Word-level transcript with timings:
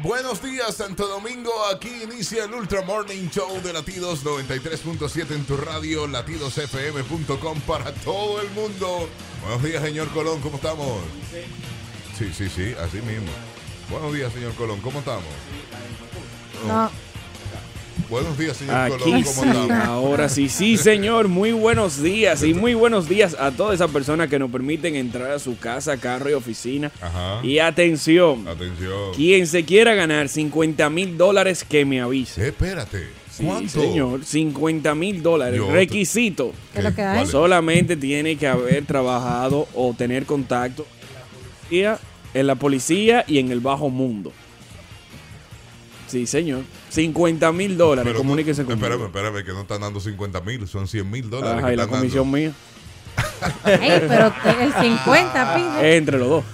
Buenos 0.00 0.42
días, 0.42 0.76
Santo 0.76 1.06
Domingo. 1.06 1.52
Aquí 1.70 2.04
inicia 2.04 2.44
el 2.44 2.54
Ultra 2.54 2.80
Morning 2.80 3.28
Show 3.28 3.60
de 3.60 3.70
Latidos 3.70 4.24
93.7 4.24 5.32
en 5.32 5.44
tu 5.44 5.58
radio, 5.58 6.06
latidosfm.com 6.06 7.60
para 7.66 7.92
todo 7.92 8.40
el 8.40 8.48
mundo. 8.52 9.10
Buenos 9.42 9.62
días, 9.62 9.82
señor 9.82 10.08
Colón, 10.08 10.40
¿cómo 10.40 10.56
estamos? 10.56 11.02
Sí, 12.16 12.32
sí, 12.32 12.48
sí, 12.48 12.74
así 12.80 13.02
mismo. 13.02 13.30
Buenos 13.90 14.14
días, 14.14 14.32
señor 14.32 14.54
Colón, 14.54 14.80
¿cómo 14.80 15.00
estamos? 15.00 15.28
No. 16.66 16.90
Buenos 18.10 18.36
días, 18.38 18.56
señor 18.56 18.74
Aquí 18.74 18.98
Colón, 18.98 19.22
¿cómo 19.22 19.66
sí, 19.66 19.70
ahora 19.84 20.28
sí, 20.28 20.48
sí 20.48 20.76
señor, 20.76 21.28
muy 21.28 21.52
buenos 21.52 22.02
días 22.02 22.42
y 22.42 22.52
muy 22.52 22.74
buenos 22.74 23.08
días 23.08 23.36
a 23.38 23.50
todas 23.52 23.74
esas 23.76 23.90
personas 23.90 24.28
que 24.28 24.38
nos 24.38 24.50
permiten 24.50 24.94
entrar 24.96 25.30
a 25.30 25.38
su 25.38 25.56
casa, 25.58 25.96
carro 25.96 26.28
y 26.28 26.32
oficina. 26.34 26.90
Ajá. 27.00 27.40
Y 27.44 27.58
atención, 27.60 28.46
Atención. 28.46 29.14
quien 29.14 29.46
se 29.46 29.64
quiera 29.64 29.94
ganar 29.94 30.28
50 30.28 30.90
mil 30.90 31.16
dólares 31.16 31.64
que 31.64 31.84
me 31.84 32.00
avise. 32.00 32.48
Espérate. 32.48 33.08
Sí, 33.30 33.44
¿Cuánto? 33.44 33.80
señor, 33.80 34.24
50 34.24 34.94
mil 34.94 35.22
dólares. 35.22 35.58
Yo- 35.58 35.70
Requisito. 35.72 36.52
¿Qué 36.72 36.78
es 36.78 36.84
lo 36.84 36.94
que 36.94 37.02
hay? 37.02 37.26
Solamente 37.26 37.96
tiene 37.96 38.36
que 38.36 38.46
haber 38.46 38.84
trabajado 38.84 39.66
o 39.74 39.92
tener 39.96 40.24
contacto 40.26 40.86
en 41.00 41.14
la 41.14 41.20
policía- 41.96 41.98
en 42.34 42.46
la 42.46 42.54
policía 42.56 43.24
y 43.26 43.38
en 43.38 43.50
el 43.50 43.60
bajo 43.60 43.88
mundo. 43.88 44.32
Sí, 46.06 46.26
señor. 46.26 46.62
50 46.90 47.50
mil 47.52 47.76
dólares. 47.76 48.04
Pero 48.04 48.18
tú- 48.20 48.24
Comuníquese 48.24 48.64
conmigo. 48.64 48.86
Espérame, 48.86 49.06
espérame, 49.06 49.44
que 49.44 49.52
no 49.52 49.60
están 49.62 49.80
dando 49.80 50.00
50 50.00 50.40
mil, 50.42 50.66
son 50.68 50.86
100 50.86 51.10
mil 51.10 51.28
dólares. 51.30 51.58
Ajá, 51.58 51.68
que 51.68 51.74
y 51.74 51.76
la 51.76 51.82
están 51.84 51.98
comisión 51.98 52.24
dando. 52.30 52.36
mía. 52.38 52.52
Ey, 53.66 54.02
pero 54.08 54.32
el 54.60 54.72
50 54.72 55.54
pide. 55.56 55.96
Entre 55.96 56.18
los 56.18 56.28
dos. 56.28 56.44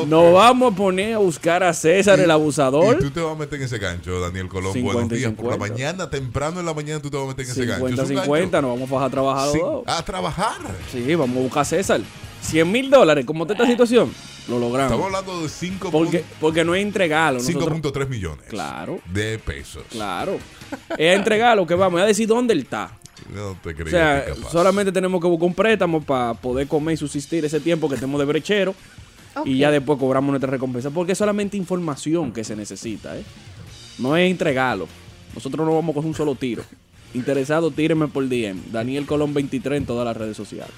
Ok. 0.00 0.06
Nos 0.08 0.32
vamos 0.32 0.72
a 0.72 0.76
poner 0.76 1.14
a 1.14 1.18
buscar 1.18 1.62
a 1.62 1.72
César 1.72 2.18
el 2.20 2.28
Y 2.28 2.30
abusador. 2.30 2.98
tú 2.98 3.10
te 3.10 3.20
vas 3.20 3.32
a 3.32 3.38
meter 3.38 3.58
en 3.58 3.64
ese 3.66 3.78
gancho, 3.78 4.20
Daniel 4.20 4.48
Colón. 4.48 4.72
50 4.72 4.92
Buenos 4.94 5.18
días. 5.18 5.32
y 5.32 5.34
Por 5.34 5.46
la 5.46 5.52
50. 5.52 5.74
mañana, 5.74 6.10
temprano 6.10 6.60
en 6.60 6.66
la 6.66 6.74
mañana, 6.74 7.00
tú 7.00 7.10
te 7.10 7.16
vas 7.16 7.24
a 7.26 7.28
meter 7.28 7.44
en 7.44 7.50
ese 7.50 7.66
gancho. 7.66 7.86
50, 7.88 8.02
Es 8.02 8.08
un 8.10 8.16
50, 8.16 8.56
gancho. 8.56 8.62
nos 8.68 8.70
vamos 8.78 8.90
a 8.90 8.94
bajar 8.94 9.06
a 9.06 9.10
trabajar 9.10 9.44
los 9.46 9.52
Sí, 9.54 9.60
dos. 9.60 9.82
a 9.86 10.04
trabajar. 10.04 10.56
Sí, 10.92 11.14
vamos 11.14 11.36
a 11.36 11.40
buscar 11.40 11.62
a 11.62 11.64
César. 11.64 12.00
100 12.40 12.70
mil 12.70 12.88
dólares, 12.90 13.24
¿cómo 13.26 13.44
está 13.44 13.54
esta 13.54 13.66
situación? 13.66 14.12
Lo 14.48 14.54
Estamos 14.56 14.60
logramos. 14.60 15.04
hablando 15.06 15.42
de 15.42 15.48
5.3 15.48 15.90
Porque, 15.90 16.24
porque 16.40 16.64
no 16.64 16.74
es 16.74 16.82
entregarlo. 16.82 17.40
nosotros- 17.40 18.08
millones 18.08 18.44
Claro. 18.48 19.00
de 19.12 19.38
pesos. 19.40 19.82
Claro. 19.90 20.38
Es 20.96 21.16
entregarlo 21.16 21.66
que 21.66 21.74
vamos 21.74 22.00
a 22.00 22.04
decir 22.06 22.28
dónde 22.28 22.54
él 22.54 22.60
está. 22.60 22.92
No 23.34 23.56
te 23.62 23.70
O 23.70 23.74
creía 23.74 23.90
sea, 23.90 24.24
que 24.24 24.30
capaz. 24.40 24.52
solamente 24.52 24.92
tenemos 24.92 25.20
que 25.20 25.26
buscar 25.26 25.46
un 25.48 25.54
préstamo 25.54 26.00
para 26.00 26.32
poder 26.34 26.66
comer 26.68 26.94
y 26.94 26.96
subsistir 26.96 27.44
ese 27.44 27.60
tiempo 27.60 27.88
que 27.88 27.96
tenemos 27.96 28.18
de 28.20 28.24
brechero. 28.26 28.74
Y 29.44 29.58
ya 29.58 29.70
después 29.70 29.98
cobramos 29.98 30.30
nuestra 30.30 30.50
recompensa. 30.50 30.90
Porque 30.90 31.12
es 31.12 31.18
solamente 31.18 31.56
información 31.56 32.32
que 32.32 32.44
se 32.44 32.56
necesita, 32.56 33.16
¿eh? 33.16 33.22
No 33.98 34.16
es 34.16 34.30
entregarlo. 34.30 34.88
Nosotros 35.34 35.66
no 35.66 35.74
vamos 35.74 35.94
con 35.94 36.04
un 36.04 36.14
solo 36.14 36.34
tiro. 36.34 36.62
Interesado, 37.14 37.70
tírenme 37.70 38.08
por 38.08 38.28
DM. 38.28 38.70
Daniel 38.70 39.06
Colón 39.06 39.32
23 39.34 39.78
en 39.78 39.86
todas 39.86 40.04
las 40.04 40.16
redes 40.16 40.36
sociales. 40.36 40.72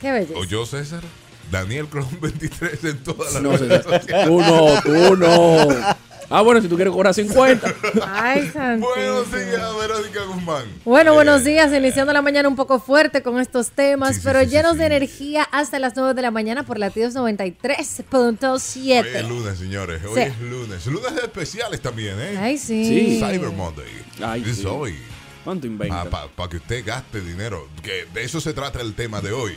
Qué 0.00 0.10
belleza. 0.12 0.38
O 0.38 0.44
yo, 0.44 0.66
César. 0.66 1.02
Daniel 1.50 1.86
Colón 1.88 2.08
23 2.20 2.84
en 2.84 2.98
todas 3.04 3.34
las 3.34 3.42
No, 3.42 3.56
redes 3.56 3.84
César. 3.84 4.00
sociales. 4.02 4.26
Tú 4.28 4.40
no, 4.40 4.82
tú 4.82 5.16
no. 5.16 5.68
Ah, 6.28 6.42
bueno, 6.42 6.60
si 6.60 6.66
tú 6.68 6.74
quieres 6.74 6.92
cobrar 6.92 7.14
50. 7.14 7.72
Ay, 8.04 8.50
santísimo. 8.52 8.88
Buenos 8.94 9.30
días, 9.30 9.76
Verónica 9.78 10.24
Guzmán. 10.24 10.64
Bueno, 10.84 11.12
Eh, 11.12 11.14
buenos 11.14 11.44
días, 11.44 11.72
iniciando 11.72 12.12
la 12.12 12.20
mañana 12.20 12.48
un 12.48 12.56
poco 12.56 12.80
fuerte 12.80 13.22
con 13.22 13.38
estos 13.38 13.70
temas, 13.70 14.08
Sí, 14.10 14.14
sí, 14.16 14.20
pero 14.24 14.40
sí, 14.40 14.46
llenos 14.46 14.72
sí. 14.72 14.78
de 14.78 14.86
energía 14.86 15.44
hasta 15.52 15.78
las 15.78 15.94
9 15.94 16.14
de 16.14 16.22
la 16.22 16.32
mañana 16.32 16.64
por 16.64 16.78
latidos 16.80 17.14
Hoy 17.14 17.30
es 17.30 17.38
93.7. 17.38 19.28
lunes, 19.28 19.58
señores. 19.58 20.02
Hoy 20.04 20.14
Sí. 20.14 20.20
es 20.22 20.40
lunes. 20.40 20.86
Lunes 20.86 21.12
especiales 21.22 21.80
también, 21.80 22.16
¿eh? 22.18 22.36
Ay, 22.38 22.58
sí. 22.58 22.84
Sí. 22.84 23.20
Cyber 23.20 23.50
Monday. 23.52 23.86
Ay, 24.20 24.42
es 24.48 24.56
sí. 24.58 24.66
hoy. 24.66 24.96
¿Cuánto 25.44 25.68
inventa? 25.68 26.10
Para 26.10 26.50
que 26.50 26.56
usted 26.56 26.84
gaste 26.84 27.20
dinero. 27.20 27.68
Que 27.84 28.06
de 28.12 28.24
eso 28.24 28.40
se 28.40 28.52
trata 28.52 28.80
el 28.80 28.94
tema 28.94 29.20
de 29.20 29.30
hoy. 29.30 29.54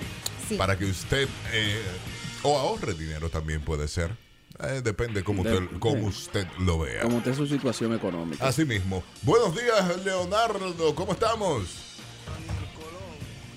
Sí. 0.48 0.56
Para 0.56 0.78
que 0.78 0.86
usted. 0.86 1.28
eh, 1.52 1.82
o 2.44 2.58
ahorre 2.58 2.94
dinero 2.94 3.30
también 3.30 3.60
puede 3.62 3.88
ser. 3.88 4.12
Eh, 4.62 4.82
depende 4.84 5.24
cómo 5.24 5.44
De- 5.44 5.54
usted, 5.58 5.78
cómo 5.80 6.08
usted 6.08 6.48
lo 6.60 6.80
vea. 6.80 7.04
Como 7.04 7.20
está 7.20 7.34
su 7.34 7.48
situación 7.48 7.94
económica. 7.94 8.46
Así 8.48 8.66
mismo. 8.66 9.04
Buenos 9.22 9.56
días, 9.56 10.04
Leonardo. 10.04 10.96
¿Cómo 10.96 11.14
estamos? 11.14 11.64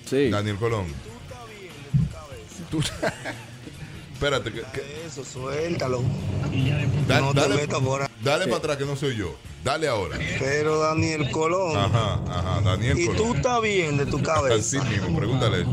Sí. 0.05 0.29
Daniel 0.29 0.55
Colón. 0.57 0.85
Tú- 2.69 2.81
Espérate, 4.13 4.53
que, 4.53 4.61
que- 4.61 5.05
Eso, 5.05 5.25
suéltalo. 5.25 6.01
da- 7.07 7.19
no 7.19 7.33
te 7.33 7.41
dale, 7.41 7.55
metas 7.55 7.79
por 7.81 8.01
ahí. 8.03 8.07
Dale 8.23 8.45
para 8.45 8.57
atrás 8.57 8.77
que 8.77 8.85
no 8.85 8.95
soy 8.95 9.15
yo. 9.17 9.35
Dale 9.63 9.87
ahora. 9.87 10.17
Pero 10.39 10.79
Daniel 10.79 11.31
Colón. 11.31 11.77
Ajá, 11.77 12.19
ajá, 12.29 12.61
Daniel 12.65 12.99
¿Y 12.99 13.05
tú 13.07 13.15
Colón. 13.23 13.37
estás 13.37 13.61
bien 13.61 13.97
de 13.97 14.05
tu 14.05 14.17
Así 14.17 14.25
cabeza? 14.25 14.83
mismo, 14.83 15.17
pregúntale. 15.17 15.65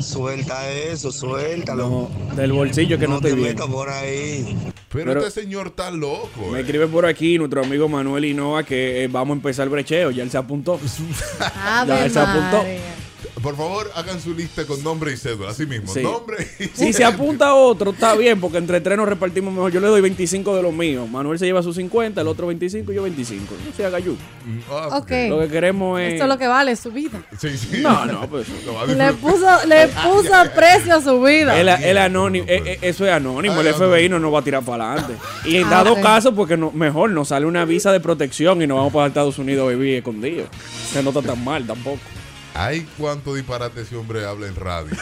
Suelta 0.00 0.70
eso, 0.70 1.12
suéltalo. 1.12 1.88
No, 2.28 2.34
del 2.34 2.52
bolsillo 2.52 2.98
que 2.98 3.06
no, 3.06 3.14
no 3.16 3.20
te 3.20 3.28
estoy 3.28 3.42
bien. 3.42 3.54
metas 3.54 3.66
por 3.68 3.90
ahí. 3.90 4.56
Pero, 4.90 5.12
Pero- 5.12 5.26
este 5.26 5.42
señor 5.42 5.66
está 5.66 5.90
loco. 5.90 6.48
Me 6.50 6.58
eh. 6.58 6.62
escribe 6.62 6.86
por 6.86 7.04
aquí 7.04 7.36
nuestro 7.36 7.62
amigo 7.62 7.88
Manuel 7.90 8.24
Hinoa 8.24 8.62
que 8.64 9.04
eh, 9.04 9.08
vamos 9.08 9.34
a 9.34 9.36
empezar 9.36 9.64
el 9.64 9.70
brecheo. 9.70 10.10
Ya 10.12 10.22
él 10.22 10.30
se 10.30 10.38
apuntó. 10.38 10.80
Ave 11.62 11.88
Ya, 12.04 12.08
se 12.08 12.18
apuntó. 12.18 12.64
Por 13.42 13.54
favor, 13.54 13.90
hagan 13.94 14.18
su 14.20 14.32
lista 14.34 14.64
con 14.64 14.82
nombre 14.82 15.12
y 15.12 15.16
cédula. 15.16 15.50
Así 15.50 15.66
mismo. 15.66 15.92
Sí. 15.92 16.02
Nombre 16.02 16.36
y 16.58 16.64
Si 16.68 16.92
se 16.94 17.04
apunta 17.04 17.54
otro, 17.54 17.90
está 17.90 18.14
bien, 18.14 18.40
porque 18.40 18.56
entre 18.58 18.80
tres 18.80 18.96
nos 18.96 19.06
repartimos 19.06 19.52
mejor. 19.52 19.70
Yo 19.70 19.80
le 19.80 19.88
doy 19.88 20.00
25 20.00 20.56
de 20.56 20.62
los 20.62 20.72
míos. 20.72 21.08
Manuel 21.08 21.38
se 21.38 21.44
lleva 21.44 21.62
sus 21.62 21.76
50, 21.76 22.20
el 22.22 22.28
otro 22.28 22.46
25 22.46 22.92
y 22.92 22.94
yo 22.94 23.02
25. 23.02 23.54
No 23.66 23.72
se 23.76 23.84
haga 23.84 23.98
yo. 23.98 24.14
Ah, 24.70 24.98
Ok. 24.98 25.10
Lo 25.28 25.38
que 25.40 25.48
queremos 25.48 26.00
es. 26.00 26.14
Esto 26.14 26.24
es 26.24 26.28
lo 26.30 26.38
que 26.38 26.46
vale 26.46 26.74
su 26.76 26.90
vida. 26.90 27.22
Sí, 27.38 27.56
sí. 27.58 27.80
No, 27.82 28.06
no, 28.06 28.26
pues. 28.28 28.46
A 28.82 28.86
Le 28.86 29.12
puso, 29.12 29.46
le 29.66 29.88
puso 29.88 30.32
precio 30.56 30.94
a 30.96 31.02
su 31.02 31.22
vida. 31.22 31.60
El, 31.60 31.68
el 31.68 31.98
anónimo, 31.98 32.46
eh, 32.48 32.62
eh, 32.64 32.78
eso 32.82 33.04
es 33.06 33.12
anónimo, 33.12 33.60
el 33.60 33.72
FBI 33.74 34.08
no 34.08 34.18
nos 34.18 34.32
va 34.32 34.38
a 34.40 34.42
tirar 34.42 34.62
para 34.62 34.92
adelante. 34.92 35.14
Y 35.44 35.56
en 35.56 35.66
Ah, 35.66 35.70
dado 35.84 36.00
caso, 36.00 36.34
porque 36.34 36.56
no, 36.56 36.72
mejor 36.72 37.10
nos 37.10 37.28
sale 37.28 37.44
una 37.46 37.64
visa 37.64 37.92
de 37.92 38.00
protección 38.00 38.62
y 38.62 38.66
nos 38.66 38.78
vamos 38.78 38.92
para 38.92 39.08
Estados 39.08 39.38
Unidos 39.38 39.66
a 39.68 39.70
vivir 39.76 39.96
escondidos. 39.96 40.48
Que 40.92 41.02
no 41.02 41.10
está 41.10 41.20
tan 41.22 41.44
mal 41.44 41.66
tampoco. 41.66 41.98
Ay, 42.58 42.88
cuánto 42.98 43.34
disparate 43.34 43.82
ese 43.82 43.96
hombre 43.96 44.24
habla 44.24 44.46
en 44.46 44.56
radio. 44.56 44.96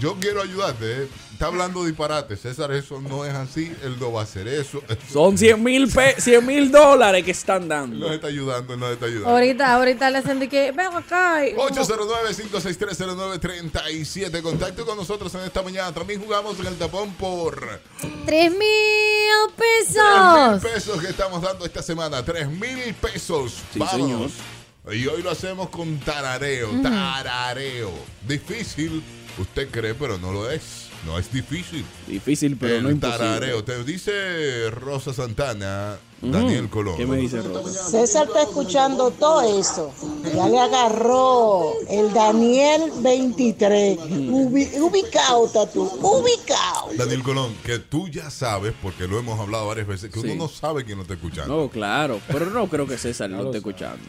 Yo 0.00 0.16
quiero 0.20 0.42
ayudarte, 0.42 1.02
¿eh? 1.04 1.08
Está 1.32 1.46
hablando 1.46 1.84
disparate. 1.84 2.36
César, 2.36 2.70
eso 2.72 3.00
no 3.00 3.24
es 3.24 3.34
así. 3.34 3.72
Él 3.82 3.96
no 3.98 4.12
va 4.12 4.20
a 4.20 4.24
hacer 4.24 4.46
eso. 4.46 4.80
Son 5.12 5.36
100 5.36 5.60
mil 5.62 5.90
100 6.18 6.46
mil 6.46 6.70
dólares 6.70 7.24
que 7.24 7.32
están 7.32 7.66
dando. 7.68 7.96
nos 8.06 8.12
está 8.14 8.28
ayudando, 8.28 8.74
él 8.74 8.80
nos 8.80 8.92
está 8.92 9.06
ayudando. 9.06 9.28
Ahorita, 9.30 9.74
ahorita 9.74 10.10
le 10.10 10.18
hacen 10.18 10.38
de 10.38 10.48
que, 10.48 10.70
ven 10.72 10.86
acá. 10.94 11.44
y- 11.46 11.54
809-56309-37. 11.54 14.42
Contacto 14.42 14.86
con 14.86 14.96
nosotros 14.96 15.34
en 15.34 15.40
esta 15.42 15.62
mañana. 15.62 15.92
También 15.92 16.22
jugamos 16.22 16.58
en 16.60 16.66
el 16.66 16.76
tapón 16.76 17.12
por 17.14 17.80
Tres 18.26 18.52
mil 18.52 18.60
3 19.56 19.56
pesos. 19.56 20.52
mil 20.52 20.60
pesos 20.72 21.00
que 21.00 21.08
estamos 21.08 21.42
dando 21.42 21.64
esta 21.64 21.82
semana. 21.82 22.24
3 22.24 22.48
mil 22.48 22.94
pesos. 22.94 23.54
Sí, 23.72 23.78
Vámonos. 23.80 24.32
Y 24.90 25.06
hoy 25.06 25.22
lo 25.22 25.30
hacemos 25.30 25.68
con 25.68 25.98
tarareo. 26.00 26.68
Tarareo. 26.82 27.90
Difícil, 28.26 29.02
usted 29.38 29.68
cree, 29.70 29.94
pero 29.94 30.18
no 30.18 30.32
lo 30.32 30.50
es. 30.50 30.88
No 31.06 31.18
es 31.18 31.32
difícil. 31.32 31.84
Difícil, 32.06 32.56
pero 32.56 32.76
el 32.76 32.82
no 32.84 32.90
imposible. 32.90 33.18
tarareo. 33.18 33.64
Te 33.64 33.82
dice 33.84 34.70
Rosa 34.70 35.12
Santana, 35.12 35.96
Daniel 36.20 36.68
Colón. 36.68 36.96
¿Qué 36.96 37.06
me 37.06 37.16
dice 37.16 37.42
Rosa? 37.42 37.90
César 37.90 38.26
está 38.28 38.42
escuchando 38.42 39.10
todo 39.12 39.40
eso. 39.60 39.92
Ya 40.34 40.48
le 40.48 40.58
agarró 40.60 41.72
el 41.88 42.12
Daniel 42.12 42.92
23. 43.00 43.98
Ubi- 43.98 44.80
ubicado 44.80 45.48
tú, 45.72 45.82
ubicado. 46.02 46.90
Daniel 46.96 47.22
Colón, 47.22 47.54
que 47.64 47.78
tú 47.80 48.08
ya 48.08 48.30
sabes, 48.30 48.72
porque 48.82 49.06
lo 49.08 49.18
hemos 49.18 49.38
hablado 49.40 49.66
varias 49.68 49.86
veces, 49.88 50.10
que 50.12 50.20
Sí. 50.20 50.26
uno 50.30 50.44
no 50.44 50.48
sabe 50.48 50.84
quién 50.84 50.98
lo 50.98 51.02
está 51.02 51.14
escuchando. 51.14 51.56
No, 51.56 51.68
claro, 51.68 52.20
pero 52.28 52.46
no 52.46 52.68
creo 52.68 52.86
que 52.86 52.98
César 52.98 53.30
lo 53.30 53.44
esté 53.46 53.58
escuchando. 53.58 54.04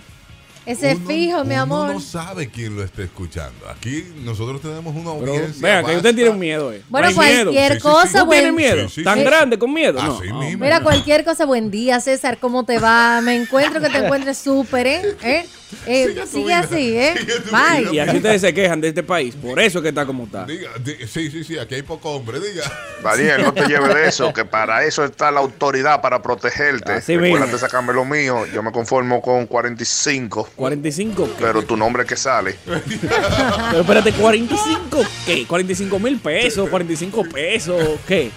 Ese 0.65 0.95
Uno- 0.95 1.07
fijo, 1.07 1.43
mi 1.43 1.53
uno 1.55 1.61
amor. 1.61 1.93
no 1.93 1.99
sabe 1.99 2.49
quién 2.49 2.75
lo 2.75 2.83
está 2.83 3.03
escuchando. 3.03 3.67
Aquí 3.69 4.05
nosotros 4.23 4.61
tenemos 4.61 4.95
una 4.95 5.11
Pero 5.19 5.33
audiencia. 5.33 5.61
vea, 5.61 5.83
que 5.83 5.97
usted 5.97 6.15
tiene 6.15 6.31
miedo, 6.31 6.71
eh. 6.71 6.81
Bueno, 6.87 7.11
No 7.11 7.21
hay 7.21 7.29
miedo. 7.33 7.43
cualquier 7.51 7.67
Sí, 7.73 7.73
sí, 7.73 7.79
sí. 7.79 7.81
cosa, 7.93 8.19
¿Tú 8.23 8.29
tienes 8.29 8.51
buen 8.51 8.55
miedo? 8.55 8.89
Sí, 8.89 8.95
sí, 8.95 9.03
¿Tan 9.03 9.17
sí. 9.19 9.23
grande 9.25 9.59
con 9.59 9.73
miedo? 9.73 10.01
No, 10.01 10.17
Así 10.17 10.29
no. 10.29 10.39
mismo. 10.39 10.63
Mira, 10.63 10.79
cualquier 10.81 11.25
cosa, 11.25 11.45
buen 11.45 11.69
día, 11.69 11.99
César, 11.99 12.37
¿cómo 12.39 12.63
te 12.63 12.79
va? 12.79 13.19
Me 13.21 13.35
encuentro 13.35 13.81
que 13.81 13.89
te 13.89 13.97
encuentres 13.97 14.37
súper, 14.37 14.87
¿eh? 14.87 15.01
¿Eh? 15.21 15.45
Eh, 15.85 16.15
Sigue 16.29 16.53
así, 16.53 16.97
¿eh? 16.97 17.13
Sigue. 17.17 17.95
Y 17.95 17.99
así 17.99 18.17
ustedes 18.17 18.41
se 18.41 18.53
quejan 18.53 18.81
de 18.81 18.89
este 18.89 19.03
país. 19.03 19.35
Por 19.35 19.59
eso 19.59 19.79
es 19.79 19.83
que 19.83 19.89
está 19.89 20.05
como 20.05 20.25
está. 20.25 20.45
Diga, 20.45 20.69
di- 20.83 21.07
sí, 21.07 21.29
sí, 21.31 21.43
sí, 21.43 21.57
aquí 21.57 21.75
hay 21.75 21.81
poco 21.83 22.11
hombre, 22.11 22.39
diga. 22.39 22.63
Daniel, 23.03 23.43
no 23.43 23.53
te 23.53 23.61
lleves 23.67 23.93
de 23.93 24.07
eso, 24.07 24.33
que 24.33 24.45
para 24.45 24.83
eso 24.85 25.03
está 25.03 25.31
la 25.31 25.39
autoridad, 25.41 26.01
para 26.01 26.21
protegerte. 26.21 26.93
Así 26.93 27.15
Recuérdate 27.15 27.51
mismo. 27.53 27.57
sacarme 27.59 27.93
lo 27.93 28.05
mío, 28.05 28.45
yo 28.53 28.63
me 28.63 28.71
conformo 28.71 29.21
con 29.21 29.45
45, 29.47 30.49
45 30.55 31.25
qué? 31.25 31.31
pero 31.43 31.63
tu 31.63 31.75
nombre 31.77 32.05
que 32.05 32.15
sale. 32.15 32.55
Pero 32.65 33.81
espérate, 33.81 34.11
45 34.13 35.03
qué? 35.25 35.45
45 35.47 35.99
mil 35.99 36.19
pesos, 36.19 36.69
45 36.69 37.23
pesos, 37.25 37.99
¿qué? 38.07 38.31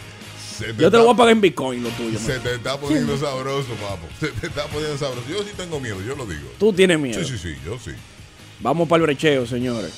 Se 0.58 0.74
Yo 0.76 0.90
te 0.90 0.96
lo 0.96 1.04
voy 1.04 1.14
a 1.14 1.16
pagar 1.16 1.32
en 1.32 1.40
Bitcoin, 1.40 1.82
lo 1.82 1.90
tuyo. 1.90 2.18
man. 2.18 2.22
Se 2.26 2.38
te 2.40 2.54
está 2.54 2.78
poniendo 2.78 3.16
sabroso, 3.18 3.68
papo. 3.74 4.06
Se 4.20 4.28
te 4.28 4.46
está 4.46 4.64
poniendo 4.66 4.96
sabroso. 4.98 5.28
Yo 5.28 5.42
sí 5.42 5.50
tengo 5.56 5.78
miedo, 5.80 6.00
yo 6.02 6.16
lo 6.16 6.26
digo. 6.26 6.48
Tú 6.58 6.72
tienes 6.72 6.98
miedo. 6.98 7.22
Sí, 7.22 7.36
sí, 7.36 7.38
sí, 7.38 7.56
yo 7.64 7.78
sí. 7.78 7.90
Vamos 8.60 8.88
para 8.88 8.98
el 8.98 9.02
brecheo, 9.02 9.46
señores. 9.46 9.92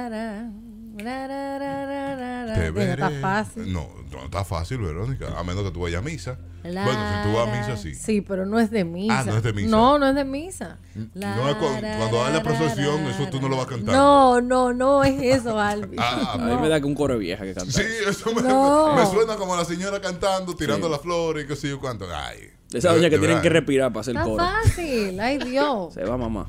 ra, 0.10 0.63
te 0.96 2.72
veré. 2.72 2.92
Está 2.94 3.10
fácil. 3.22 3.72
No, 3.74 3.90
no 4.12 4.26
está 4.26 4.44
fácil, 4.46 4.78
Verónica. 4.80 5.28
A 5.38 5.44
menos 5.44 5.64
que 5.64 5.72
tú 5.72 5.82
vayas 5.82 6.00
a 6.00 6.04
misa. 6.04 6.38
La, 6.64 6.86
bueno, 6.86 7.00
si 7.24 7.28
tú 7.30 7.36
vas 7.36 7.48
a 7.48 7.52
misa, 7.60 7.78
sí. 7.78 7.94
Sí, 7.94 8.22
pero 8.22 8.46
no 8.46 8.58
es 8.60 8.72
de 8.72 8.86
misa. 8.86 9.20
Ah, 9.20 9.24
no 9.26 9.36
es 9.36 9.44
de 9.44 9.52
misa. 9.54 9.70
No, 9.70 10.00
no 10.00 10.08
es 10.08 10.16
de 10.16 10.24
misa. 10.24 10.78
La, 11.14 11.36
No 11.36 11.50
es 11.50 11.56
cu- 11.56 11.66
ra, 11.82 11.98
cuando 11.98 12.24
hay 12.24 12.34
la 12.34 12.42
procesión, 12.44 13.02
eso 13.08 13.28
tú 13.30 13.42
no 13.42 13.50
lo 13.50 13.58
vas 13.58 13.66
cantando. 13.66 13.92
No, 13.92 14.40
no, 14.42 14.72
no 14.74 15.04
es 15.04 15.22
eso, 15.40 15.60
Albi. 15.60 15.98
Ah, 16.00 16.34
A 16.34 16.38
mí 16.38 16.56
me 16.62 16.70
da 16.70 16.80
que 16.80 16.86
un 16.86 16.96
coro 16.96 17.18
vieja 17.18 17.44
que 17.44 17.54
canta. 17.54 17.72
Sí, 17.72 17.84
eso 18.08 18.34
me, 18.34 18.42
No. 18.44 18.96
me 18.96 19.06
suena 19.08 19.36
como 19.36 19.56
la 19.58 19.66
señora 19.66 20.00
cantando, 20.00 20.56
tirando 20.56 20.88
las 20.88 21.02
flores 21.02 21.44
y 21.44 21.48
qué 21.48 21.56
sé 21.58 21.70
yo 21.70 21.80
cuánto. 21.82 22.06
Ay. 22.14 22.52
Esa 22.72 22.94
doña 22.94 23.10
que 23.10 23.20
tienen 23.20 23.42
que 23.42 23.50
respirar 23.50 23.92
para 23.92 24.02
hacer 24.02 24.16
Está 24.16 24.26
coro. 24.26 24.44
fácil, 24.44 25.20
ay 25.20 25.38
Dios. 25.40 25.94
Se 25.94 26.04
va 26.06 26.18
mamá. 26.18 26.48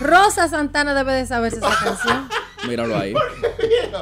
Rosa 0.00 0.48
Santana 0.48 0.94
debe 0.94 1.12
de 1.12 1.26
saberse 1.26 1.58
esa 1.58 1.68
canción. 1.84 2.28
Míralo 2.68 2.96
ahí. 2.96 3.12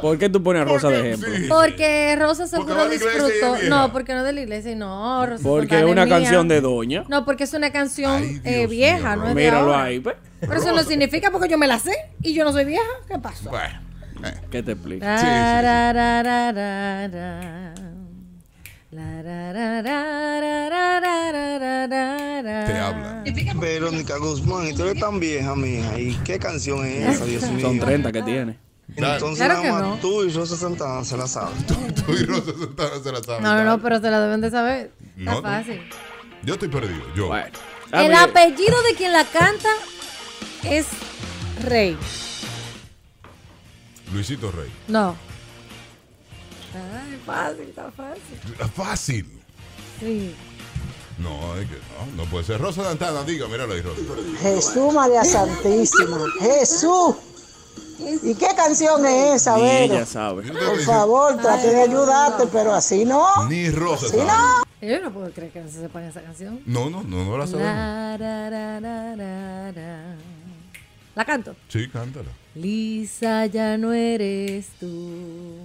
¿Por 0.00 0.18
qué 0.18 0.28
tú 0.28 0.42
pones 0.42 0.62
a 0.62 0.64
Rosa 0.64 0.88
de 0.88 1.00
ejemplo? 1.00 1.28
Sí. 1.34 1.46
Porque 1.48 2.16
Rosa 2.18 2.44
Porque 2.54 2.72
seguro 2.72 2.82
es 2.84 2.90
disfrutó. 3.00 3.56
No, 3.68 3.92
porque 3.92 4.12
no 4.12 4.20
es 4.20 4.24
de 4.26 4.32
la 4.32 4.40
iglesia, 4.42 4.74
no. 4.76 5.26
Rosa 5.26 5.42
Porque 5.42 5.78
es 5.78 5.84
una 5.84 6.04
mía. 6.04 6.14
canción 6.16 6.48
de 6.48 6.60
doña. 6.60 7.04
No, 7.08 7.24
porque 7.24 7.44
es 7.44 7.54
una 7.54 7.70
canción 7.72 8.22
Ay, 8.22 8.40
eh, 8.44 8.66
vieja, 8.66 9.16
mío, 9.16 9.24
no 9.24 9.28
es 9.30 9.34
de 9.34 9.42
Míralo 9.42 9.72
ahora. 9.72 9.84
ahí. 9.84 10.00
pues. 10.00 10.16
Pero 10.40 10.54
eso 10.54 10.72
no 10.72 10.82
significa 10.82 11.30
porque 11.30 11.48
yo 11.48 11.58
me 11.58 11.66
la 11.66 11.78
sé 11.78 11.92
y 12.22 12.34
yo 12.34 12.44
no 12.44 12.52
soy 12.52 12.64
vieja. 12.64 12.82
¿Qué 13.08 13.18
pasó? 13.18 13.50
Bueno, 13.50 13.80
eh, 14.24 14.34
¿Qué 14.50 14.62
te 14.62 14.72
explico? 14.72 15.04
La, 15.04 15.18
Sí, 15.18 15.26
sí, 17.78 17.91
te 18.92 18.98
hablan. 22.78 23.24
Verónica 23.58 24.18
Guzmán, 24.18 24.68
y 24.68 24.74
tú 24.74 24.82
eres 24.84 25.00
tan 25.00 25.18
vieja, 25.18 25.54
mija. 25.54 25.98
¿Y 25.98 26.14
qué 26.24 26.38
canción 26.38 26.84
es 26.84 27.16
esa, 27.16 27.24
Dios 27.24 27.48
mío? 27.50 27.68
Son 27.68 27.78
30 27.78 28.12
que 28.12 28.22
tiene. 28.22 28.58
Entonces 28.94 29.46
Claro 29.46 29.62
nada 29.62 29.72
más 29.72 29.82
no. 29.82 29.96
tú 29.96 30.24
y 30.24 30.30
Rosa 30.30 30.56
Santana 30.56 31.02
se 31.04 31.16
la 31.16 31.26
saben. 31.26 31.64
Tú 31.66 32.12
y 32.12 32.24
Rosa 32.26 32.52
Santana 32.58 33.02
se 33.02 33.12
la 33.12 33.22
saben. 33.22 33.42
No, 33.42 33.54
no, 33.54 33.64
no, 33.64 33.80
pero 33.80 33.98
se 34.00 34.10
la 34.10 34.20
deben 34.20 34.42
de 34.42 34.50
saber. 34.50 34.92
Está 35.16 35.32
No, 35.34 35.40
fácil. 35.42 35.80
Yo 36.42 36.54
estoy 36.54 36.68
perdido. 36.68 37.00
Yo. 37.14 37.28
Bueno. 37.28 37.46
El 37.92 38.12
apellido 38.12 38.82
de 38.90 38.94
quien 38.96 39.12
la 39.12 39.24
canta 39.24 39.68
es 40.64 40.86
Rey. 41.64 41.96
Luisito 44.12 44.50
Rey. 44.52 44.70
No. 44.88 45.16
Ay, 46.74 47.20
fácil, 47.26 47.60
está 47.68 47.90
fácil. 47.92 48.70
Fácil. 48.74 49.42
Sí. 50.00 50.34
No, 51.18 51.54
es 51.56 51.68
que 51.68 51.76
no, 51.76 52.24
no 52.24 52.30
puede 52.30 52.44
ser. 52.44 52.60
Rosa 52.60 52.82
Santana, 52.84 53.22
diga, 53.24 53.46
míralo 53.46 53.74
ahí, 53.74 53.82
Rosa. 53.82 54.00
Jesús 54.40 54.92
María 54.94 55.24
Santísima. 55.24 56.18
Jesús. 56.40 57.16
¿Y 58.24 58.34
qué 58.34 58.48
canción 58.56 59.04
es 59.06 59.36
esa, 59.42 59.54
Ni 59.56 59.62
Vero? 59.62 59.94
ella 59.94 60.06
sabe. 60.06 60.42
Por 60.50 60.80
favor, 60.80 61.36
trate 61.40 61.68
de 61.68 61.82
ayudarte, 61.82 62.46
pero 62.50 62.74
así 62.74 63.04
no. 63.04 63.24
Ni 63.48 63.70
Rosa 63.70 64.08
Sí, 64.08 64.16
sabe. 64.16 64.24
no. 64.26 64.88
Yo 64.88 65.00
no 65.00 65.12
puedo 65.12 65.30
creer 65.30 65.52
que 65.52 65.60
no 65.60 65.70
se 65.70 65.80
sepan 65.82 66.02
esa 66.04 66.20
canción. 66.22 66.60
No, 66.66 66.90
no, 66.90 67.04
no, 67.04 67.24
no 67.24 67.38
la 67.38 67.46
sabemos. 67.46 67.72
La, 67.72 68.16
ra, 68.16 68.50
ra, 68.50 68.80
ra, 68.80 69.14
ra, 69.14 69.70
ra. 69.72 70.16
La 71.14 71.24
canto. 71.24 71.54
Sí, 71.68 71.88
cántala. 71.88 72.30
Lisa, 72.56 73.46
ya 73.46 73.76
no 73.78 73.92
eres 73.92 74.66
tú. 74.80 75.58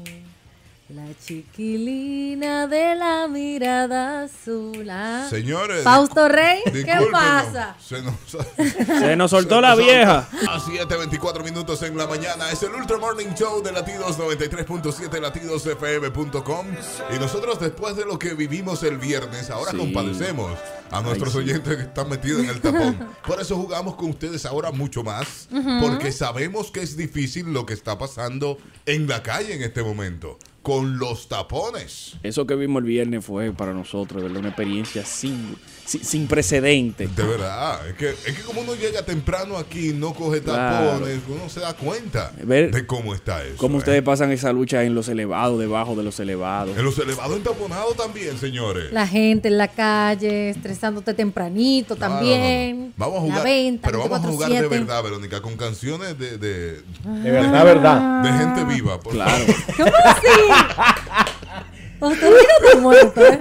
La 0.90 1.04
chiquilina 1.22 2.66
de 2.66 2.96
la 2.96 3.28
mirada 3.28 4.24
azul. 4.24 4.88
Ah. 4.90 5.28
Señores. 5.30 5.84
Fausto 5.84 6.30
Rey, 6.30 6.62
¿qué 6.64 6.96
pasa? 7.12 7.76
Se 7.78 8.02
nos, 8.02 8.14
Se 8.56 9.16
nos 9.18 9.32
soltó 9.32 9.60
la 9.60 9.76
vieja. 9.76 10.30
A 10.48 10.60
7.24 10.62 11.44
minutos 11.44 11.84
en 11.84 11.98
la 11.98 12.08
mañana 12.08 12.50
es 12.52 12.64
el 12.64 12.72
Ultra 12.72 12.98
Morning 13.00 13.34
Show 13.36 13.62
de 13.62 13.74
Latidos 13.74 14.18
93.7 14.18 15.20
latidosfm.com 15.20 16.68
y 17.14 17.20
nosotros 17.20 17.60
después 17.60 17.98
de 17.98 18.06
lo 18.06 18.18
que 18.18 18.34
vivimos 18.34 18.82
el 18.84 18.98
viernes 18.98 19.50
ahora 19.50 19.72
Sí. 19.72 19.78
compadecemos 19.78 20.58
a 20.90 21.02
nuestros 21.02 21.34
sí. 21.34 21.40
oyentes 21.40 21.76
que 21.76 21.84
están 21.84 22.08
metidos 22.08 22.44
en 22.44 22.50
el 22.50 22.62
tapón. 22.62 23.10
Por 23.28 23.42
eso 23.42 23.58
jugamos 23.58 23.96
con 23.96 24.12
ustedes 24.12 24.46
ahora 24.46 24.72
mucho 24.72 25.04
más 25.04 25.50
porque 25.82 26.14
sabemos 26.14 26.72
que 26.72 26.82
es 26.82 26.96
difícil 26.96 27.52
lo 27.52 27.66
que 27.66 27.74
está 27.74 27.98
pasando 27.98 28.58
en 28.86 29.06
la 29.10 29.22
calle 29.22 29.54
en 29.54 29.64
este 29.64 29.84
momento 29.84 30.40
con 30.68 31.00
los 31.00 31.30
tapones. 31.30 32.16
Eso 32.24 32.46
que 32.46 32.54
vimos 32.56 32.82
el 32.82 32.88
viernes 32.90 33.24
fue 33.24 33.54
para 33.54 33.72
nosotros, 33.74 34.22
verdad, 34.22 34.40
una 34.40 34.50
experiencia 34.50 35.06
sin, 35.06 35.56
sin, 35.86 36.04
sin 36.04 36.28
precedentes. 36.28 37.16
De 37.16 37.24
verdad, 37.24 37.88
es 37.88 37.94
que, 37.96 38.10
es 38.10 38.36
que 38.36 38.42
como 38.42 38.60
uno 38.60 38.76
llega 38.76 39.02
temprano 39.06 39.56
aquí, 39.58 39.94
no 39.94 40.14
coge 40.14 40.42
Claro. 40.42 40.90
tapones, 40.90 41.20
uno 41.30 41.48
se 41.48 41.62
da 41.62 41.74
cuenta 41.74 42.34
Ver- 42.44 42.72
de 42.74 42.86
cómo 42.86 43.16
está 43.16 43.46
eso. 43.46 43.56
Cómo 43.56 43.76
¿eh? 43.76 43.78
ustedes 43.78 44.04
pasan 44.04 44.30
esa 44.34 44.52
lucha 44.52 44.84
en 44.84 44.94
los 44.94 45.08
elevados, 45.08 45.58
debajo 45.58 45.96
de 45.96 46.04
los 46.04 46.20
elevados. 46.20 46.78
En 46.78 46.84
los 46.84 47.00
elevados 47.00 47.38
entaponados 47.38 47.96
también, 47.96 48.38
señores. 48.38 48.92
La 48.92 49.08
gente 49.08 49.48
en 49.48 49.58
la 49.58 49.70
calle, 49.70 50.50
estresándote 50.50 51.14
tempranito 51.14 51.96
no, 51.96 52.02
no. 52.02 52.08
también. 52.16 52.94
Vamos 52.98 53.20
a 53.20 53.22
La 53.22 53.30
jugar. 53.30 53.44
venta, 53.46 53.88
pero 53.88 54.00
vamos 54.00 54.20
a 54.26 54.28
jugar 54.28 54.50
de 54.52 54.68
24/7. 54.68 54.70
verdad, 54.70 55.02
Verónica, 55.04 55.42
con 55.42 55.56
canciones 55.56 56.20
de, 56.20 56.38
de, 56.38 56.82
De 56.82 57.32
verdad, 57.32 57.64
verdad. 57.64 58.24
de 58.24 58.32
gente 58.38 58.66
viva. 58.66 59.00
por 59.00 59.14
Claro. 59.14 59.46
¿Cómo 59.78 59.92
así? 60.04 60.28
Usted 62.00 62.30
no 62.30 62.70
te 62.70 62.78
muerto, 62.78 63.26
¿eh? 63.26 63.40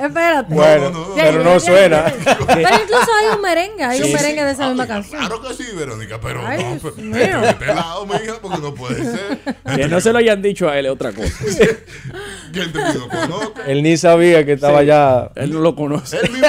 Espérate. 0.00 0.54
Bueno, 0.54 0.90
no, 0.90 1.08
no, 1.08 1.14
pero 1.14 1.44
no 1.44 1.60
suena. 1.60 2.04
Pero 2.46 2.68
incluso 2.82 3.06
hay 3.20 3.36
un 3.36 3.42
merengue, 3.42 3.84
hay 3.84 3.98
Sí, 3.98 4.02
un 4.04 4.08
sí. 4.08 4.14
merengue 4.14 4.44
de 4.44 4.50
esa 4.52 4.64
Ah, 4.64 4.68
misma 4.70 4.86
claro 4.86 5.02
canción. 5.02 5.20
Claro 5.26 5.42
que 5.42 5.54
sí, 5.54 5.64
Verónica, 5.76 6.18
pero 6.18 6.40
Ay, 6.46 6.64
no. 6.82 6.90
Pero- 7.12 7.40
de 7.42 7.48
este 7.50 7.66
lado, 7.66 8.06
mija, 8.06 8.34
porque 8.40 8.58
no 8.62 8.74
puede 8.74 9.04
ser. 9.04 9.38
Que 9.76 9.88
no 9.88 10.00
se 10.00 10.10
lo 10.10 10.18
hayan 10.18 10.40
dicho 10.40 10.70
a 10.70 10.78
él 10.78 10.86
es 10.86 10.92
otra 10.92 11.12
cosa. 11.12 11.28
Gente 11.36 12.72
que 12.72 12.98
no 12.98 13.08
conozca. 13.08 13.62
Él 13.66 13.82
ni 13.82 13.96
sabía 13.98 14.44
que 14.46 14.52
estaba 14.54 14.82
ya. 14.82 15.30
Él 15.34 15.52
no 15.52 15.60
lo 15.60 15.76
conoce. 15.76 16.16
Él 16.16 16.30
mismo, 16.30 16.48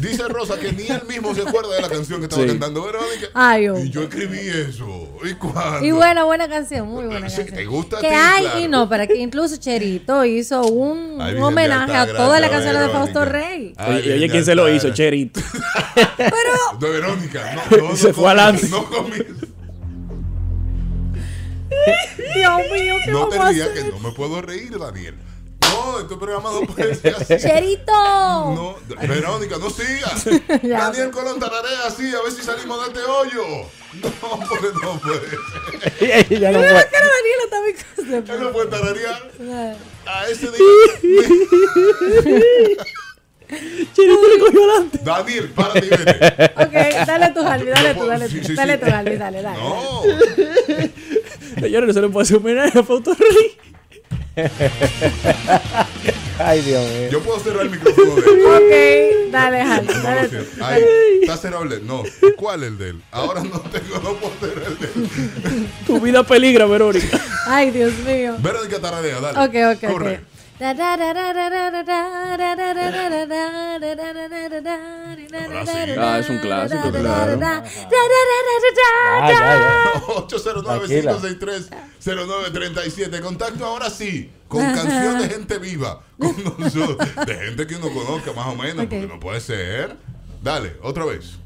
Dice 0.00 0.28
Rosa 0.28 0.58
que 0.58 0.72
ni 0.72 0.86
él 0.86 1.02
mismo 1.08 1.34
se 1.34 1.42
acuerda 1.42 1.74
de 1.74 1.82
la 1.82 1.88
canción 1.88 2.20
que 2.20 2.24
estaba 2.24 2.42
Sí. 2.42 2.48
cantando 2.48 2.84
Verónica. 2.84 3.26
Ay, 3.34 3.68
hombre. 3.68 3.84
y 3.84 3.90
yo 3.90 4.02
escribí 4.02 4.38
eso. 4.38 5.08
¿Y 5.24 5.34
cuándo? 5.34 5.84
Y 5.84 5.90
buena, 5.92 6.24
buena 6.24 6.48
canción, 6.48 6.88
muy 6.88 7.04
buena 7.04 7.28
Sí, 7.28 7.36
canción. 7.36 7.56
¿te 7.56 7.66
gusta 7.66 7.98
a 7.98 8.00
que 8.00 8.08
hay, 8.08 8.44
Claro. 8.44 8.60
y 8.60 8.68
no, 8.68 8.88
para 8.88 9.06
que 9.06 9.16
incluso 9.16 9.56
Cherito 9.58 10.24
hizo 10.24 10.62
un, 10.62 11.20
Ay, 11.20 11.34
un 11.34 11.40
Virgen 11.40 11.42
homenaje 11.42 11.94
a 11.94 12.06
todas 12.06 12.40
las 12.40 12.50
canciones 12.50 12.80
de. 12.82 12.88
Fausto 12.88 13.24
Rey. 13.24 13.74
Ay, 13.76 13.96
Oye, 14.12 14.28
¿quién 14.30 14.44
se 14.44 14.54
lo 14.54 14.68
hizo? 14.72 14.90
Cherito. 14.90 15.40
De 16.80 16.88
Verónica. 16.88 17.54
No, 17.70 17.76
no, 17.82 17.88
no 17.90 17.96
Se 17.96 18.12
fue 18.12 18.26
adelante. 18.26 18.68
No. 18.68 18.86
Dios 22.34 22.60
mío, 22.72 22.94
qué 23.04 23.10
No 23.10 23.28
te 23.28 23.38
que 23.38 23.90
no 23.90 23.98
me 24.00 24.12
puedo 24.12 24.42
reír, 24.42 24.78
Daniel. 24.78 25.14
No, 25.72 26.00
este 26.00 26.16
programa 26.16 26.50
no 26.52 26.60
puede 26.66 26.94
ser 26.94 27.14
así. 27.16 27.36
Cherito. 27.38 27.92
No, 27.92 28.76
Verónica, 29.06 29.56
no 29.58 29.68
sigas. 29.70 30.24
Ya. 30.62 30.78
Daniel 30.90 31.10
Colón 31.10 31.38
tararea 31.40 31.86
así, 31.86 32.14
a 32.14 32.20
ver 32.22 32.32
si 32.32 32.42
salimos 32.42 32.80
de 32.82 32.88
este 32.92 33.00
hoyo. 33.10 33.42
No, 33.94 34.10
porque 34.48 34.68
no 34.82 34.98
puede. 35.00 35.28
ya 36.40 36.50
no 36.52 36.58
fue. 36.58 36.72
la 36.72 36.88
cara 36.90 37.06
de 37.06 37.12
Daniela 37.16 37.42
está 37.44 37.60
muy 37.60 37.74
Él 38.34 38.40
no 38.40 38.52
puede 38.52 38.68
tararear 38.68 39.30
a 40.06 40.28
ese 40.28 40.46
día. 40.50 40.58
Cherito 43.94 44.28
le 44.28 44.38
cogió 44.38 44.60
adelante. 44.64 44.98
Daniel, 45.02 45.50
párate 45.50 45.86
y 45.86 45.88
vete. 45.88 46.44
Ok, 46.56 46.72
dale 47.06 47.30
tu 47.32 47.40
Harvey, 47.40 47.68
dale 47.68 47.94
tú, 47.94 48.06
dale 48.06 48.28
tú. 48.28 48.36
sí, 48.44 48.54
Dale 48.54 48.74
sí. 48.74 48.80
tu 48.80 48.86
Harvey, 48.86 49.16
dale, 49.16 49.42
dale. 49.42 49.58
No. 49.58 50.02
Señores, 51.60 51.86
no 51.88 51.92
se 51.92 52.00
le 52.00 52.08
puede 52.10 52.22
hacer 52.24 52.36
homenaje 52.36 52.78
a 52.78 52.82
Fausto 52.84 53.12
Rey. 53.14 53.58
Ay, 56.38 56.62
Dios 56.62 56.82
mío. 56.88 57.08
Yo 57.10 57.20
puedo 57.22 57.38
cerrar 57.40 57.62
el 57.62 57.70
micrófono 57.70 58.14
de 58.14 58.20
él. 58.20 58.26
Ok, 59.26 59.32
dale 59.32 59.64
No, 59.64 60.02
dale. 60.02 60.46
Ay, 60.62 60.82
está 61.22 61.36
cerrado 61.36 61.64
el 61.64 61.68
de 61.70 61.76
él. 61.76 61.86
No. 61.86 62.02
¿Cuál 62.36 62.64
el 62.64 62.78
de 62.78 62.90
él? 62.90 63.02
Ahora 63.10 63.42
no 63.42 63.60
tengo, 63.60 63.98
no 64.02 64.14
puedo 64.14 64.32
cerrar 64.40 64.68
el 64.72 64.78
de 64.78 64.86
él. 64.86 65.68
Tu 65.86 66.00
vida 66.00 66.22
peligra, 66.24 66.64
Verónica. 66.66 67.20
Ay, 67.46 67.70
Dios 67.70 67.92
mío. 68.06 68.36
Verónica 68.38 68.80
Tararea, 68.80 69.20
dale. 69.20 69.38
Ok, 69.38 69.76
ok, 69.76 69.90
Corre. 69.92 70.20
Ah, 75.98 76.18
es 76.18 76.28
un 76.28 76.38
clásico, 76.38 76.90
claro. 76.90 77.38
Ya, 77.40 77.62
ya, 77.64 79.30
ya. 79.30 80.02
809-563-0937. 82.00 83.20
Contacto 83.20 83.64
ahora 83.64 83.88
sí. 83.88 84.30
Con 84.48 84.60
canción 84.74 85.18
de 85.18 85.28
gente 85.30 85.58
viva. 85.58 86.02
De 86.18 87.34
gente 87.36 87.66
que 87.66 87.76
uno 87.76 87.88
conozca 87.94 88.32
más 88.34 88.48
o 88.48 88.54
menos. 88.54 88.86
Porque 88.86 89.06
no 89.06 89.18
puede 89.18 89.40
ser. 89.40 89.96
Dale, 90.42 90.76
otra 90.82 91.06
vez. 91.06 91.39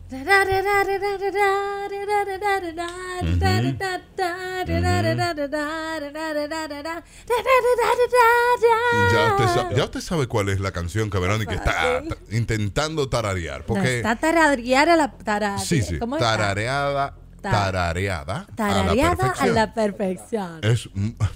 Ya 9.13 9.27
usted, 9.35 9.47
sabe, 9.47 9.75
ya 9.77 9.85
usted 9.85 10.01
sabe 10.01 10.27
cuál 10.27 10.49
es 10.51 10.61
la 10.61 10.73
canción 10.73 11.11
que 11.11 11.19
Verónica 11.19 11.55
está 11.55 11.73
ta- 12.09 12.17
intentando 12.31 13.09
tararear. 13.09 13.65
Porque. 13.65 13.97
Está 13.99 14.17
tarareada 14.17 14.97
la 14.97 15.11
tararea. 15.13 15.59
Sí, 15.59 15.83
sí. 15.83 15.99
Tarareada. 16.19 17.15
Ta- 17.41 17.51
Tarareada. 17.51 18.47
Tarareada 18.55 18.85
a 18.85 18.95
la 18.95 19.13
a 19.13 19.17
perfección. 19.17 19.55
la 19.55 19.75
perfección. 19.75 20.61
Es, 20.63 20.89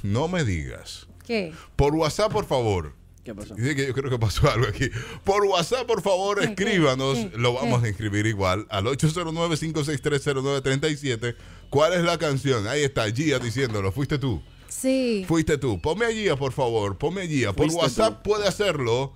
no 0.02 0.28
me 0.28 0.44
digas. 0.44 1.06
¿Qué? 1.26 1.52
Por 1.76 1.94
WhatsApp, 1.94 2.32
por 2.32 2.46
favor. 2.46 2.94
¿Qué 3.24 3.34
pasó? 3.34 3.54
Dice 3.54 3.74
que 3.76 3.86
yo 3.86 3.94
creo 3.94 4.10
que 4.10 4.18
pasó 4.18 4.50
algo 4.50 4.66
aquí. 4.66 4.90
Por 5.24 5.44
WhatsApp, 5.44 5.86
por 5.86 6.02
favor, 6.02 6.40
¿Qué, 6.40 6.46
escríbanos. 6.46 7.16
qué, 7.16 7.30
qué, 7.30 7.38
Lo 7.38 7.52
vamos 7.54 7.82
a 7.82 7.88
inscribir 7.88 8.26
igual 8.26 8.66
al 8.70 8.84
809-5630937. 8.86 11.36
¿Cuál 11.70 11.92
es 11.94 12.02
la 12.02 12.18
canción? 12.18 12.66
Ahí 12.66 12.82
está, 12.82 13.10
Gia 13.10 13.38
diciéndolo. 13.38 13.92
Fuiste 13.92 14.18
tú. 14.18 14.42
Sí. 14.68 15.24
Fuiste 15.26 15.58
tú. 15.58 15.80
Ponme 15.80 16.06
a 16.06 16.10
Gia, 16.10 16.36
por 16.36 16.52
favor. 16.52 16.96
Ponme 16.96 17.22
a 17.22 17.26
Gia. 17.26 17.52
Por 17.52 17.68
WhatsApp 17.70 18.22
puede 18.22 18.46
hacerlo. 18.46 19.12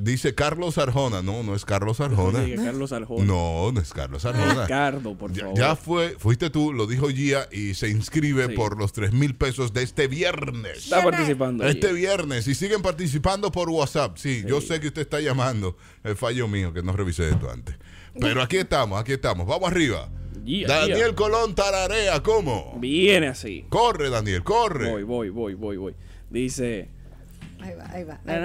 Dice 0.00 0.34
Carlos 0.34 0.78
Arjona. 0.78 1.22
No, 1.22 1.42
no 1.42 1.54
es 1.54 1.64
Carlos 1.64 2.00
Arjona. 2.00 2.40
Oye, 2.40 2.56
Carlos 2.56 2.92
Arjona. 2.92 3.24
No, 3.24 3.70
no 3.72 3.80
es 3.80 3.92
Carlos 3.92 4.24
Arjona. 4.24 4.62
Ricardo, 4.64 5.16
por 5.16 5.32
Ya, 5.32 5.42
favor. 5.42 5.58
ya 5.58 5.76
fue, 5.76 6.16
fuiste 6.18 6.50
tú, 6.50 6.72
lo 6.72 6.86
dijo 6.86 7.08
Gia 7.08 7.48
y 7.52 7.74
se 7.74 7.88
inscribe 7.88 8.46
Sí. 8.48 8.54
por 8.54 8.78
los 8.78 8.92
3 8.92 9.12
mil 9.12 9.34
pesos 9.34 9.72
de 9.72 9.82
este 9.82 10.08
viernes. 10.08 10.78
Está 10.84 11.02
participando. 11.02 11.64
Este 11.66 11.92
viernes 11.92 12.46
y 12.48 12.54
siguen 12.54 12.82
participando 12.82 13.50
por 13.52 13.68
WhatsApp. 13.70 14.16
Sí, 14.16 14.44
yo 14.46 14.60
sé 14.60 14.80
que 14.80 14.88
usted 14.88 15.02
está 15.02 15.20
llamando. 15.20 15.76
El 16.04 16.16
fallo 16.16 16.48
mío 16.48 16.72
que 16.72 16.82
no 16.82 16.92
revisé 16.92 17.28
esto 17.30 17.50
antes. 17.50 17.76
Pero 18.20 18.42
aquí 18.42 18.56
estamos, 18.56 19.00
aquí 19.00 19.12
estamos. 19.12 19.46
Vamos 19.46 19.70
arriba. 19.70 20.08
Yeah, 20.44 20.68
Daniel 20.68 20.98
yeah. 20.98 21.14
Colón 21.14 21.54
tararea, 21.54 22.22
¿cómo? 22.22 22.76
Viene 22.78 23.26
así. 23.28 23.64
Corre, 23.68 24.10
Daniel, 24.10 24.44
corre. 24.44 24.90
Voy, 24.90 25.02
voy, 25.02 25.28
voy, 25.30 25.54
voy, 25.54 25.76
voy. 25.76 25.94
Dice. 26.30 26.88
Ahí 27.66 27.74
va, 27.74 27.84
ahí 27.90 28.04
va. 28.04 28.20
Ahí. 28.26 28.38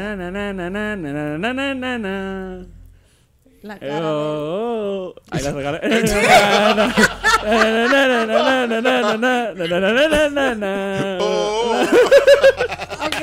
La 3.61 3.77
cara. 3.77 3.99
Oh, 4.03 5.13
oh, 11.19 11.21
oh. 11.21 11.83
Ok. 13.05 13.21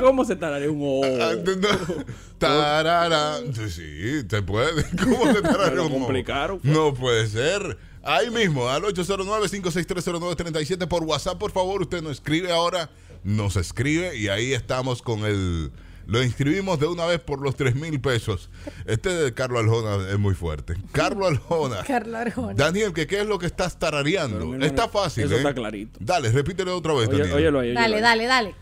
¿Cómo 0.00 0.24
se 0.24 0.36
tararea 0.36 0.70
un 0.70 0.80
O? 0.80 1.00
Tarara. 2.38 3.38
Sí, 3.68 4.22
se 4.30 4.42
puede. 4.42 4.84
¿Cómo 5.02 5.32
se 5.32 5.42
tararea 5.42 5.82
un 5.82 5.90
complicaron. 5.90 6.60
No 6.62 6.94
puede 6.94 7.26
ser. 7.26 7.76
Ahí 8.04 8.30
mismo, 8.30 8.68
al 8.68 8.84
809 8.84 9.48
5630937 9.48 10.86
por 10.86 11.02
WhatsApp, 11.02 11.38
por 11.38 11.50
favor. 11.50 11.82
Usted 11.82 12.00
nos 12.02 12.12
escribe 12.12 12.52
ahora 12.52 12.88
nos 13.24 13.56
escribe 13.56 14.16
y 14.16 14.28
ahí 14.28 14.52
estamos 14.52 15.02
con 15.02 15.24
el. 15.24 15.70
Lo 16.06 16.22
inscribimos 16.22 16.80
de 16.80 16.86
una 16.86 17.04
vez 17.04 17.20
por 17.20 17.42
los 17.42 17.54
3 17.54 17.74
mil 17.74 18.00
pesos. 18.00 18.48
Este 18.86 19.10
de 19.10 19.34
Carlos 19.34 19.60
Aljona 19.60 20.08
es 20.10 20.18
muy 20.18 20.34
fuerte. 20.34 20.74
Carlos 20.92 21.28
Aljona. 21.28 21.82
Carla 21.84 22.22
Arjona. 22.22 22.54
Daniel, 22.54 22.94
¿qué, 22.94 23.06
¿qué 23.06 23.20
es 23.20 23.26
lo 23.26 23.38
que 23.38 23.44
estás 23.44 23.78
tarareando? 23.78 24.54
Está 24.64 24.88
fácil. 24.88 25.24
eso 25.24 25.34
¿eh? 25.34 25.38
está 25.38 25.52
clarito. 25.52 25.98
Dale, 26.02 26.32
repítelo 26.32 26.74
otra 26.76 26.94
vez, 26.94 27.08
Oye, 27.08 27.18
Daniel. 27.18 27.36
óyelo 27.36 27.60
ahí, 27.60 27.68
óyelo 27.68 27.80
Dale, 27.82 27.96
ahí. 27.96 28.02
dale, 28.02 28.24
dale. 28.26 28.54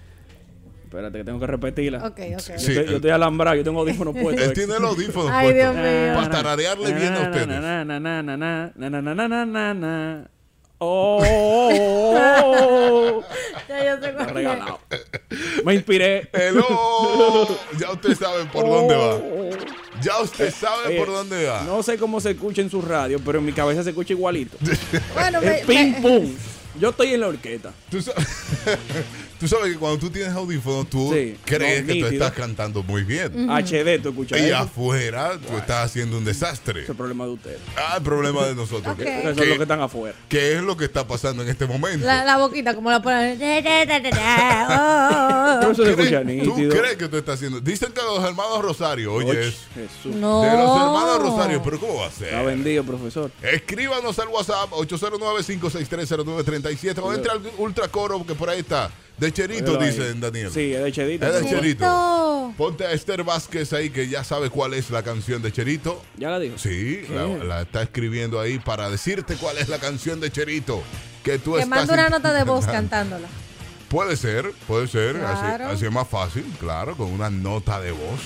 Espérate, 0.87 1.19
que 1.19 1.25
tengo 1.25 1.39
que 1.39 1.47
repetirla. 1.47 1.99
Ok, 1.99 2.19
ok. 2.35 2.39
Sí, 2.41 2.49
Yo, 2.49 2.55
estoy, 2.57 2.77
él- 2.79 2.87
yo 2.91 2.97
estoy 2.97 3.11
alambrado, 3.11 3.57
yo 3.57 3.63
tengo 3.65 3.81
audífonos 3.81 4.17
puestos. 4.17 4.45
Él 4.45 4.53
tiene 4.53 4.75
los 4.81 4.91
audífonos 4.91 5.31
Ay, 5.33 5.55
Dios 5.55 5.73
puestos. 5.73 5.93
mío. 5.93 6.15
Para 6.15 6.31
tararearle 6.31 6.93
bien 6.95 7.13
a 7.15 7.21
ustedes. 7.23 7.47
Oh, 10.79 11.23
ya 13.69 13.85
yo 13.85 14.01
sé 14.01 14.13
Regalado. 14.13 14.81
Me 15.65 15.75
inspiré. 15.75 16.29
Hello. 16.33 17.47
Ya 17.79 17.93
ustedes 17.93 18.19
saben 18.19 18.49
por 18.49 18.67
dónde 18.67 18.97
va. 18.97 19.15
Oh. 19.15 19.51
Ya 20.03 20.21
usted 20.21 20.53
sabe 20.53 20.95
eh, 20.95 20.99
por 20.99 21.09
dónde 21.09 21.47
va. 21.47 21.63
No 21.63 21.83
sé 21.83 21.97
cómo 21.99 22.21
se 22.21 22.33
escucha 22.33 22.61
en 22.63 22.71
su 22.71 22.81
radio, 22.83 23.19
pero 23.25 23.39
en 23.39 23.47
mi 23.47 23.53
cabeza 23.53 23.83
se 23.83 23.91
escucha 23.91 24.13
igualito. 24.13 24.57
bueno, 25.15 25.41
El 25.41 25.47
me, 25.47 25.55
ping 25.67 25.93
me... 25.93 26.01
pum. 26.01 26.35
Yo 26.79 26.91
estoy 26.91 27.15
en 27.15 27.21
la 27.21 27.29
orquesta. 27.29 27.73
¿Tú 27.91 28.03
sabes? 28.03 28.27
Tú 29.39 29.49
sabes 29.49 29.73
que 29.73 29.79
cuando 29.79 29.99
tú 29.99 30.11
tienes 30.11 30.33
audífonos, 30.33 30.89
tú 30.91 31.13
Sí, 31.13 31.37
crees 31.45 31.85
no, 31.85 31.93
que 31.93 32.01
tú 32.01 32.07
estás 32.07 32.33
cantando 32.33 32.83
muy 32.83 33.03
bien. 33.05 33.49
HD, 33.51 34.01
tú 34.03 34.09
escuchas 34.11 34.41
Y 34.41 34.47
eso. 34.47 34.57
afuera 34.57 35.39
tú 35.39 35.57
estás 35.57 35.87
haciendo 35.87 36.19
un 36.19 36.25
desastre. 36.25 36.83
Es 36.83 36.89
el 36.89 36.97
problema 36.97 37.25
de 37.25 37.31
ustedes. 37.33 37.59
Ah, 37.77 37.95
el 37.99 38.03
problema 38.03 38.47
de 38.47 38.55
nosotros. 38.55 38.95
Ok. 38.95 38.99
¿Qué, 39.03 39.17
Ustedes 39.17 39.37
son 39.37 39.49
los 39.49 39.57
que 39.57 39.63
están 39.63 39.81
afuera. 39.81 40.15
qué 40.29 40.55
es 40.57 40.63
lo 40.63 40.77
que 40.77 40.85
está 40.85 41.07
pasando 41.07 41.43
en 41.43 41.49
este 41.49 41.67
momento? 41.67 42.05
la, 42.07 42.25
la 42.25 42.37
boquita, 42.39 42.75
como 42.75 42.91
la 42.91 43.01
ponen. 43.03 43.37
Oh, 44.69 45.61
¿Tú 45.75 46.69
crees 46.69 46.97
que 46.97 47.09
tú 47.09 47.17
estás 47.17 47.37
haciendo? 47.37 47.61
Dicen 47.61 47.93
que 47.93 48.01
los 48.03 48.23
hermanos 48.25 48.61
Rosario, 48.63 49.15
oye, 49.15 49.49
es 49.49 49.55
Jesús. 49.75 50.15
No. 50.17 50.43
de 50.43 50.51
los 50.53 50.77
hermanos 50.77 51.19
Rosario, 51.21 51.63
pero 51.63 51.79
¿cómo 51.79 51.97
va 51.97 52.07
a 52.07 52.09
Está 52.09 52.25
ser? 52.27 52.45
vendido, 52.45 52.83
profesor. 52.85 53.31
Escríbanos 53.43 54.19
al 54.19 54.29
WhatsApp 54.29 54.71
809-5630937 54.71 56.99
o 57.03 57.13
entre 57.13 57.31
al 57.33 57.43
Ultra 57.59 57.89
Coro 57.89 58.25
que 58.27 58.35
por 58.35 58.49
ahí 58.51 58.61
está. 58.61 58.91
De 59.19 59.33
Cherito, 59.33 59.79
dicen 59.79 60.21
Daniel. 60.21 60.51
Sí, 60.53 60.75
es 60.75 60.83
de 60.85 60.93
Chedito. 60.93 61.27
Es 61.27 61.33
de 61.35 61.41
Cherito. 61.49 61.61
Cherito. 61.85 62.55
Ponte 62.59 62.85
a 62.85 62.93
Esther 62.93 63.25
Vázquez 63.25 63.73
ahí 63.73 63.89
que 63.91 64.09
ya 64.09 64.23
sabe 64.25 64.51
cuál 64.51 64.75
es 64.75 64.91
la 64.91 65.03
canción 65.03 65.41
de 65.41 65.51
Cherito. 65.53 66.03
Ya 66.19 66.31
la 66.31 66.39
dijo. 66.39 66.59
Sí, 66.59 67.03
la, 67.09 67.27
la 67.45 67.63
está 67.63 67.83
escribiendo 67.83 68.39
ahí 68.39 68.59
para 68.59 68.91
decirte 68.91 69.37
cuál 69.37 69.57
es 69.59 69.69
la 69.69 69.79
canción 69.79 70.21
de 70.21 70.31
Cherito. 70.31 70.83
Que 71.25 71.39
tú 71.39 71.55
Que 71.55 71.61
estás 71.63 71.69
manda 71.69 71.95
una 71.95 72.09
nota 72.11 72.33
de 72.35 72.45
voz 72.45 72.67
cantándola. 72.67 73.27
Puede 73.89 74.17
ser, 74.17 74.53
puede 74.67 74.87
ser. 74.87 75.17
Así, 75.17 75.41
Claro. 75.41 75.69
así 75.69 75.85
es 75.87 75.93
más 75.93 76.09
fácil, 76.09 76.45
claro, 76.61 76.95
con 76.97 77.07
una 77.11 77.31
nota 77.31 77.81
de 77.81 77.93
voz. 77.93 78.21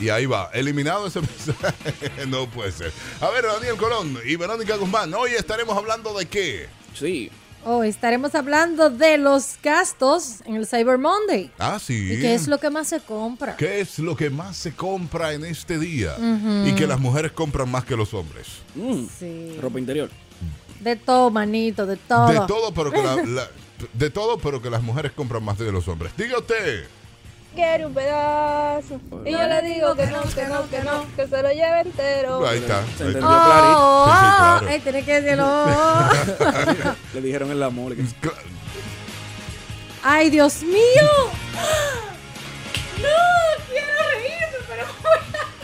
Y 0.00 0.08
ahí 0.08 0.26
va, 0.26 0.50
eliminado 0.54 1.06
ese 1.06 1.20
mensaje. 1.46 2.26
no 2.26 2.48
puede 2.48 2.72
ser. 2.72 2.92
A 3.20 3.30
ver, 3.30 3.44
Daniel 3.44 3.76
Colón 3.76 4.18
y 4.24 4.34
Verónica 4.34 4.74
Guzmán, 4.76 5.14
hoy 5.14 5.30
estaremos 5.32 5.76
hablando 5.76 6.16
de 6.18 6.26
qué. 6.26 6.66
Sí. 6.98 7.30
Hoy 7.64 7.88
estaremos 7.88 8.34
hablando 8.34 8.90
de 8.90 9.18
los 9.18 9.54
gastos 9.62 10.40
en 10.46 10.56
el 10.56 10.66
Cyber 10.66 10.98
Monday. 10.98 11.48
Ah, 11.60 11.78
sí. 11.80 12.12
¿Y 12.14 12.20
qué 12.20 12.34
es 12.34 12.48
lo 12.48 12.58
que 12.58 12.70
más 12.70 12.88
se 12.88 12.98
compra? 13.00 13.56
¿Qué 13.56 13.80
es 13.80 14.00
lo 14.00 14.16
que 14.16 14.30
más 14.30 14.56
se 14.56 14.72
compra 14.72 15.32
en 15.32 15.44
este 15.44 15.78
día? 15.78 16.16
Y 16.66 16.72
que 16.74 16.88
las 16.88 16.98
mujeres 16.98 17.30
compran 17.30 17.70
más 17.70 17.84
que 17.84 17.94
los 17.96 18.12
hombres. 18.14 18.48
Mm, 18.74 19.04
Sí. 19.18 19.58
Ropa 19.60 19.78
interior. 19.78 20.10
De 20.80 20.96
todo, 20.96 21.30
manito, 21.30 21.86
de 21.86 21.96
todo. 21.96 22.26
De 22.32 22.40
todo, 22.48 22.74
pero 22.74 22.90
que 22.90 23.00
la- 23.00 23.14
la- 23.26 23.48
de 23.92 24.10
todo, 24.10 24.38
pero 24.38 24.60
que 24.60 24.68
las 24.68 24.82
mujeres 24.82 25.12
compran 25.12 25.44
más 25.44 25.56
de 25.58 25.70
los 25.70 25.86
hombres. 25.86 26.12
Diga 26.16 26.38
usted. 26.38 26.86
Quiero 27.54 27.88
un 27.88 27.94
pedazo. 27.94 28.98
Y 29.26 29.32
yo 29.32 29.46
le 29.46 29.62
digo 29.62 29.94
que 29.94 30.06
no, 30.06 30.22
que 30.22 30.46
no, 30.46 30.68
que 30.70 30.80
no, 30.82 31.06
que 31.14 31.26
se 31.28 31.42
lo 31.42 31.50
lleve 31.50 31.80
entero. 31.82 32.46
Ahí 32.46 32.58
está. 32.58 32.82
Se 32.96 33.04
Ahí 33.04 33.08
entendió. 33.08 33.28
Oh, 33.30 34.06
Sí, 34.06 34.12
sí, 34.12 34.26
oh, 34.26 34.36
claro. 34.38 34.66
ay, 34.70 34.80
tiene 34.80 35.04
que 35.04 35.20
decirlo. 35.20 35.66
Le 37.14 37.20
dijeron 37.20 37.48
que 37.48 37.54
Cla- 38.22 38.32
Ay, 40.02 40.30
Dios 40.30 40.62
mío. 40.62 40.80
No, 43.02 43.08
quiero 43.68 43.92
reírme, 44.10 44.58
pero 44.68 44.86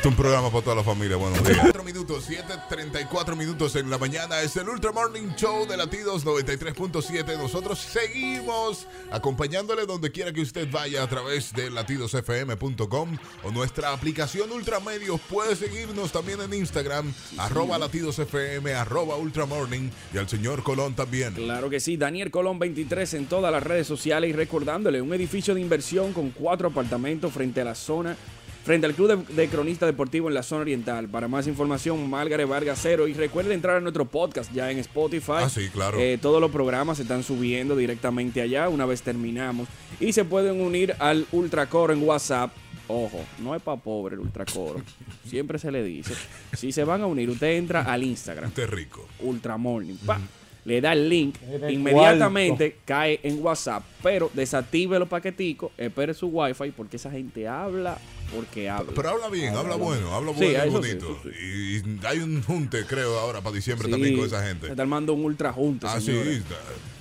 un 0.09 0.17
programa 0.17 0.51
para 0.51 0.65
toda 0.65 0.77
la 0.77 0.83
familia. 0.83 1.17
Buenos 1.17 1.45
días. 1.45 1.59
4 1.61 1.85
minutos, 1.85 2.31
7.34 2.31 3.37
minutos 3.37 3.77
en 3.77 3.91
la 3.91 3.99
mañana. 3.99 4.41
Es 4.41 4.57
el 4.57 4.67
Ultra 4.67 4.91
Morning 4.91 5.35
Show 5.37 5.67
de 5.67 5.77
Latidos 5.77 6.25
93.7. 6.25 7.37
Nosotros 7.37 7.79
seguimos 7.79 8.87
acompañándole 9.11 9.85
donde 9.85 10.11
quiera 10.11 10.33
que 10.33 10.41
usted 10.41 10.67
vaya 10.71 11.03
a 11.03 11.09
través 11.09 11.53
de 11.53 11.69
latidosfm.com 11.71 13.19
o 13.45 13.51
nuestra 13.51 13.93
aplicación 13.93 14.51
Ultramedios. 14.51 15.21
Puede 15.21 15.55
seguirnos 15.57 16.11
también 16.11 16.41
en 16.41 16.55
Instagram, 16.55 17.13
arroba 17.37 17.77
latidosfm, 17.77 18.67
arroba 18.77 19.17
Ultramorning 19.17 19.91
y 20.15 20.17
al 20.17 20.27
señor 20.27 20.63
Colón 20.63 20.95
también. 20.95 21.35
Claro 21.35 21.69
que 21.69 21.81
sí, 21.81 21.99
Daniel 21.99 22.31
Colón 22.31 22.59
23 22.59 23.13
en 23.13 23.27
todas 23.27 23.53
las 23.53 23.63
redes 23.63 23.87
sociales 23.87 24.31
y 24.31 24.33
recordándole 24.33 25.03
un 25.03 25.13
edificio 25.13 25.55
de 25.55 25.61
inversión 25.61 26.15
con 26.15 26.31
cuatro 26.31 26.69
apartamentos 26.69 27.31
frente 27.31 27.61
a 27.61 27.65
la 27.65 27.75
zona, 27.75 28.17
frente 28.69 28.87
al 28.87 28.95
Club 28.95 29.27
de, 29.27 29.35
de 29.35 29.49
Cronista 29.49 29.87
Deportivo 29.87 30.29
en 30.29 30.35
la 30.35 30.43
zona 30.43 30.61
oriental. 30.61 31.09
Para 31.09 31.27
más 31.27 31.47
información, 31.47 32.11
Málgare 32.11 32.45
Vargas 32.45 32.79
Cero 32.83 33.09
y 33.09 33.15
recuerde 33.15 33.55
entrar 33.55 33.77
a 33.77 33.81
nuestro 33.81 34.05
podcast 34.05 34.53
ya 34.53 34.71
en 34.71 34.77
Spotify. 34.81 35.33
Ah, 35.37 35.49
sí, 35.49 35.71
claro. 35.71 35.99
Eh, 35.99 36.19
todos 36.21 36.39
los 36.39 36.51
programas 36.51 36.99
se 36.99 37.05
están 37.05 37.23
subiendo 37.23 37.75
directamente 37.75 38.43
allá 38.43 38.69
una 38.69 38.85
vez 38.85 39.01
terminamos 39.01 39.69
y 40.01 40.13
se 40.13 40.27
pueden 40.27 40.61
unir 40.61 40.95
al 40.99 41.27
Ultracoro 41.33 41.95
en 41.95 42.03
WhatsApp. 42.03 42.53
Ojo, 42.89 43.25
no 43.39 43.55
es 43.55 43.63
para 43.63 43.81
pobre 43.81 44.17
el 44.17 44.21
Ultracoro. 44.21 44.83
Siempre 45.27 45.59
se 45.59 45.71
le 45.71 45.83
dice. 45.83 46.13
Si 46.53 46.71
se 46.71 46.85
van 46.85 47.01
a 47.01 47.07
unir, 47.07 47.31
usted 47.31 47.57
entra 47.57 47.91
al 47.91 48.03
Instagram. 48.03 48.51
Usted 48.51 48.65
es 48.65 48.71
rico. 48.71 49.09
Ultramorning. 49.21 49.97
Pa, 50.05 50.21
Le 50.67 50.83
da 50.83 50.93
el 50.93 51.09
link, 51.09 51.37
el 51.51 51.71
inmediatamente 51.71 52.77
cae 52.85 53.19
en 53.23 53.43
WhatsApp, 53.43 53.83
pero 54.03 54.31
desactive 54.35 54.99
los 54.99 55.09
paqueticos, 55.09 55.73
espere 55.79 56.13
su 56.13 56.27
wifi 56.27 56.71
porque 56.73 56.97
esa 56.97 57.11
gente 57.11 57.49
habla 57.49 57.97
porque 58.35 58.69
habla. 58.69 58.93
Pero 58.95 59.09
habla 59.11 59.29
bien, 59.29 59.55
habla 59.57 59.77
bueno, 59.77 60.15
habla 60.15 60.33
Sí, 60.33 60.37
bueno 60.39 60.53
y 60.53 60.55
eso 60.57 60.83
sí, 60.83 60.95
bonito. 60.95 61.21
Y 61.41 62.07
hay 62.07 62.19
un 62.21 62.43
junte, 62.43 62.85
creo, 62.87 63.19
ahora 63.19 63.41
para 63.41 63.55
diciembre 63.57 63.87
Sí, 63.87 63.93
también 63.93 64.17
con 64.17 64.27
esa 64.27 64.43
gente. 64.47 64.67
Se 64.67 64.73
está 64.73 64.83
armando 64.83 65.13
un 65.15 65.25
ultra 65.25 65.53
junte, 65.53 65.87
Ah, 65.89 65.99
sí. 66.01 66.07
señores. 66.07 66.43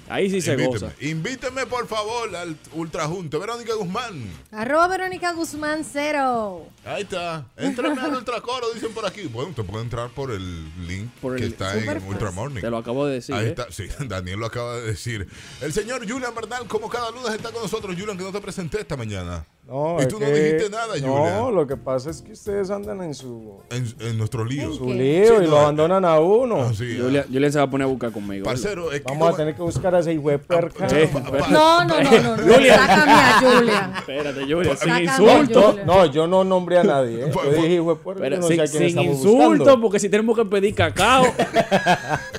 Ahí 0.09 0.29
sí 0.29 0.39
se 0.39 0.51
Invíteme. 0.53 0.79
goza. 0.79 0.93
Invíteme, 1.01 1.65
por 1.65 1.85
favor, 1.85 2.33
al 2.33 2.55
ultrajunte. 2.71 3.37
Verónica 3.37 3.73
Guzmán. 3.73 4.23
Arroba 4.53 4.87
Verónica 4.87 5.33
Guzmán 5.33 5.83
cero. 5.83 6.65
Ahí 6.85 7.01
está. 7.03 7.45
Entrame 7.57 7.99
al 7.99 8.15
ultracoro, 8.15 8.71
dicen 8.73 8.93
por 8.93 9.05
aquí. 9.05 9.23
Bueno, 9.23 9.49
usted 9.49 9.65
puede 9.65 9.83
entrar 9.83 10.09
por 10.11 10.31
el 10.31 10.63
link 10.87 11.09
Por 11.21 11.35
que 11.35 11.43
el- 11.43 11.51
está 11.51 11.77
en 11.77 11.85
fácil. 11.87 12.03
Ultramorning. 12.07 12.61
Te 12.61 12.69
lo 12.69 12.77
acabo 12.77 13.05
de 13.05 13.15
decir. 13.15 13.35
Ahí 13.35 13.47
¿eh? 13.47 13.49
está, 13.49 13.69
sí, 13.69 13.83
Daniel 14.07 14.39
lo 14.39 14.45
acaba 14.45 14.77
de 14.77 14.83
decir. 14.87 15.27
El 15.59 15.73
señor 15.73 16.09
Julian 16.09 16.33
Bernal, 16.33 16.67
como 16.67 16.87
cada 16.89 17.11
lunes, 17.11 17.33
está 17.33 17.51
con 17.51 17.63
nosotros. 17.63 17.93
Julian, 17.99 18.17
que 18.17 18.23
no 18.23 18.31
te 18.31 18.39
presenté 18.39 18.79
esta 18.79 18.95
mañana. 18.95 19.45
No, 19.67 19.97
y 20.01 20.07
tú 20.07 20.17
no 20.17 20.25
que- 20.25 20.31
dijiste 20.33 20.69
nada, 20.69 20.95
No, 21.01 21.13
Julian. 21.17 21.55
lo 21.55 21.67
que 21.67 21.75
pasa 21.75 22.09
es 22.09 22.21
que 22.21 22.31
ustedes 22.31 22.69
andan 22.69 23.01
en 23.03 23.13
su, 23.13 23.59
En, 23.69 23.85
en 23.99 24.17
nuestro 24.17 24.45
lío. 24.45 24.71
su 24.73 24.85
¿Qué? 24.85 24.93
lío 24.93 25.27
Sí, 25.27 25.33
y 25.43 25.45
no, 25.45 25.51
lo 25.51 25.57
abandonan 25.59 26.05
a 26.05 26.19
uno. 26.21 26.61
Ah, 26.61 26.71
sí, 26.73 26.97
Julian, 26.97 27.25
ah. 27.27 27.29
Julian 27.31 27.51
se 27.51 27.57
va 27.57 27.65
a 27.65 27.69
poner 27.69 27.85
a 27.85 27.89
buscar 27.89 28.11
conmigo. 28.13 28.45
Parcero, 28.45 28.91
es 28.93 29.01
que 29.01 29.05
Vamos 29.11 29.33
a 29.33 29.35
tener 29.37 29.55
que 29.55 29.61
buscar 29.61 29.93
a 29.93 29.99
ese 29.99 30.13
hijo 30.13 30.29
de 30.29 30.39
perca. 30.39 30.87
Pa- 30.87 31.21
pa- 31.21 31.47
No, 31.49 31.83
no, 31.85 32.01
no, 32.01 32.11
no. 32.11 32.37
no. 32.37 32.43
Sácame 32.53 33.11
a 33.11 33.41
Julian. 33.41 33.93
Espérate, 33.97 34.39
Julian, 34.41 34.63
sin 34.63 34.77
Sácame, 34.77 35.03
insulto. 35.03 35.75
No, 35.85 36.05
yo 36.05 36.27
no 36.27 36.43
nombré 36.45 36.79
a 36.79 36.83
nadie. 36.85 37.25
¿eh? 37.25 37.31
Pa- 37.33 37.43
Yo 37.43 37.51
dije 37.51 37.73
hijo 37.75 37.89
de 37.93 37.95
puerca. 38.01 38.29
No 38.29 38.41
sé 38.47 38.47
sin, 38.47 38.55
quién 38.79 38.89
sin 38.91 38.99
insulto, 39.01 39.47
buscando. 39.49 39.81
porque 39.81 39.99
si 39.99 40.07
tenemos 40.07 40.37
que 40.37 40.45
pedir 40.45 40.73
cacao, 40.75 41.25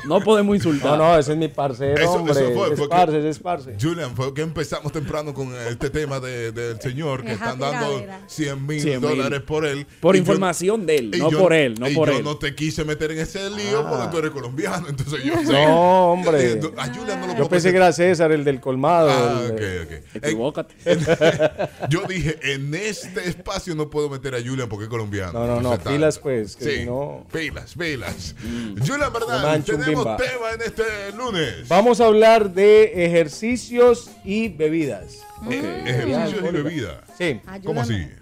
no 0.07 0.21
podemos 0.21 0.57
insultar. 0.57 0.97
No, 0.99 1.09
no, 1.13 1.19
ese 1.19 1.33
es 1.33 1.39
mi 1.39 1.49
parcero, 1.49 2.01
Eso- 2.01 2.13
hombre. 2.15 2.33
eso 2.33 2.53
fue, 2.55 2.73
es 2.73 2.81
parce, 2.89 3.29
es 3.29 3.39
parce. 3.39 3.77
Julian, 3.81 4.15
fue 4.17 4.33
que 4.33 4.43
empezamos 4.43 4.93
temprano 4.93 5.35
con 5.35 5.55
este 5.69 5.91
tema 5.91 6.21
de- 6.21 6.53
del 6.53 6.81
señor 6.81 7.18
que 7.23 7.33
Esa 7.33 7.45
están 7.45 7.59
dando 7.59 7.89
tiradera. 7.99 8.21
100 8.27 8.67
mil 8.67 8.81
100 8.81 9.01
mil. 9.01 9.11
dólares 9.11 9.41
por 9.43 9.65
él. 9.67 9.87
Por 10.01 10.15
Y 10.15 10.19
yo- 10.19 10.23
información 10.23 10.87
de 10.87 10.97
él, 10.97 11.11
y 11.15 11.19
no 11.19 11.31
yo- 11.31 11.39
por 11.39 11.53
él, 11.53 11.75
no 11.79 11.89
y 11.89 11.95
por 11.95 12.11
yo 12.11 12.19
él. 12.19 12.25
no 12.25 12.37
te 12.39 12.55
quise 12.55 12.85
meter 12.85 13.11
en 13.13 13.19
ese 13.19 13.49
lío 13.51 13.81
Ah. 13.81 13.91
porque 13.91 14.07
tú 14.11 14.19
eres 14.19 14.31
colombiano. 14.31 14.89
Entonces 14.89 15.23
yo. 15.25 15.43
No, 15.43 16.13
hombre. 16.13 16.53
Eh, 16.53 16.61
A 16.77 16.87
Julian 16.95 17.21
no 17.21 17.27
lo 17.29 17.37
Yo 17.37 17.49
pensé 17.49 17.71
que 17.71 17.77
era 17.77 17.93
César, 17.93 18.33
el 18.33 18.45
del 18.45 18.61
colmado. 18.61 19.11
Ah, 19.11 19.43
el 19.45 19.53
ok, 19.53 19.59
de- 19.59 19.81
ok. 19.83 19.91
En- 19.91 20.25
Equivócate. 20.25 20.75
yo 21.89 22.03
dije, 22.09 22.39
en 22.55 22.75
este 22.75 23.29
espacio 23.29 23.75
no 23.75 23.91
puedo 23.91 24.09
meter 24.09 24.35
a 24.35 24.39
Julian 24.39 24.69
porque 24.69 24.85
es 24.85 24.91
colombiano. 24.91 25.33
No, 25.33 25.47
no, 25.47 25.61
no, 25.61 25.79
pilas, 25.79 26.19
pues, 26.19 26.57
que 26.57 26.65
Sí, 26.79 26.87
no- 26.87 27.27
pilas, 27.33 27.75
pilas. 27.79 28.35
Mm. 28.43 28.79
Julian, 28.87 29.13
¿verdad? 29.13 29.61
Tenemos 29.65 29.65
chumbimba. 29.67 30.17
tema 30.17 30.53
en 30.55 30.63
este 30.63 30.83
lunes. 31.17 31.69
Vamos 31.69 32.01
a 32.01 32.07
hablar 32.07 32.53
de 32.53 33.05
ejercicios 33.07 34.11
y 34.25 34.49
bebidas. 34.49 35.19
Ejercicios 35.51 36.09
y 36.09 36.13
alcohólica. 36.47 37.01
Sí. 37.17 37.41
¿Cómo 37.65 37.81
así? 37.81 37.95
Ayúdame. 37.95 38.17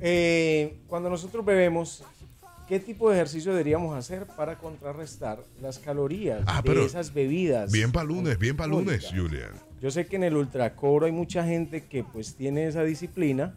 Eh, 0.00 0.76
cuando 0.86 1.10
nosotros 1.10 1.44
bebemos, 1.44 2.04
¿qué 2.68 2.78
tipo 2.78 3.10
de 3.10 3.16
ejercicio 3.16 3.52
deberíamos 3.52 3.96
hacer 3.96 4.26
para 4.26 4.56
contrarrestar 4.58 5.40
las 5.60 5.78
calorías 5.78 6.42
Ah, 6.46 6.62
de 6.64 6.84
esas 6.84 7.12
bebidas? 7.12 7.72
Bien 7.72 7.90
para 7.90 8.04
lunes, 8.06 8.38
bien 8.38 8.56
para 8.56 8.68
lunes? 8.68 9.06
Julian. 9.14 9.50
Yo 9.80 9.90
sé 9.90 10.06
que 10.06 10.16
en 10.16 10.24
el 10.24 10.36
ultracoro 10.36 11.06
hay 11.06 11.12
mucha 11.12 11.44
gente 11.44 11.84
que 11.84 12.04
pues 12.04 12.34
tiene 12.34 12.66
esa 12.66 12.82
disciplina, 12.84 13.54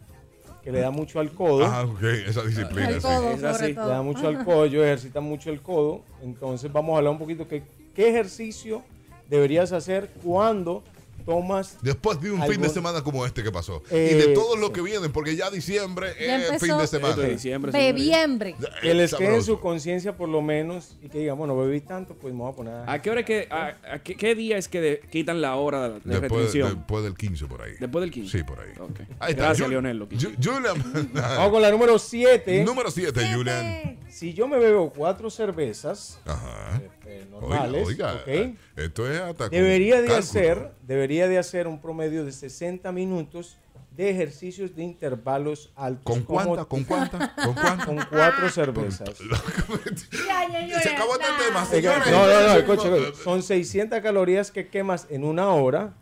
que 0.62 0.70
le 0.70 0.80
da 0.80 0.90
mucho 0.90 1.18
al 1.20 1.30
codo. 1.32 1.64
Ah, 1.66 1.84
ok, 1.84 2.02
esa 2.26 2.42
disciplina. 2.44 2.92
Sí. 2.92 3.00
codo, 3.00 3.32
Es 3.32 3.42
así. 3.42 3.66
le 3.66 3.72
da 3.74 4.02
mucho 4.02 4.28
al 4.28 4.44
codo, 4.44 4.64
ejercita 4.66 5.20
mucho 5.20 5.50
el 5.50 5.60
codo. 5.60 6.02
Entonces 6.22 6.72
vamos 6.72 6.94
a 6.94 6.98
hablar 6.98 7.12
un 7.12 7.18
poquito 7.18 7.48
que 7.48 7.62
qué 7.94 8.08
ejercicio 8.08 8.82
deberías 9.28 9.72
hacer 9.72 10.10
cuando 10.22 10.82
tomas 11.24 11.78
Después 11.82 12.20
de 12.20 12.30
un 12.32 12.42
fin 12.46 12.60
de 12.60 12.68
semana 12.68 13.00
como 13.02 13.24
este 13.24 13.42
que 13.44 13.52
pasó. 13.52 13.82
Eh, 13.90 14.10
y 14.12 14.16
de 14.16 14.34
todos 14.34 14.58
los 14.58 14.70
que 14.70 14.80
vienen, 14.82 15.12
porque 15.12 15.36
ya 15.36 15.50
diciembre 15.50 16.14
Ya 16.18 16.36
es 16.38 16.44
empezó. 16.50 16.66
fin 16.66 16.78
de 16.78 16.86
semana. 16.86 17.22
Es 17.24 17.30
diciembre. 17.30 17.70
Bebiembre. 17.72 18.56
que 18.80 18.94
les 18.94 19.12
Es 19.12 19.18
quede 19.18 19.36
en 19.36 19.42
su 19.44 19.60
conciencia 19.60 20.16
por 20.16 20.28
lo 20.28 20.42
menos 20.42 20.96
y 21.02 21.08
que 21.08 21.18
digan, 21.20 21.38
bueno, 21.38 21.56
bebí 21.56 21.80
tanto, 21.80 22.14
pues 22.14 22.34
me 22.34 22.40
voy 22.40 22.52
a 22.52 22.56
poner 22.56 22.74
a- 22.74 22.92
¿A 22.92 23.00
qué 23.00 23.10
hora 23.10 23.20
es 23.20 23.26
que, 23.26 23.46
a, 23.50 23.76
a 23.94 23.98
qué, 24.02 24.16
qué 24.16 24.34
día 24.34 24.56
es 24.58 24.66
que 24.68 24.80
de- 24.80 25.00
quitan 25.10 25.40
la 25.40 25.54
hora 25.56 25.90
de 25.90 26.00
Después, 26.20 26.52
después 26.52 27.04
del 27.04 27.14
15 27.14 27.46
por 27.46 27.62
ahí. 27.62 27.72
Después 27.78 28.00
del 28.02 28.10
15. 28.10 28.38
Sí, 28.38 28.44
por 28.44 28.58
ahí. 28.60 28.70
Ok. 28.80 29.00
Ahí 29.20 29.30
está. 29.32 29.44
Gracias, 29.44 29.68
Ju- 29.68 29.70
Leonel. 29.70 30.08
Julian. 30.42 31.12
Vamos 31.14 31.50
con 31.52 31.62
la 31.62 31.70
número 31.70 31.98
7. 31.98 32.64
Número 32.64 32.90
7, 32.90 33.32
Julian. 33.34 33.98
Si 34.08 34.34
yo 34.34 34.46
me 34.48 34.58
bebo 34.58 34.90
cuatro 34.90 35.30
cervezas 35.30 36.18
Ajá. 36.26 36.80
eh, 36.82 36.88
Oiga, 37.12 37.30
normales, 37.30 37.86
oiga, 37.86 38.14
¿ok? 38.14 38.56
esto 38.76 39.10
es 39.10 39.20
hasta 39.20 39.48
debería 39.48 39.96
de 39.96 40.08
cálculo. 40.08 40.18
hacer, 40.18 40.72
debería 40.86 41.28
de 41.28 41.38
hacer 41.38 41.66
un 41.66 41.80
promedio 41.80 42.24
de 42.24 42.32
60 42.32 42.90
minutos 42.92 43.58
de 43.96 44.10
ejercicios 44.10 44.74
de 44.74 44.82
intervalos 44.84 45.70
altos. 45.76 46.04
¿Con 46.04 46.22
cuánta? 46.22 46.64
¿Con 46.64 46.84
cuánta? 46.84 47.34
¿Con 47.34 47.54
cuánta? 47.54 47.86
Con 47.86 47.98
cuatro 48.08 48.48
cervezas. 48.48 49.10
Se 50.82 50.88
acabó 50.90 51.12
este 51.14 51.44
tema, 51.46 51.66
señores. 51.66 52.10
No, 52.10 52.26
no, 52.26 52.40
no, 52.40 52.56
escuche. 52.56 53.14
son 53.22 53.42
600 53.42 54.00
calorías 54.00 54.50
que 54.50 54.68
quemas 54.68 55.06
en 55.10 55.24
una 55.24 55.48
hora, 55.50 55.92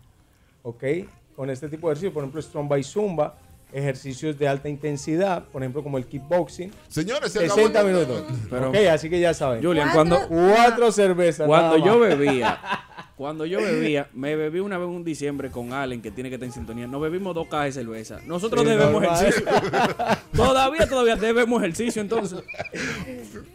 ¿ok? 0.62 0.84
Con 1.34 1.50
este 1.50 1.68
tipo 1.68 1.88
de 1.88 1.94
ejercicio, 1.94 2.12
por 2.12 2.22
ejemplo, 2.22 2.40
Strong 2.40 2.68
by 2.68 2.84
Zumba, 2.84 3.36
ejercicios 3.72 4.38
de 4.38 4.48
alta 4.48 4.68
intensidad, 4.68 5.44
por 5.44 5.62
ejemplo, 5.62 5.82
como 5.82 5.98
el 5.98 6.06
kickboxing, 6.06 6.70
Señores, 6.88 7.32
se 7.32 7.40
acabó 7.44 7.54
60 7.56 7.80
este- 7.80 7.92
minutos. 7.92 8.24
Pero- 8.50 8.68
ok, 8.70 8.76
así 8.92 9.08
que 9.10 9.20
ya 9.20 9.34
saben. 9.34 9.62
Julian, 9.62 9.90
cuando, 9.92 10.18
Cuatro 10.28 10.90
cervezas. 10.92 11.46
cuando 11.46 11.76
yo 11.84 11.98
bebía, 11.98 12.58
cuando 13.16 13.44
yo 13.46 13.58
bebía, 13.60 14.08
me 14.14 14.34
bebí 14.36 14.60
una 14.60 14.78
vez 14.78 14.88
un 14.88 15.04
diciembre 15.04 15.50
con 15.50 15.72
Allen, 15.72 16.00
que 16.02 16.10
tiene 16.10 16.28
que 16.30 16.36
estar 16.36 16.46
en 16.46 16.52
sintonía. 16.52 16.86
Nos 16.86 17.00
bebimos 17.02 17.34
dos 17.34 17.48
cajas 17.48 17.66
de 17.66 17.72
cerveza. 17.82 18.18
Nosotros 18.26 18.62
Sí, 18.62 18.68
debemos 18.70 19.02
normal. 19.02 19.14
ejercicio. 19.20 19.46
todavía, 20.34 20.88
todavía 20.88 21.16
debemos 21.16 21.62
ejercicio, 21.62 22.00
entonces. 22.02 22.40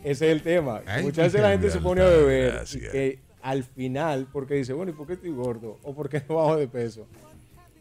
Ese 0.04 0.12
es 0.12 0.22
el 0.22 0.42
tema. 0.42 0.82
Ay, 0.86 1.04
Muchas 1.04 1.26
veces 1.26 1.42
la 1.42 1.50
gente 1.52 1.70
se 1.72 1.80
pone 1.80 2.02
a 2.02 2.06
beber 2.06 2.64
que 2.92 3.20
al 3.42 3.64
final, 3.64 4.28
porque 4.32 4.56
dice, 4.56 4.74
bueno, 4.74 4.92
¿y 4.92 4.96
por 4.96 5.06
qué 5.08 5.14
estoy 5.14 5.30
gordo? 5.32 5.78
¿O 5.84 5.94
por 5.96 6.10
qué 6.10 6.22
no 6.28 6.36
bajo 6.36 6.58
de 6.58 6.68
peso? 6.68 7.08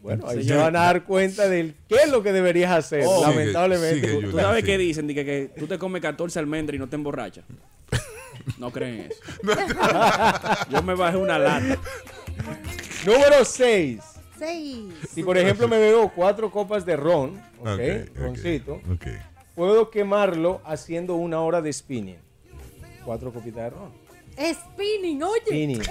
Bueno, 0.05 0.27
ahí 0.27 0.43
se 0.43 0.55
van 0.55 0.75
a 0.75 0.81
dar 0.81 1.03
cuenta 1.03 1.49
del 1.49 1.73
qué 1.89 1.95
es 2.03 2.11
lo 2.11 2.21
que 2.21 2.31
deberías 2.31 2.71
hacer, 2.71 3.03
Oh, 3.07 3.23
lamentablemente. 3.23 4.07
sigue, 4.07 4.27
¿Tú 4.27 4.37
sabes 4.37 4.59
sí. 4.61 4.65
qué 4.67 4.77
dicen? 4.77 5.07
Di 5.07 5.15
que, 5.15 5.25
que 5.25 5.51
tú 5.57 5.65
te 5.65 5.79
comes 5.79 5.99
14 5.99 6.37
almendras 6.37 6.75
y 6.75 6.79
no 6.79 6.87
te 6.87 6.95
emborrachas. 6.95 7.43
No 8.59 8.69
creen 8.71 9.09
eso. 9.09 9.19
Yo 10.69 10.83
me 10.83 10.93
bajé 10.93 11.17
una 11.17 11.39
lata. 11.39 11.79
Número 13.03 13.43
6. 13.43 13.99
Seis. 14.37 14.93
Si 15.11 15.23
por 15.23 15.39
ejemplo 15.39 15.67
me 15.67 15.79
bebo 15.79 16.11
cuatro 16.13 16.51
copas 16.51 16.85
de 16.85 16.95
ron, 16.95 17.41
ok, 17.61 18.15
roncito, 18.15 18.81
puedo 19.55 19.89
quemarlo 19.89 20.61
haciendo 20.65 21.15
una 21.15 21.39
hora 21.41 21.61
de 21.63 21.73
spinning. 21.73 22.17
Cuatro 23.03 23.33
copitas 23.33 23.63
de 23.63 23.69
ron. 23.71 23.89
Spinning, 24.37 25.23
oye. 25.23 25.41
Spinning. 25.47 25.81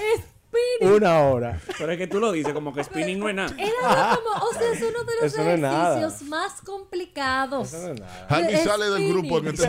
Spinning. 0.77 0.97
Una 0.97 1.21
hora. 1.21 1.61
Pero 1.79 1.93
es 1.93 1.99
que 1.99 2.07
tú 2.07 2.21
lo 2.21 2.33
dices 2.33 2.53
como 2.53 2.73
que 2.75 2.83
spinning 2.85 3.19
no 3.19 3.29
es 3.29 3.35
nada. 3.35 3.55
Era 3.59 4.17
como, 4.17 4.47
o 4.47 4.53
sea, 4.53 4.73
es 4.73 4.83
uno 4.83 5.05
de 5.05 5.15
los 5.21 5.25
Eso 5.33 5.43
no 5.45 5.51
es 5.51 5.59
nada. 5.61 5.99
ejercicios 5.99 6.29
más 6.29 6.53
complicados. 6.63 7.73
Eso 7.73 7.87
no 7.89 7.95
es 7.95 8.01
nada. 8.01 8.51
Es 8.51 8.65
sale 8.65 8.91
del 8.91 9.09
grupo 9.09 9.39
en 9.39 9.49
este 9.49 9.69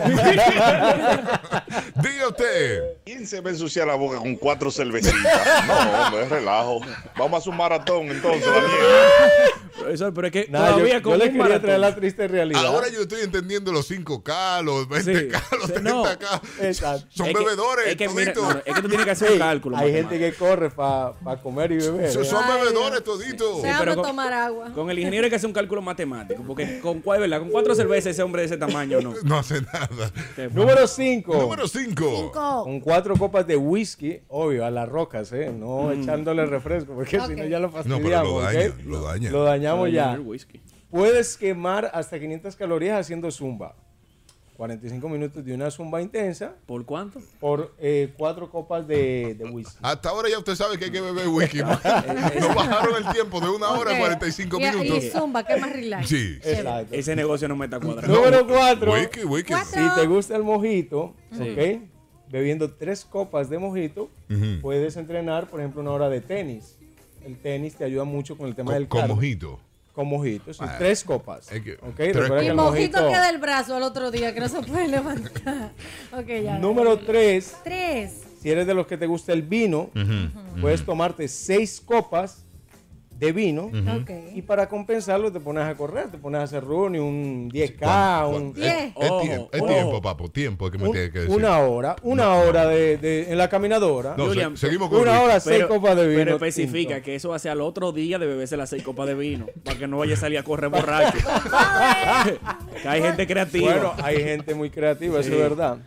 Diga 2.02 2.28
usted. 2.28 2.82
¿Quién 3.04 3.26
se 3.26 3.40
va 3.40 3.48
a 3.50 3.52
ensuciar 3.52 3.86
la 3.86 3.94
boca 3.94 4.18
con 4.18 4.34
cuatro 4.36 4.70
cervecitas? 4.70 5.16
No, 5.66 6.04
hombre, 6.06 6.22
es 6.24 6.28
relajo. 6.30 6.80
Vamos 7.16 7.34
a 7.34 7.36
hacer 7.38 7.50
un 7.50 7.56
maratón 7.56 8.06
entonces, 8.08 8.44
Daniel. 8.44 8.70
Eso, 9.92 10.12
pero 10.12 10.26
es 10.28 10.32
que 10.32 10.46
Nada, 10.48 10.68
yo, 10.68 10.72
todavía 10.74 10.94
yo 10.94 11.02
con 11.02 11.18
le 11.18 11.24
un 11.26 11.30
quería 11.30 11.42
maratón. 11.42 11.62
traer 11.62 11.80
la 11.80 11.94
triste 11.94 12.26
realidad. 12.28 12.64
Ahora 12.66 12.88
yo 12.88 13.02
estoy 13.02 13.20
entendiendo 13.20 13.70
los 13.72 13.88
5K, 13.90 14.62
los 14.64 14.88
20K, 14.88 15.04
Sí. 15.04 15.56
los 15.58 15.66
Sí, 15.66 15.72
30K. 15.74 15.82
no. 15.82 16.64
Exacto. 16.66 17.06
Son 17.10 17.26
Es 17.26 17.34
que- 17.34 17.38
bebedores, 17.44 17.86
es 17.88 17.96
que, 17.96 18.08
mira, 18.08 18.32
toditos. 18.32 18.54
no, 18.54 18.62
es 18.64 18.74
que 18.74 18.82
tú 18.82 18.88
tienes 18.88 19.04
que 19.04 19.10
hacer 19.12 19.32
un 19.32 19.38
cálculo. 19.38 19.76
Hay 19.76 19.92
gente 19.92 20.18
que 20.18 20.32
corre 20.34 20.70
para 20.76 21.40
comer 21.42 21.72
y 21.72 21.76
beber. 21.78 22.10
Son- 22.12 22.22
¿eh? 22.22 22.24
Son 22.26 22.44
Ay, 22.44 22.60
bebedores 22.60 23.02
toditos. 23.02 23.62
Se 23.62 23.72
pero 23.78 23.94
con- 23.96 24.04
tomar 24.04 24.32
agua. 24.32 24.72
Con 24.74 24.90
el 24.90 24.98
ingeniero 24.98 25.24
hay 25.24 25.30
que 25.30 25.36
hacer 25.36 25.46
un 25.48 25.54
cálculo 25.54 25.80
matemático. 25.82 26.42
Porque 26.46 26.78
con, 26.80 27.00
cuál, 27.00 27.20
¿verdad? 27.20 27.40
con 27.40 27.50
cuatro 27.50 27.74
cervezas 27.74 28.12
ese 28.12 28.22
hombre 28.22 28.42
de 28.42 28.46
ese 28.46 28.56
tamaño 28.58 29.00
no. 29.00 29.14
No 29.24 29.38
hace 29.38 29.60
nada. 29.62 29.88
Número 30.52 30.86
5. 30.86 31.34
Número 31.36 31.66
5. 31.66 32.04
Cinco. 32.16 32.62
Con 32.64 32.80
cuatro 32.80 33.16
copas 33.16 33.46
de 33.46 33.56
whisky, 33.56 34.20
obvio, 34.28 34.64
a 34.66 34.70
las 34.70 34.88
rocas, 34.88 35.32
¿eh? 35.32 35.52
No 35.52 35.90
echándole 35.92 36.44
refresco, 36.46 36.94
porque 36.94 37.18
Ok. 37.18 37.26
si 37.28 37.34
no 37.36 37.44
ya 37.46 37.58
lo 37.58 37.68
No, 37.68 37.72
fastidiamos. 37.72 38.04
pero 38.12 38.24
lo 38.24 38.40
daña, 38.42 38.74
lo 38.84 39.02
daña. 39.02 39.30
Lo 39.30 39.44
dañamos 39.44 39.90
ya. 39.92 40.12
El 40.14 40.20
whisky. 40.20 40.60
Puedes 40.90 41.36
quemar 41.36 41.90
hasta 41.92 42.18
500 42.18 42.54
calorías 42.56 43.00
haciendo 43.00 43.30
zumba. 43.30 43.74
45 44.56 45.08
minutos 45.08 45.44
de 45.44 45.52
una 45.54 45.70
zumba 45.70 46.00
intensa 46.00 46.54
¿Por 46.66 46.84
cuánto? 46.86 47.20
por 47.40 47.74
eh, 47.78 48.14
cuatro 48.16 48.50
copas 48.50 48.86
de, 48.88 49.34
de 49.38 49.44
whisky. 49.50 49.76
Hasta 49.82 50.08
ahora 50.08 50.28
ya 50.30 50.38
usted 50.38 50.54
sabe 50.54 50.78
que 50.78 50.86
hay 50.86 50.90
que 50.90 51.00
beber 51.00 51.28
whisky. 51.28 51.58
Nos 51.62 52.54
bajaron 52.54 52.96
el 53.06 53.12
tiempo 53.12 53.40
de 53.40 53.48
una 53.50 53.68
hora 53.70 53.90
a 53.90 53.94
Ok. 53.94 54.00
45 54.00 54.56
Y- 54.58 54.60
minutos. 54.64 55.04
Y 55.04 55.10
zumba, 55.10 55.44
que 55.44 55.56
más 55.56 55.72
relax. 55.72 56.08
Sí. 56.08 56.38
Exacto. 56.42 56.94
Ese 56.94 57.14
negocio 57.14 57.48
no 57.48 57.56
me 57.56 57.66
está 57.66 57.78
cuadrando. 57.80 58.16
Número 58.16 58.46
4. 58.46 58.92
Whisky, 58.92 59.24
whisky. 59.24 59.52
Cuatro. 59.52 59.82
Si 59.94 60.00
te 60.00 60.06
gusta 60.06 60.36
el 60.36 60.42
mojito, 60.42 61.14
Sí. 61.32 61.50
¿ok? 61.50 61.82
Bebiendo 62.30 62.72
tres 62.72 63.04
copas 63.04 63.48
de 63.50 63.58
mojito, 63.58 64.10
puedes 64.62 64.96
entrenar, 64.96 65.48
por 65.48 65.60
ejemplo, 65.60 65.80
una 65.82 65.92
hora 65.92 66.08
de 66.08 66.20
tenis. 66.20 66.76
El 67.24 67.36
tenis 67.38 67.74
te 67.76 67.84
ayuda 67.84 68.04
mucho 68.04 68.36
con 68.36 68.46
el 68.48 68.54
tema 68.54 68.66
Con, 68.70 68.74
del 68.78 68.88
con 68.88 69.00
cardio. 69.00 69.14
mojito. 69.16 69.60
Con 69.96 70.06
mojito, 70.08 70.52
sí, 70.52 70.60
Ah, 70.62 70.76
tres 70.78 71.02
copas. 71.02 71.48
Y 71.50 71.56
el 71.56 72.54
mojito 72.54 72.98
mojito- 72.98 73.08
queda 73.08 73.30
el 73.30 73.38
brazo 73.38 73.74
al 73.76 73.82
otro 73.82 74.10
día 74.12 74.32
que 74.34 74.40
no 74.40 74.48
se 74.48 74.60
puede 74.62 74.86
levantar. 74.88 75.72
Ya. 76.44 76.58
Número 76.58 76.98
tres, 76.98 77.56
Tres. 77.64 78.12
si 78.40 78.50
eres 78.50 78.66
de 78.68 78.74
los 78.74 78.86
que 78.86 78.96
te 78.98 79.06
gusta 79.06 79.32
el 79.32 79.42
vino, 79.42 79.90
puedes 80.60 80.84
tomarte 80.84 81.26
seis 81.28 81.82
copas 81.84 82.44
de 83.18 83.32
vino 83.32 83.70
y 84.34 84.42
para 84.42 84.68
compensarlo 84.68 85.32
te 85.32 85.40
pones 85.40 85.64
a 85.64 85.74
correr, 85.74 86.10
te 86.10 86.18
pones 86.18 86.40
a 86.40 86.44
hacer 86.44 86.62
running, 86.62 87.00
un 87.00 87.50
10K, 87.50 87.78
¿Cuán- 87.78 88.34
un, 88.34 88.54
Es, 88.56 88.64
es 88.66 88.92
Ojo, 88.94 89.20
tiempo, 89.22 89.48
es 89.52 89.66
tiempo, 89.66 90.02
papo. 90.02 90.28
Tiempo 90.30 90.66
es 90.66 90.72
que 90.72 90.78
me 90.78 90.84
un- 90.84 90.92
tiene 90.92 91.10
que 91.10 91.18
decir. 91.20 91.34
una 91.34 91.58
hora, 91.60 91.96
una 92.02 92.24
No, 92.24 92.40
hora 92.40 92.66
de, 92.66 92.98
de- 92.98 93.32
en 93.32 93.38
la 93.38 93.48
caminadora. 93.48 94.14
No, 94.18 94.24
se- 94.24 94.28
Julian, 94.30 94.56
seguimos 94.56 94.90
con 94.90 95.00
una 95.00 95.12
Luis. 95.12 95.24
hora, 95.24 95.40
seis 95.40 95.56
Pero, 95.56 95.68
copas 95.68 95.96
de 95.96 96.06
vino. 96.08 96.18
pero 96.18 96.34
especifica 96.36 96.94
tinto. 96.94 97.04
que 97.04 97.14
eso 97.14 97.30
va 97.30 97.36
a 97.36 97.38
ser 97.38 97.52
al 97.52 97.60
otro 97.62 97.92
día 97.92 98.18
de 98.18 98.26
beberse 98.26 98.56
las 98.58 98.68
seis 98.70 98.82
copas 98.82 99.06
de 99.06 99.14
vino. 99.14 99.46
Para 99.64 99.78
que 99.78 99.86
no 99.86 99.98
vaya 99.98 100.14
a 100.14 100.18
salir 100.18 100.38
a 100.38 100.42
correr 100.42 100.68
borracho. 100.70 101.16
que 102.82 102.88
hay 102.88 103.02
gente 103.02 103.26
creativa. 103.26 103.72
Bueno, 103.72 103.92
hay 104.02 104.22
gente 104.22 104.54
muy 104.54 104.70
creativa, 104.70 105.20
eso 105.20 105.32
es 105.32 105.38
verdad. 105.38 105.78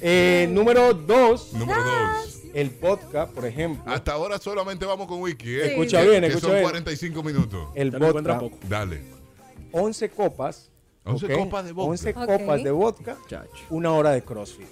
Eh, 0.00 0.48
número 0.50 0.94
dos, 0.94 1.52
Número 1.52 1.78
2. 1.82 2.39
El 2.54 2.70
vodka, 2.70 3.26
por 3.28 3.44
ejemplo. 3.46 3.82
Hasta 3.92 4.12
ahora 4.12 4.38
solamente 4.38 4.84
vamos 4.86 5.06
con 5.06 5.20
whisky. 5.20 5.50
¿eh? 5.56 5.66
Escucha 5.68 6.00
Que- 6.02 6.08
bien, 6.08 6.20
que 6.22 6.26
escucha 6.28 6.46
son 6.46 6.52
bien. 6.56 6.62
45 6.64 7.22
minutos. 7.22 7.68
El 7.74 7.90
vodka. 7.90 8.40
Dale. 8.68 9.02
11 9.72 10.08
copas. 10.10 10.70
11 11.04 11.26
¿ok? 11.26 11.32
copas 11.44 11.64
de 11.64 11.72
vodka. 11.72 11.90
11 11.90 12.10
Ok. 12.10 12.26
copas 12.26 12.62
de 12.64 12.70
vodka, 12.70 13.16
Chacho. 13.28 13.48
una 13.70 13.92
hora 13.92 14.10
de 14.10 14.22
crossfit. 14.22 14.66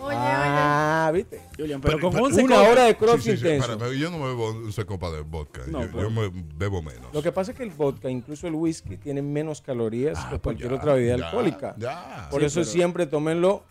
Oye, 0.00 0.16
ah, 0.18 1.10
¿viste? 1.14 1.40
Julian, 1.56 1.80
pero, 1.80 1.96
Pero- 1.96 2.00
con 2.08 2.12
pero 2.12 2.24
11 2.26 2.42
una 2.44 2.56
copas- 2.56 2.72
hora 2.72 2.82
de 2.84 2.90
Sí, 2.90 2.96
crossfit 2.98 3.22
sí, 3.22 3.30
sí, 3.38 3.44
intenso. 3.46 3.66
para, 3.66 3.78
pero 3.78 3.92
yo 3.94 4.10
no 4.10 4.18
me 4.18 4.26
bebo 4.26 4.46
11 4.48 4.84
copas 4.84 5.12
de 5.12 5.20
vodka. 5.22 5.62
No, 5.66 5.82
yo, 5.90 6.00
yo 6.02 6.10
me 6.10 6.30
bebo 6.56 6.82
menos. 6.82 7.14
Lo 7.14 7.22
que 7.22 7.32
pasa 7.32 7.52
es 7.52 7.56
que 7.56 7.62
el 7.62 7.70
vodka, 7.70 8.10
incluso 8.10 8.46
el 8.46 8.54
whisky, 8.54 8.98
tiene 8.98 9.22
menos 9.22 9.62
calorías 9.62 10.18
Ah, 10.18 10.24
que 10.24 10.28
pues 10.38 10.42
cualquier 10.42 10.70
ya, 10.72 10.76
otra 10.76 10.94
bebida 10.94 11.16
ya, 11.16 11.24
alcohólica. 11.26 11.74
ya. 11.78 12.28
Por 12.30 12.40
Sí, 12.40 12.46
eso 12.46 12.60
pero- 12.60 12.70
siempre 12.72 13.06
tómenlo 13.06 13.62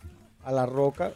a 0.42 0.50
la 0.50 0.66
roca 0.66 1.12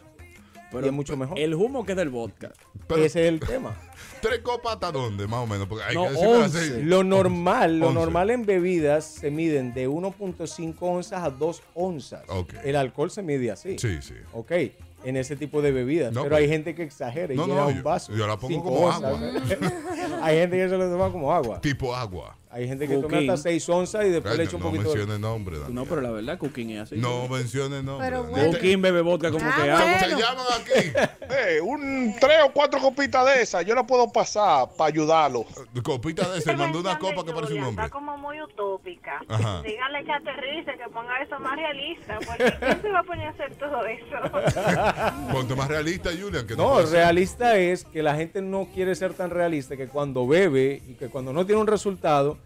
pero 0.71 0.85
y 0.85 0.89
es 0.89 0.93
mucho 0.93 1.15
mejor. 1.17 1.37
El 1.39 1.53
humo 1.55 1.85
que 1.85 1.93
es 1.93 1.97
del 1.97 2.09
vodka. 2.09 2.51
Pero- 2.87 3.03
Ese 3.03 3.23
es 3.23 3.27
el 3.29 3.39
tema. 3.39 3.75
¿Tres 4.21 4.39
copas 4.39 4.73
hasta 4.73 4.91
dónde, 4.91 5.27
más 5.27 5.39
o 5.39 5.47
menos? 5.47 5.67
Porque 5.67 5.83
hay 5.85 5.95
No, 5.95 6.03
que 6.05 6.09
decirme 6.11 6.35
11. 6.35 6.57
así. 6.59 6.81
Lo 6.83 7.03
normal, 7.03 7.79
lo 7.79 7.87
11. 7.87 7.99
normal 7.99 8.29
en 8.31 8.45
bebidas 8.45 9.05
se 9.05 9.31
miden 9.31 9.73
de 9.73 9.87
1.5 9.87 10.75
onzas 10.81 11.23
a 11.23 11.29
2 11.29 11.61
onzas. 11.73 12.23
El 12.63 12.75
alcohol 12.75 13.09
se 13.11 13.21
mide 13.23 13.49
así. 13.51 13.77
Sí, 13.79 14.01
sí. 14.01 14.15
Ok, 14.33 14.51
en 15.05 15.15
ese 15.15 15.35
tipo 15.37 15.61
de 15.61 15.71
bebidas. 15.71 16.11
No, 16.13 16.23
pero 16.23 16.35
hay 16.35 16.49
gente 16.49 16.75
que 16.75 16.83
exagera 16.83 17.33
y 17.33 17.37
No, 17.37 17.45
llena 17.47 17.61
no, 17.61 17.67
un 17.67 17.75
yo- 17.77 17.83
vaso. 17.83 18.13
yo 18.13 18.27
la 18.27 18.37
pongo 18.37 18.61
como 18.63 18.77
onzas. 18.87 19.03
agua. 19.03 19.19
hay 20.23 20.37
gente 20.39 20.57
que 20.57 20.67
se 20.69 20.77
lo 20.77 20.89
toma 20.89 21.09
como 21.11 21.33
agua. 21.33 21.61
Tipo 21.61 21.95
agua. 21.95 22.35
Hay 22.51 22.67
gente 22.67 22.87
que 22.87 22.95
toma 22.95 23.09
Coquín. 23.09 23.29
hasta 23.29 23.43
6 23.49 23.69
onzas 23.69 24.05
y 24.05 24.09
después 24.09 24.31
Ay, 24.31 24.37
le 24.39 24.43
no, 24.45 24.47
echa 24.49 24.57
un 24.57 24.63
no 24.63 24.69
poquito 24.69 24.89
de... 24.89 24.95
mencione 24.97 25.19
nombre, 25.19 25.57
Daniel. 25.59 25.75
No, 25.75 25.85
pero 25.85 26.01
la 26.01 26.09
verdad, 26.09 26.37
Cooking 26.39 26.69
es 26.71 26.79
así. 26.81 26.95
No 26.97 27.27
mencione 27.27 27.83
nombre. 27.83 28.07
Pero 28.09 28.23
bueno. 28.23 28.51
Cooking 28.53 28.81
bebe 28.81 29.01
vodka 29.01 29.29
como 29.29 29.45
Ah, 29.47 29.53
que 29.55 29.69
bueno. 29.69 29.99
Se 29.99 30.21
llaman 30.21 30.45
aquí. 30.59 31.15
Eh, 31.31 31.61
un 31.61 32.15
tres 32.19 32.39
o 32.43 32.51
cuatro 32.51 32.79
copitas 32.81 33.23
de 33.27 33.43
esas, 33.43 33.63
yo 33.63 33.75
la 33.75 33.85
puedo 33.85 34.11
pasar 34.11 34.67
para 34.75 34.87
ayudarlo. 34.89 35.45
Copita 35.83 36.27
de 36.27 36.39
ese, 36.39 36.55
mandó 36.55 36.79
una 36.79 36.97
copa 36.97 37.23
que 37.23 37.31
parece 37.31 37.53
un 37.53 37.65
hombre. 37.65 37.85
Está 37.85 37.95
como 37.95 38.17
muy 38.17 38.41
utópica. 38.41 39.21
Ajá. 39.27 39.61
Dígale 39.61 40.03
que 40.05 40.11
aterrice, 40.11 40.71
que 40.75 40.89
ponga 40.91 41.21
eso 41.21 41.39
más 41.39 41.55
realista. 41.55 42.17
Porque 42.25 42.51
¿quién 42.59 42.81
se 42.81 42.89
va 42.89 42.99
a 42.99 43.03
poner 43.03 43.27
a 43.27 43.29
hacer 43.29 43.55
todo 43.57 43.85
eso? 43.85 45.31
Ponte 45.31 45.55
más 45.55 45.67
realista, 45.67 46.09
Julian. 46.19 46.47
Que 46.47 46.55
No, 46.55 46.79
ser. 46.81 46.89
realista 46.93 47.55
es 47.57 47.85
que 47.85 48.01
la 48.01 48.15
gente 48.15 48.41
no 48.41 48.67
quiere 48.73 48.95
ser 48.95 49.13
tan 49.13 49.29
realista 49.29 49.77
que 49.77 49.87
cuando 49.87 50.27
bebe 50.27 50.81
y 50.87 50.95
que 50.95 51.09
cuando 51.09 51.31
no 51.31 51.45
tiene 51.45 51.61
un 51.61 51.67
resultado, 51.67 52.38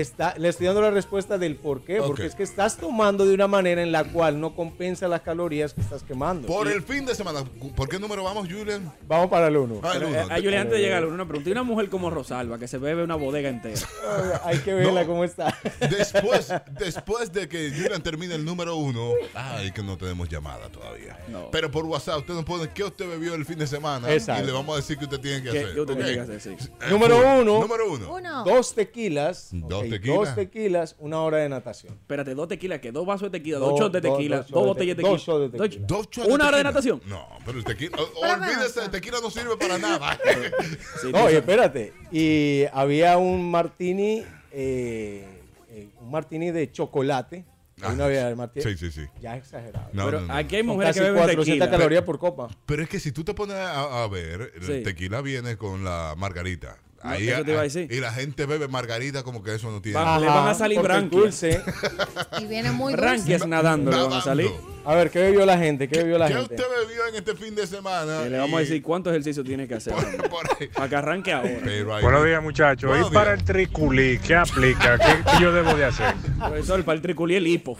está, 0.00 0.34
le 0.38 0.48
estoy 0.48 0.66
dando 0.66 0.82
la 0.82 0.90
respuesta 0.90 1.38
del 1.38 1.56
por 1.56 1.82
qué. 1.84 1.96
Porque 1.98 2.26
es 2.26 2.34
que 2.34 2.42
estás 2.42 2.76
tomando 2.76 3.24
de 3.26 3.34
una 3.34 3.46
manera 3.46 3.82
en 3.82 3.92
la 3.92 4.04
cual 4.04 4.40
no 4.40 4.54
compensa 4.54 5.08
las 5.08 5.22
calorías 5.22 5.72
que 5.74 5.80
estás 5.80 6.02
quemando. 6.02 6.46
Por 6.48 6.68
el 6.68 6.82
fin 6.82 7.04
de 7.06 7.14
semana. 7.14 7.44
¿Por 7.76 7.88
qué 7.88 7.98
número 7.98 8.24
vamos, 8.24 8.48
Julian? 8.48 8.92
Vamos 9.06 9.28
para 9.28 9.48
el 9.48 9.56
uno. 9.56 9.80
Ah, 9.82 9.92
el 9.96 10.04
uno. 10.04 10.16
Eh, 10.16 10.26
A 10.30 10.36
Julian, 10.36 10.54
antes 10.62 10.72
de 10.78 10.80
llegar, 10.82 11.04
una 11.06 11.26
pregunta. 11.26 11.48
Y 11.48 11.52
una 11.52 11.62
mujer 11.62 11.88
como 11.88 12.10
Rosalba, 12.10 12.58
que 12.58 12.68
se 12.68 12.78
bebe 12.78 13.02
una 13.04 13.16
bodega 13.16 13.48
entera. 13.48 13.80
Hay 14.44 14.58
que 14.58 14.74
verla 14.74 15.02
No. 15.02 15.06
cómo 15.06 15.24
está. 15.24 15.56
Después, 15.80 16.52
después 16.78 17.32
de 17.32 17.48
que 17.48 17.70
Julian 17.70 18.02
termine 18.02 18.34
el 18.34 18.44
número 18.44 18.76
uno, 18.76 19.12
ay, 19.34 19.70
que 19.72 19.82
no 19.82 19.96
tenemos 19.96 20.28
llamada 20.28 20.68
todavía. 20.68 21.18
No. 21.28 21.50
Pero 21.50 21.70
por 21.70 21.84
WhatsApp 21.84 22.18
usted 22.18 22.34
nos 22.34 22.44
pone 22.44 22.68
qué 22.74 22.84
usted 22.84 23.08
bebió 23.08 23.34
el 23.34 23.44
fin 23.44 23.58
de 23.58 23.66
semana 23.66 24.10
Exacto. 24.12 24.42
y 24.42 24.46
le 24.46 24.52
vamos 24.52 24.74
a 24.74 24.76
decir 24.76 24.98
que 24.98 25.04
usted 25.04 25.20
tiene 25.20 25.42
que 25.42 25.50
¿Qué- 25.50 25.58
hacer. 25.60 25.74
qué 25.74 25.80
usted 25.80 25.94
¿ok? 25.94 25.98
tiene 26.00 26.14
que 26.14 26.20
hacer? 26.20 26.40
Sí. 26.40 26.50
Eh, 26.82 26.90
Número 26.90 27.16
full. 27.16 27.24
uno. 27.42 27.60
Número 27.60 27.90
uno. 27.92 28.12
Uno. 28.14 28.44
Dos 28.44 28.74
tequilas. 28.74 29.48
Dos 29.52 29.83
Dos 30.04 30.34
tequilas, 30.34 30.96
una 30.98 31.20
hora 31.20 31.38
de 31.38 31.48
natación. 31.48 31.94
Espérate, 31.94 32.34
dos 32.34 32.48
tequilas, 32.48 32.80
que 32.80 32.92
dos 32.92 33.06
vasos 33.06 33.30
de 33.30 33.38
tequila, 33.38 33.58
dos, 33.58 33.70
Dos- 33.70 33.80
shots 33.80 33.92
de 33.92 34.00
tequila, 34.00 34.36
dos 34.48 34.66
botellas 34.66 34.96
de 34.96 35.02
te- 35.02 35.08
tequila. 35.08 35.10
dos 35.10 35.22
shots 35.26 35.52
de 35.52 35.58
tequila. 35.58 35.86
Dos 35.86 36.08
shots 36.10 36.28
¿Una 36.28 36.48
hora 36.48 36.56
de 36.58 36.64
natación? 36.64 37.00
No, 37.06 37.26
pero 37.44 37.58
el 37.58 37.64
tequila. 37.64 37.96
olvídese, 38.16 38.84
el 38.84 38.90
tequila 38.90 39.18
no 39.22 39.30
sirve 39.30 39.56
para 39.56 39.78
nada. 39.78 40.18
Sí, 41.02 41.10
No, 41.12 41.30
y 41.30 41.34
espérate. 41.34 41.92
Y 42.12 42.64
había 42.72 43.18
un 43.18 43.50
martini, 43.50 44.24
eh, 44.52 45.26
eh, 45.70 45.88
un 46.00 46.10
martini 46.10 46.50
de 46.50 46.70
chocolate. 46.70 47.44
Hay 47.82 47.92
una 47.94 48.04
Ah, 48.04 48.06
bebida 48.06 48.28
de 48.28 48.34
martini. 48.36 48.64
sí, 48.64 48.76
sí, 48.78 48.90
sí. 48.92 49.06
Ya 49.20 49.36
exagerado. 49.36 49.88
No, 49.92 50.04
Pero 50.06 50.20
no, 50.20 50.28
no. 50.28 50.34
aquí 50.34 50.56
hay 50.56 50.62
mujeres 50.62 50.90
casi 50.90 51.00
que 51.00 51.04
beben 51.06 51.22
400 51.24 51.66
tequila. 51.66 51.70
calorías 51.78 52.02
por 52.04 52.18
copa. 52.20 52.48
Pero 52.66 52.82
es 52.84 52.88
que 52.88 53.00
si 53.00 53.10
tú 53.12 53.24
te 53.24 53.34
pones 53.34 53.56
a, 53.56 54.04
a 54.04 54.08
ver, 54.08 54.52
el 54.54 54.62
Sí. 54.62 54.82
tequila 54.84 55.20
viene 55.20 55.56
con 55.56 55.82
la 55.84 56.14
margarita. 56.16 56.78
Ahí, 57.04 57.28
eso 57.28 57.44
te 57.44 57.50
iba 57.52 57.60
a 57.60 57.64
decir. 57.64 57.92
Y 57.92 58.00
la 58.00 58.12
gente 58.12 58.46
bebe 58.46 58.66
margarita 58.66 59.22
como 59.22 59.42
que 59.42 59.54
eso 59.54 59.70
no 59.70 59.80
tiene. 59.82 59.98
Va- 59.98 60.18
Le 60.18 60.26
van 60.26 60.48
a 60.48 60.54
salir 60.54 60.80
branquias. 60.80 61.22
dulce. 61.22 61.62
Y 62.40 62.46
viene 62.46 62.72
muy 62.72 62.92
dulce. 62.94 63.06
Branquias 63.06 63.46
nadando 63.46 63.90
le 63.90 63.96
van 64.02 64.12
a 64.14 64.20
salir. 64.22 64.46
Nadando. 64.50 64.74
A 64.86 64.94
ver, 64.96 65.10
¿qué 65.10 65.18
bebió 65.20 65.46
la 65.46 65.56
gente? 65.56 65.88
¿Qué 65.88 65.98
bebió 66.02 66.18
la 66.18 66.28
¿Qué 66.28 66.34
gente? 66.34 66.54
usted 66.56 66.64
bebió 66.86 67.06
en 67.06 67.14
este 67.14 67.34
fin 67.34 67.54
de 67.54 67.66
semana? 67.66 68.20
Que 68.24 68.30
le 68.30 68.38
vamos 68.38 68.58
a 68.58 68.62
Y- 68.62 68.66
decir 68.66 68.82
cuánto 68.82 69.08
ejercicio 69.10 69.42
tiene 69.44 69.66
que 69.68 69.74
hacer. 69.76 69.94
Para 70.74 70.88
que 70.88 70.96
arranque 70.96 71.32
ahora. 71.32 71.58
Pero 71.64 71.94
ahí- 71.94 72.02
Buenos 72.02 72.24
días, 72.24 72.42
muchachos. 72.42 72.90
Buenos 72.90 73.10
¿Y 73.10 73.14
para 73.14 73.32
el 73.34 73.44
triculí 73.44 74.18
qué 74.18 74.34
aplica? 74.36 74.98
¿Qué, 74.98 75.22
qué 75.30 75.42
yo 75.42 75.52
debo 75.52 75.74
de 75.74 75.84
hacer? 75.86 76.14
Profesor, 76.38 76.84
para 76.84 76.96
el 76.96 77.02
triculí 77.02 77.34
el 77.36 77.46
hipo. 77.46 77.76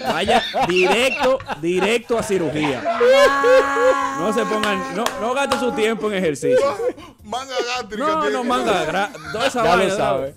Vaya 0.00 0.42
directo, 0.68 1.38
directo 1.60 2.18
a 2.18 2.22
cirugía. 2.22 2.82
No 4.18 4.32
se 4.32 4.44
pongan, 4.44 4.96
no, 4.96 5.04
no 5.20 5.34
gaste 5.34 5.58
su 5.58 5.72
tiempo 5.72 6.10
en 6.10 6.18
ejercicio. 6.18 6.76
Manga 7.26 7.54
gástrica. 7.76 8.06
No, 8.06 8.30
no, 8.30 8.44
manga. 8.44 9.12
Toda 9.32 9.46
esa 9.48 9.64
Ya 9.64 9.76
lo 9.76 9.96
sabe. 9.96 10.34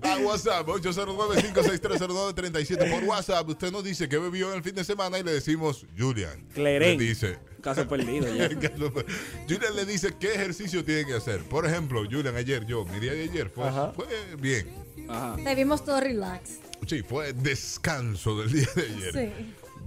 A 0.00 0.16
WhatsApp, 0.24 0.64
809-5630937. 0.68 2.88
Por 2.90 3.02
WhatsApp, 3.04 3.48
usted 3.48 3.72
nos 3.72 3.82
dice 3.82 4.08
que 4.08 4.16
bebió 4.18 4.50
en 4.52 4.58
el 4.58 4.62
fin 4.62 4.76
de 4.76 4.84
semana 4.84 5.18
y 5.18 5.24
le 5.24 5.32
decimos, 5.32 5.86
Julian. 5.98 6.46
Clerén. 6.54 6.98
Le 6.98 7.04
dice. 7.04 7.40
Caso 7.60 7.88
perdido 7.88 8.32
ya. 8.32 8.48
Julian 9.48 9.74
le 9.74 9.84
dice 9.86 10.14
qué 10.20 10.34
ejercicio 10.34 10.84
tiene 10.84 11.04
que 11.04 11.14
hacer. 11.14 11.42
Por 11.44 11.66
ejemplo, 11.66 12.04
Julian, 12.08 12.36
ayer, 12.36 12.64
yo, 12.64 12.84
mi 12.84 13.00
día 13.00 13.12
de 13.14 13.24
ayer 13.24 13.50
fue, 13.50 13.66
Ajá. 13.66 13.90
fue 13.92 14.06
bien. 14.38 14.68
Ajá. 15.08 15.34
Te 15.42 15.52
vimos 15.56 15.84
todo 15.84 15.98
relax. 16.00 16.60
Sí, 16.86 17.02
fue 17.02 17.32
descanso 17.32 18.38
del 18.38 18.52
día 18.52 18.68
de 18.76 18.82
ayer. 18.82 19.12
Sí. 19.12 19.32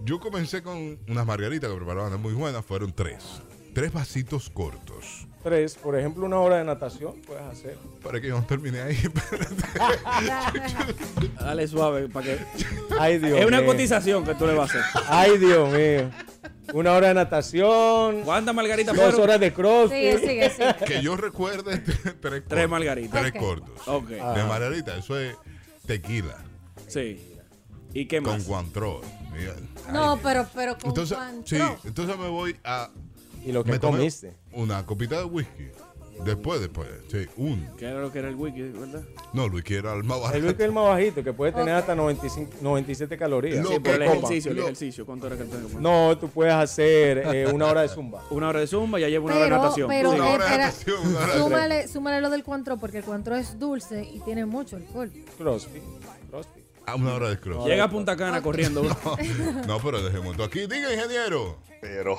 Yo 0.03 0.19
comencé 0.19 0.61
con 0.61 0.99
unas 1.07 1.25
margaritas 1.25 1.69
que 1.69 1.75
preparaban 1.77 2.21
muy 2.21 2.33
buenas, 2.33 2.65
fueron 2.65 2.91
tres. 2.93 3.23
Tres 3.73 3.93
vasitos 3.93 4.49
cortos. 4.49 5.25
Tres, 5.47 5.75
por 5.75 5.97
ejemplo, 5.97 6.25
una 6.25 6.39
hora 6.39 6.57
de 6.57 6.65
natación 6.65 7.21
puedes 7.25 7.41
hacer. 7.43 7.77
Para 8.03 8.19
que 8.19 8.27
yo 8.27 8.37
no 8.37 8.45
termine 8.45 8.81
ahí. 8.81 8.97
Dale 11.39 11.67
suave 11.69 12.09
para 12.09 12.25
que. 12.25 12.39
Ay, 12.99 13.17
Dios 13.19 13.39
Es 13.39 13.45
una 13.45 13.59
mío. 13.61 13.67
cotización 13.67 14.25
que 14.25 14.35
tú 14.35 14.45
le 14.45 14.55
vas 14.55 14.75
a 14.75 14.79
hacer. 14.79 15.03
Ay, 15.07 15.37
Dios 15.37 15.71
mío. 15.73 16.09
Una 16.73 16.91
hora 16.93 17.07
de 17.09 17.13
natación. 17.13 18.23
¿Cuántas 18.23 18.53
margaritas 18.53 18.93
Dos 18.93 19.05
fueron? 19.05 19.21
horas 19.21 19.39
de 19.39 19.53
crossfit. 19.53 19.97
Sigue, 19.97 20.19
sigue, 20.19 20.49
sigue. 20.49 20.75
que 20.85 21.01
yo 21.01 21.15
recuerde 21.15 21.77
tres, 21.77 22.15
Tres 22.21 22.41
cortos. 22.43 22.69
margaritas. 22.69 23.21
Tres 23.21 23.41
cortos. 23.41 23.87
Ok. 23.87 24.07
De 24.09 24.19
Ah. 24.21 24.45
margarita, 24.49 24.97
eso 24.97 25.17
es 25.17 25.33
tequila 25.85 26.35
Sí. 26.87 27.23
¿Y 27.93 28.05
qué 28.05 28.21
con 28.21 28.33
más? 28.33 28.43
Cointreau. 28.43 28.99
Mira, 29.31 29.53
No, 29.93 30.13
ay, 30.13 30.19
pero, 30.21 30.45
pero 30.53 30.77
con 30.77 30.89
Entonces, 30.89 31.17
sí, 31.45 31.57
entonces 31.85 32.17
me 32.17 32.27
voy 32.27 32.57
a. 32.65 32.89
Y 33.47 33.51
lo 33.51 33.63
que 33.63 33.71
me 33.71 33.79
comiste. 33.79 34.35
Una 34.51 34.85
copita 34.85 35.17
de 35.19 35.23
whisky. 35.25 35.67
Después, 36.25 36.59
después. 36.59 36.87
Sí, 37.11 37.27
un. 37.37 37.67
¿Qué 37.77 37.85
era 37.85 38.01
lo 38.01 38.11
que 38.11 38.17
era 38.17 38.27
el 38.29 38.33
wiki, 38.35 38.61
verdad? 38.63 39.03
No, 39.33 39.45
el 39.45 39.53
whisky 39.53 39.75
era 39.75 39.93
el 39.93 40.03
más 40.03 40.17
El 40.17 40.23
barato. 40.23 40.45
whisky 40.47 40.61
es 40.63 40.65
el 40.65 40.71
más 40.71 40.85
bajito, 40.85 41.23
que 41.23 41.31
puede 41.31 41.51
tener 41.51 41.75
hasta 41.75 41.93
95, 41.93 42.53
97 42.59 43.17
calorías. 43.19 43.63
Lo 43.63 43.69
Sí, 43.69 43.77
pero 43.83 43.97
el 43.97 44.01
ejercicio, 44.01 44.49
el 44.51 44.57
Lo- 44.57 44.63
ejercicio. 44.63 45.05
¿Cuánto 45.05 45.27
era 45.27 45.37
que 45.37 45.43
tengo? 45.43 45.79
No, 45.79 46.17
tú 46.17 46.27
puedes 46.29 46.55
hacer 46.55 47.19
eh, 47.19 47.47
una 47.53 47.67
hora 47.67 47.81
de 47.83 47.89
zumba. 47.89 48.23
Una 48.31 48.49
hora 48.49 48.61
de 48.61 48.65
zumba, 48.67 48.99
ya 48.99 49.09
llevo 49.09 49.27
una 49.27 49.35
hora 49.35 49.43
de 49.45 49.49
Pero, 49.51 49.61
natación. 49.61 49.87
pero, 49.89 50.09
Sí. 50.11 50.15
Una 50.17 50.29
hora 50.31 50.45
de 50.51 50.57
natación, 50.57 51.07
una 51.07 51.19
hora 51.19 51.33
de- 51.33 51.39
súmale, 51.39 51.87
súmale 51.87 52.21
lo 52.21 52.29
del 52.31 52.43
cuantro, 52.43 52.77
porque 52.77 52.97
el 52.97 53.03
cuantro 53.03 53.35
es 53.35 53.59
dulce 53.59 54.03
y 54.11 54.19
tiene 54.21 54.45
mucho 54.47 54.75
alcohol. 54.75 55.11
Crossfit. 55.37 55.83
Crossfit. 56.31 56.63
A 56.87 56.95
una 56.95 57.13
hora 57.13 57.29
de 57.29 57.37
cross. 57.39 57.65
Llega 57.67 57.83
a 57.83 57.89
Punta 57.91 58.15
Cana 58.17 58.41
corriendo. 58.41 58.81
No, 59.67 59.77
pero 59.79 60.01
dejemos 60.01 60.31
esto 60.31 60.43
aquí. 60.45 60.61
Diga, 60.61 60.91
ingeniero. 60.93 61.57
Pero 61.79 62.15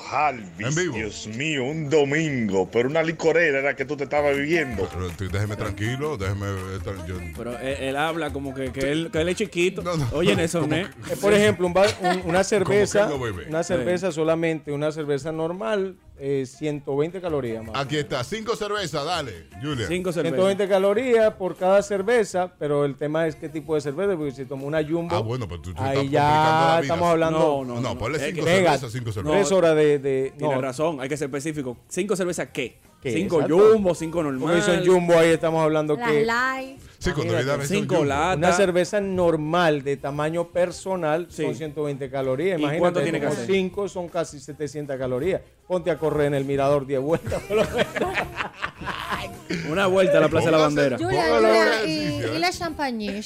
vivo. 0.75 0.95
Dios 0.95 1.27
mío, 1.27 1.65
un 1.65 1.89
domingo, 1.89 2.69
pero 2.71 2.87
una 2.89 3.03
licorera 3.03 3.59
era 3.59 3.75
que 3.75 3.83
tú 3.85 3.97
te 3.97 4.05
estabas 4.05 4.35
viviendo. 4.35 4.87
Pero 4.91 5.09
tú 5.09 5.27
déjeme 5.29 5.55
tranquilo, 5.57 6.17
déjeme. 6.17 6.45
estar- 6.77 7.05
yo- 7.05 7.15
Pero 7.35 7.57
él, 7.59 7.75
él 7.79 7.95
habla 7.97 8.31
como 8.31 8.53
que, 8.55 8.71
que, 8.71 8.91
él, 8.91 9.09
que 9.11 9.19
él 9.19 9.29
es 9.29 9.35
chiquito. 9.35 9.81
No, 9.81 9.97
no. 9.97 10.07
Oye, 10.13 10.35
Nelson, 10.35 10.71
¿eh? 10.73 10.87
Eh, 11.11 11.15
por 11.21 11.33
ejemplo, 11.33 11.67
un 11.67 11.73
un- 12.01 12.21
una 12.29 12.43
cerveza, 12.45 13.07
no, 13.09 13.17
una 13.49 13.63
cerveza 13.63 14.11
solamente, 14.13 14.71
una 14.71 14.91
cerveza 14.93 15.31
normal, 15.33 15.97
eh, 16.19 16.45
120 16.45 17.21
calorías 17.21 17.63
más. 17.65 17.75
Aquí 17.75 17.97
está, 17.97 18.23
cinco 18.23 18.55
cervezas, 18.55 19.05
dale, 19.05 19.47
Julia. 19.61 19.87
Cinco 19.87 20.11
cervezas. 20.11 20.35
120 20.37 20.67
calorías 20.67 21.33
por 21.35 21.55
cada 21.55 21.81
cerveza, 21.81 22.53
pero 22.59 22.85
el 22.85 22.95
tema 22.95 23.25
es 23.27 23.35
qué 23.35 23.49
tipo 23.49 23.75
de 23.75 23.81
cerveza, 23.81 24.15
porque 24.15 24.31
si 24.31 24.45
tomo 24.45 24.67
una 24.67 24.83
jumbo, 24.83 25.15
Ah, 25.15 25.19
bueno, 25.19 25.47
pero 25.47 25.61
tú, 25.61 25.73
tú 25.73 25.81
ahí 25.81 25.95
la 25.95 26.03
ya 26.03 26.09
vida. 26.09 26.79
estamos 26.81 27.09
hablando 27.09 27.39
No, 27.39 27.65
no, 27.65 27.75
No, 27.75 27.81
no. 27.93 27.97
ponle 27.97 28.17
Es 28.17 28.25
cinco 28.25 28.45
que- 28.45 28.51
Venga, 28.51 28.71
cervezas, 28.71 28.91
cinco 28.91 29.11
cervezas. 29.11 29.37
tres 29.39 29.51
horas 29.51 29.75
de... 29.75 29.99
de 29.99 30.33
no, 30.39 30.59
razón, 30.61 30.99
hay 31.01 31.07
que 31.09 31.17
ser 31.17 31.25
específico. 31.27 31.77
¿Cinco 31.87 32.15
cervezas 32.15 32.49
qué? 32.53 32.77
¿Qué? 33.01 33.13
Cinco 33.13 33.37
Exacto. 33.37 33.71
jumbo, 33.73 33.95
cinco 33.95 34.17
Porque 34.21 34.37
normal. 34.39 34.61
son 34.61 34.85
jumbo, 34.85 35.13
ahí 35.17 35.29
estamos 35.29 35.63
hablando 35.63 35.95
Las 35.95 36.11
que 36.11 36.25
light. 36.25 36.79
Sí, 36.97 37.11
Imagínate, 37.15 37.65
cinco 37.65 38.03
latas. 38.03 38.37
una 38.37 38.51
cerveza 38.51 38.99
normal 38.99 39.83
de 39.83 39.95
tamaño 39.95 40.49
personal 40.49 41.27
Sí. 41.29 41.43
son 41.45 41.55
120 41.55 42.09
calorías. 42.09 42.57
¿Y 42.59 42.61
Imagínate, 42.61 42.79
cuánto 42.81 43.01
tiene 43.01 43.21
que 43.21 43.27
como 43.27 43.37
hacer? 43.41 43.55
cinco 43.55 43.87
son 43.87 44.09
casi 44.09 44.37
700 44.41 44.97
calorías. 44.97 45.39
Ponte 45.69 45.91
a 45.91 45.99
correr 45.99 46.25
en 46.25 46.33
el 46.33 46.45
mirador 46.45 46.87
10 46.87 46.99
vueltas. 46.99 47.43
por 47.43 47.57
lo 47.57 47.63
menos. 47.63 48.17
Una 49.69 49.85
vuelta 49.85 50.17
a 50.17 50.21
la 50.21 50.27
Plaza 50.27 50.47
de 50.47 50.51
la 50.51 50.57
Bandera. 50.57 50.97
Un 50.97 51.87
y, 51.87 51.91
y 52.35 52.39
la 52.39 52.49
champagne. 52.51 53.21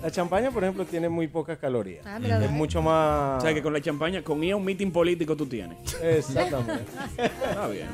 La 0.00 0.08
champaña, 0.08 0.52
por 0.52 0.62
ejemplo, 0.62 0.84
tiene 0.84 1.08
muy 1.08 1.26
pocas 1.26 1.58
calorías. 1.58 2.06
Ah, 2.06 2.20
mira, 2.20 2.44
es 2.44 2.52
mucho 2.52 2.80
más... 2.82 3.38
O 3.38 3.40
sea 3.40 3.52
que 3.52 3.60
con 3.64 3.72
la 3.72 3.80
champaña, 3.80 4.22
con 4.22 4.40
ella 4.44 4.54
un 4.54 4.64
meeting 4.64 4.92
político 4.92 5.34
tú 5.34 5.46
tienes. 5.46 5.76
Exactamente. 6.00 6.84
Está 7.18 7.66
bien. 7.66 7.88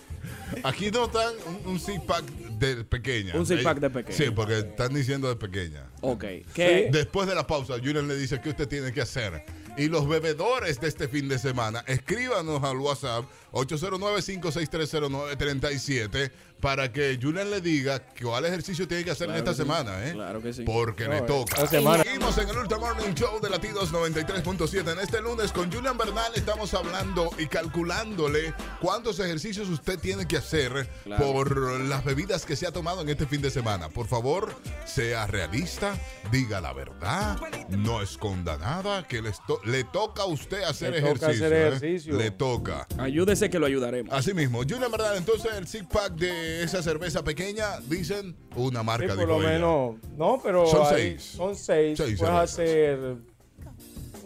Aquí 0.62 0.92
no 0.92 1.06
están 1.06 1.34
un, 1.64 1.72
un 1.72 1.80
six 1.80 2.00
pack 2.02 2.22
de 2.60 2.84
pequeña. 2.84 3.34
Un 3.34 3.46
six 3.46 3.62
pack 3.64 3.78
Eh, 3.78 3.80
de 3.80 3.90
pequeña. 3.90 4.16
Sí, 4.16 4.30
porque 4.30 4.58
están 4.60 4.94
diciendo 4.94 5.28
de 5.28 5.34
pequeña. 5.36 5.90
Ok. 6.02 6.24
¿Qué? 6.54 6.88
Después 6.92 7.26
de 7.26 7.34
la 7.34 7.44
pausa, 7.46 7.74
Julian 7.78 8.06
le 8.06 8.16
dice 8.16 8.40
qué 8.40 8.50
usted 8.50 8.68
tiene 8.68 8.92
que 8.92 9.00
hacer. 9.00 9.42
Y 9.76 9.88
los 9.88 10.06
bebedores 10.08 10.80
de 10.80 10.88
este 10.88 11.08
fin 11.08 11.28
de 11.28 11.38
semana, 11.38 11.82
escríbanos 11.86 12.62
al 12.62 12.76
WhatsApp 12.78 13.24
809-5630937 13.52 16.30
para 16.60 16.92
que 16.92 17.18
Julian 17.20 17.50
le 17.50 17.60
diga 17.62 18.02
cuál 18.20 18.44
ejercicio 18.44 18.86
tiene 18.86 19.02
que 19.04 19.12
hacer 19.12 19.28
Claro 19.28 19.38
en 19.40 19.44
esta 19.48 19.54
sí. 19.54 19.62
semana, 19.62 20.06
¿eh? 20.06 20.12
Claro 20.12 20.42
que 20.42 20.52
sí. 20.52 20.62
Porque 20.64 21.06
No, 21.06 21.14
le 21.14 21.22
toca. 21.22 21.66
Seguimos 21.66 22.36
en 22.36 22.48
el 22.50 22.58
Ultra 22.58 22.78
Morning 22.78 23.14
Show 23.14 23.40
de 23.40 23.48
Latidos 23.48 23.90
93.7. 23.92 24.92
En 24.92 24.98
este 24.98 25.22
lunes 25.22 25.52
con 25.52 25.72
Julian 25.72 25.96
Bernal 25.96 26.30
estamos 26.34 26.74
hablando 26.74 27.30
y 27.38 27.46
calculándole 27.46 28.52
cuántos 28.80 29.18
ejercicios 29.20 29.70
usted 29.70 29.98
tiene 29.98 30.28
que 30.28 30.36
hacer 30.36 30.86
Claro. 31.04 31.24
por 31.24 31.80
las 31.80 32.04
bebidas 32.04 32.44
que 32.50 32.56
se 32.56 32.66
ha 32.66 32.72
tomado 32.72 33.02
en 33.02 33.08
este 33.08 33.26
fin 33.26 33.40
de 33.40 33.48
semana. 33.48 33.90
Por 33.90 34.08
favor, 34.08 34.52
sea 34.84 35.24
realista, 35.28 35.96
diga 36.32 36.60
la 36.60 36.72
verdad, 36.72 37.38
no 37.68 38.02
esconda 38.02 38.58
nada, 38.58 39.06
que 39.06 39.22
les 39.22 39.36
to- 39.46 39.60
le 39.66 39.84
toca 39.84 40.22
a 40.22 40.26
usted 40.26 40.64
hacer 40.64 40.90
Le 40.90 41.00
toca 41.00 41.12
ejercicio. 41.30 41.46
hacer 41.46 41.52
¿eh? 41.52 41.68
ejercicio. 41.68 42.14
Le 42.16 42.30
toca. 42.32 42.88
Ayúdese 42.98 43.50
que 43.50 43.60
lo 43.60 43.66
ayudaremos. 43.66 44.12
Así 44.12 44.34
mismo, 44.34 44.62
Julian 44.64 44.90
Bernal, 44.90 45.16
entonces 45.16 45.52
el 45.56 45.68
six 45.68 45.84
pack 45.86 46.14
de 46.14 46.64
esa 46.64 46.82
cerveza 46.82 47.22
pequeña, 47.22 47.78
dicen 47.86 48.36
una 48.56 48.80
Sí, 48.80 48.86
marca, 48.86 49.06
por 49.14 49.16
dijo 49.18 49.26
lo 49.28 49.40
ella. 49.42 49.50
menos... 49.52 49.94
No, 50.16 50.40
pero 50.42 50.66
Son 50.66 50.86
hay- 50.88 50.94
seis. 51.18 51.22
Son 51.36 51.54
seis. 51.54 51.96
Seis 51.98 52.18
Puedes 52.18 52.50
cervezas. 52.50 52.52
hacer 52.52 53.16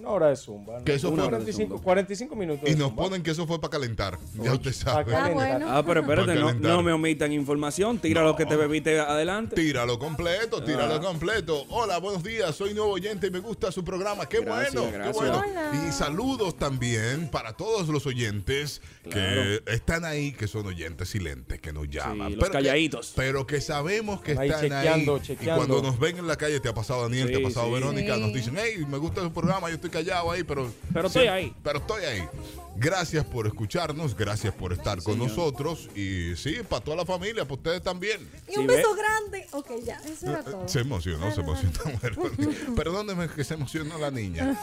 una 0.05 0.13
hora 0.13 0.27
de 0.29 0.37
zumba. 0.37 0.79
¿no? 0.79 0.85
Que 0.85 0.95
eso 0.95 1.09
Una 1.11 1.23
fue- 1.23 1.31
45, 1.31 1.83
45 1.83 2.37
minutos 2.37 2.69
Y 2.69 2.75
nos 2.75 2.89
zumba. 2.89 3.03
ponen 3.05 3.23
que 3.23 3.31
eso 3.31 3.47
fue 3.47 3.61
para 3.61 3.71
calentar. 3.73 4.19
Ya 4.35 4.53
usted 4.53 4.73
sabe. 4.73 5.15
Ah, 5.15 5.31
bueno. 5.33 5.67
Ah, 5.69 5.83
pero 5.87 6.01
espérate, 6.01 6.35
no, 6.61 6.83
me 6.83 6.93
omitan 6.93 7.33
información. 7.33 7.99
Tira 7.99 8.23
lo 8.23 8.37
que 8.37 8.47
te 8.47 8.57
bebiste 8.57 8.99
adelante. 9.01 9.57
Tíralo 9.57 9.99
completo, 9.99 10.63
tíralo 10.63 10.95
Ah. 10.95 11.01
completo. 11.01 11.65
Hola, 11.71 11.99
buenos 11.99 12.23
días, 12.23 12.55
soy 12.55 12.75
nuevo 12.75 12.93
oyente 12.93 13.27
y 13.29 13.31
me 13.31 13.39
gusta 13.41 13.73
su 13.73 13.83
programa. 13.85 14.27
Qué 14.29 14.41
Gracias, 14.41 14.75
bueno, 14.75 14.91
gracias. 14.93 15.17
qué 15.17 15.31
bueno. 15.31 15.43
Hola. 15.47 15.87
Y 15.89 15.93
saludos 15.93 16.57
también 16.57 17.29
para 17.31 17.53
todos 17.55 17.89
los 17.89 18.07
oyentes 18.07 18.81
que 19.11 19.63
están 19.67 20.05
ahí, 20.05 20.33
que 20.33 20.47
son 20.49 20.67
oyentes 20.67 21.09
silentes, 21.09 21.61
que 21.61 21.73
nos 21.73 21.89
llaman. 21.89 22.37
los 22.37 22.45
que- 22.49 22.53
calladitos. 22.53 23.13
pero 23.17 23.47
que 23.47 23.61
sabemos 23.61 24.21
que 24.21 24.33
Ahí 24.33 24.49
están 24.49 24.63
chequeando, 24.63 25.15
ahí. 25.17 25.21
chequeando. 25.23 25.63
Y 25.65 25.67
cuando 25.67 25.83
nos 25.89 25.99
ven 25.99 26.19
en 26.19 26.27
la 26.27 26.37
calle, 26.37 26.61
te 26.61 26.69
ha 26.69 26.75
pasado 26.75 27.03
Daniel, 27.03 27.29
te 27.29 27.37
Sí, 27.37 27.41
ha 27.41 27.45
pasado 27.45 27.67
sí. 27.67 27.73
Verónica, 27.75 28.15
Sí. 28.15 28.21
nos 28.21 28.33
dicen, 28.33 28.55
hey, 28.59 28.85
me 28.89 28.99
gusta 28.99 29.21
su 29.23 29.33
programa, 29.33 29.69
yo 29.69 29.75
estoy 29.77 29.91
callado 29.95 30.31
ahí, 30.31 30.43
pero... 30.45 30.71
Pero 30.93 31.07
estoy 31.09 31.27
ahí. 31.29 31.55
Pero 31.63 31.79
estoy 31.79 32.05
ahí. 32.05 32.29
Gracias 32.77 33.25
por 33.25 33.47
escucharnos, 33.47 34.17
gracias 34.17 34.53
por 34.53 34.73
estar 34.73 35.01
con 35.03 35.15
Señor. 35.15 35.29
nosotros 35.29 35.89
y 35.95 36.35
sí, 36.37 36.57
para 36.69 36.83
toda 36.85 36.97
la 36.99 37.07
familia, 37.07 37.45
para 37.45 37.55
ustedes 37.55 37.83
también. 37.83 38.29
Y 38.49 38.57
un 38.59 38.63
Sí, 38.63 38.67
ve. 38.67 38.77
beso 38.77 38.95
grande. 38.95 39.47
Ok, 39.53 39.71
ya, 39.85 40.01
eso 40.05 40.29
era 40.31 40.43
todo. 40.43 40.69
Se 40.69 40.81
emocionó, 40.81 41.33
se 41.33 41.41
emocionó. 41.41 41.73
Perdóneme 42.77 43.29
que 43.29 43.45
se 43.45 43.55
emocionó 43.55 43.97
la 43.99 44.11
niña. 44.11 44.59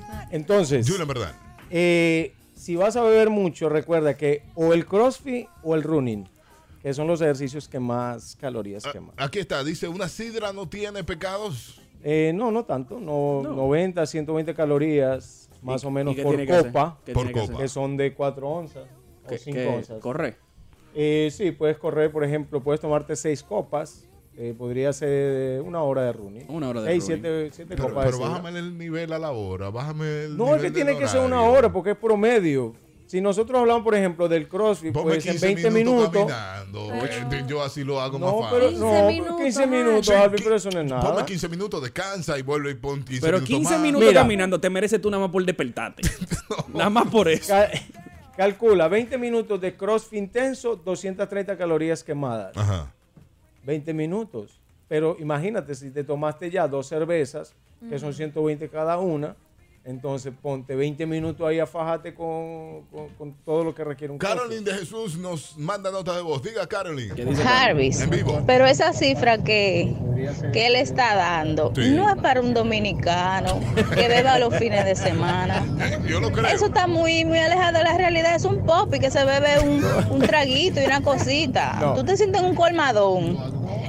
Entonces, 0.30 0.88
Julian, 0.88 1.06
¿verdad? 1.08 1.34
eh, 1.70 2.34
si 2.56 2.76
vas 2.76 2.96
a 2.96 3.02
beber 3.02 3.30
mucho, 3.30 3.68
recuerda 3.68 4.16
que 4.16 4.42
o 4.54 4.72
el 4.72 4.86
crossfit 4.86 5.46
o 5.62 5.74
el 5.74 5.82
running, 5.82 6.28
que 6.82 6.94
son 6.94 7.06
los 7.06 7.20
ejercicios 7.20 7.68
que 7.68 7.78
más 7.78 8.36
calorías 8.40 8.84
queman. 8.90 9.12
Aquí 9.18 9.38
está, 9.38 9.62
dice, 9.64 9.86
¿una 9.88 10.08
sidra 10.08 10.52
no 10.54 10.66
tiene 10.68 11.04
pecados? 11.04 11.79
Eh, 12.02 12.32
no, 12.34 12.50
no 12.50 12.64
tanto, 12.64 12.98
no, 12.98 13.40
No. 13.42 13.52
90, 13.54 14.06
120 14.06 14.54
calorías, 14.54 15.50
más 15.62 15.82
¿Y- 15.82 15.86
o 15.86 15.90
menos 15.90 16.16
por 16.16 16.36
que 16.36 16.46
copa, 16.46 16.98
¿Qué 17.04 17.12
Por 17.12 17.26
que 17.26 17.32
copa. 17.40 17.58
que 17.58 17.68
son 17.68 17.96
de 17.96 18.14
4 18.14 18.48
onzas 18.48 18.84
o 19.24 19.28
¿Qué- 19.28 19.38
5 19.38 19.58
qué- 19.58 19.66
onzas. 19.66 20.00
Corre. 20.00 20.36
Eh, 20.94 21.28
sí, 21.30 21.50
puedes 21.52 21.76
correr, 21.76 22.10
por 22.10 22.24
ejemplo, 22.24 22.60
puedes 22.62 22.80
tomarte 22.80 23.16
6 23.16 23.42
copas 23.42 24.06
eh, 24.36 24.54
podría 24.56 24.90
ser 24.94 25.60
una 25.60 25.82
hora 25.82 26.02
de 26.04 26.12
running. 26.14 26.46
Una 26.48 26.70
hora 26.70 26.80
de 26.80 26.90
Seis, 26.92 27.02
running. 27.08 27.22
siete, 27.22 27.50
siete 27.52 27.74
Pero, 27.76 27.88
copas 27.90 28.06
pero 28.06 28.18
de 28.18 28.24
bájame 28.24 28.58
el 28.58 28.78
nivel 28.78 29.12
a 29.12 29.18
la 29.18 29.32
hora, 29.32 29.68
bájame 29.68 30.24
el 30.24 30.36
No, 30.38 30.54
es 30.56 30.62
que 30.62 30.70
tiene 30.70 30.96
que 30.96 31.06
ser 31.08 31.20
una 31.20 31.42
hora 31.42 31.70
porque 31.70 31.90
es 31.90 31.96
promedio. 31.96 32.72
Si 33.10 33.20
nosotros 33.20 33.58
hablamos, 33.58 33.82
por 33.82 33.96
ejemplo, 33.96 34.28
del 34.28 34.46
CrossFit, 34.46 34.92
Ponme 34.92 35.14
pues 35.14 35.26
en 35.26 35.32
15 35.32 35.46
20 35.46 35.70
minutos, 35.72 36.12
minutos. 36.12 36.32
caminando. 36.32 36.94
eh, 36.94 37.44
Yo 37.48 37.60
así 37.60 37.82
lo 37.82 38.00
hago 38.00 38.20
No, 38.20 38.40
más 38.40 38.52
pero 38.52 38.66
fácil. 38.66 38.78
no, 38.78 39.08
15 39.08 39.42
15 39.42 39.66
minutos, 39.66 40.06
Sí, 40.06 40.12
Alvin, 40.12 40.38
qui- 40.38 40.44
pero 40.44 40.54
eso 40.54 40.70
no 40.70 40.80
es 40.80 40.88
nada. 40.88 41.02
Ponme 41.10 41.24
15 41.26 41.48
minutos, 41.48 41.82
descansa 41.82 42.38
y 42.38 42.42
vuelve 42.42 42.70
y 42.70 42.74
pon 42.74 43.02
15 43.02 43.20
Pero 43.20 43.38
minutos 43.38 43.48
15 43.56 43.72
más. 43.72 43.82
minutos 43.82 44.08
Mira. 44.08 44.20
caminando 44.20 44.60
te 44.60 44.70
mereces 44.70 45.00
tú 45.02 45.10
nada 45.10 45.22
más 45.24 45.32
por 45.32 45.44
despertarte. 45.44 46.02
Nada 46.72 46.88
más 46.88 47.08
por 47.08 47.28
eso. 47.28 47.48
Ca- 47.52 47.68
calcula 48.36 48.86
20 48.86 49.18
minutos 49.18 49.60
de 49.60 49.74
CrossFit 49.76 50.16
intenso, 50.16 50.76
230 50.76 51.56
calorías 51.58 52.04
quemadas. 52.04 52.56
Ajá. 52.56 52.92
20 53.64 53.92
minutos. 53.92 54.60
Pero 54.86 55.16
imagínate, 55.18 55.74
si 55.74 55.90
te 55.90 56.04
tomaste 56.04 56.48
ya 56.48 56.68
dos 56.68 56.86
cervezas, 56.86 57.54
que 57.88 57.98
son 57.98 58.14
120 58.14 58.68
cada 58.68 58.98
una, 58.98 59.34
entonces 59.82 60.32
ponte 60.42 60.74
20 60.76 61.06
minutos 61.06 61.46
ahí 61.48 61.58
a 61.58 61.66
fajarte 61.66 62.12
con, 62.14 62.82
con- 62.92 63.08
con 63.16 63.32
todo 63.44 63.64
lo 63.64 63.74
que 63.74 63.82
requiere 63.82 64.12
un 64.12 64.18
Caroline 64.18 64.60
de 64.62 64.74
Jesús 64.74 65.16
nos 65.16 65.56
manda 65.56 65.90
nota 65.90 66.14
de 66.14 66.20
voz. 66.22 66.42
Diga, 66.42 66.66
Caroline. 66.66 67.34
Jarvis, 67.34 68.00
En 68.02 68.10
vivo. 68.10 68.42
pero 68.46 68.66
esa 68.66 68.92
cifra 68.92 69.38
que, 69.38 69.94
que 70.52 70.66
él 70.66 70.76
está 70.76 71.14
dando 71.16 71.72
Sí. 71.74 71.90
no 71.92 72.08
es 72.10 72.16
para 72.16 72.40
un 72.40 72.52
dominicano 72.52 73.58
que 73.94 74.06
beba 74.08 74.38
los 74.38 74.54
fines 74.56 74.84
de 74.84 74.94
semana. 74.94 75.64
Yo 76.06 76.20
lo 76.20 76.30
creo. 76.30 76.46
Eso 76.46 76.66
está 76.66 76.86
muy, 76.86 77.24
muy 77.24 77.38
alejado 77.38 77.78
de 77.78 77.84
la 77.84 77.96
realidad. 77.96 78.34
Es 78.34 78.44
un 78.44 78.64
pop 78.66 78.92
y 78.94 78.98
que 79.00 79.10
se 79.10 79.24
bebe 79.24 79.60
un, 79.60 79.82
un 80.10 80.20
traguito 80.20 80.80
y 80.80 80.84
una 80.84 81.00
cosita. 81.00 81.78
No. 81.80 81.94
Tú 81.94 82.04
te 82.04 82.16
sientes 82.18 82.42
en 82.42 82.48
un 82.48 82.54
colmadón 82.54 83.38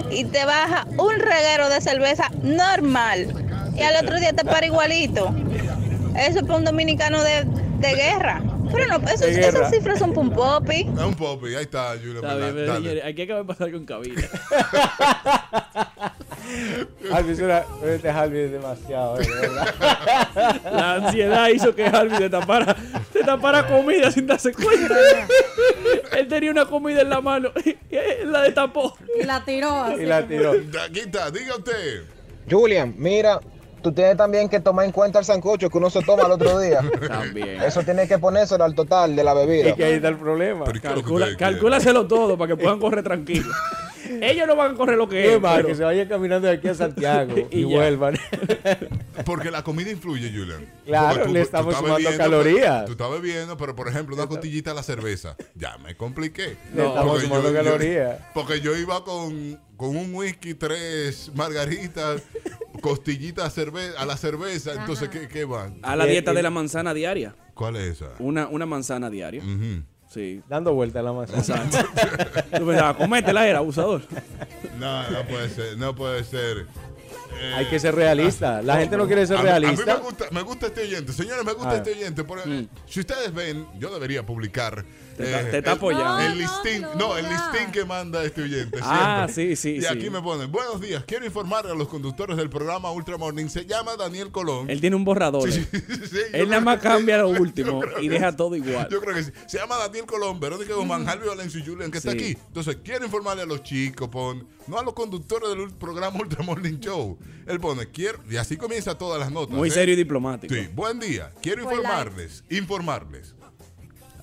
y 0.09 0.23
te 0.25 0.45
baja 0.45 0.87
un 0.97 1.19
reguero 1.19 1.67
de 1.69 1.81
cerveza 1.81 2.29
normal 2.43 3.27
y 3.75 3.81
al 3.81 4.03
otro 4.03 4.19
día 4.19 4.33
te 4.33 4.43
para 4.45 4.65
igualito. 4.65 5.33
Eso 6.17 6.39
es 6.39 6.43
para 6.45 6.55
un 6.57 6.65
dominicano 6.65 7.23
de, 7.23 7.45
de 7.79 7.95
guerra. 7.95 8.41
Pero 8.71 8.97
no, 8.97 9.09
eso- 9.09 9.25
De 9.25 9.31
guerra. 9.31 9.47
esas 9.47 9.69
cifras 9.71 9.99
son 9.99 10.11
para 10.13 10.21
un 10.27 10.33
popi. 10.33 10.81
Es 10.81 11.03
un 11.03 11.13
popi, 11.15 11.55
ahí 11.55 11.63
está, 11.63 11.93
señores, 11.97 13.03
aquí 13.05 13.21
acaba 13.23 13.39
de 13.39 13.45
pasar 13.45 13.71
con 13.71 13.85
cabina. 13.85 14.21
Eso 17.29 17.45
era- 17.45 17.65
este 17.85 18.09
Alvin 18.09 18.41
es 18.45 18.51
demasiado, 18.51 19.19
eh, 19.19 19.25
de 19.25 19.35
verdad. 19.41 20.61
La 20.71 20.93
ansiedad 20.95 21.47
hizo 21.49 21.73
que 21.75 21.85
Harvey 21.85 22.17
se 22.17 22.29
tapara, 22.29 22.75
se 23.13 23.19
tapara 23.23 23.67
comida 23.67 24.11
sin 24.11 24.27
darse 24.27 24.51
cuenta. 24.53 24.95
Él 26.17 26.27
tenía 26.27 26.51
una 26.51 26.65
comida 26.65 27.01
en 27.01 27.09
la 27.09 27.21
mano 27.21 27.51
y 27.65 27.75
la 28.25 28.41
destapó. 28.43 28.97
Y 29.19 29.23
la 29.23 29.43
tiró 29.45 29.83
así. 29.83 30.03
Aquí 30.11 30.99
está, 30.99 31.31
diga 31.31 31.55
usted. 31.57 32.03
Julian, 32.49 32.95
mira, 32.97 33.39
tú 33.81 33.91
tienes 33.91 34.17
también 34.17 34.47
que 34.49 34.59
tomar 34.59 34.85
en 34.85 34.91
cuenta 34.91 35.19
el 35.19 35.25
sancocho 35.25 35.69
que 35.69 35.77
uno 35.77 35.89
se 35.89 36.01
toma 36.03 36.23
el 36.23 36.31
otro 36.31 36.59
día. 36.59 36.81
También. 37.07 37.61
Eso 37.61 37.81
tiene 37.83 38.07
que 38.07 38.17
ponérselo 38.19 38.63
al 38.63 38.75
total 38.75 39.15
de 39.15 39.23
la 39.23 39.33
bebida. 39.33 39.69
Es 39.69 39.75
que 39.75 39.83
ahí 39.85 39.93
está 39.93 40.07
el 40.09 40.17
problema. 40.17 40.65
Calcula, 40.81 41.35
calcúlaselo 41.37 42.07
todo 42.07 42.37
para 42.37 42.55
que 42.55 42.61
puedan 42.61 42.79
correr 42.79 43.03
tranquilos. 43.03 43.47
Ellos 44.21 44.45
no 44.45 44.55
van 44.57 44.73
a 44.73 44.75
correr 44.77 44.97
lo 44.97 45.07
que 45.07 45.35
es. 45.35 45.39
pero- 45.39 45.67
que 45.67 45.75
se 45.75 45.83
vayan 45.83 46.07
caminando 46.07 46.47
de 46.47 46.55
aquí 46.55 46.67
a 46.67 46.73
Santiago 46.73 47.33
y, 47.51 47.63
vuelvan. 47.63 48.17
Porque 49.25 49.51
la 49.51 49.63
comida 49.63 49.89
influye, 49.91 50.29
Julian. 50.31 50.65
Claro, 50.85 51.25
le 51.27 51.41
estamos 51.41 51.75
sumando 51.75 51.95
bebiendo, 51.97 52.17
calorías. 52.17 52.83
pero- 52.83 52.85
Tú 52.85 52.91
estás 52.91 53.11
bebiendo, 53.21 53.57
pero 53.57 53.75
por 53.75 53.87
ejemplo, 53.87 54.15
una 54.15 54.27
costillita 54.27 54.71
a 54.71 54.73
la 54.73 54.83
cerveza. 54.83 55.35
Ya 55.55 55.77
me 55.77 55.95
compliqué. 55.95 56.57
Le 56.73 56.85
estamos 56.87 57.11
Porque 57.11 57.27
sumando 57.27 57.53
calorías. 57.53 58.17
porque 58.33 58.59
yo 58.59 58.75
iba 58.75 59.03
con, 59.05 59.59
con 59.77 59.95
un 59.95 60.13
whisky, 60.13 60.55
tres 60.55 61.31
margaritas, 61.33 62.21
costillita 62.81 63.45
a, 63.45 63.49
cerve- 63.49 63.93
a 63.97 64.05
la 64.05 64.17
cerveza. 64.17 64.73
Entonces, 64.73 65.07
¿qué, 65.09 65.27
qué 65.27 65.45
van? 65.45 65.79
A 65.83 65.95
la 65.95 66.05
dieta 66.05 66.33
de 66.33 66.43
la 66.43 66.49
manzana 66.49 66.93
diaria. 66.93 67.35
¿Cuál 67.53 67.77
es 67.77 68.01
esa? 68.01 68.09
Una, 68.19 68.47
una 68.47 68.65
manzana 68.65 69.09
diaria. 69.09 69.41
Sí. 70.09 70.41
Dando 70.49 70.73
vuelta 70.73 70.99
a 70.99 71.03
la 71.03 71.13
manzana. 71.13 71.39
Exacto. 71.63 71.77
Tú 72.59 72.65
pensabas, 72.67 72.97
cométela, 72.97 73.47
era 73.47 73.59
abusador. 73.59 74.01
No, 74.77 75.09
no 75.09 75.25
puede 75.25 75.49
ser, 75.49 75.77
no 75.77 75.95
puede 75.95 76.23
ser. 76.25 76.67
Eh, 77.39 77.53
Hay 77.55 77.65
que 77.67 77.79
ser 77.79 77.95
realista. 77.95 78.61
La 78.61 78.77
gente 78.77 78.97
no 78.97 79.07
quiere 79.07 79.25
ser 79.25 79.37
a 79.37 79.41
mí- 79.43 79.47
A 79.49 79.57
realista. 79.59 79.85
mí 79.85 79.99
me 79.99 80.05
gusta, 80.05 80.25
me 80.31 80.41
gusta 80.41 80.65
este 80.67 80.81
oyente. 80.81 81.13
Señores, 81.13 81.45
me 81.45 81.53
gusta 81.53 81.71
Ah. 81.71 81.75
este 81.77 81.91
oyente. 81.91 82.23
Por- 82.25 82.41
Si 82.87 82.99
ustedes 82.99 83.33
ven, 83.33 83.65
yo 83.79 83.89
debería 83.93 84.25
publicar. 84.25 84.83
Te 85.21 85.27
está- 85.27 85.41
eh, 85.47 85.51
te 85.51 85.57
está 85.59 85.71
el- 85.71 85.77
apoyando. 85.77 86.19
El 86.19 86.29
No, 86.29 86.35
listín, 86.35 86.85
no, 86.97 87.17
el 87.17 87.25
listín 87.29 87.71
que 87.71 87.85
manda 87.85 88.23
este 88.23 88.41
oyente. 88.43 88.79
Ah, 88.81 89.27
sí, 89.33 89.55
sí, 89.55 89.71
Y 89.77 89.81
sí. 89.81 89.87
aquí 89.87 90.09
me 90.09 90.21
ponen, 90.21 90.51
buenos 90.51 90.79
días, 90.81 91.03
quiero 91.05 91.25
informar 91.25 91.67
a 91.67 91.73
los 91.73 91.87
conductores 91.87 92.37
del 92.37 92.49
programa 92.49 92.91
Ultra 92.91 93.17
Morning. 93.17 93.47
Se 93.47 93.65
llama 93.65 93.95
Daniel 93.95 94.31
Colón. 94.31 94.69
Él 94.69 94.81
tiene 94.81 94.95
un 94.95 95.03
borrador. 95.03 95.51
Sí, 95.51 95.59
eh. 95.59 95.67
sí, 95.87 95.95
sí, 96.09 96.15
yo 96.33 96.37
Él 96.37 96.49
nada 96.49 96.61
más 96.61 96.79
cambia 96.79 97.17
lo 97.19 97.29
último 97.29 97.81
y 98.01 98.07
deja 98.07 98.31
sí. 98.31 98.37
todo 98.37 98.55
igual. 98.55 98.87
Yo 98.89 98.99
creo 99.01 99.15
que 99.15 99.23
sí. 99.23 99.31
Se 99.47 99.57
llama 99.57 99.77
Daniel 99.77 100.05
Colón, 100.05 100.39
Verónica 100.39 100.73
Guzmán, 100.73 101.05
Jalvi 101.05 101.27
Valencia 101.27 101.59
y 101.59 101.65
Julian, 101.65 101.91
que 101.91 101.97
está 101.99 102.11
aquí. 102.11 102.37
Entonces, 102.47 102.77
quiero 102.83 103.05
informarle 103.05 103.43
a 103.43 103.45
los 103.45 103.63
chicos, 103.63 104.09
pon, 104.09 104.47
no 104.67 104.79
a 104.79 104.83
los 104.83 104.93
conductores 104.93 105.49
del 105.49 105.69
programa 105.71 106.19
Ultra 106.19 106.43
Morning 106.43 106.79
Show. 106.79 107.17
Él 107.47 107.59
pone, 107.59 107.87
quiero, 107.87 108.19
y 108.29 108.37
así 108.37 108.57
comienza 108.57 108.97
todas 108.97 109.19
las 109.19 109.31
notas. 109.31 109.55
Muy 109.55 109.69
¿eh? 109.69 109.71
serio 109.71 109.93
y 109.93 109.97
diplomático. 109.97 110.53
Sí, 110.53 110.67
buen 110.73 110.99
día. 110.99 111.31
Quiero 111.41 111.63
informarles, 111.63 112.43
informarles 112.49 113.35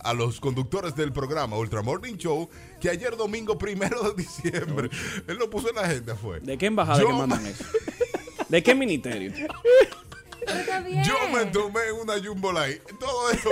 a 0.03 0.15
los 0.15 0.41
conductores 0.41 0.95
del 0.95 1.13
programa 1.13 1.57
Ultra 1.57 1.83
Morning 1.83 2.17
Show 2.17 2.49
que 2.81 2.91
ayer 2.91 3.17
domingo 3.17 3.59
primero 3.59 4.13
de 4.13 4.23
diciembre, 4.23 4.91
él 5.27 5.37
lo 5.37 5.51
puso 5.51 5.69
en 5.71 5.77
la 5.77 5.83
agenda, 5.83 6.15
fue. 6.15 6.41
¿De 6.41 6.57
qué 6.59 6.67
embajada 6.67 7.01
Yo 7.01 7.09
que 7.09 7.13
mandan 7.13 7.47
eso? 7.47 7.65
¿De 8.49 8.63
qué 8.63 8.75
ministerio? 8.75 9.33
Yo 11.05 11.15
me 11.33 11.47
tomé 11.47 11.93
una 11.93 12.15
Jumbo 12.23 12.53
Light. 12.53 12.83
Todo 12.99 13.31
eso 13.31 13.51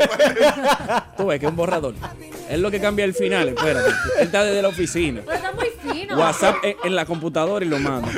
Tú 1.16 1.26
ves 1.26 1.40
que 1.40 1.46
es 1.46 1.50
un 1.50 1.56
borrador. 1.56 1.94
Es 2.48 2.58
lo 2.58 2.70
que 2.70 2.80
cambia 2.80 3.04
el 3.04 3.14
final, 3.14 3.48
espérate. 3.48 3.88
Él 3.88 4.26
está 4.26 4.44
desde 4.44 4.62
la 4.62 4.68
oficina. 4.68 5.22
Pero 5.24 5.36
está 5.36 5.52
muy 5.52 5.68
fino. 5.82 6.16
WhatsApp 6.18 6.56
en, 6.62 6.76
en 6.84 6.94
la 6.94 7.04
computadora 7.06 7.64
y 7.64 7.68
lo 7.68 7.78
manda. 7.78 8.10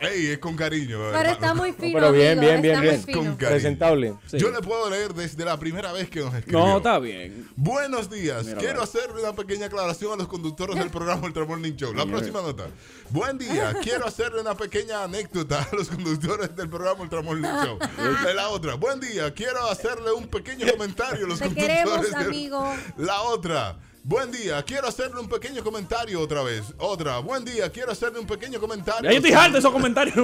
Ey, 0.00 0.26
es 0.26 0.38
con 0.38 0.56
cariño. 0.56 0.98
Pero 0.98 1.08
hermano. 1.08 1.30
está 1.30 1.54
muy 1.54 1.72
fino. 1.72 1.94
Pero 1.94 2.12
bien, 2.12 2.38
amigo, 2.38 2.52
bien, 2.52 2.62
bien, 2.62 2.80
bien. 2.80 3.02
Con 3.02 3.36
cariño. 3.36 3.36
Presentable. 3.36 4.14
Yo 4.32 4.50
le 4.50 4.60
puedo 4.60 4.90
leer 4.90 5.14
desde 5.14 5.44
la 5.44 5.58
primera 5.58 5.92
vez 5.92 6.08
que 6.08 6.20
nos 6.20 6.34
escribió. 6.34 6.58
No, 6.58 6.76
está 6.78 6.98
bien. 6.98 7.48
Buenos 7.56 8.10
días. 8.10 8.44
Mira, 8.44 8.58
Quiero 8.58 8.82
hacerle 8.82 9.22
una 9.22 9.34
pequeña 9.34 9.66
aclaración 9.66 10.12
a 10.12 10.16
los 10.16 10.28
conductores 10.28 10.76
del 10.76 10.90
programa 10.90 11.22
Ultra 11.26 11.44
Morning 11.44 11.74
Show. 11.74 11.94
La 11.94 12.06
próxima 12.06 12.42
nota. 12.42 12.66
Buen 13.10 13.38
día. 13.38 13.74
Quiero 13.82 14.06
hacerle 14.06 14.40
una 14.40 14.54
pequeña 14.54 15.04
anécdota 15.04 15.66
a 15.70 15.76
los 15.76 15.88
conductores 15.88 16.54
del 16.54 16.68
programa 16.68 17.02
Ultra 17.02 17.22
Morning 17.22 17.48
Show. 17.64 17.78
De 18.14 18.34
la 18.34 18.48
otra. 18.48 18.74
Buen 18.74 19.00
día. 19.00 19.32
Quiero 19.32 19.68
hacerle 19.68 20.12
un 20.12 20.28
pequeño 20.28 20.66
comentario 20.70 21.26
a 21.26 21.28
los 21.28 21.38
Te 21.38 21.46
conductores 21.46 21.84
queremos, 21.84 22.14
amigo. 22.14 22.74
La 22.96 23.22
otra. 23.22 23.78
Buen 24.08 24.30
día, 24.30 24.62
quiero 24.62 24.86
hacerle 24.86 25.18
un 25.18 25.28
pequeño 25.28 25.64
comentario 25.64 26.20
otra 26.20 26.44
vez. 26.44 26.62
Otra. 26.78 27.18
Buen 27.18 27.44
día, 27.44 27.68
quiero 27.72 27.90
hacerle 27.90 28.20
un 28.20 28.26
pequeño 28.26 28.60
comentario. 28.60 29.02
Ya 29.02 29.10
yo 29.10 29.16
estoy 29.16 29.32
harto 29.32 29.54
de 29.54 29.58
esos 29.58 29.72
comentarios. 29.72 30.14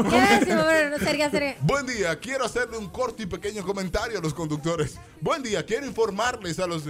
Buen 1.62 1.86
día, 1.86 2.16
quiero 2.20 2.44
hacerle 2.44 2.78
un 2.78 2.88
corto 2.90 3.24
y 3.24 3.26
pequeño 3.26 3.64
comentario 3.64 4.20
a 4.20 4.22
los 4.22 4.32
conductores. 4.34 5.00
Buen 5.20 5.42
día, 5.42 5.66
quiero 5.66 5.84
informarles 5.84 6.60
a 6.60 6.68
los... 6.68 6.84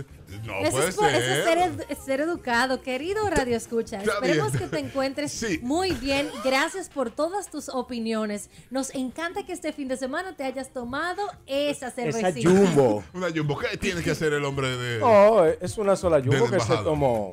No 0.45 0.59
Eso 0.61 0.71
puede 0.73 0.89
es, 0.89 0.95
por- 0.97 1.09
eso 1.09 1.19
es 1.19 1.45
ser. 1.45 1.45
ser, 1.45 1.59
ed- 1.91 1.99
ser 2.05 2.21
educado, 2.21 2.81
querido 2.83 3.29
Radio 3.31 3.57
Escucha. 3.57 3.99
Está 3.99 4.13
Esperemos 4.15 4.53
bien. 4.53 4.63
que 4.65 4.69
te 4.77 4.79
encuentres 4.81 5.45
muy 5.63 5.93
bien. 5.93 6.29
Gracias 6.45 6.89
por 6.89 7.11
todas 7.11 7.51
tus 7.51 7.69
opiniones. 7.69 8.51
Nos 8.71 8.95
encanta 8.95 9.45
que 9.45 9.53
este 9.53 9.73
fin 9.73 9.89
de 9.89 9.97
semana 9.97 10.35
te 10.37 10.45
hayas 10.45 10.71
tomado 10.71 11.23
esa 11.47 11.91
cervecita. 11.91 12.49
Jumbo. 12.51 13.05
Una 13.15 13.29
jumbo. 13.35 13.59
¿Qué 13.59 13.77
tiene 13.77 14.03
que 14.03 14.11
hacer 14.13 14.33
el 14.33 14.45
hombre 14.45 14.77
de...? 14.77 14.99
No, 15.01 15.45
es 15.45 15.77
una 15.79 15.97
sola 15.97 16.21
jumbo 16.21 16.49
que 16.51 16.61
se 16.61 16.77
tomó. 16.79 17.31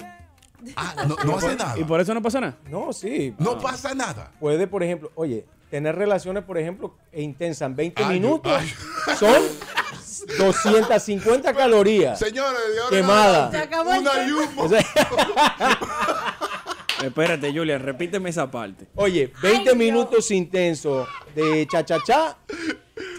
Ah, 0.75 1.05
no, 1.07 1.15
no 1.23 1.37
hace 1.37 1.55
nada. 1.55 1.77
¿Y 1.79 1.83
por 1.85 2.01
eso 2.01 2.13
no 2.13 2.21
pasa 2.21 2.41
nada? 2.41 2.57
No, 2.69 2.91
sí. 2.91 3.33
No 3.37 3.57
pasa 3.59 3.93
nada. 3.95 4.31
Puede, 4.39 4.67
por 4.67 4.83
ejemplo, 4.83 5.09
oye, 5.15 5.45
tener 5.69 5.95
relaciones, 5.95 6.43
por 6.43 6.57
ejemplo, 6.57 6.95
e 7.11 7.21
intensas 7.21 7.75
20 7.75 8.03
Ay, 8.03 8.13
minutos 8.19 8.51
ay. 8.55 8.73
son 9.17 9.41
250 10.37 11.53
calorías 11.53 12.19
Señores, 12.19 12.59
quemadas. 12.89 13.53
El 13.53 13.69
Una 13.73 14.11
Espérate, 17.03 17.53
Julian, 17.53 17.81
repíteme 17.81 18.29
esa 18.29 18.51
parte. 18.51 18.87
oye, 18.95 19.31
20 19.41 19.69
Ay, 19.69 19.75
minutos 19.75 20.31
intensos 20.31 21.07
de 21.33 21.65
cha-cha-cha 21.71 22.37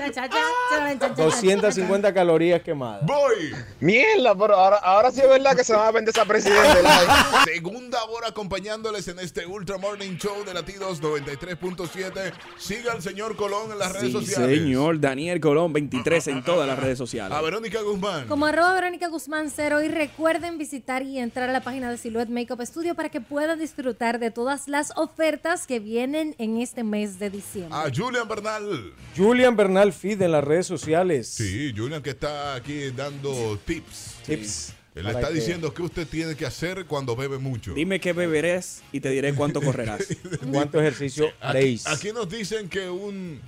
Cha, 0.01 0.11
cha, 0.13 0.29
cha, 0.29 0.37
cha, 0.71 0.99
cha, 0.99 0.99
cha, 0.99 1.15
cha. 1.15 1.23
250 1.23 2.15
calorías 2.15 2.63
quemadas. 2.63 3.05
Voy. 3.05 3.53
Mierda, 3.81 4.35
pero 4.35 4.55
ahora, 4.55 4.77
ahora 4.79 5.11
sí 5.11 5.21
es 5.21 5.29
verdad 5.29 5.55
que 5.55 5.63
se 5.65 5.75
va 5.75 5.89
a 5.89 5.91
vender 5.93 6.15
esa 6.15 6.25
presidente. 6.25 6.79
Segunda 7.45 8.03
hora 8.05 8.29
acompañándoles 8.29 9.07
en 9.09 9.19
este 9.19 9.47
Ultra 9.47 9.77
Morning 9.79 10.17
Show 10.17 10.45
de 10.45 10.55
Latidos 10.55 11.03
93.7. 11.03 12.33
Siga 12.59 12.93
al 12.93 13.03
señor 13.03 13.37
Colón 13.37 13.73
en 13.73 13.79
las 13.79 13.93
redes 13.93 14.07
Sí, 14.09 14.13
sociales. 14.13 14.59
señor. 14.59 15.01
Daniel 15.01 15.41
Colón, 15.41 15.73
23 15.73 16.29
en 16.29 16.45
todas 16.45 16.67
las 16.67 16.79
redes 16.79 16.99
sociales. 16.99 17.37
A 17.37 17.41
Verónica 17.43 17.81
Guzmán. 17.83 18.27
Como 18.27 18.47
arroba 18.47 18.73
Verónica 18.75 19.09
Guzmán 19.09 19.51
Cero 19.55 19.83
y 19.83 19.89
recuerden 19.89 20.59
visitar 20.59 21.03
y 21.03 21.19
entrar 21.19 21.49
a 21.51 21.53
la 21.53 21.61
página 21.61 21.91
de 21.91 21.99
Silhouette 21.99 22.31
Makeup 22.31 22.61
Studio 22.63 22.95
para 22.95 23.09
que 23.09 23.21
puedan 23.21 23.59
disfrutar 23.59 24.19
de 24.19 24.31
todas 24.31 24.69
las 24.69 24.93
ofertas 24.97 25.67
que 25.67 25.79
vienen 25.81 26.35
en 26.39 26.59
este 26.61 26.85
mes 26.85 27.19
de 27.19 27.31
diciembre. 27.31 27.77
A 27.77 27.85
Julian 27.95 28.29
Bernal. 28.29 28.93
Julian 29.17 29.57
Bernal 29.57 29.90
Feed 29.93 30.21
en 30.23 30.33
las 30.33 30.45
redes 30.45 30.67
sociales. 30.67 31.29
Sí, 31.29 31.73
Julian 31.77 32.03
que 32.03 32.11
está 32.11 32.55
aquí 32.55 32.91
dando 32.91 33.59
tips. 33.65 34.17
Tips. 34.27 34.73
Él 34.95 35.05
le 35.05 35.13
Para 35.13 35.21
está 35.21 35.33
que- 35.33 35.39
diciendo 35.41 35.73
qué 35.73 35.83
usted 35.83 36.07
tiene 36.09 36.35
que 36.35 36.45
hacer 36.47 36.85
cuando 36.87 37.15
bebe 37.15 37.39
mucho. 37.39 37.75
Dime 37.75 38.01
qué 38.01 38.13
beberás 38.13 38.83
y 38.93 39.01
te 39.01 39.09
diré 39.11 39.33
cuánto 39.35 39.61
correrás. 39.63 40.05
¿Cuánto 40.51 40.81
ejercicio 40.81 41.31
haréis? 41.41 41.87
aquí 41.87 42.13
nos 42.13 42.29
dicen 42.29 42.69
que 42.69 42.89
un, 42.91 43.41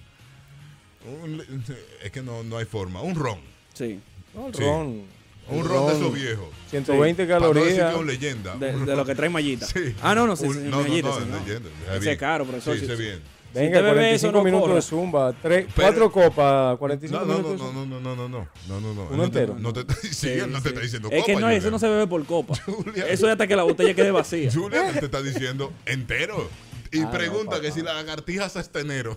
un- 1.22 1.64
Es 2.02 2.10
que 2.12 2.22
no, 2.22 2.42
no 2.44 2.56
hay 2.58 2.64
forma. 2.64 3.02
Un 3.02 3.14
ron. 3.14 3.38
Sí. 3.74 3.98
No, 4.34 4.48
el 4.48 4.54
Sí. 4.54 4.60
ron. 4.62 5.02
Un 5.48 5.64
ron 5.68 5.88
de 5.88 5.94
esos 5.94 6.14
viejos. 6.14 6.48
120 6.70 7.24
Sí. 7.24 7.28
Para 7.28 7.40
no 7.40 7.52
calorías. 7.52 7.94
que 7.96 8.04
leyenda. 8.04 8.56
De, 8.56 8.72
de 8.72 8.96
lo 8.96 9.04
que 9.04 9.14
trae 9.16 9.28
mallita. 9.28 9.66
Sí. 9.66 9.94
Ah, 10.00 10.14
no, 10.14 10.26
no, 10.28 10.36
sí, 10.36 10.46
Un- 10.46 10.70
no, 10.70 10.82
no, 10.82 10.88
no, 11.02 11.20
no. 11.26 11.94
Ese 11.96 12.12
es 12.12 12.18
caro, 12.18 12.46
profesor. 12.46 12.78
Sí. 12.78 12.86
bien. 13.02 13.20
Venga, 13.54 13.78
Si 13.78 13.84
usted 13.84 13.94
bebe 13.94 14.14
eso, 14.14 14.32
45 14.32 14.32
no 14.32 14.44
minutos 14.44 14.62
corra. 14.62 14.74
de 14.76 14.82
zumba. 14.82 15.32
Tres, 15.42 15.66
Pero- 15.74 15.86
cuatro 15.88 16.12
copas, 16.12 16.78
45 16.78 17.20
No, 17.20 17.26
no, 17.26 17.32
no, 17.32 17.38
minutos. 17.48 17.60
no, 17.60 17.72
zumba. 17.82 17.86
no, 17.86 18.00
no, 18.00 18.16
no, 18.16 18.28
no, 18.28 18.48
no, 18.68 18.80
no, 18.80 18.94
no. 18.94 19.02
¿Uno 19.02 19.10
Él 19.10 19.16
no 19.16 19.30
te- 19.30 19.38
entero? 19.40 19.56
No 19.58 19.72
te, 19.72 19.84
sí, 20.12 20.28
él 20.30 20.50
no 20.52 20.62
te 20.62 20.68
está 20.70 20.80
diciendo 20.80 21.08
Es 21.10 21.24
que 21.24 21.32
copa, 21.34 21.40
no, 21.46 21.50
eso 21.50 21.56
Julian. 21.58 21.72
no 21.72 21.78
se 21.78 21.88
bebe 21.88 22.06
por 22.06 22.24
copa. 22.24 22.54
Julian. 22.66 23.06
Eso 23.08 23.26
es 23.26 23.32
hasta 23.32 23.46
que 23.46 23.56
la 23.56 23.62
botella 23.64 23.94
quede 23.94 24.10
vacía. 24.10 24.50
Julian 24.52 24.92
te 24.98 25.04
está 25.04 25.20
diciendo 25.22 25.72
entero. 25.86 26.48
Y 26.94 27.00
Ah, 27.00 27.04
no, 27.04 27.10
pregunta 27.10 27.60
que 27.60 27.72
si 27.72 27.80
la 27.80 27.94
lagartija 27.94 28.44
es 28.46 28.56
hasta 28.56 28.80
enero. 28.80 29.16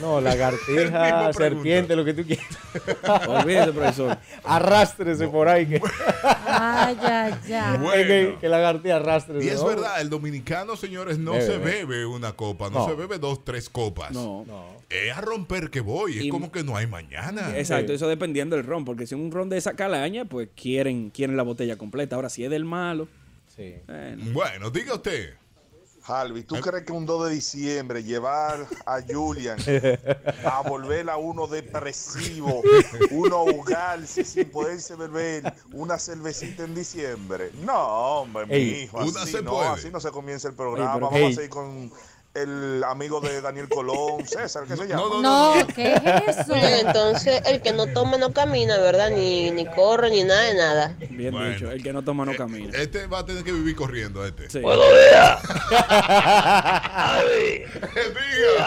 No, 0.00 0.20
lagartija, 0.20 1.32
serpiente, 1.32 1.94
lo 1.94 2.04
que 2.04 2.12
tú 2.12 2.24
quieras. 2.24 2.48
Olvídese, 3.28 3.72
profesor. 3.72 4.18
Arrástrese 4.42 5.28
por 5.28 5.48
ahí. 5.48 5.66
Que, 5.66 5.80
Ay, 6.46 6.96
ay, 7.00 7.34
ay. 7.52 7.78
Bueno. 7.80 8.06
que, 8.06 8.36
que 8.40 8.48
lagartija 8.48 8.96
arrástrese. 8.96 9.44
Y 9.46 9.48
es 9.48 9.60
¿no? 9.60 9.66
verdad, 9.66 10.00
el 10.00 10.10
dominicano, 10.10 10.74
señores, 10.76 11.18
no 11.18 11.32
Bebe, 11.32 11.46
se 11.46 11.58
bebe. 11.58 11.84
bebe 11.84 12.06
una 12.06 12.32
copa, 12.32 12.68
no, 12.68 12.80
No. 12.80 12.86
se 12.88 12.94
bebe 12.94 13.18
dos, 13.18 13.44
tres 13.44 13.70
copas. 13.70 14.10
No. 14.12 14.44
Es 14.90 15.16
a 15.16 15.20
romper 15.20 15.70
que 15.70 15.80
voy, 15.80 16.18
es 16.18 16.24
Y- 16.24 16.28
como 16.28 16.50
que 16.50 16.62
no 16.64 16.76
hay 16.76 16.86
mañana. 16.86 17.56
Exacto, 17.56 17.92
eso 17.92 18.08
dependiendo 18.08 18.56
del 18.56 18.64
ron, 18.66 18.84
porque 18.84 19.06
si 19.06 19.14
es 19.14 19.20
un 19.20 19.30
ron 19.30 19.48
de 19.48 19.56
esa 19.56 19.74
calaña, 19.74 20.24
pues 20.24 20.48
quieren, 20.60 21.10
quieren 21.10 21.36
la 21.36 21.42
botella 21.44 21.76
completa. 21.76 22.16
Ahora, 22.16 22.28
si 22.28 22.44
es 22.44 22.50
del 22.50 22.64
malo, 22.64 23.06
Sí. 23.56 23.74
bueno. 23.86 24.24
Bueno, 24.32 24.70
diga 24.70 24.94
usted. 24.94 25.34
Harvey, 26.06 26.42
¿tú 26.42 26.56
crees 26.60 26.84
que 26.84 26.92
un 26.92 27.06
2 27.06 27.28
de 27.28 27.34
diciembre 27.34 28.02
llevar 28.02 28.66
a 28.84 29.00
Julian 29.00 29.58
a 30.44 30.60
volver 30.60 31.08
a 31.08 31.16
uno 31.16 31.46
depresivo, 31.46 32.62
uno 33.10 33.36
ahogarse 33.36 34.24
sin 34.24 34.50
poderse 34.50 34.96
beber 34.96 35.54
una 35.72 35.98
cervecita 35.98 36.64
en 36.64 36.74
diciembre? 36.74 37.50
No, 37.62 38.20
hombre, 38.20 38.46
mi 38.46 38.54
hijo, 38.82 38.98
una 38.98 39.22
así 39.22 39.32
se 39.32 39.42
no, 39.42 39.52
puede. 39.52 39.68
así 39.68 39.90
no 39.90 40.00
se 40.00 40.10
comienza 40.10 40.48
el 40.48 40.54
programa. 40.54 40.94
Ey, 40.94 41.00
Vamos 41.00 41.32
a 41.32 41.34
seguir 41.34 41.50
con 41.50 41.92
el 42.34 42.82
amigo 42.84 43.20
de 43.20 43.40
Daniel 43.40 43.68
Colón, 43.68 44.26
César, 44.26 44.64
¿qué 44.66 44.76
se 44.76 44.86
llama? 44.88 45.02
No, 45.02 45.22
no, 45.22 45.54
No, 45.54 45.66
¿qué 45.68 45.94
es 45.94 46.38
eso? 46.38 46.54
Entonces, 46.54 47.40
el 47.46 47.62
que 47.62 47.72
no 47.72 47.86
toma 47.86 48.18
no 48.18 48.32
camina, 48.32 48.76
¿verdad? 48.78 49.10
Ni, 49.10 49.50
ni 49.52 49.66
corre, 49.66 50.10
ni 50.10 50.24
nada 50.24 50.42
de 50.42 50.54
nada. 50.54 50.96
Bien 51.10 51.32
Bueno. 51.32 51.50
dicho, 51.50 51.70
el 51.70 51.82
que 51.82 51.92
no 51.92 52.02
toma 52.02 52.24
no 52.24 52.34
camina. 52.36 52.76
Este 52.76 53.06
va 53.06 53.20
a 53.20 53.26
tener 53.26 53.44
que 53.44 53.52
vivir 53.52 53.76
corriendo, 53.76 54.26
este. 54.26 54.50
Sí. 54.50 54.58
diga, 54.64 55.38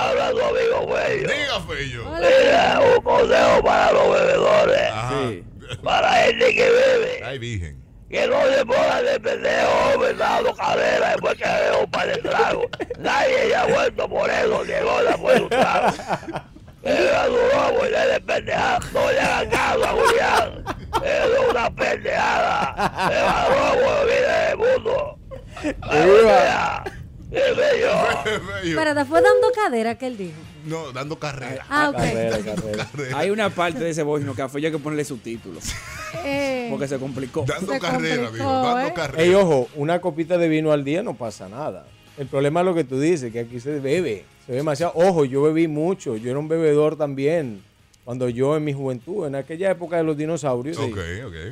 Habla 0.09 0.32
tu 0.32 0.39
amigo 0.41 0.95
Fello. 0.95 1.28
diga, 1.28 1.61
Fello. 1.68 2.03
Mira, 2.15 2.80
un 2.95 3.03
consejo 3.03 3.63
para 3.63 3.91
los 3.91 4.11
bebedores. 4.11 4.91
Ajá. 4.91 5.20
Sí. 5.30 5.43
Para 5.84 6.13
gente 6.24 6.53
que 6.55 6.70
bebe. 6.70 7.22
Ay, 7.26 7.38
virgen. 7.39 7.86
Que 8.10 8.26
no 8.28 8.41
se 8.45 8.66
pongan 8.66 9.05
de 9.05 9.20
pendejo, 9.20 9.72
hombre, 9.93 10.14
dando 10.14 10.55
cadera 10.55 11.10
después 11.12 11.36
que 11.36 11.43
veo 11.43 11.84
un 11.84 11.91
par 11.91 12.08
de 12.08 12.18
tragos. 12.18 12.66
Nadie 12.99 13.49
ya 13.49 13.64
ha 13.64 13.68
vuelto 13.68 14.10
por 14.10 14.30
eso, 14.30 14.64
llegó 14.64 15.03
después 15.03 15.36
de 15.36 15.41
un 15.43 15.49
trago. 15.49 15.93
Lobo 16.84 17.86
y 17.86 17.91
le 17.91 18.08
de 18.08 18.22
pendejada. 18.22 18.80
No 18.93 19.12
le 19.12 19.20
hagan 19.20 19.49
caso 19.49 19.84
a 19.84 19.89
Julián. 19.89 20.64
Es 21.03 21.49
una 21.49 21.70
pendejada. 21.76 23.10
Se 23.10 23.22
va 23.22 23.47
robo, 23.49 24.05
viene 24.05 24.28
del 24.47 24.58
mundo. 24.58 25.20
Fello. 27.32 27.93
Espérate, 28.64 29.05
fue 29.05 29.22
dando 29.22 29.51
cadera 29.51 29.97
que 29.97 30.08
él 30.08 30.18
dijo. 30.18 30.38
No, 30.68 30.91
dando 30.91 31.18
carrera. 31.18 31.65
Ah, 31.70 31.89
ok. 31.89 31.97
Carrera, 31.97 32.39
carrera. 32.39 33.18
Hay 33.18 33.30
una 33.30 33.49
parte 33.49 33.80
de 33.80 33.89
ese 33.89 34.03
boino 34.03 34.36
que 34.36 34.41
a 34.41 34.49
Fello 34.49 34.68
hay 34.68 34.72
que 34.74 34.80
ponerle 34.80 35.05
subtítulos. 35.05 35.63
Eh, 36.24 36.68
Porque 36.70 36.88
se 36.88 36.97
complicó. 36.97 37.45
Dando 37.47 37.74
Se 37.74 37.80
carrera, 37.80 38.24
complicó, 38.24 38.34
digo, 38.49 38.63
dando 38.63 38.88
¿eh? 38.88 38.93
carrera. 38.93 39.24
Ey, 39.24 39.34
ojo, 39.34 39.68
una 39.76 39.99
copita 39.99 40.38
de 40.38 40.47
vino 40.47 40.72
al 40.72 40.84
día 40.84 41.03
no 41.03 41.15
pasa 41.15 41.49
nada. 41.49 41.86
El 42.18 42.28
problema 42.28 42.61
es 42.61 42.65
lo 42.65 42.74
que 42.74 42.84
tú 42.84 42.99
dices, 42.99 43.32
que 43.32 43.41
aquí 43.41 43.59
se 43.59 43.80
bebe. 43.80 44.26
Se 44.45 44.51
bebe 44.51 44.57
demasiado. 44.59 44.93
Ojo, 44.95 45.26
yo 45.26 45.41
bebí 45.43 45.68
mucho. 45.68 46.18
Yo 46.18 46.30
era 46.32 46.39
un 46.39 46.47
bebedor 46.47 46.95
también. 46.97 47.63
Cuando 48.08 48.30
yo 48.30 48.55
en 48.55 48.64
mi 48.64 48.72
juventud, 48.72 49.28
en 49.28 49.36
aquella 49.36 49.70
época 49.72 49.97
de 49.97 50.03
los 50.05 50.16
dinosaurios, 50.16 50.78
sí, 50.78 50.93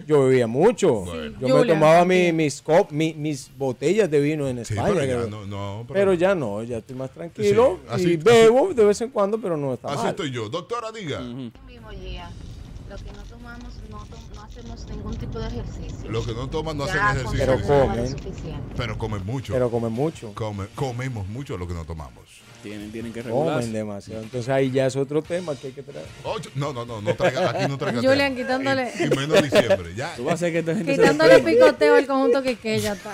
yo 0.08 0.24
bebía 0.24 0.48
mucho. 0.48 1.02
Bueno. 1.02 1.38
Yo 1.42 1.58
me 1.58 1.66
tomaba 1.66 2.06
mi- 2.06 2.32
mis, 2.32 2.64
cop- 2.64 2.92
mi- 2.92 3.14
mis 3.14 3.52
botellas 3.58 4.10
de 4.10 4.22
vino 4.22 4.48
en 4.48 4.64
Sí, 4.64 4.74
España. 4.74 4.94
pero 4.94 5.02
que- 5.02 5.08
ya 5.26 5.30
no, 5.30 5.46
no, 5.46 5.86
pero 5.92 6.14
ya 6.14 6.34
no, 6.34 6.64
ya 6.64 6.78
estoy 6.78 6.96
más 6.96 7.12
tranquilo. 7.12 7.80
Sí, 7.82 7.88
así- 7.90 8.12
y 8.14 8.16
bebo 8.16 8.74
de 8.74 8.86
vez 8.86 9.02
en 9.02 9.10
cuando, 9.10 9.38
pero 9.38 9.58
no 9.58 9.74
está 9.74 9.90
Así 9.90 9.98
mal. 9.98 10.08
estoy 10.12 10.32
yo. 10.32 10.48
Doctora, 10.48 10.94
diga. 10.94 11.20
Lo 11.20 12.96
que 12.96 13.12
no 13.12 13.24
tomamos, 13.24 13.74
no, 13.90 13.98
to- 14.06 14.36
no 14.36 14.42
hacemos 14.44 14.86
ningún 14.88 15.18
tipo 15.18 15.38
de 15.40 15.48
ejercicio. 15.48 16.10
Los 16.10 16.26
que 16.26 16.34
no 16.34 16.48
toman 16.50 16.78
no 16.78 16.86
hacen 16.86 17.02
ejercicio. 17.02 17.38
Pero 17.38 17.62
comen. 17.68 17.98
lo 18.04 18.08
suficiente. 18.08 18.74
Pero 18.78 18.98
comen 18.98 19.26
mucho. 19.26 19.52
Pero 19.52 19.70
comen 19.70 19.92
mucho. 19.92 20.32
Come- 20.36 20.68
comemos 20.74 21.28
mucho 21.28 21.58
lo 21.58 21.68
que 21.68 21.74
no 21.74 21.84
tomamos. 21.84 22.24
Tienen, 22.66 22.92
tienen 22.92 23.14
que 23.14 23.22
Comen 23.22 23.36
regularse. 23.38 23.70
demasiado. 23.72 24.24
Entonces 24.24 24.50
ahí 24.50 24.72
ya 24.72 24.88
es 24.88 24.96
otro 24.96 25.22
tema 25.22 25.56
que 25.56 25.68
hay 25.68 25.74
que 25.74 25.84
traer. 25.84 26.08
Ocho- 26.24 26.50
no, 26.56 26.74
no, 26.74 26.84
no, 26.84 27.00
no 27.00 27.14
traiga, 27.16 27.52
aquí 27.52 27.68
no 27.70 27.78
traiga 27.78 28.02
Julian 28.02 28.34
tema. 28.36 28.48
quitándole- 28.50 28.92
Y, 29.00 29.04
y 29.04 29.10
menos 29.10 29.44
diciembre, 29.44 29.94
ya. 29.96 30.16
Tú 30.16 30.24
vas 30.24 30.32
a 30.32 30.36
hacer 30.36 30.52
que 30.52 30.60
esta 30.60 30.74
gente 30.76 30.96
Quitándole 30.96 31.40
picoteo 31.40 31.96
al 31.96 32.08
conjunto 32.08 32.42
que 32.42 32.56
que 32.56 32.80
ya 32.80 32.94
está. 32.94 33.14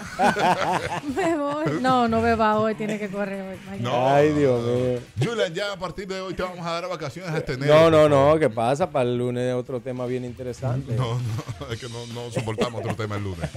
Me 1.15 1.35
voy. 1.37 1.65
No, 1.81 2.07
no 2.07 2.21
beba 2.21 2.57
hoy, 2.59 2.75
tiene 2.75 2.97
que 2.97 3.09
correr 3.09 3.41
hoy. 3.41 3.57
mañana. 3.65 3.89
No. 3.89 4.07
Ay, 4.09 4.29
Dios 4.31 4.63
mío. 4.65 4.99
Julian, 5.21 5.53
ya 5.53 5.73
a 5.73 5.77
partir 5.77 6.07
de 6.07 6.21
hoy 6.21 6.33
te 6.33 6.43
vamos 6.43 6.65
a 6.65 6.71
dar 6.71 6.87
vacaciones 6.87 7.31
hasta 7.33 7.51
enero. 7.53 7.73
No, 7.73 7.91
no, 7.91 7.97
favor. 8.09 8.33
no, 8.35 8.39
¿qué 8.39 8.49
pasa? 8.49 8.89
Para 8.89 9.09
el 9.09 9.17
lunes 9.17 9.53
otro 9.53 9.81
tema 9.81 10.05
bien 10.05 10.23
interesante. 10.23 10.93
No, 10.95 11.19
no, 11.59 11.71
es 11.73 11.77
que 11.79 11.89
no, 11.89 12.05
no 12.13 12.31
soportamos 12.31 12.79
otro 12.81 12.95
tema 12.95 13.17
el 13.17 13.23
lunes. 13.23 13.49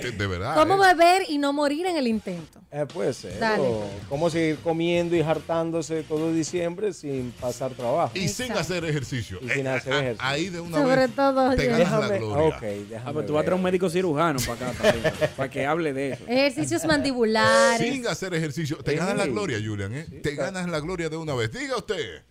De 0.00 0.26
verdad. 0.26 0.54
¿Cómo 0.54 0.74
eh. 0.84 0.94
beber 0.94 1.22
y 1.28 1.38
no 1.38 1.52
morir 1.54 1.86
en 1.86 1.96
el 1.96 2.06
intento? 2.06 2.60
Eh, 2.70 2.86
puede 2.92 3.12
ser. 3.14 3.38
Dale. 3.38 3.68
¿Cómo 4.08 4.28
seguir 4.30 4.58
comiendo 4.58 5.16
y 5.16 5.22
hartándose 5.30 6.02
todo 6.02 6.32
diciembre 6.32 6.92
sin 6.92 7.30
pasar 7.32 7.72
trabajo? 7.72 8.12
Y 8.14 8.28
sin 8.28 8.52
hacer 8.52 8.84
ejercicio. 8.84 9.38
Y 9.42 9.48
sin 9.50 9.66
Eh, 9.66 9.70
hacer 9.70 9.92
a- 9.92 9.96
a- 9.96 10.00
ejercicio. 10.00 10.26
Ahí 10.28 10.48
de 10.48 10.60
una 10.60 10.78
Sobre 10.78 10.96
vez 11.06 11.14
todo 11.16 11.54
te 11.56 11.66
ganas 11.66 11.90
la 12.08 12.18
gloria. 12.18 12.56
ok, 12.56 12.60
déjame 12.62 12.96
Ah, 13.10 13.12
pero 13.14 13.24
tú 13.26 13.32
vas 13.34 13.42
a 13.42 13.44
traer 13.44 13.54
un 13.56 13.62
médico 13.62 13.88
cirujano 13.90 14.38
para 14.46 14.70
acá 14.70 14.82
también, 14.82 15.14
para 15.36 15.50
que 15.50 15.66
hable 15.66 15.92
de 15.92 16.12
eso. 16.12 16.24
Ejercicios 16.26 16.84
mandibulares. 16.84 17.92
Sin 17.92 18.06
hacer 18.06 18.34
ejercicio. 18.34 18.76
Te 18.78 18.92
Sí. 18.92 18.96
ganas 18.98 19.16
la 19.16 19.26
gloria, 19.26 19.58
Julian. 19.64 19.94
¿eh? 19.94 20.06
Te 20.22 20.34
ganas 20.34 20.68
la 20.68 20.80
gloria 20.80 21.08
de 21.08 21.16
una 21.16 21.34
vez. 21.34 21.50
Diga 21.52 21.76
usted. 21.76 22.22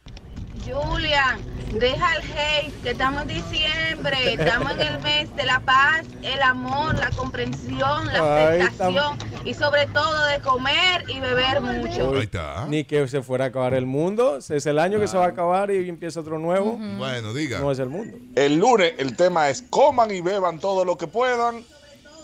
Julian, 0.66 1.42
deja 1.74 2.16
el 2.16 2.22
hate, 2.32 2.82
que 2.84 2.90
estamos 2.92 3.22
en 3.24 3.28
diciembre, 3.30 4.34
estamos 4.34 4.72
en 4.74 4.82
el 4.82 5.00
mes 5.02 5.36
de 5.36 5.46
la 5.46 5.60
paz, 5.60 6.06
el 6.22 6.42
amor, 6.42 6.98
la 6.98 7.10
comprensión, 7.12 8.08
la 8.08 8.48
Ay, 8.50 8.62
aceptación 8.62 9.18
y 9.46 9.54
sobre 9.54 9.88
todo 9.88 10.26
de 10.28 10.40
comer 10.40 11.06
y 11.08 11.20
beber 11.20 11.62
mucho. 11.62 12.12
Ahí 12.14 12.22
está. 12.22 12.66
Ni 12.68 12.84
que 12.84 13.08
se 13.08 13.22
fuera 13.22 13.46
a 13.46 13.48
acabar 13.48 13.74
el 13.74 13.86
mundo. 13.86 14.38
Es 14.38 14.66
el 14.66 14.80
año 14.80 15.00
que 15.00 15.08
se 15.08 15.18
va 15.18 15.26
a 15.26 15.30
acabar 15.30 15.72
y 15.72 15.88
empieza 15.88 16.20
otro 16.20 16.40
nuevo. 16.40 16.78
Bueno, 16.78 17.34
diga. 17.34 17.60
No 17.60 17.72
es 17.72 17.80
el 17.80 17.90
mundo. 17.90 18.18
El 18.36 18.58
lunes 18.58 18.94
el 18.98 19.16
tema 19.16 19.50
es 19.50 19.64
coman 19.70 20.12
y 20.12 20.22
beban 20.22 20.60
todo 20.60 20.86
lo 20.86 20.98
que 20.98 21.08
puedan, 21.08 21.64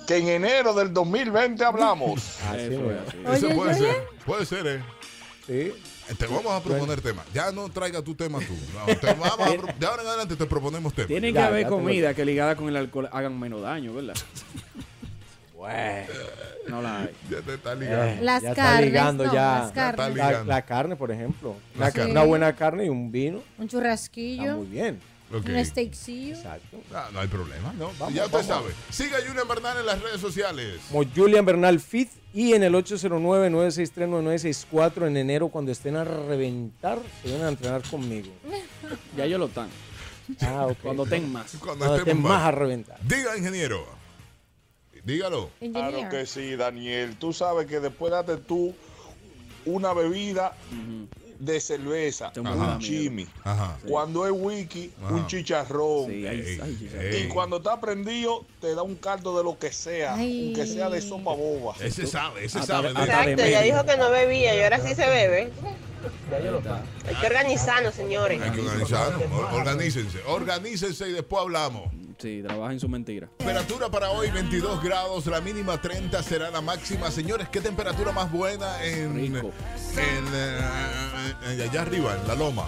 que 0.08 0.18
en 0.18 0.28
enero 0.28 0.74
del 0.74 0.94
2020 0.94 1.64
hablamos. 1.64 2.40
Así 2.50 2.62
Eso 2.62 2.92
es 3.32 3.44
Oye, 3.44 3.56
puede 3.56 3.74
ser. 3.76 4.08
Puede 4.26 4.46
ser, 4.46 4.68
¿eh? 4.68 4.84
Sí. 5.48 5.74
Te 6.18 6.28
vamos 6.28 6.52
a 6.52 6.62
proponer 6.62 7.02
temas. 7.02 7.26
Ya 7.34 7.52
no 7.52 7.68
traiga 7.70 8.02
tu 8.02 8.14
tema 8.16 8.40
tú. 8.40 8.54
No, 8.78 8.86
te 8.96 9.08
vamos 9.08 9.28
a 9.28 9.36
pro- 9.38 9.74
de 9.80 9.86
ahora 9.88 10.02
en 10.04 10.08
adelante 10.08 10.36
te 10.36 10.46
proponemos 10.46 10.94
temas. 10.94 11.08
Tienen 11.08 11.34
que 11.34 11.40
Ya, 11.40 11.48
haber 11.48 11.64
ya 11.64 11.70
comida 11.70 12.14
que 12.14 12.24
ligada 12.26 12.56
con 12.56 12.68
el 12.70 12.76
alcohol 12.78 13.10
hagan 13.12 13.40
menos 13.40 13.62
daño, 13.62 13.94
¿verdad? 13.94 14.14
Bueno, 15.58 16.08
no 16.68 16.82
la 16.82 17.00
hay. 17.02 17.10
Ya 17.30 17.42
te 17.42 17.54
está 17.56 17.74
Eh, 17.74 17.78
ligando. 17.78 18.24
Las 18.24 18.44
ya 18.44 18.50
está 18.52 18.64
carnes, 18.64 18.86
ligando 18.86 19.26
no, 19.26 19.34
ya. 19.34 19.60
las 19.60 19.72
carnes. 19.72 20.16
La, 20.16 20.44
la 20.44 20.62
carne, 20.64 20.96
por 20.96 21.12
ejemplo. 21.12 21.56
La 21.76 21.86
Una, 21.86 21.92
carne. 21.92 22.12
una 22.12 22.24
buena 22.24 22.56
carne 22.56 22.86
y 22.86 22.90
un 22.90 23.12
vino. 23.12 23.38
Un 23.58 23.66
Está 23.66 23.78
churrasquillo. 23.78 24.58
muy 24.58 24.68
bien. 24.68 25.00
Ok. 25.36 25.46
Un 25.50 25.66
steakcillo. 25.66 26.36
Exacto. 26.36 26.78
Ah, 26.94 27.10
no 27.12 27.20
hay 27.20 27.28
problema, 27.28 27.74
¿no? 27.74 27.92
Vamos, 28.00 28.14
ya 28.14 28.26
usted 28.26 28.38
vamos. 28.38 28.48
sabe. 28.48 28.72
Siga 28.90 29.18
a 29.18 29.22
Julian 29.22 29.48
Bernal 29.48 29.78
en 29.80 29.86
las 29.86 30.02
redes 30.02 30.22
sociales. 30.22 30.80
Como 30.90 31.04
Julian 31.16 31.46
Bernal 31.46 31.80
Fit 31.80 32.10
y 32.34 32.54
en 32.54 32.64
el 32.64 32.74
809-963-9964 32.76 35.08
en 35.08 35.18
enero 35.18 35.50
cuando 35.50 35.72
estén 35.72 35.96
a 35.96 36.04
reventar, 36.04 37.00
se 37.22 37.28
vienen 37.30 37.46
a 37.48 37.50
entrenar 37.50 37.82
conmigo. 37.90 38.30
Ya 39.18 39.26
ellos 39.26 39.40
lo 39.40 39.46
están. 39.48 39.70
Ah, 40.42 40.68
ok. 40.68 40.78
Cuando 40.82 41.04
estén 41.04 41.32
más. 41.32 41.52
Cuando, 41.60 41.86
Cuando 41.86 41.98
estén 41.98 42.22
más 42.22 42.44
a 42.44 42.52
reventar. 42.52 43.00
Diga, 43.04 43.38
ingeniero. 43.38 43.86
Dígalo. 45.04 45.52
Claro 45.60 46.10
que 46.10 46.26
sí, 46.26 46.56
Daniel. 46.56 47.16
Tú 47.18 47.32
sabes 47.32 47.68
que 47.68 47.80
después 47.80 48.12
date 48.12 48.38
tú 48.38 48.74
una 49.66 49.94
bebida 49.94 50.54
de 51.40 51.60
cerveza, 51.60 52.32
un 52.38 52.80
chimi. 52.80 53.28
Ajá. 53.44 53.78
Cuando 53.88 54.26
es 54.26 54.32
wiki, 54.36 54.92
Ajá. 55.04 55.14
un 55.14 55.28
chicharrón. 55.28 56.08
Sí. 56.08 56.26
Y 57.24 57.28
cuando 57.28 57.58
está 57.58 57.80
prendido, 57.80 58.46
te 58.62 58.74
da 58.76 58.82
un 58.84 58.96
caldo 58.96 59.38
de 59.38 59.44
lo 59.44 59.58
que 59.60 59.72
sea, 59.72 60.14
aunque 60.14 60.66
sea 60.66 60.90
de 60.90 61.02
sopa 61.02 61.34
boba. 61.34 61.76
Ese 61.82 62.08
sabe, 62.08 62.46
ese 62.46 62.62
sabe. 62.64 62.90
de- 62.90 62.94
de 62.96 63.04
Exacto, 63.04 63.30
ella 63.30 63.60
médico. 63.60 63.64
dijo 63.64 63.86
que 63.86 63.98
no 63.98 64.10
bebía 64.12 64.56
y 64.56 64.62
ahora 64.64 64.80
sí 64.80 64.96
se 64.96 65.08
bebe. 65.08 65.52
Hay 67.08 67.16
que 67.16 67.26
organizarnos, 67.28 67.96
señores. 67.96 68.42
Hay 68.42 68.52
que 68.52 68.62
organizarnos. 68.62 69.22
Or- 69.32 69.54
Organícense. 69.54 70.20
Organícense 70.28 71.10
y 71.10 71.14
después 71.14 71.42
hablamos. 71.42 71.92
Sí, 72.18 72.42
trabaja 72.42 72.74
en 72.74 72.80
su 72.80 72.88
mentira. 72.88 73.30
Temperatura 73.38 73.90
para 73.90 74.10
hoy 74.12 74.30
22 74.32 74.84
grados, 74.84 75.26
la 75.28 75.42
mínima 75.42 75.82
30 75.82 76.22
será 76.24 76.50
la 76.50 76.62
máxima. 76.62 77.12
Señores, 77.12 77.50
¿qué 77.50 77.62
temperatura 77.62 78.12
más 78.12 78.32
buena 78.32 78.84
en, 78.84 79.16
Rico. 79.16 79.52
en, 79.92 80.26
eh, 80.34 80.60
en 81.52 81.62
allá 81.62 81.82
arriba, 81.82 82.18
en 82.20 82.28
la 82.28 82.36
loma? 82.36 82.68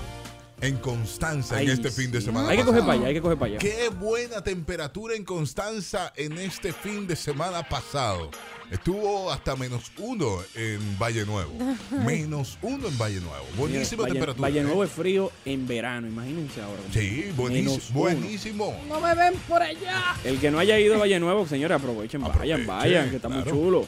En 0.60 0.78
Constanza, 0.78 1.62
en 1.62 1.70
este 1.70 1.91
fin 1.91 2.12
de 2.12 2.20
semana. 2.20 2.50
Hay 2.50 2.58
que 2.58 2.66
coger 2.66 2.82
para 2.82 2.93
allá, 2.93 3.08
hay 3.08 3.14
que 3.14 3.22
coger 3.22 3.38
para 3.38 3.52
allá. 3.52 3.60
Qué 3.60 3.89
buena 3.89 4.43
temperatura 4.43 5.16
en 5.16 5.24
Constanza 5.24 6.12
en 6.16 6.38
este 6.39 6.74
fin 6.74 7.06
de 7.06 7.16
semana 7.16 7.62
pasado. 7.68 8.32
Estuvo 8.70 9.32
hasta 9.32 9.55
menos 9.55 9.91
uno 9.97 10.39
en 10.53 10.80
Valle 10.99 11.26
Nuevo. 11.26 11.53
Menos 12.05 12.57
uno 12.61 12.89
en 12.89 12.97
Valle 12.97 13.22
Nuevo. 13.22 13.45
Buenísima 13.55 14.03
Valle, 14.03 14.13
temperatura. 14.13 14.41
Valle 14.41 14.59
¿eh? 14.59 14.63
Nuevo 14.63 14.84
es 14.84 14.91
frío 14.91 15.32
en 15.45 15.68
verano, 15.68 16.07
imagínense 16.07 16.61
ahora. 16.61 16.82
Sí, 16.91 17.32
buenísimo. 17.36 17.99
Buenísimo. 17.99 18.82
No 18.89 18.99
me 18.99 19.15
ven 19.15 19.36
por 19.47 19.61
allá. 19.61 20.15
El 20.26 20.39
que 20.39 20.51
no 20.51 20.59
haya 20.59 20.78
ido 20.80 20.95
a 20.95 20.97
Valle 20.97 21.20
Nuevo, 21.20 21.47
señores, 21.47 21.78
aprovechen, 21.78 22.22
vayan, 22.22 22.36
Aprovechen, 22.36 22.68
vayan, 22.68 23.09
que 23.09 23.15
está 23.15 23.30
muy 23.30 23.43
chulo. 23.45 23.86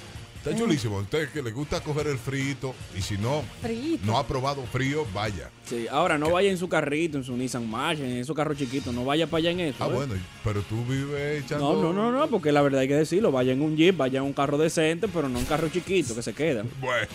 Está 0.50 0.64
chulísimo. 0.64 0.98
A 0.98 1.02
usted 1.02 1.30
que 1.30 1.42
le 1.42 1.52
gusta 1.52 1.82
coger 1.82 2.08
el 2.08 2.18
frito 2.18 2.74
y 2.98 3.02
si 3.02 3.18
no, 3.18 3.44
Frito. 3.62 4.06
no 4.06 4.18
ha 4.18 4.26
probado 4.28 4.64
frío, 4.64 5.06
vaya. 5.14 5.50
Sí, 5.66 5.88
ahora 5.90 6.18
no 6.18 6.32
vaya 6.32 6.50
en 6.50 6.58
su 6.58 6.68
carrito, 6.68 7.18
en 7.18 7.24
su 7.24 7.36
Nissan 7.36 7.70
March, 7.70 8.00
en 8.00 8.18
esos 8.18 8.36
carros 8.36 8.58
chiquitos, 8.58 8.94
no 8.94 9.06
vaya 9.06 9.28
para 9.28 9.40
allá 9.40 9.52
en 9.52 9.60
eso. 9.62 9.84
Ah, 9.84 9.88
¿eh? 9.88 9.94
bueno, 9.94 10.16
pero 10.44 10.62
tú 10.64 10.84
vives 10.86 11.44
echando. 11.44 11.74
No, 11.74 11.94
no, 11.94 11.94
no, 11.94 12.12
no, 12.12 12.28
porque 12.28 12.52
la 12.52 12.62
verdad 12.62 12.82
hay 12.82 12.88
que 12.88 12.96
decirlo, 12.96 13.32
vaya 13.32 13.54
en 13.54 13.62
un 13.62 13.78
Jeep, 13.78 13.96
vaya 13.96 14.20
en 14.20 14.26
un 14.26 14.34
carro 14.34 14.58
decente, 14.58 15.08
pero 15.08 15.30
no 15.30 15.40
un 15.40 15.46
carro 15.46 15.70
chiquito 15.70 16.16
que 16.16 16.22
se 16.22 16.34
queda. 16.34 16.64
Bueno. 16.80 17.08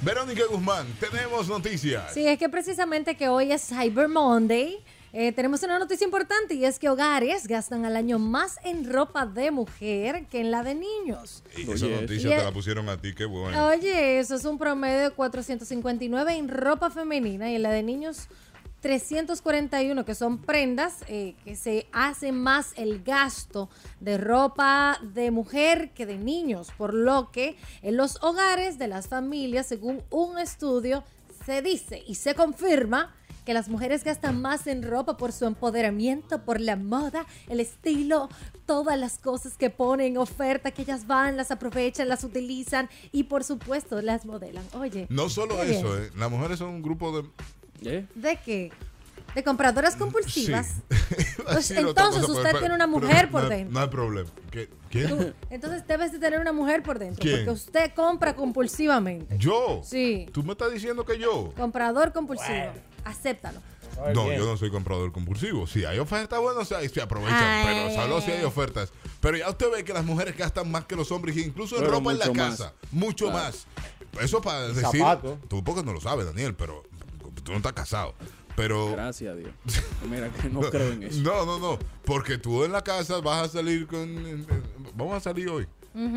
Verónica 0.00 0.44
Guzmán, 0.48 0.86
tenemos 1.00 1.48
noticias. 1.48 2.14
Sí, 2.14 2.24
es 2.24 2.38
que 2.38 2.48
precisamente 2.48 3.16
que 3.16 3.28
hoy 3.28 3.50
es 3.50 3.66
Cyber 3.66 4.08
Monday. 4.08 4.78
Eh, 5.20 5.32
tenemos 5.32 5.60
una 5.64 5.80
noticia 5.80 6.04
importante 6.04 6.54
y 6.54 6.64
es 6.64 6.78
que 6.78 6.88
hogares 6.88 7.48
gastan 7.48 7.84
al 7.84 7.96
año 7.96 8.20
más 8.20 8.56
en 8.62 8.88
ropa 8.88 9.26
de 9.26 9.50
mujer 9.50 10.26
que 10.26 10.38
en 10.40 10.52
la 10.52 10.62
de 10.62 10.76
niños. 10.76 11.42
Y 11.56 11.62
esa 11.62 11.86
Oye, 11.86 12.00
noticia 12.02 12.28
y 12.28 12.30
te 12.30 12.36
el- 12.38 12.44
la 12.44 12.52
pusieron 12.52 12.88
a 12.88 13.00
ti, 13.00 13.14
qué 13.16 13.24
bueno. 13.24 13.66
Oye, 13.66 14.20
eso 14.20 14.36
es 14.36 14.44
un 14.44 14.58
promedio 14.58 15.00
de 15.00 15.10
459 15.10 16.36
en 16.36 16.48
ropa 16.48 16.88
femenina 16.90 17.50
y 17.50 17.56
en 17.56 17.62
la 17.64 17.70
de 17.72 17.82
niños 17.82 18.28
341, 18.80 20.04
que 20.04 20.14
son 20.14 20.38
prendas 20.38 20.98
eh, 21.08 21.34
que 21.44 21.56
se 21.56 21.88
hace 21.92 22.30
más 22.30 22.72
el 22.76 23.02
gasto 23.02 23.68
de 23.98 24.18
ropa 24.18 25.00
de 25.02 25.32
mujer 25.32 25.90
que 25.94 26.06
de 26.06 26.16
niños, 26.16 26.68
por 26.78 26.94
lo 26.94 27.32
que 27.32 27.56
en 27.82 27.96
los 27.96 28.22
hogares 28.22 28.78
de 28.78 28.86
las 28.86 29.08
familias, 29.08 29.66
según 29.66 30.02
un 30.10 30.38
estudio, 30.38 31.02
se 31.44 31.60
dice 31.60 32.04
y 32.06 32.14
se 32.14 32.36
confirma 32.36 33.16
que 33.48 33.54
las 33.54 33.70
mujeres 33.70 34.04
gastan 34.04 34.42
más 34.42 34.66
en 34.66 34.82
ropa 34.82 35.16
por 35.16 35.32
su 35.32 35.46
empoderamiento, 35.46 36.42
por 36.44 36.60
la 36.60 36.76
moda, 36.76 37.24
el 37.48 37.60
estilo, 37.60 38.28
todas 38.66 38.98
las 38.98 39.16
cosas 39.16 39.56
que 39.56 39.70
ponen 39.70 40.08
en 40.08 40.18
oferta, 40.18 40.70
que 40.70 40.82
ellas 40.82 41.06
van, 41.06 41.38
las 41.38 41.50
aprovechan, 41.50 42.08
las 42.10 42.24
utilizan 42.24 42.90
y 43.10 43.22
por 43.24 43.44
supuesto 43.44 44.02
las 44.02 44.26
modelan. 44.26 44.62
Oye. 44.74 45.06
No 45.08 45.30
solo 45.30 45.62
eso, 45.62 45.96
eh, 45.98 46.10
las 46.14 46.30
mujeres 46.30 46.58
son 46.58 46.68
un 46.68 46.82
grupo 46.82 47.22
de. 47.22 47.28
¿Eh? 47.90 48.06
¿De 48.14 48.36
qué? 48.44 48.70
De 49.34 49.42
compradoras 49.42 49.96
compulsivas. 49.96 50.74
Iba 51.38 51.50
a 51.50 51.52
Pues 51.54 51.70
entonces 51.70 52.20
cosa, 52.26 52.32
usted 52.32 52.42
pero- 52.50 52.58
tiene 52.58 52.74
una 52.74 52.86
mujer 52.86 53.30
por 53.30 53.44
no- 53.44 53.48
dentro. 53.48 53.72
No 53.72 53.80
hay 53.80 53.88
problema. 53.88 54.28
¿Qué? 54.50 54.68
¿Quién? 54.90 55.08
Tú- 55.08 55.32
entonces 55.48 55.86
debes 55.86 56.12
de 56.12 56.18
tener 56.18 56.38
una 56.38 56.52
mujer 56.52 56.82
por 56.82 56.98
dentro. 56.98 57.22
¿Quién? 57.22 57.36
Porque 57.46 57.50
usted 57.52 57.92
compra 57.94 58.34
compulsivamente. 58.36 59.38
¿Yo? 59.38 59.80
Sí. 59.84 60.26
¿Tú 60.32 60.42
me 60.42 60.52
estás 60.52 60.70
diciendo 60.70 61.06
que 61.06 61.18
yo? 61.18 61.50
Comprador 61.56 62.12
compulsivo. 62.12 62.72
Acéptalo. 63.04 63.60
No, 64.14 64.32
yo 64.32 64.44
no 64.46 64.56
soy 64.56 64.70
comprador 64.70 65.10
compulsivo. 65.10 65.66
Si 65.66 65.84
hay 65.84 65.98
ofertas, 65.98 66.40
bueno, 66.40 66.64
se, 66.64 66.88
se 66.88 67.02
aprovechan. 67.02 67.36
Ay, 67.42 67.66
pero 67.90 68.02
solo 68.02 68.20
si 68.20 68.30
ay. 68.30 68.38
hay 68.38 68.44
ofertas. 68.44 68.92
Pero 69.20 69.36
ya 69.36 69.48
usted 69.50 69.66
ve 69.72 69.82
que 69.84 69.92
las 69.92 70.04
mujeres 70.04 70.36
gastan 70.36 70.70
más 70.70 70.84
que 70.84 70.94
los 70.94 71.10
hombres, 71.10 71.36
incluso 71.36 71.76
en 71.78 71.90
ropa 71.90 72.12
en 72.12 72.18
la 72.20 72.26
más. 72.26 72.36
casa. 72.50 72.74
Mucho 72.92 73.26
Claro. 73.30 73.38
más. 73.46 73.66
Eso 74.20 74.40
para 74.40 74.68
decir. 74.68 74.82
Zapato. 75.00 75.38
Tú 75.48 75.64
porque 75.64 75.82
no 75.82 75.92
lo 75.92 76.00
sabes, 76.00 76.26
Daniel, 76.26 76.54
pero 76.54 76.84
tú 77.42 77.50
no 77.50 77.56
estás 77.56 77.72
casado. 77.72 78.14
Pero. 78.54 78.92
Gracias 78.92 79.32
a 79.32 79.36
Dios. 79.36 79.50
Mira 80.08 80.28
que 80.30 80.48
no 80.48 80.60
creo 80.60 80.92
en 80.92 81.02
eso. 81.04 81.20
No, 81.20 81.44
no, 81.44 81.58
no. 81.58 81.78
Porque 82.04 82.38
tú 82.38 82.64
en 82.64 82.72
la 82.72 82.82
casa 82.82 83.20
vas 83.20 83.48
a 83.48 83.48
salir 83.48 83.86
con. 83.88 84.46
Vamos 84.94 85.16
a 85.16 85.20
salir 85.20 85.48
hoy. 85.48 85.66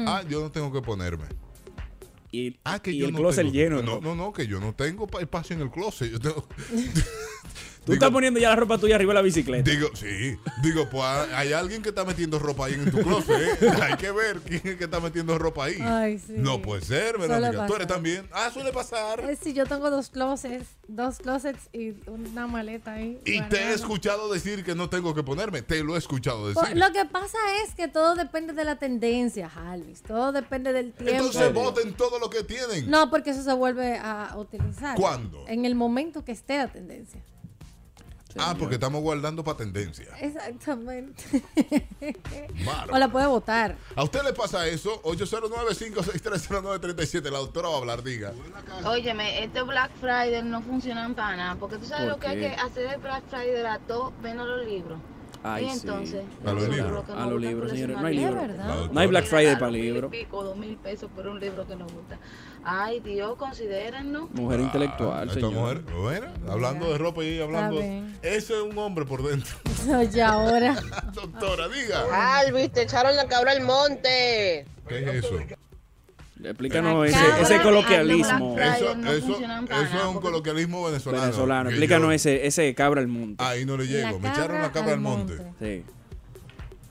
Ah, 0.05 0.21
yo 0.29 0.41
no 0.41 0.51
tengo 0.51 0.71
que 0.71 0.81
ponerme. 0.81 1.25
Y, 2.31 2.57
Ah, 2.63 2.81
que 2.81 2.91
y 2.91 2.97
yo 2.99 3.07
el 3.07 3.11
no 3.13 3.19
closet 3.19 3.43
tengo- 3.43 3.53
lleno. 3.53 3.81
No, 3.81 3.99
no, 4.01 4.15
no, 4.15 4.31
que 4.31 4.47
yo 4.47 4.59
no 4.59 4.73
tengo 4.73 5.05
pa- 5.07 5.19
espacio 5.21 5.55
en 5.55 5.61
el 5.63 5.69
closet. 5.71 6.11
Yo 6.11 6.19
tengo- 6.21 6.47
Tú 7.83 7.93
estás 7.93 8.11
poniendo 8.11 8.39
ya 8.39 8.49
la 8.49 8.55
ropa 8.55 8.77
tuya 8.77 8.93
arriba 8.95 9.09
de 9.11 9.15
la 9.15 9.21
bicicleta. 9.23 9.69
Digo, 9.69 9.89
sí. 9.95 10.37
Digo, 10.61 10.87
pues 10.89 11.03
hay 11.33 11.51
alguien 11.51 11.81
que 11.81 11.89
está 11.89 12.05
metiendo 12.05 12.37
ropa 12.37 12.67
ahí 12.67 12.73
en 12.75 12.91
tu 12.91 12.99
closet. 12.99 13.59
¿eh? 13.63 13.71
Hay 13.81 13.95
que 13.97 14.11
ver 14.11 14.39
quién 14.41 14.61
es 14.63 14.75
que 14.75 14.83
está 14.83 14.99
metiendo 14.99 15.35
ropa 15.39 15.65
ahí. 15.65 15.77
Ay, 15.81 16.19
sí. 16.19 16.33
No 16.37 16.61
puede 16.61 16.83
ser, 16.83 17.17
Verónica. 17.17 17.65
Tú 17.65 17.75
eres 17.75 17.87
también. 17.87 18.27
Ah, 18.31 18.51
suele 18.53 18.71
pasar. 18.71 19.21
Eh, 19.21 19.35
sí, 19.41 19.53
yo 19.53 19.65
tengo 19.65 19.89
dos 19.89 20.11
closets, 20.11 20.67
dos 20.87 21.17
closets 21.17 21.69
y 21.73 21.95
una 22.07 22.45
maleta 22.45 22.93
ahí. 22.93 23.19
Y 23.25 23.41
te 23.43 23.57
he 23.57 23.73
escuchado 23.73 24.31
decir 24.31 24.63
que 24.63 24.75
no 24.75 24.87
tengo 24.87 25.15
que 25.15 25.23
ponerme. 25.23 25.63
Te 25.63 25.83
lo 25.83 25.95
he 25.95 25.97
escuchado 25.97 26.53
Po- 26.53 26.61
decir. 26.61 26.77
Lo 26.77 26.91
que 26.91 27.05
pasa 27.05 27.37
es 27.65 27.73
que 27.73 27.87
todo 27.87 28.13
depende 28.13 28.53
de 28.53 28.63
la 28.63 28.75
tendencia, 28.77 29.49
Alvis. 29.55 30.03
Todo 30.03 30.31
depende 30.31 30.71
del 30.71 30.93
tiempo. 30.93 31.13
Entonces 31.15 31.51
voten 31.51 31.93
todo 31.93 32.19
lo 32.19 32.29
que 32.29 32.43
tienen. 32.43 32.91
No, 32.91 33.09
porque 33.09 33.31
eso 33.31 33.41
se 33.41 33.53
vuelve 33.53 33.97
a 33.97 34.33
utilizar. 34.37 34.95
¿Cuándo? 34.95 35.45
En 35.47 35.65
el 35.65 35.73
momento 35.73 36.23
que 36.23 36.31
esté 36.31 36.57
la 36.57 36.67
tendencia. 36.67 37.19
Ah, 38.37 38.55
porque 38.57 38.75
estamos 38.75 39.01
guardando 39.01 39.43
para 39.43 39.57
tendencia. 39.57 40.15
Exactamente. 40.19 41.23
Bárbaro. 42.65 42.93
o 42.93 42.97
la 42.97 43.11
puede 43.11 43.27
votar. 43.27 43.77
¿A 43.95 44.03
usted 44.03 44.23
le 44.23 44.33
pasa 44.33 44.67
eso? 44.67 45.01
809-56309-37. 45.03 47.29
La 47.29 47.39
doctora 47.39 47.69
va 47.69 47.75
a 47.75 47.77
hablar, 47.77 48.03
diga. 48.03 48.33
Óyeme, 48.85 49.43
este 49.43 49.61
Black 49.61 49.91
Friday 49.99 50.43
no 50.43 50.61
funciona 50.61 51.07
para 51.15 51.35
nada, 51.35 51.55
porque 51.55 51.77
tú 51.77 51.85
sabes 51.85 52.05
¿Por 52.05 52.13
lo 52.13 52.19
que 52.19 52.27
hay 52.27 52.39
que 52.39 52.47
hacer 52.47 52.93
el 52.93 53.01
Black 53.01 53.23
Friday 53.29 53.65
a 53.65 53.79
todo 53.79 54.11
menos 54.21 54.47
los 54.47 54.65
libros. 54.65 54.99
Ay, 55.43 55.65
y 55.65 55.69
sí. 55.71 55.79
entonces, 55.81 56.21
A 56.45 56.51
los 56.53 56.63
eso 56.63 56.71
libros. 56.71 57.09
A 57.09 57.25
los 57.25 57.71
señores. 57.71 57.97
No 57.99 58.05
hay 58.07 58.15
libros. 58.17 58.43
No 58.91 58.99
hay 58.99 59.07
Black 59.07 59.25
Friday 59.25 59.55
para 59.57 59.71
libros. 59.71 60.11
pico, 60.11 60.43
dos 60.43 60.55
mil 60.57 60.77
pesos 60.77 61.09
por 61.15 61.27
un 61.27 61.39
libro 61.39 61.65
que 61.67 61.75
nos 61.75 61.91
gusta. 61.91 62.19
Ay, 62.63 62.99
Dios, 62.99 63.35
considérennos. 63.37 64.29
Mujer 64.31 64.59
intelectual, 64.59 65.27
Esta 65.29 65.39
señor. 65.39 65.53
mujer, 65.53 65.81
bueno, 65.99 66.27
hablando 66.47 66.91
de 66.91 66.97
ropa 66.99 67.23
y 67.23 67.41
hablando. 67.41 67.79
Ese 68.21 68.53
es 68.53 68.61
un 68.61 68.77
hombre 68.77 69.03
por 69.05 69.23
dentro. 69.23 69.55
Oye, 69.97 70.21
ahora. 70.21 70.75
Doctora, 71.13 71.67
diga. 71.69 72.37
Alvis, 72.39 72.71
te 72.71 72.83
echaron 72.83 73.15
la 73.15 73.25
cabra 73.27 73.51
al 73.53 73.61
monte. 73.61 74.65
¿Qué 74.87 74.99
es 75.17 75.25
eso? 75.25 75.37
Explícanos 76.43 77.07
ese, 77.07 77.17
ese 77.41 77.55
al 77.55 77.63
coloquialismo. 77.63 78.57
Eso, 78.59 78.95
no 78.95 79.11
eso, 79.11 79.27
funcionan 79.27 79.67
para 79.67 79.83
eso 79.87 79.97
es 79.97 80.05
un 80.05 80.21
coloquialismo 80.21 80.83
venezolano. 80.85 81.23
Venezolano. 81.23 81.69
Explícanos 81.69 82.07
yo- 82.07 82.11
ese, 82.11 82.47
ese 82.47 82.73
cabra 82.75 83.01
al 83.01 83.07
monte. 83.07 83.43
Ahí 83.43 83.65
no 83.65 83.77
le 83.77 83.87
llego. 83.87 84.19
Me 84.19 84.29
echaron 84.29 84.61
la 84.61 84.71
cabra 84.71 84.93
al 84.93 84.99
monte. 85.01 85.35
monte. 85.35 85.65
Sí. 85.83 85.83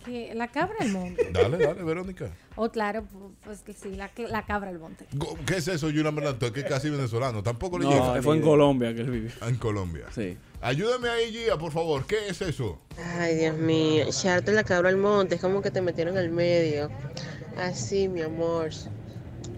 Que 0.05 0.35
la 0.35 0.49
cabra 0.49 0.77
al 0.81 0.89
monte. 0.89 1.29
Dale, 1.31 1.59
dale, 1.59 1.83
Verónica. 1.83 2.31
O 2.57 2.71
claro, 2.71 3.03
pu- 3.03 3.33
pues 3.45 3.61
que 3.63 3.75
sí, 3.75 3.95
la, 3.97 4.11
la 4.31 4.45
cabra 4.47 4.71
al 4.71 4.79
monte. 4.79 5.07
¿Qué 5.47 5.57
es 5.59 5.69
eso, 5.69 5.91
Yuna 5.91 6.11
Merlanto? 6.11 6.47
Es 6.47 6.53
que 6.53 6.61
es 6.61 6.67
casi 6.67 6.89
venezolano. 6.89 7.43
Tampoco 7.43 7.79
le 7.79 7.85
No, 7.85 7.91
llega. 7.91 8.23
fue 8.23 8.37
en 8.37 8.43
Colombia 8.43 8.95
que 8.95 9.03
él 9.03 9.11
vivió. 9.11 9.31
Ah, 9.43 9.49
En 9.49 9.57
Colombia. 9.57 10.07
Sí. 10.15 10.37
Ayúdame 10.63 11.09
ahí, 11.11 11.31
Gia, 11.33 11.59
por 11.59 11.71
favor. 11.73 12.07
¿Qué 12.07 12.29
es 12.29 12.41
eso? 12.41 12.81
Ay, 13.19 13.37
Dios 13.37 13.57
mío, 13.59 14.05
echarte 14.09 14.53
la 14.53 14.65
cabra 14.65 14.89
al 14.89 14.97
monte 14.97 15.35
es 15.37 15.41
como 15.41 15.61
que 15.63 15.71
te 15.71 15.81
metieron 15.83 16.17
al 16.17 16.31
medio. 16.31 16.91
Así, 17.59 18.09
mi 18.09 18.23
amor. 18.23 18.71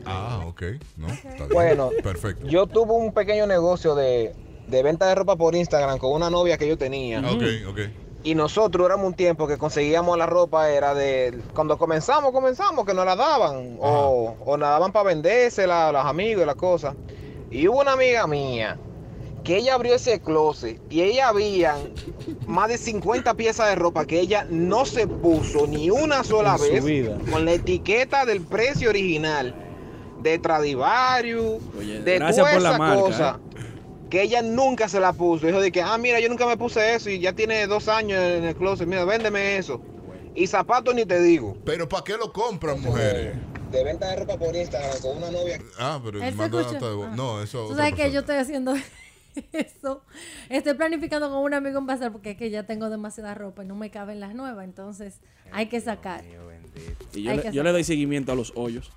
Ah, 0.06 0.44
ok. 0.46 0.62
No, 0.96 1.08
está 1.08 1.28
bien. 1.34 1.48
Bueno, 1.52 1.90
Perfecto. 2.02 2.46
yo 2.46 2.66
tuve 2.66 2.92
un 2.92 3.12
pequeño 3.12 3.46
negocio 3.46 3.94
de, 3.94 4.34
de 4.68 4.82
venta 4.82 5.06
de 5.08 5.14
ropa 5.14 5.36
por 5.36 5.54
Instagram 5.54 5.98
con 5.98 6.12
una 6.12 6.30
novia 6.30 6.58
que 6.58 6.68
yo 6.68 6.76
tenía. 6.78 7.20
Ok, 7.20 7.42
ok. 7.68 7.78
Y 8.24 8.36
nosotros 8.36 8.86
éramos 8.86 9.06
un 9.08 9.14
tiempo 9.14 9.48
que 9.48 9.58
conseguíamos 9.58 10.16
la 10.16 10.26
ropa, 10.26 10.70
era 10.70 10.94
de. 10.94 11.36
Cuando 11.54 11.76
comenzamos, 11.76 12.30
comenzamos, 12.30 12.86
que 12.86 12.94
nos 12.94 13.04
la 13.04 13.16
daban. 13.16 13.76
O, 13.80 14.36
o 14.44 14.56
nos 14.56 14.68
daban 14.68 14.92
para 14.92 15.06
vendérsela 15.08 15.88
a 15.88 15.92
los 15.92 16.04
amigos 16.04 16.42
y 16.44 16.46
las 16.46 16.54
cosas. 16.54 16.94
Y 17.50 17.66
hubo 17.66 17.80
una 17.80 17.92
amiga 17.92 18.26
mía 18.28 18.78
que 19.42 19.56
ella 19.56 19.74
abrió 19.74 19.94
ese 19.96 20.20
closet 20.20 20.80
y 20.88 21.02
ella 21.02 21.28
había 21.28 21.74
más 22.46 22.68
de 22.68 22.78
50 22.78 23.34
piezas 23.34 23.70
de 23.70 23.74
ropa 23.74 24.06
que 24.06 24.20
ella 24.20 24.46
no 24.48 24.84
se 24.86 25.08
puso 25.08 25.66
ni 25.66 25.90
una 25.90 26.22
sola 26.22 26.52
En 26.52 26.58
su 26.58 26.64
vez 26.72 26.84
vida. 26.84 27.18
con 27.28 27.44
la 27.44 27.54
etiqueta 27.54 28.24
del 28.24 28.40
precio 28.42 28.88
original 28.90 29.52
de 30.22 30.38
Tradivarius, 30.38 31.60
de 32.04 32.14
gracias 32.14 32.36
toda 32.36 32.52
por 32.52 32.62
la 32.62 32.68
esa 32.70 32.78
marca, 32.78 32.98
¿eh? 32.98 33.02
cosa 33.02 33.40
que 34.12 34.20
ella 34.20 34.42
nunca 34.42 34.90
se 34.90 35.00
la 35.00 35.14
puso. 35.14 35.46
Dijo 35.46 35.58
de 35.58 35.72
que, 35.72 35.80
ah, 35.80 35.96
mira, 35.96 36.20
yo 36.20 36.28
nunca 36.28 36.46
me 36.46 36.58
puse 36.58 36.94
eso 36.94 37.08
y 37.08 37.18
ya 37.18 37.32
tiene 37.32 37.66
dos 37.66 37.88
años 37.88 38.20
en 38.20 38.44
el 38.44 38.54
closet. 38.54 38.86
Mira, 38.86 39.06
véndeme 39.06 39.56
eso. 39.56 39.80
Y 40.34 40.46
zapatos 40.48 40.94
ni 40.94 41.06
te 41.06 41.18
digo. 41.18 41.56
Pero 41.64 41.88
¿para 41.88 42.04
qué 42.04 42.18
lo 42.18 42.30
compran, 42.30 42.78
mujeres? 42.82 43.36
De 43.70 43.82
venta 43.82 44.10
de 44.10 44.16
ropa 44.16 44.36
por 44.36 44.54
Instagram 44.54 45.00
con 45.00 45.16
una 45.16 45.30
novia. 45.30 45.58
Ah, 45.78 45.98
pero 46.04 46.22
escucha. 46.22 46.46
nota 46.46 46.88
de 46.90 46.94
voz. 46.94 47.16
No, 47.16 47.42
eso. 47.42 47.68
Tú 47.68 47.74
sabes 47.74 47.94
que 47.94 48.12
yo 48.12 48.20
estoy 48.20 48.36
haciendo 48.36 48.74
eso. 49.52 50.04
Estoy 50.50 50.74
planificando 50.74 51.30
con 51.30 51.38
un 51.38 51.54
amigo 51.54 51.78
en 51.78 51.86
bazar 51.86 52.12
porque 52.12 52.32
es 52.32 52.36
que 52.36 52.50
ya 52.50 52.66
tengo 52.66 52.90
demasiada 52.90 53.32
ropa 53.32 53.64
y 53.64 53.66
no 53.66 53.76
me 53.76 53.90
caben 53.90 54.20
las 54.20 54.34
nuevas. 54.34 54.66
Entonces 54.66 55.20
hay 55.52 55.68
que 55.68 55.80
sacar. 55.80 56.22
Y 57.14 57.22
yo, 57.22 57.30
Hay 57.30 57.36
le, 57.38 57.42
que 57.44 57.52
yo 57.52 57.62
le 57.62 57.72
doy 57.72 57.84
seguimiento 57.84 58.32
a 58.32 58.34
los 58.34 58.52
hoyos. 58.56 58.92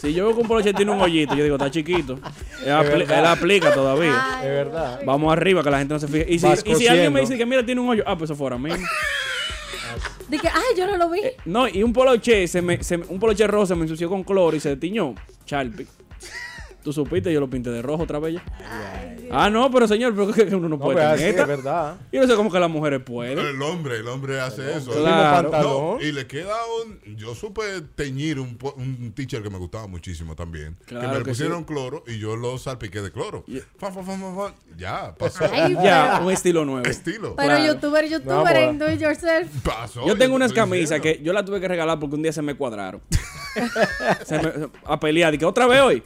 Si 0.00 0.14
yo 0.14 0.26
veo 0.26 0.34
que 0.36 0.42
un 0.42 0.48
poloche 0.48 0.72
tiene 0.72 0.92
un 0.92 1.00
hoyito, 1.00 1.34
yo 1.34 1.42
digo, 1.44 1.56
está 1.56 1.70
chiquito. 1.70 2.18
Él, 2.64 3.24
aplica 3.26 3.72
todavía. 3.74 4.38
Es 4.42 4.48
verdad. 4.48 5.00
Vamos 5.04 5.32
arriba, 5.32 5.62
que 5.62 5.70
la 5.70 5.78
gente 5.78 5.94
no 5.94 6.00
se 6.00 6.06
fije. 6.08 6.26
Y 6.28 6.38
si, 6.38 6.46
y 6.46 6.74
si 6.76 6.86
alguien 6.86 7.12
me 7.12 7.20
dice 7.20 7.36
que 7.36 7.44
mira, 7.46 7.64
tiene 7.64 7.80
un 7.80 7.88
hoyo, 7.88 8.04
ah, 8.06 8.16
pues 8.16 8.30
eso 8.30 8.36
fuera 8.38 8.56
mismo. 8.58 8.86
Dije, 10.28 10.48
ay, 10.52 10.76
yo 10.76 10.86
no 10.86 10.96
lo 10.98 11.08
vi. 11.10 11.22
No, 11.46 11.66
y 11.68 11.82
un 11.82 11.92
poloche, 11.92 12.46
se 12.48 12.60
me, 12.60 12.82
se 12.84 12.98
me- 12.98 13.06
un 13.08 13.18
poloche 13.18 13.46
rojo 13.46 13.64
se 13.66 13.74
me 13.74 13.82
ensució 13.82 14.08
con 14.10 14.22
cloro 14.24 14.54
y 14.56 14.60
se 14.60 14.76
tiñó. 14.76 15.14
Charpi. 15.46 15.86
Tú 16.88 16.92
supiste, 16.94 17.30
yo 17.30 17.38
lo 17.38 17.50
pinté 17.50 17.68
de 17.68 17.82
rojo 17.82 18.04
otra 18.04 18.18
vez 18.18 18.36
ya. 18.36 18.42
Ah, 19.30 19.50
no, 19.50 19.70
pero 19.70 19.86
señor, 19.86 20.14
pero 20.14 20.32
que 20.32 20.46
que 20.46 20.54
uno 20.54 20.70
no 20.70 20.78
No, 20.78 20.82
puede 20.82 20.96
pero 20.96 21.16
tener 21.16 21.38
es 21.38 21.46
verdad. 21.46 21.96
Yo 22.10 22.22
no 22.22 22.26
sé 22.26 22.34
cómo 22.34 22.50
que 22.50 22.58
las 22.58 22.70
mujeres 22.70 23.02
pueden. 23.04 23.38
El 23.38 23.60
hombre, 23.60 23.98
el 23.98 24.08
hombre 24.08 24.40
hace 24.40 24.74
eso. 24.74 24.90
Claro. 24.92 25.50
No, 25.50 25.98
y 26.02 26.12
le 26.12 26.26
queda 26.26 26.54
un. 26.82 27.14
Yo 27.14 27.34
supe 27.34 27.60
teñir 27.94 28.40
un, 28.40 28.56
un 28.76 29.12
teacher 29.14 29.42
que 29.42 29.50
me 29.50 29.58
gustaba 29.58 29.86
muchísimo 29.86 30.34
también. 30.34 30.78
Claro 30.86 31.02
que 31.02 31.08
me 31.08 31.18
le 31.18 31.24
que 31.24 31.30
pusieron 31.32 31.58
sí. 31.58 31.64
cloro 31.66 32.04
y 32.06 32.18
yo 32.18 32.36
lo 32.36 32.56
salpiqué 32.56 33.02
de 33.02 33.12
cloro. 33.12 33.44
Fa, 33.76 33.90
fa, 33.92 34.02
fa, 34.02 34.16
fa, 34.16 34.34
fa. 34.34 34.54
Ya, 34.78 35.14
pasó. 35.14 35.44
Ay, 35.52 35.74
Ya, 35.84 36.12
pero- 36.14 36.26
un 36.26 36.32
estilo 36.32 36.64
nuevo. 36.64 36.86
Estilo. 36.88 37.36
Pero 37.36 37.48
Claro. 37.48 37.66
youtuber, 37.74 38.08
youtuber, 38.08 38.54
No, 38.54 38.70
en 38.70 38.78
do 38.78 38.90
it 38.90 38.98
yourself. 38.98 39.50
Pasó. 39.62 40.06
Yo 40.06 40.16
tengo 40.16 40.30
te 40.32 40.36
unas 40.36 40.54
camisas 40.54 41.02
que 41.02 41.20
yo 41.22 41.34
las 41.34 41.44
tuve 41.44 41.60
que 41.60 41.68
regalar 41.68 41.98
porque 42.00 42.14
un 42.16 42.22
día 42.22 42.32
se 42.32 42.40
me 42.40 42.54
cuadraron. 42.54 43.02
Se 44.26 44.38
me- 44.38 44.68
a 44.84 44.98
pelear. 45.00 45.34
Y 45.34 45.38
que 45.38 45.44
otra 45.44 45.66
vez 45.66 45.80
hoy. 45.80 46.02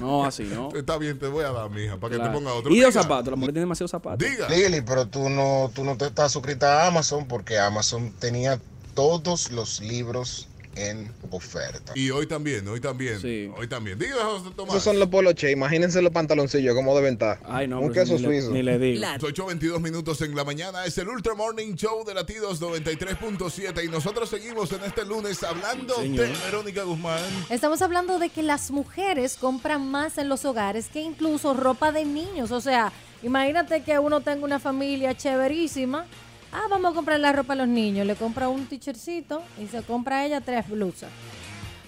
No, 0.00 0.24
así 0.24 0.44
no. 0.44 0.70
Está 0.74 0.96
bien, 0.98 1.18
te 1.18 1.26
voy 1.26 1.44
a 1.44 1.50
dar, 1.52 1.70
mija, 1.70 1.96
para 1.96 2.10
que 2.12 2.16
Claro. 2.16 2.32
te 2.32 2.38
ponga 2.38 2.52
otro. 2.54 2.70
Y 2.74 2.80
los 2.80 2.92
Diga. 2.94 3.02
zapatos. 3.02 3.28
La 3.30 3.36
mujer 3.36 3.52
tiene 3.52 3.60
demasiados 3.60 3.90
zapatos. 3.90 4.18
Diga. 4.28 4.48
Lili, 4.48 4.80
pero 4.82 5.06
tú 5.06 5.28
no, 5.28 5.70
tú 5.74 5.84
no 5.84 5.96
te 5.96 6.06
estás 6.06 6.32
suscrita 6.32 6.82
a 6.84 6.86
Amazon 6.88 7.26
porque 7.26 7.58
Amazon 7.58 8.12
tenía 8.18 8.60
todos 8.94 9.50
los 9.52 9.80
libros 9.80 10.47
en 10.78 11.12
oferta. 11.30 11.92
Y 11.94 12.10
hoy 12.10 12.26
también, 12.26 12.66
hoy 12.68 12.80
también. 12.80 13.18
Hoy 13.56 13.66
también. 13.68 13.98
Diga, 13.98 14.16
José 14.24 14.50
Tomás. 14.56 14.74
Esos 14.74 14.84
son 14.84 14.98
los 14.98 15.08
poloche. 15.08 15.50
Imagínense 15.50 16.00
los 16.02 16.12
pantaloncillos, 16.12 16.74
como 16.74 16.94
deben 16.96 17.14
estar. 17.14 17.40
Ay, 17.44 17.66
no, 17.66 17.80
Un 17.80 17.92
queso 17.92 18.14
ni 18.14 18.18
le- 18.20 18.28
suizo. 18.28 18.50
ni 18.52 18.62
le 18.62 18.78
digo. 18.78 19.04
8.22 19.04 19.80
minutos 19.80 20.20
en 20.22 20.34
la 20.34 20.44
mañana 20.44 20.84
es 20.84 20.96
el 20.98 21.08
Ultra 21.08 21.34
Morning 21.34 21.74
Show 21.74 22.04
de 22.04 22.14
Latidos 22.14 22.60
93.7 22.60 23.84
y 23.84 23.88
nosotros 23.88 24.28
seguimos 24.28 24.70
en 24.72 24.84
este 24.84 25.04
lunes 25.04 25.42
hablando 25.42 25.94
de 25.96 26.32
Verónica 26.44 26.82
Guzmán. 26.84 27.20
Estamos 27.50 27.82
hablando 27.82 28.18
de 28.18 28.28
que 28.28 28.42
las 28.42 28.70
mujeres 28.70 29.36
compran 29.36 29.90
más 29.90 30.18
en 30.18 30.28
los 30.28 30.44
hogares 30.44 30.86
que 30.92 31.00
incluso 31.00 31.54
ropa 31.54 31.92
de 31.92 32.04
niños. 32.04 32.50
O 32.50 32.60
sea, 32.60 32.92
imagínate 33.22 33.82
que 33.82 33.98
uno 33.98 34.20
tenga 34.20 34.44
una 34.44 34.58
familia 34.60 35.16
chéverísima. 35.16 36.06
Ah, 36.52 36.62
vamos 36.70 36.92
a 36.92 36.94
comprar 36.94 37.20
la 37.20 37.32
ropa 37.32 37.52
a 37.52 37.56
los 37.56 37.68
niños. 37.68 38.06
Le 38.06 38.16
compra 38.16 38.48
un 38.48 38.66
tichercito 38.66 39.42
y 39.62 39.66
se 39.66 39.82
compra 39.82 40.24
ella 40.24 40.40
tres 40.40 40.68
blusas. 40.68 41.10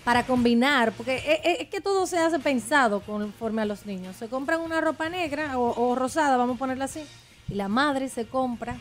Para 0.04 0.24
combinar, 0.26 0.92
porque 0.92 1.16
es, 1.16 1.40
es- 1.44 1.60
es 1.60 1.68
que 1.68 1.80
todo 1.80 2.06
se 2.06 2.18
hace 2.18 2.38
pensado 2.38 3.00
conforme 3.00 3.62
a 3.62 3.64
los 3.64 3.86
niños. 3.86 4.16
Se 4.16 4.28
compran 4.28 4.60
una 4.60 4.80
ropa 4.80 5.08
negra 5.08 5.58
o, 5.58 5.88
o 5.90 5.94
rosada, 5.94 6.36
vamos 6.36 6.56
a 6.56 6.58
ponerla 6.58 6.84
así. 6.86 7.02
Y 7.48 7.54
la 7.54 7.68
madre 7.68 8.08
se 8.08 8.26
compra 8.26 8.76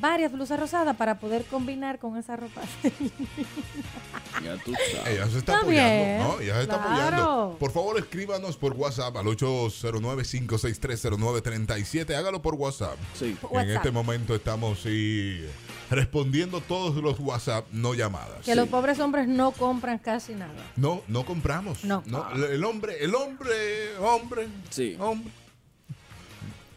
varias 0.00 0.32
blusas 0.32 0.58
rosadas 0.58 0.96
para 0.96 1.18
poder 1.18 1.44
combinar 1.44 1.98
con 1.98 2.16
esa 2.16 2.36
ropa. 2.36 2.60
Ya 4.56 4.62
tú 4.64 4.72
sabes. 4.72 5.08
Ella 5.08 5.28
se 5.28 5.38
está, 5.38 5.58
apoyando, 5.58 6.24
¿no? 6.24 6.40
Ella 6.40 6.54
se 6.56 6.62
está 6.62 6.78
claro. 6.78 6.92
apoyando. 6.92 7.56
Por 7.58 7.72
favor, 7.72 7.98
escríbanos 7.98 8.56
por 8.56 8.72
WhatsApp 8.74 9.16
al 9.16 9.26
809-5630937. 9.26 12.14
Hágalo 12.14 12.42
por 12.42 12.54
WhatsApp. 12.54 12.96
Sí. 13.18 13.36
En 13.40 13.48
WhatsApp. 13.50 13.76
este 13.76 13.90
momento 13.90 14.34
estamos 14.34 14.80
sí, 14.80 15.44
respondiendo 15.90 16.60
todos 16.60 16.94
los 16.96 17.18
WhatsApp, 17.20 17.66
no 17.72 17.94
llamadas. 17.94 18.44
Que 18.44 18.54
los 18.54 18.68
pobres 18.68 18.98
hombres 19.00 19.28
no 19.28 19.52
compran 19.52 19.98
casi 19.98 20.34
nada. 20.34 20.52
No, 20.76 21.02
no 21.08 21.24
compramos. 21.24 21.84
No. 21.84 22.02
El 22.50 22.64
hombre, 22.64 23.02
el 23.04 23.14
hombre, 23.14 23.96
hombre, 23.98 24.48
Sí. 24.70 24.96
hombre, 24.98 25.30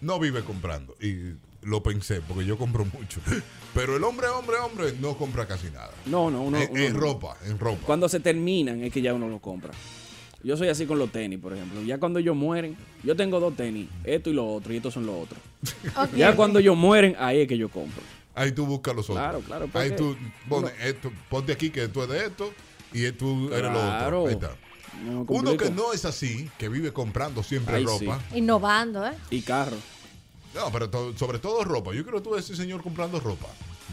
no 0.02 0.20
vive 0.20 0.44
comprando. 0.44 0.96
Y 1.02 1.34
lo 1.66 1.84
pensé, 1.84 2.22
porque 2.22 2.46
yo 2.46 2.58
compro 2.58 2.86
mucho. 2.86 3.20
Pero 3.74 3.98
el 3.98 4.04
hombre, 4.04 4.28
hombre, 4.28 4.56
hombre, 4.58 4.94
no 5.00 5.18
compra 5.18 5.46
casi 5.48 5.70
nada. 5.70 5.92
No, 6.06 6.32
no, 6.32 6.44
uno. 6.44 6.58
en, 6.60 6.72
uno 6.72 6.80
en 6.82 6.94
no. 6.94 7.00
ropa, 7.00 7.38
en 7.46 7.60
ropa. 7.60 7.82
Cuando 7.86 8.08
se 8.08 8.20
terminan 8.20 8.82
es 8.84 8.94
que 8.94 9.02
ya 9.02 9.14
uno 9.14 9.28
lo 9.28 9.40
compra. 9.40 9.72
Yo 10.44 10.56
soy 10.56 10.68
así 10.70 10.86
con 10.86 11.00
los 11.00 11.12
tenis, 11.12 11.40
por 11.40 11.54
ejemplo. 11.54 11.82
Ya 11.82 11.98
cuando 11.98 12.20
ellos 12.20 12.36
mueren, 12.36 12.78
yo 13.04 13.16
tengo 13.16 13.40
dos 13.40 13.56
tenis, 13.56 13.90
esto 14.04 14.30
y 14.30 14.34
lo 14.34 14.48
otro, 14.48 14.74
y 14.74 14.78
estos 14.78 14.94
son 14.94 15.06
los 15.08 15.16
otros. 15.24 15.40
Ya 16.16 16.36
cuando 16.36 16.60
ellos 16.60 16.78
mueren, 16.78 17.16
ahí 17.20 17.42
es 17.42 17.48
que 17.48 17.58
yo 17.58 17.68
compro. 17.70 18.02
Ahí 18.36 18.52
tú 18.52 18.66
buscas 18.66 18.96
los 18.96 19.10
otros. 19.10 19.18
Claro, 19.24 19.40
claro, 19.42 19.66
Ahí 19.74 19.90
porque- 19.90 19.96
tú 19.96 20.16
pones 20.48 20.72
esto, 20.82 21.12
ponte 21.30 21.52
aquí 21.52 21.70
que 21.72 21.88
tú 21.88 22.04
eres 22.04 22.16
de 22.22 22.26
esto 22.28 22.54
y 22.94 23.12
tú 23.14 23.48
eres 23.52 23.72
lo 23.72 23.80
Claro. 23.80 24.24
otro. 24.24 24.28
Ahí 24.28 24.34
está. 24.36 24.56
No 25.04 25.26
Uno 25.28 25.58
que 25.58 25.72
no 25.72 25.92
es 25.94 26.06
así, 26.06 26.50
que 26.58 26.70
vive 26.70 26.94
comprando 26.94 27.44
siempre 27.44 27.76
Ay, 27.78 27.86
ropa. 27.86 28.22
Innovando, 28.34 29.06
¿eh? 29.06 29.12
Y 29.32 29.42
carro. 29.42 29.76
No, 30.56 30.72
pero 30.72 30.90
to- 30.90 31.14
sobre 31.18 31.40
todo 31.40 31.64
ropa. 31.64 31.94
Yo 31.94 32.04
creo 32.06 32.16
que 32.16 32.22
tú 32.22 32.30
ves 32.32 32.46
ese 32.46 32.56
señor 32.56 32.82
comprando 32.82 33.20
ropa. 33.20 33.48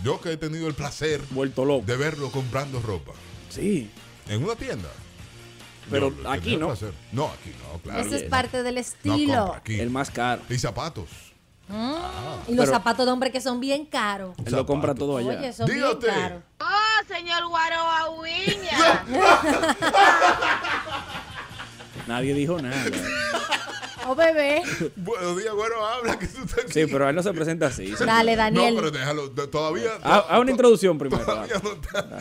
Yo 0.04 0.20
que 0.20 0.32
he 0.32 0.36
tenido 0.36 0.68
el 0.68 0.74
placer 0.74 1.20
Vuelto 1.30 1.64
loco. 1.64 1.84
de 1.84 1.96
verlo 1.96 2.30
comprando 2.30 2.80
ropa. 2.80 3.12
Sí. 3.50 3.90
En 4.28 4.44
una 4.44 4.54
tienda. 4.54 4.88
Pero 5.90 6.14
Yo 6.16 6.30
aquí 6.30 6.56
no. 6.56 6.68
placer. 6.68 6.92
No, 7.10 7.26
aquí 7.26 7.50
no, 7.72 7.78
claro. 7.80 8.00
Ese 8.00 8.16
es 8.16 8.22
parte 8.30 8.62
del 8.62 8.78
estilo. 8.78 9.54
aquí. 9.54 9.80
El 9.80 9.90
más 9.90 10.10
caro. 10.10 10.42
Y 10.48 10.58
zapatos. 10.58 11.08
Mm. 11.68 11.94
y 12.48 12.54
los 12.54 12.66
Pero- 12.66 12.78
zapatos 12.78 13.06
de 13.06 13.12
hombre 13.12 13.32
que 13.32 13.40
son 13.40 13.58
bien 13.60 13.86
caros. 13.86 14.34
Él 14.44 14.52
lo 14.52 14.66
compra 14.66 14.94
todo 14.94 15.16
allá. 15.16 15.38
Oye, 15.38 15.52
son 15.52 15.66
bien 15.66 15.82
caros. 16.04 16.42
Oh, 16.60 17.14
señor 17.14 17.46
Guaroa 17.48 18.02
Nadie 22.06 22.34
dijo 22.34 22.60
nada. 22.60 22.84
Oh, 24.06 24.14
bebé. 24.14 24.62
Buenos 24.96 25.36
días, 25.36 25.54
bueno, 25.54 25.84
habla 25.86 26.18
que 26.18 26.26
tú 26.26 26.42
estás 26.42 26.64
aquí. 26.64 26.72
Sí, 26.72 26.86
pero 26.86 27.08
él 27.08 27.14
no 27.14 27.22
se 27.22 27.32
presenta 27.32 27.66
así. 27.66 27.92
Dale, 28.04 28.36
Daniel. 28.36 28.74
No, 28.74 28.80
pero 28.80 28.90
déjalo. 28.90 29.30
Todavía. 29.30 29.90
Haz 30.02 30.24
haz 30.28 30.38
una 30.40 30.50
introducción 30.50 30.98
primero. 30.98 31.24
Todavía 31.24 31.60
no 31.62 31.72
está. 31.72 32.18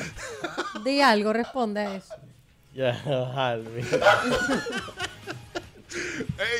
Di 0.83 1.01
algo, 1.01 1.33
responde 1.33 1.81
a 1.81 1.95
eso. 1.95 2.13
Ya, 2.73 2.97
Alvin. 3.35 3.85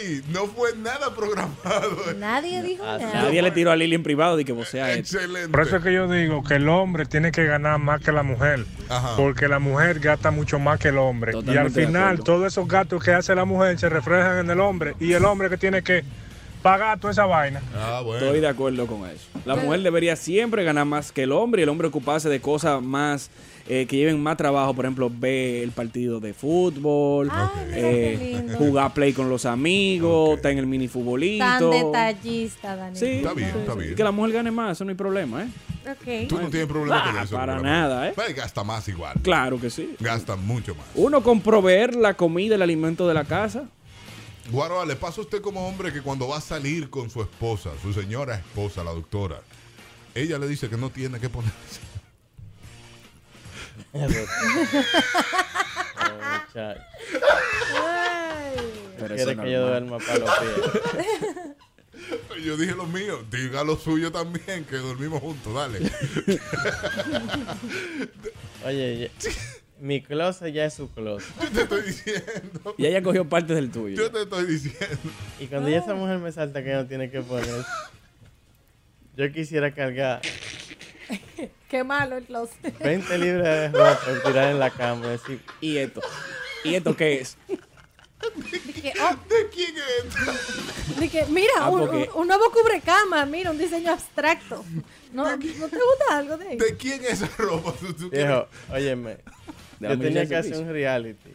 Ey, 0.04 0.22
no 0.30 0.48
fue 0.48 0.76
nada 0.76 1.14
programado. 1.16 2.14
Nadie 2.18 2.62
dijo 2.62 2.84
nada. 2.84 3.24
Nadie 3.24 3.42
le 3.42 3.52
tiró 3.52 3.72
a 3.72 3.76
Lili 3.76 3.96
en 3.96 4.04
privado 4.04 4.40
y 4.40 4.46
que 4.46 4.52
vocea 4.52 4.92
esto. 4.92 5.18
Excelente. 5.18 5.50
Por 5.50 5.62
eso 5.62 5.78
es 5.78 5.84
que 5.84 5.94
yo 5.94 6.08
digo 6.10 6.44
que 6.44 6.56
el 6.56 6.68
hombre 6.70 7.06
tiene 7.06 7.32
que 7.32 7.46
ganar 7.46 7.80
más 7.80 8.02
que 8.02 8.12
la 8.12 8.24
mujer. 8.24 8.66
Ajá. 8.90 9.16
Porque 9.16 9.48
la 9.48 9.60
mujer 9.60 10.00
gasta 10.00 10.32
mucho 10.32 10.60
más 10.60 10.80
que 10.80 10.90
el 10.90 10.98
hombre. 10.98 11.34
y 11.34 11.58
al 11.58 11.72
de 11.72 11.86
final, 11.86 12.24
todos 12.24 12.48
esos 12.48 12.68
gastos 12.68 13.04
que 13.04 13.12
hace 13.12 13.34
la 13.36 13.46
mujer 13.46 13.80
se 13.80 13.90
reflejan 13.90 14.40
en 14.40 14.50
el 14.50 14.60
hombre. 14.60 14.96
Y 15.00 15.14
el 15.14 15.24
hombre 15.26 15.50
que 15.50 15.58
tiene 15.58 15.82
que 15.82 16.04
pagar 16.62 17.00
toda 17.00 17.12
esa 17.12 17.26
vaina. 17.26 17.62
Ah, 17.76 18.02
bueno. 18.04 18.26
Estoy 18.26 18.40
de 18.40 18.48
acuerdo 18.48 18.86
con 18.86 19.08
eso. 19.10 19.26
La 19.46 19.56
mujer 19.56 19.82
debería 19.82 20.16
siempre 20.16 20.64
ganar 20.64 20.86
más 20.86 21.12
que 21.12 21.24
el 21.24 21.32
hombre 21.32 21.62
y 21.62 21.64
el 21.64 21.70
hombre 21.70 21.88
ocuparse 21.88 22.30
de 22.30 22.40
cosas 22.40 22.82
más 22.82 23.30
eh, 23.68 23.86
que 23.88 23.98
lleven 23.98 24.22
más 24.22 24.38
trabajo. 24.38 24.74
Por 24.74 24.86
ejemplo, 24.86 25.10
ver 25.14 25.64
el 25.64 25.72
partido 25.72 26.20
de 26.20 26.34
fútbol, 26.34 27.30
eh, 27.70 28.16
qué 28.20 28.36
lindo. 28.38 28.58
jugar 28.58 28.94
play 28.94 29.14
con 29.14 29.30
los 29.30 29.46
amigos, 29.46 30.36
estar 30.38 30.52
en 30.52 30.58
el 30.60 30.68
mini 30.68 30.88
Tan 30.88 30.94
futbolito. 30.94 31.70
detallista, 31.70 32.76
Daniel. 32.76 32.98
Sí, 32.98 33.18
Está 33.20 33.34
bien, 33.34 33.50
está 33.50 33.76
bien. 33.76 33.96
Que 33.96 34.04
la 34.04 34.12
mujer 34.12 34.34
gane 34.34 34.52
más, 34.52 34.78
eso 34.78 34.84
no 34.86 34.90
hay 34.90 34.96
problema, 34.98 35.44
¿eh? 35.44 35.48
Ok. 35.90 36.28
Tú 36.30 36.40
no 36.40 36.50
tienes 36.50 36.68
problema 36.68 37.04
con 37.04 37.18
Ah, 37.18 37.24
eso. 37.24 37.36
para 37.36 37.60
nada, 37.60 38.10
¿eh? 38.10 38.14
Pues 38.14 38.36
gasta 38.36 38.64
más 38.64 38.88
igual. 38.88 39.16
Claro 39.24 39.60
que 39.60 39.70
sí. 39.70 39.96
Gasta 40.00 40.36
mucho 40.36 40.76
más. 40.76 40.86
Uno 40.96 41.24
con 41.24 41.42
proveer 41.42 41.96
la 41.96 42.14
comida, 42.14 42.56
el 42.56 42.62
alimento 42.62 43.08
de 43.08 43.14
la 43.16 43.24
casa. 43.24 43.64
Guaroa, 44.52 44.86
¿le 44.86 44.96
pasa 44.96 45.22
a 45.22 45.24
usted 45.24 45.42
como 45.42 45.68
hombre 45.68 45.94
que 45.94 46.02
cuando 46.02 46.28
va 46.28 46.38
a 46.38 46.42
salir 46.42 46.90
con 46.90 47.10
su 47.10 47.22
esposa, 47.22 47.70
su 47.82 47.94
señora 47.94 48.36
esposa, 48.36 48.84
la 48.84 48.92
doctora, 48.92 49.40
ella 50.14 50.38
le 50.38 50.48
dice 50.48 50.68
que 50.70 50.78
no 50.78 50.90
tiene 50.90 51.20
que 51.20 51.30
ponerse? 51.30 51.80
Pero 58.98 59.16
Quiere 59.16 59.32
eso 59.32 59.42
que 59.42 59.52
yo 59.52 59.68
duerma 59.68 59.98
para 60.00 60.18
los 60.20 60.30
pies. 60.40 60.56
Yo 62.44 62.58
dije 62.58 62.74
lo 62.74 62.88
mío, 62.88 63.24
diga 63.30 63.64
lo 63.64 63.78
suyo 63.78 64.12
también, 64.12 64.66
que 64.66 64.78
dormimos 64.78 65.22
juntos, 65.22 65.54
dale. 65.54 65.80
Oye, 68.66 69.12
ya- 69.20 69.32
mi 69.80 70.02
closet 70.02 70.52
ya 70.54 70.66
es 70.66 70.74
su 70.74 70.90
closet. 70.92 71.30
Yo 71.42 71.50
te 71.52 71.62
estoy 71.62 71.82
diciendo. 71.84 72.76
Y 72.78 72.86
ella 72.88 73.04
cogió 73.04 73.30
parte 73.30 73.54
del 73.54 73.70
tuyo. 73.70 73.96
Yo 73.96 74.10
te 74.12 74.24
estoy 74.24 74.46
diciendo. 74.46 74.98
Y 75.40 75.46
cuando 75.48 75.70
ya 75.70 75.78
esa 75.78 75.94
mujer 75.94 76.18
me 76.18 76.32
salta 76.32 76.64
que 76.64 76.74
no 76.74 76.88
tiene 76.88 77.12
que 77.12 77.22
poner, 77.22 77.64
yo 79.16 79.32
quisiera 79.32 79.72
cargar 79.74 80.22
Qué 81.72 81.84
malo 81.86 82.18
el 82.18 82.26
closet. 82.26 82.78
20 82.80 83.18
libras 83.18 83.72
de 83.72 83.78
ropa 83.80 84.00
tirar 84.26 84.52
en 84.52 84.60
la 84.60 84.70
cama 84.70 85.06
y 85.08 85.10
decir, 85.12 85.42
¿Y 85.62 85.78
esto? 85.78 86.02
¿Y 86.66 86.76
esto 86.76 86.96
qué 86.98 87.22
es? 87.22 87.38
Dije, 88.66 88.94
oh, 89.02 89.16
¿De 89.30 89.50
quién 89.50 89.74
es 89.78 91.00
dije, 91.00 91.26
mira, 91.30 91.52
Ah, 91.60 91.70
un, 91.70 91.82
un- 91.90 92.08
un 92.14 92.28
nuevo 92.28 92.52
cubrecama, 92.52 93.26
mira, 93.26 93.50
un 93.52 93.58
diseño 93.58 93.92
abstracto. 93.94 94.64
¿No, 95.14 95.24
¿no 95.24 95.38
te 95.40 95.48
gusta 95.58 96.18
algo 96.18 96.38
de 96.38 96.50
ahí? 96.50 96.58
¿De 96.58 96.76
quién 96.78 97.04
es 97.06 97.22
esa 97.22 97.30
ropa? 97.38 97.74
¿Tú- 97.80 97.94
tú 97.94 98.10
viejo, 98.10 98.48
óyeme, 98.72 99.18
De 99.80 99.90
yo 99.90 99.98
tenía 100.00 100.22
que 100.24 100.28
de 100.28 100.36
hacer 100.38 100.58
un 100.58 100.70
reality. 100.70 101.32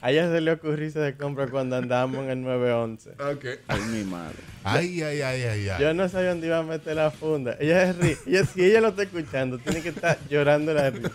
A 0.00 0.12
ella 0.12 0.30
se 0.30 0.40
le 0.40 0.52
ocurrió 0.52 0.86
irse 0.86 1.00
de 1.00 1.16
compra 1.16 1.48
cuando 1.48 1.76
andábamos 1.76 2.20
en 2.24 2.30
el 2.30 2.42
911. 2.42 3.10
Ok. 3.10 3.44
Ay, 3.66 3.80
mi 3.90 4.04
madre. 4.04 4.36
Ay, 4.62 5.02
ay, 5.02 5.22
ay, 5.22 5.42
ay, 5.42 5.68
ay. 5.70 5.82
Yo 5.82 5.92
no 5.92 6.08
sabía 6.08 6.30
dónde 6.30 6.46
iba 6.46 6.58
a 6.58 6.62
meter 6.62 6.94
la 6.94 7.10
funda. 7.10 7.56
Ella 7.58 7.92
se 7.92 7.92
ríe. 7.94 8.16
Ella, 8.26 8.44
si 8.44 8.64
ella 8.64 8.80
lo 8.80 8.88
está 8.88 9.02
escuchando, 9.02 9.58
tiene 9.58 9.82
que 9.82 9.88
estar 9.88 10.16
llorando 10.30 10.72
la 10.72 10.90
risa. 10.90 11.10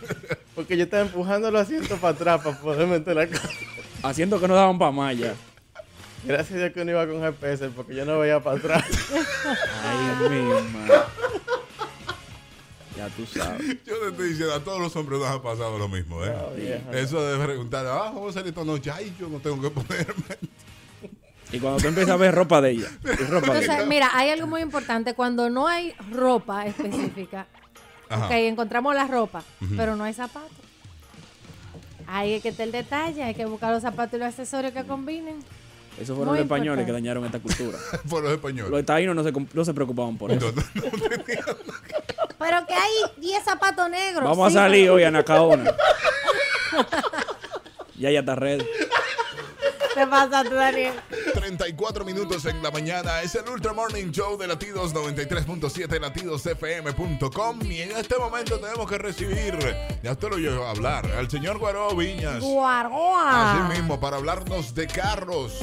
Porque 0.53 0.75
yo 0.75 0.83
estaba 0.83 1.03
empujando 1.03 1.49
los 1.49 1.61
asientos 1.61 1.97
para 1.99 2.13
atrás 2.13 2.41
para 2.41 2.57
poder 2.59 2.87
meter 2.87 3.15
la 3.15 3.27
cosa. 3.27 3.49
Haciendo 4.03 4.39
que 4.39 4.47
no 4.49 4.55
daban 4.55 4.77
para 4.77 4.91
más 4.91 5.17
ya. 5.17 5.33
Gracias 6.25 6.53
a 6.53 6.57
Dios 6.57 6.73
que 6.73 6.83
no 6.83 6.91
iba 6.91 7.07
con 7.07 7.21
GPS 7.21 7.69
porque 7.69 7.95
yo 7.95 8.05
no 8.05 8.19
veía 8.19 8.41
para 8.41 8.57
atrás. 8.57 8.83
Ay, 9.85 10.29
mi 10.29 10.41
madre. 10.41 10.93
Ya 13.03 13.09
tú 13.15 13.25
sabes. 13.25 13.67
Yo 13.85 13.99
te 13.99 14.07
estoy 14.09 14.29
diciendo, 14.29 14.53
a 14.53 14.59
todos 14.63 14.79
los 14.79 14.95
hombres 14.95 15.19
nos 15.19 15.29
ha 15.29 15.41
pasado 15.41 15.77
lo 15.77 15.87
mismo, 15.89 16.23
¿eh? 16.23 16.33
No, 16.35 16.55
vieja. 16.55 16.99
Eso 16.99 17.21
de 17.21 17.43
preguntar, 17.43 17.85
ah, 17.87 18.13
a 18.27 18.31
salir 18.31 18.49
esta 18.49 18.63
noche, 18.63 18.91
ay, 18.91 19.13
yo 19.19 19.27
no 19.27 19.39
tengo 19.39 19.61
que 19.61 19.69
ponerme. 19.69 20.37
Y 21.51 21.59
cuando 21.59 21.81
tú 21.81 21.87
empiezas 21.87 22.13
a 22.13 22.17
ver 22.17 22.33
ropa 22.33 22.61
de 22.61 22.71
ella. 22.71 22.87
de 23.03 23.11
Entonces, 23.11 23.65
ella. 23.65 23.85
mira, 23.85 24.09
hay 24.13 24.29
algo 24.29 24.47
muy 24.47 24.61
importante. 24.61 25.13
Cuando 25.13 25.49
no 25.49 25.67
hay 25.67 25.93
ropa 26.11 26.65
específica, 26.65 27.45
Ajá. 28.09 28.25
ok, 28.25 28.31
encontramos 28.31 28.95
la 28.95 29.05
ropa, 29.05 29.43
pero 29.77 29.95
no 29.95 30.03
hay 30.03 30.13
zapatos. 30.13 30.49
Ahí 32.07 32.33
es 32.33 32.41
que 32.41 32.49
el 32.63 32.71
detalle, 32.71 33.23
hay 33.23 33.35
que 33.35 33.45
buscar 33.45 33.71
los 33.73 33.81
zapatos 33.81 34.15
y 34.15 34.17
los 34.19 34.27
accesorios 34.29 34.73
que 34.73 34.83
combinen. 34.83 35.39
Esos 35.99 36.15
fueron 36.15 36.33
Muy 36.33 36.39
los 36.39 36.45
españoles 36.45 36.81
importante. 36.81 36.85
que 36.87 36.91
dañaron 36.91 37.25
esta 37.25 37.39
cultura. 37.39 37.77
Por 38.09 38.23
los 38.23 38.31
españoles. 38.31 38.71
Los 38.71 38.83
taínos 38.85 39.15
no 39.15 39.23
se, 39.23 39.31
no 39.31 39.73
preocupaban 39.75 40.17
por 40.17 40.31
eso. 40.31 40.51
Pero 42.39 42.65
que 42.65 42.73
hay 42.73 42.91
10 43.17 43.43
zapatos 43.43 43.89
negros. 43.89 44.23
Vamos 44.23 44.51
sí, 44.51 44.57
a 44.57 44.61
salir 44.61 44.83
pero- 44.83 44.93
hoy 44.95 45.03
a 45.03 45.11
Nacaona. 45.11 45.71
ya 47.95 48.09
ya 48.11 48.19
está 48.19 48.35
red. 48.35 48.61
Te 49.93 50.07
pasa 50.07 50.43
tú, 50.43 50.55
Daniel. 50.55 50.93
34 51.35 52.03
minutos 52.03 52.43
en 52.45 52.63
la 52.63 52.71
mañana. 52.71 53.21
Es 53.21 53.35
el 53.35 53.47
Ultra 53.47 53.73
Morning 53.73 54.09
Show 54.11 54.37
de 54.39 54.47
Latidos 54.47 54.91
93.7 54.91 55.99
latidosfm.com. 55.99 57.59
Y 57.61 57.81
en 57.81 57.91
este 57.91 58.17
momento 58.17 58.59
tenemos 58.59 58.89
que 58.89 58.97
recibir, 58.97 59.55
ya 60.01 60.13
usted 60.13 60.29
lo 60.29 60.35
oyó 60.37 60.67
hablar, 60.67 61.05
al 61.15 61.29
señor 61.29 61.59
Guaró 61.59 61.95
Viñas. 61.95 62.39
Guaroa. 62.39 63.51
Así 63.53 63.77
mismo, 63.77 63.99
para 63.99 64.17
hablarnos 64.17 64.73
de 64.73 64.87
carros. 64.87 65.59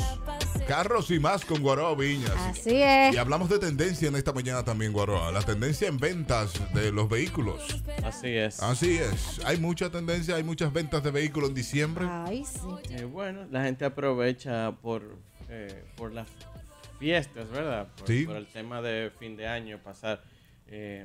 Carros 0.66 1.10
y 1.10 1.18
más 1.18 1.44
con 1.44 1.62
Guaró 1.62 1.96
Viñas. 1.96 2.30
Así 2.36 2.80
es. 2.82 3.14
Y 3.14 3.18
hablamos 3.18 3.48
de 3.48 3.58
tendencia 3.58 4.08
en 4.08 4.16
esta 4.16 4.32
mañana 4.32 4.64
también, 4.64 4.92
Guaroa. 4.92 5.32
La 5.32 5.42
tendencia 5.42 5.88
en 5.88 5.98
ventas 5.98 6.52
de 6.72 6.92
los 6.92 7.08
vehículos. 7.08 7.82
Así 8.04 8.28
es. 8.28 8.62
Así 8.62 8.98
es. 8.98 9.40
Hay 9.44 9.58
mucha 9.58 9.90
tendencia, 9.90 10.36
hay 10.36 10.44
muchas 10.44 10.72
ventas 10.72 11.02
de 11.02 11.10
vehículos 11.10 11.48
en 11.50 11.54
diciembre. 11.54 12.06
Ay, 12.08 12.44
sí. 12.44 12.60
Eh, 12.90 13.04
bueno, 13.04 13.46
la 13.50 13.64
gente 13.64 13.84
aprovecha 13.84 14.72
por, 14.80 15.02
eh, 15.48 15.84
por 15.96 16.12
las 16.12 16.28
fiestas, 16.98 17.50
¿verdad? 17.50 17.88
Por, 17.96 18.06
Sí. 18.06 18.24
por 18.24 18.36
el 18.36 18.46
tema 18.46 18.80
de 18.80 19.10
fin 19.18 19.36
de 19.36 19.46
año, 19.48 19.78
pasar. 19.82 20.22
Eh, 20.72 21.04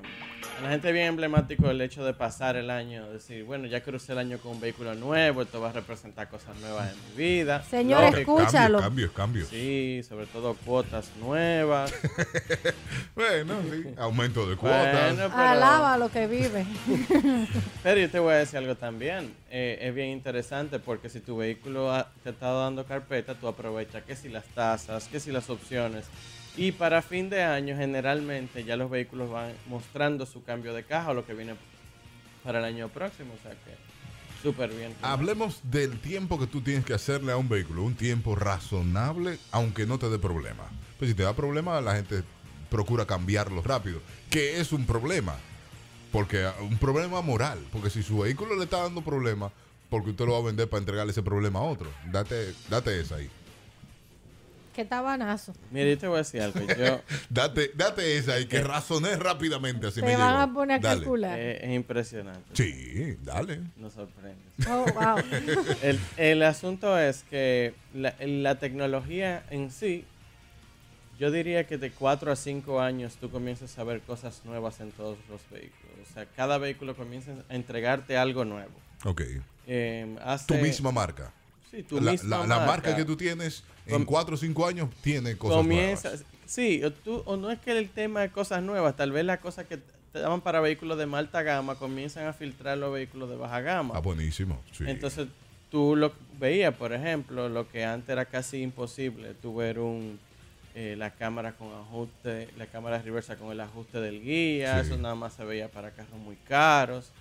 a 0.59 0.61
la 0.63 0.69
gente 0.69 0.87
es 0.89 0.93
bien 0.93 1.07
emblemático 1.07 1.69
el 1.69 1.81
hecho 1.81 2.05
de 2.05 2.13
pasar 2.13 2.55
el 2.55 2.69
año, 2.69 3.09
decir, 3.11 3.43
bueno, 3.43 3.65
ya 3.67 3.81
crucé 3.81 4.11
el 4.11 4.19
año 4.19 4.37
con 4.37 4.51
un 4.53 4.59
vehículo 4.61 4.93
nuevo, 4.95 5.41
esto 5.41 5.59
va 5.59 5.69
a 5.69 5.73
representar 5.73 6.29
cosas 6.29 6.55
nuevas 6.59 6.91
en 6.93 6.97
mi 7.09 7.15
vida. 7.23 7.63
Señor, 7.63 8.11
Lógico. 8.11 8.39
escúchalo. 8.39 8.79
Cambio, 8.79 9.11
cambio. 9.11 9.45
Sí, 9.47 10.01
sobre 10.07 10.27
todo 10.27 10.53
cuotas 10.65 11.11
nuevas. 11.19 11.93
Bueno, 13.15 13.55
sí. 13.71 13.93
Aumento 13.97 14.47
de 14.49 14.57
cuotas. 14.57 15.15
Bueno, 15.15 15.29
pero- 15.29 15.41
Alaba 15.49 15.97
lo 15.97 16.09
que 16.11 16.27
vive. 16.27 16.65
Pero 17.83 18.01
yo 18.01 18.09
te 18.09 18.19
voy 18.19 18.33
a 18.33 18.37
decir 18.37 18.57
algo 18.59 18.75
también. 18.75 19.33
Eh, 19.49 19.77
es 19.81 19.95
bien 19.95 20.09
interesante 20.09 20.79
porque 20.79 21.07
si 21.07 21.21
tu 21.21 21.37
vehículo 21.37 21.93
ha- 21.93 22.11
te 22.23 22.31
está 22.31 22.51
dando 22.51 22.85
carpeta, 22.85 23.33
tú 23.35 23.47
aprovechas 23.47 24.03
que 24.03 24.17
si 24.17 24.27
las 24.27 24.43
tasas, 24.47 25.07
que 25.07 25.21
si 25.21 25.31
las 25.31 25.49
opciones. 25.49 26.05
Y 26.57 26.71
para 26.71 27.01
fin 27.01 27.29
de 27.29 27.43
año, 27.43 27.75
generalmente 27.75 28.63
ya 28.63 28.77
los 28.77 28.89
vehículos 28.89 29.29
van 29.29 29.53
mostrando 29.67 30.25
su 30.25 30.43
cambio 30.43 30.73
de 30.73 30.83
caja 30.83 31.11
o 31.11 31.13
lo 31.13 31.25
que 31.25 31.33
viene 31.33 31.55
para 32.43 32.59
el 32.59 32.65
año 32.65 32.87
próximo. 32.89 33.33
O 33.37 33.41
sea 33.43 33.51
que 33.51 33.75
súper 34.41 34.69
bien. 34.71 34.93
Hablemos 35.01 35.59
del 35.63 35.99
tiempo 35.99 36.39
que 36.39 36.47
tú 36.47 36.61
tienes 36.61 36.85
que 36.85 36.93
hacerle 36.93 37.33
a 37.33 37.37
un 37.37 37.49
vehículo. 37.49 37.83
Un 37.83 37.95
tiempo 37.95 38.35
razonable, 38.35 39.37
aunque 39.51 39.85
no 39.85 39.99
te 39.99 40.09
dé 40.09 40.17
problema. 40.17 40.63
Pues 40.97 41.11
si 41.11 41.15
te 41.15 41.23
da 41.23 41.35
problema, 41.35 41.81
la 41.81 41.95
gente 41.95 42.23
procura 42.69 43.05
cambiarlo 43.05 43.61
rápido. 43.61 43.99
Que 44.29 44.61
es 44.61 44.71
un 44.71 44.85
problema. 44.85 45.35
Porque 46.11 46.47
un 46.61 46.77
problema 46.77 47.21
moral. 47.21 47.59
Porque 47.73 47.89
si 47.89 48.01
su 48.01 48.19
vehículo 48.19 48.55
le 48.55 48.63
está 48.63 48.83
dando 48.83 49.01
problemas, 49.01 49.51
porque 49.89 50.11
usted 50.11 50.25
lo 50.25 50.33
va 50.33 50.39
a 50.39 50.43
vender 50.43 50.69
para 50.69 50.79
entregarle 50.79 51.11
ese 51.11 51.23
problema 51.23 51.59
a 51.59 51.63
otro. 51.63 51.91
Date, 52.11 52.53
date 52.69 53.01
esa 53.01 53.15
ahí. 53.15 53.29
Qué 54.75 54.83
tabanazo. 54.83 55.53
Mira, 55.71 55.89
yo 55.89 55.97
te 55.97 56.07
voy 56.07 56.15
a 56.15 56.17
decir 56.19 56.41
algo. 56.41 56.59
Yo, 56.77 56.99
Date, 57.29 57.71
date 57.75 58.17
esa 58.17 58.33
ahí, 58.33 58.45
que 58.45 58.61
razoné 58.61 59.15
rápidamente. 59.15 59.87
Así 59.87 60.01
Te 60.01 60.05
me 60.07 60.17
van 60.17 60.31
llegó. 60.31 60.41
a 60.41 60.53
poner 60.53 60.75
a 60.77 60.79
Dale. 60.79 60.99
calcular. 61.01 61.39
eh, 61.39 61.59
es 61.65 61.75
impresionante. 61.75 62.41
Sí, 62.53 63.17
dale. 63.23 63.61
Nos 63.77 63.93
sorprende. 63.93 64.41
Oh, 64.69 64.85
wow. 64.93 65.17
El, 65.81 65.99
el 66.17 66.43
asunto 66.43 66.99
es 66.99 67.23
que 67.29 67.73
la, 67.93 68.13
la 68.19 68.55
tecnología 68.59 69.43
en 69.49 69.71
sí, 69.71 70.03
yo 71.19 71.31
diría 71.31 71.65
que 71.65 71.77
de 71.77 71.91
4 71.91 72.31
a 72.33 72.35
5 72.35 72.81
años 72.81 73.15
tú 73.19 73.31
comienzas 73.31 73.79
a 73.79 73.83
ver 73.85 74.01
cosas 74.01 74.41
nuevas 74.43 74.81
en 74.81 74.91
todos 74.91 75.17
los 75.29 75.41
vehículos. 75.49 76.09
O 76.09 76.13
sea, 76.13 76.25
cada 76.35 76.57
vehículo 76.57 76.95
comienza 76.97 77.31
a 77.49 77.55
entregarte 77.55 78.17
algo 78.17 78.43
nuevo. 78.43 78.73
Ok. 79.05 79.21
Eh, 79.67 80.15
Tu 80.47 80.55
misma 80.55 80.91
marca. 80.91 81.31
Sí, 81.83 81.85
la, 82.01 82.11
misma 82.11 82.29
la- 82.37 82.43
la 82.43 82.47
marca. 82.59 82.65
marca. 82.65 82.95
que 82.95 83.05
tú 83.05 83.15
tienes 83.17 83.63
en 83.85 83.93
Com- 83.97 84.05
4 84.05 84.35
o 84.35 84.37
5 84.37 84.65
años 84.67 84.89
tiene 85.01 85.37
cosas 85.37 85.57
comienza, 85.57 86.09
nuevas. 86.09 86.25
sí, 86.45 86.83
o, 86.83 86.91
tú, 86.91 87.21
o 87.25 87.37
no 87.37 87.51
es 87.51 87.59
que 87.59 87.77
el 87.77 87.89
tema 87.89 88.21
de 88.21 88.29
cosas 88.31 88.61
nuevas, 88.63 88.95
tal 88.95 89.11
vez 89.11 89.25
las 89.25 89.39
cosas 89.39 89.65
que 89.67 89.77
te 90.11 90.19
daban 90.19 90.41
para 90.41 90.59
vehículos 90.61 90.97
de 90.97 91.03
alta 91.15 91.43
gama 91.43 91.75
comienzan 91.75 92.25
a 92.27 92.33
filtrar 92.33 92.77
los 92.77 92.93
vehículos 92.93 93.29
de 93.29 93.35
baja 93.35 93.59
gama. 93.61 93.93
Ah, 93.95 93.99
buenísimo. 93.99 94.61
Sí. 94.71 94.85
Entonces, 94.87 95.27
tú 95.69 95.95
lo 95.95 96.13
veías, 96.39 96.73
por 96.73 96.93
ejemplo, 96.93 97.49
lo 97.49 97.67
que 97.69 97.83
antes 97.83 98.09
era 98.09 98.23
casi 98.25 98.61
imposible, 98.61 99.33
tú 99.41 99.55
ver 99.55 99.79
un, 99.79 100.17
eh, 100.73 100.95
la 100.97 101.09
cámara 101.11 101.53
con 101.53 101.67
ajuste, 101.73 102.47
la 102.57 102.65
cámara 102.67 103.01
reversa 103.01 103.35
con 103.35 103.51
el 103.51 103.59
ajuste 103.59 103.99
del 103.99 104.21
guía, 104.21 104.81
Sí. 104.83 104.87
eso 104.91 104.97
nada 105.01 105.15
más 105.15 105.33
se 105.33 105.43
veía 105.43 105.67
para 105.69 105.91
carros 105.91 106.17
muy 106.19 106.35
caros, 106.47 107.11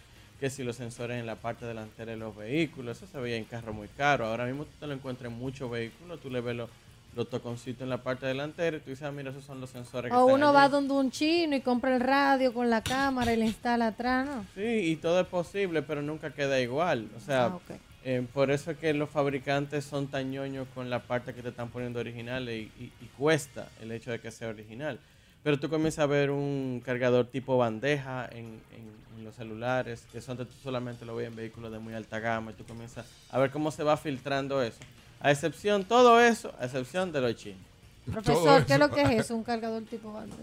que 0.40 0.50
si 0.50 0.62
los 0.64 0.76
sensores 0.76 1.18
en 1.18 1.26
la 1.26 1.36
parte 1.36 1.64
delantera 1.64 2.10
de 2.12 2.16
los 2.18 2.36
vehículos, 2.36 2.96
eso 2.96 3.06
se 3.10 3.18
veía 3.18 3.36
en 3.36 3.44
carros 3.44 3.74
muy 3.74 3.88
caros. 3.88 4.26
Ahora 4.28 4.46
mismo 4.46 4.64
tú 4.64 4.72
te 4.80 4.86
lo 4.86 4.92
encuentras 4.92 5.30
en 5.32 5.38
muchos 5.38 5.70
vehículos, 5.70 6.20
tú 6.20 6.28
le 6.30 6.40
ves 6.40 6.56
los, 6.56 6.68
los 7.14 7.30
toconcitos 7.30 7.82
en 7.82 7.88
la 7.90 8.02
parte 8.02 8.26
delantera 8.26 8.76
y 8.76 8.80
tú 8.80 8.90
dices, 8.90 9.04
ah, 9.06 9.12
mira, 9.12 9.30
esos 9.30 9.44
son 9.44 9.60
los 9.60 9.70
sensores 9.70 10.10
que 10.10 10.16
O 10.16 10.22
están 10.26 10.34
uno 10.34 10.48
allí. 10.48 10.54
va 10.56 10.68
donde 10.68 10.92
un 10.94 11.10
chino 11.10 11.54
y 11.56 11.60
compra 11.60 11.94
el 11.94 12.00
radio 12.00 12.52
con 12.52 12.68
la 12.68 12.82
cámara 12.82 13.32
y 13.32 13.36
le 13.36 13.46
instala 13.46 13.86
atrás, 13.88 14.26
¿no? 14.26 14.44
Sí, 14.54 14.60
y 14.90 14.96
todo 14.96 15.20
es 15.20 15.26
posible, 15.28 15.82
pero 15.82 16.02
nunca 16.02 16.30
queda 16.34 16.60
igual. 16.60 17.08
O 17.16 17.20
sea, 17.20 17.46
Ah, 17.46 17.58
eh, 18.06 18.26
por 18.34 18.50
eso 18.50 18.72
es 18.72 18.76
que 18.78 18.92
los 18.92 19.08
fabricantes 19.08 19.84
son 19.84 20.08
tan 20.08 20.30
ñoños 20.30 20.66
con 20.74 20.90
la 20.90 20.98
parte 21.04 21.32
que 21.32 21.40
te 21.42 21.48
están 21.50 21.70
poniendo 21.70 22.00
originales 22.00 22.54
y, 22.54 22.82
y- 22.82 22.92
y 23.00 23.06
cuesta 23.16 23.68
el 23.80 23.92
hecho 23.92 24.10
de 24.10 24.20
que 24.20 24.30
sea 24.30 24.48
original. 24.48 24.98
Pero 25.44 25.60
tú 25.60 25.68
comienzas 25.68 26.00
a 26.00 26.06
ver 26.06 26.30
un 26.32 26.82
cargador 26.84 27.26
tipo 27.26 27.56
bandeja 27.56 28.26
en, 28.32 28.46
en- 28.74 28.94
en 29.18 29.24
los 29.24 29.34
celulares, 29.36 30.04
que 30.10 30.20
son 30.20 30.36
de- 30.38 30.46
tú 30.46 30.54
solamente 30.62 31.04
lo 31.04 31.14
ves 31.14 31.28
en 31.28 31.36
vehículos 31.36 31.70
de 31.70 31.78
muy 31.78 31.94
alta 31.94 32.18
gama, 32.18 32.50
y 32.50 32.54
tú 32.54 32.64
comienzas 32.64 33.06
a 33.30 33.38
ver 33.38 33.50
cómo 33.52 33.70
se 33.70 33.84
va 33.84 33.96
filtrando 33.96 34.60
eso. 34.62 34.78
A 35.20 35.30
excepción, 35.30 35.84
todo 35.84 36.18
eso, 36.20 36.52
a 36.58 36.64
excepción 36.64 37.12
de 37.12 37.20
los 37.20 37.36
chinos. 37.36 37.60
Profesor, 38.10 38.64
¿qué 38.66 38.72
es 38.74 38.78
lo 38.78 38.90
que 38.90 39.02
es 39.02 39.10
eso? 39.20 39.36
Un 39.36 39.44
cargador 39.44 39.82
tipo 39.84 40.12
bandeja. 40.12 40.42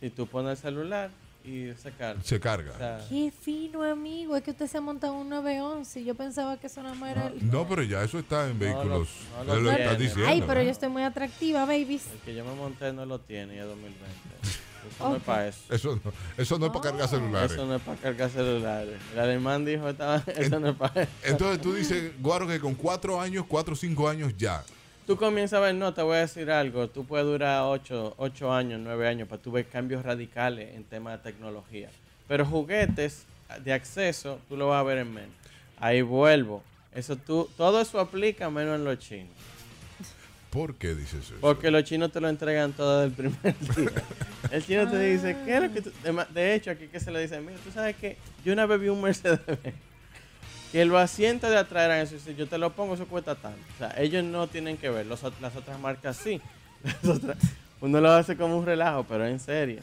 Si 0.00 0.10
tú 0.10 0.26
pones 0.26 0.50
el 0.52 0.56
celular 0.58 1.10
y 1.46 1.72
se 1.80 1.92
carga. 1.92 2.22
Se 2.22 2.40
carga. 2.40 2.72
O 2.74 2.78
sea, 2.78 3.06
Qué 3.08 3.32
fino, 3.40 3.82
amigo. 3.82 4.36
Es 4.36 4.42
que 4.42 4.50
usted 4.50 4.66
se 4.66 4.78
ha 4.78 4.80
montado 4.80 5.14
un 5.14 5.28
911. 5.28 6.04
Yo 6.04 6.14
pensaba 6.14 6.56
que 6.58 6.66
eso 6.66 6.82
nada 6.82 6.94
más 6.96 7.12
era 7.12 7.28
el... 7.28 7.50
No, 7.50 7.66
pero 7.68 7.82
ya 7.82 8.02
eso 8.02 8.18
está 8.18 8.48
en 8.48 8.58
vehículos. 8.58 9.08
no 9.38 9.44
lo 9.44 9.54
Él 9.54 9.64
lo 9.64 9.70
está 9.70 9.82
tiene. 9.90 10.04
diciendo. 10.04 10.28
Ay, 10.28 10.42
pero 10.46 10.60
¿no? 10.60 10.64
yo 10.64 10.70
estoy 10.70 10.88
muy 10.88 11.02
atractiva, 11.02 11.64
babies. 11.64 12.06
el 12.12 12.18
que 12.20 12.34
yo 12.34 12.44
me 12.44 12.54
monté 12.54 12.92
no 12.92 13.06
lo 13.06 13.20
tiene 13.20 13.54
y 13.54 13.58
es 13.58 13.64
2020. 13.66 14.06
Eso 14.86 15.08
no 15.08 15.16
es 15.16 15.22
para 15.24 15.48
eso. 15.48 15.60
Eso 15.74 16.00
no, 16.04 16.12
eso 16.36 16.58
no 16.60 16.66
es 16.66 16.72
para 16.72 16.82
cargar 16.82 17.08
celulares. 17.08 17.52
Eso 17.52 17.66
no 17.66 17.74
es 17.74 17.82
para 17.82 17.98
cargar 17.98 18.30
celulares. 18.30 18.94
El 19.12 19.18
alemán 19.18 19.64
dijo, 19.64 19.88
estaba, 19.88 20.16
eso 20.36 20.60
no 20.60 20.68
es 20.68 20.76
para 20.76 21.02
eso. 21.02 21.12
Entonces 21.24 21.60
tú 21.60 21.74
dices, 21.74 22.12
Guaro, 22.20 22.46
que 22.46 22.60
con 22.60 22.74
cuatro 22.76 23.20
años, 23.20 23.44
cuatro 23.48 23.72
o 23.74 23.76
cinco 23.76 24.08
años 24.08 24.32
ya. 24.36 24.62
Tú 25.06 25.16
comienzas 25.16 25.58
a 25.58 25.60
ver, 25.60 25.74
no, 25.76 25.94
te 25.94 26.02
voy 26.02 26.16
a 26.16 26.20
decir 26.20 26.50
algo, 26.50 26.88
tú 26.88 27.04
puedes 27.04 27.24
durar 27.24 27.62
8, 27.62 28.14
ocho 28.18 28.52
años, 28.52 28.80
9 28.82 29.06
años 29.06 29.28
para 29.28 29.40
tú 29.40 29.52
ver 29.52 29.66
cambios 29.66 30.04
radicales 30.04 30.74
en 30.74 30.82
temas 30.82 31.22
de 31.22 31.30
tecnología. 31.30 31.90
Pero 32.26 32.44
juguetes 32.44 33.24
de 33.62 33.72
acceso, 33.72 34.40
tú 34.48 34.56
lo 34.56 34.68
vas 34.68 34.80
a 34.80 34.82
ver 34.82 34.98
en 34.98 35.14
menos. 35.14 35.30
Ahí 35.78 36.02
vuelvo. 36.02 36.64
Eso 36.92 37.14
tú, 37.14 37.48
todo 37.56 37.80
eso 37.80 38.00
aplica 38.00 38.50
menos 38.50 38.74
en 38.74 38.84
los 38.84 38.98
chinos. 38.98 39.30
¿Por 40.50 40.74
qué 40.74 40.94
dices 40.96 41.26
eso? 41.26 41.34
Porque 41.40 41.70
los 41.70 41.84
chinos 41.84 42.10
te 42.10 42.20
lo 42.20 42.28
entregan 42.28 42.72
todo 42.72 43.02
del 43.02 43.12
primer 43.12 43.56
día. 43.76 44.02
El 44.50 44.64
chino 44.64 44.90
te 44.90 44.98
dice, 44.98 45.36
¿qué 45.44 45.56
es 45.56 45.62
lo 45.62 45.72
que 45.72 45.82
tú-?" 45.82 45.92
De 46.34 46.54
hecho, 46.54 46.72
aquí 46.72 46.88
que 46.88 46.98
se 46.98 47.12
le 47.12 47.20
dice, 47.20 47.40
mira, 47.40 47.58
tú 47.64 47.70
sabes 47.70 47.94
que 47.94 48.16
yo 48.44 48.52
una 48.52 48.66
vez 48.66 48.80
vi 48.80 48.88
un 48.88 49.00
Mercedes 49.00 49.38
que 50.72 50.84
los 50.84 50.98
asientos 50.98 51.50
de 51.50 51.56
atrás 51.58 51.84
eran 51.86 51.98
eso. 52.00 52.16
y 52.16 52.20
si 52.20 52.34
yo 52.34 52.46
te 52.46 52.58
lo 52.58 52.70
pongo, 52.72 52.94
eso 52.94 53.06
cuesta 53.06 53.34
tanto. 53.34 53.58
O 53.74 53.78
sea, 53.78 53.94
ellos 53.98 54.24
no 54.24 54.46
tienen 54.46 54.76
que 54.76 54.90
ver. 54.90 55.06
Los 55.06 55.22
las 55.40 55.56
otras 55.56 55.78
marcas 55.80 56.16
sí. 56.16 56.40
Las 56.84 57.04
otras- 57.16 57.38
uno 57.80 58.00
lo 58.00 58.10
hace 58.10 58.36
como 58.36 58.56
un 58.58 58.64
relajo, 58.64 59.04
pero 59.08 59.26
en 59.26 59.38
serio. 59.38 59.80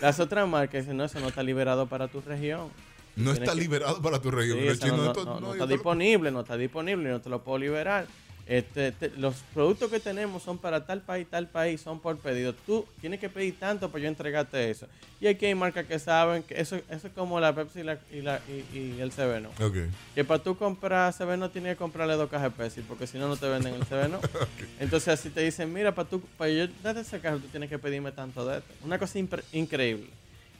Las 0.00 0.18
otras 0.20 0.48
marcas 0.48 0.82
dicen, 0.82 0.96
no, 0.96 1.04
eso 1.04 1.20
no 1.20 1.28
está 1.28 1.42
liberado 1.42 1.86
para 1.86 2.08
tu 2.08 2.20
región. 2.20 2.68
No 3.14 3.32
Tienes 3.32 3.38
está 3.40 3.52
que- 3.54 3.60
liberado 3.60 4.02
para 4.02 4.20
tu 4.20 4.30
región. 4.30 4.58
Sí, 4.58 4.88
no, 4.90 5.12
está 5.12 5.64
lo- 5.64 5.66
disponible, 5.66 6.30
no 6.30 6.40
está 6.40 6.56
disponible, 6.56 7.08
no 7.08 7.20
te 7.20 7.28
lo 7.30 7.42
puedo 7.42 7.58
liberar. 7.58 8.06
Este, 8.46 8.92
te- 8.92 9.10
los 9.16 9.34
productos 9.52 9.90
que 9.90 9.98
tenemos 9.98 10.40
son 10.44 10.58
para 10.58 10.86
tal 10.86 11.00
país, 11.00 11.26
tal 11.28 11.48
país, 11.48 11.80
son 11.80 11.98
por 11.98 12.16
pedido. 12.18 12.52
Tú 12.54 12.86
tienes 13.00 13.18
que 13.18 13.28
pedir 13.28 13.58
tanto 13.58 13.90
para 13.90 14.02
yo 14.04 14.08
entregarte 14.08 14.70
eso. 14.70 14.86
Y 15.20 15.26
aquí 15.26 15.46
hay 15.46 15.54
marcas 15.56 15.86
que 15.86 15.98
saben 15.98 16.44
que 16.44 16.60
eso, 16.60 16.76
eso 16.88 17.08
es 17.08 17.12
como 17.12 17.40
la 17.40 17.52
Pepsi 17.54 17.80
y, 17.80 17.82
la, 17.82 17.98
y, 18.12 18.20
la- 18.22 18.40
y- 18.48 18.78
y 18.78 19.00
el 19.00 19.10
Seveno. 19.10 19.48
Ok. 19.60 19.76
Que 20.14 20.22
para 20.24 20.40
tú 20.42 20.56
comprar 20.56 21.12
Seveno 21.12 21.50
tienes 21.50 21.72
que 21.72 21.76
comprarle 21.78 22.14
dos 22.14 22.30
cajas 22.30 22.52
de 22.56 22.62
Pepsi, 22.64 22.82
porque 22.82 23.08
si 23.08 23.18
no, 23.18 23.26
no 23.26 23.36
te 23.36 23.48
venden 23.48 23.74
el 23.74 23.84
Seveno. 23.86 24.20
Entonces 24.78 25.08
así 25.08 25.30
te 25.30 25.40
dicen, 25.40 25.72
mira, 25.72 25.92
para 25.92 26.08
tú, 26.08 26.20
para 26.38 26.50
yo 26.50 26.68
darte 26.84 27.00
ese 27.00 27.18
carro, 27.18 27.38
tú 27.38 27.48
tienes 27.48 27.68
que 27.68 27.78
pedirme 27.80 28.12
tanto 28.12 28.46
de 28.46 28.58
esto. 28.58 28.72
Una 28.84 28.98
cosa 29.00 29.18
increíble. 29.52 30.06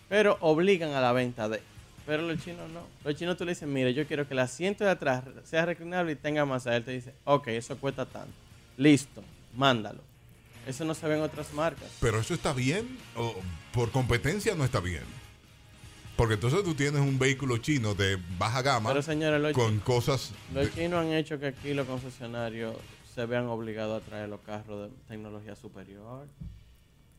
Pero 0.09 0.39
obligan 0.41 0.91
a 0.93 1.01
la 1.01 1.13
venta 1.13 1.49
de. 1.49 1.61
Pero 2.07 2.23
los 2.23 2.43
chinos 2.43 2.71
no. 2.71 2.81
Los 3.05 3.17
chinos 3.17 3.37
tú 3.37 3.45
le 3.45 3.51
dices, 3.53 3.69
mira, 3.69 3.91
yo 3.91 4.07
quiero 4.07 4.27
que 4.29 4.35
el 4.35 4.39
asiento 4.41 4.85
de 4.85 4.91
atrás 4.91 5.25
sea 5.45 5.67
reclinable 5.67 6.13
y 6.13 6.17
tenga 6.17 6.45
masa. 6.45 6.77
Él 6.77 6.85
te 6.85 6.93
dice, 6.93 7.13
ok, 7.25 7.49
eso 7.49 7.77
cuesta 7.79 8.07
tanto. 8.07 8.33
Listo, 8.77 9.23
mándalo. 9.55 10.03
Eso 10.67 10.85
no 10.85 10.95
se 10.95 11.07
ve 11.07 11.17
en 11.17 11.23
otras 11.23 11.53
marcas. 11.53 11.89
Pero 12.01 12.21
eso 12.21 12.35
está 12.35 12.53
bien 12.53 12.99
o 13.17 13.35
por 13.73 13.91
competencia 13.91 14.55
no 14.55 14.65
está 14.65 14.81
bien. 14.81 15.03
Porque 16.17 16.35
entonces 16.35 16.63
tú 16.65 16.75
tienes 16.75 17.01
un 17.01 17.19
vehículo 17.19 17.59
chino 17.59 17.95
de 17.95 18.19
baja 18.39 18.63
gama 18.63 18.89
Pero 18.89 19.03
señores, 19.03 19.41
los, 19.41 19.53
con 19.53 19.79
cosas. 19.81 20.33
los 20.55 20.65
de- 20.67 20.73
chinos 20.73 21.01
han 21.05 21.13
hecho 21.13 21.39
que 21.39 21.47
aquí 21.49 21.75
los 21.75 21.87
concesionarios 21.87 22.75
se 23.15 23.27
vean 23.27 23.47
obligados 23.47 24.03
a 24.03 24.05
traer 24.07 24.29
los 24.29 24.41
carros 24.41 24.91
de 24.91 24.97
tecnología 25.09 25.55
superior. 25.57 26.27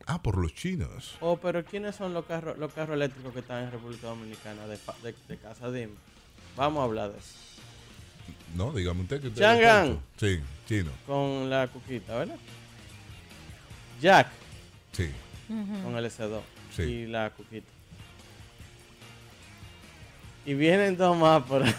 Ah, 0.08 0.20
por 0.22 0.36
los 0.36 0.52
chinos. 0.54 1.16
Oh, 1.20 1.36
pero 1.36 1.64
¿quiénes 1.64 1.94
son 1.96 2.12
los 2.12 2.24
carros, 2.24 2.58
los 2.58 2.72
carros 2.72 2.96
eléctricos 2.96 3.32
que 3.32 3.38
están 3.40 3.64
en 3.64 3.70
República 3.70 4.08
Dominicana 4.08 4.66
de, 4.66 4.76
de, 5.02 5.14
de 5.28 5.36
casa 5.38 5.70
DIM? 5.70 5.90
Vamos 6.56 6.80
a 6.80 6.84
hablar 6.84 7.12
de 7.12 7.18
eso. 7.18 7.34
No, 8.56 8.72
dígame 8.72 9.02
usted 9.02 9.20
que 9.20 9.28
usted 9.28 9.40
Chang'an. 9.40 10.00
Sí, 10.18 10.40
chino. 10.66 10.90
Con 11.06 11.48
la 11.48 11.68
cuquita, 11.68 12.16
¿verdad? 12.16 12.36
Jack 14.00 14.28
Sí. 14.92 15.10
con 15.46 15.96
el 15.96 16.04
S2 16.06 16.40
Sí. 16.74 16.82
y 16.82 17.06
la 17.06 17.30
cuquita. 17.30 17.66
Y 20.46 20.54
vienen 20.54 20.96
dos 20.96 21.14
más 21.16 21.42
por 21.42 21.62
ahí. 21.62 21.74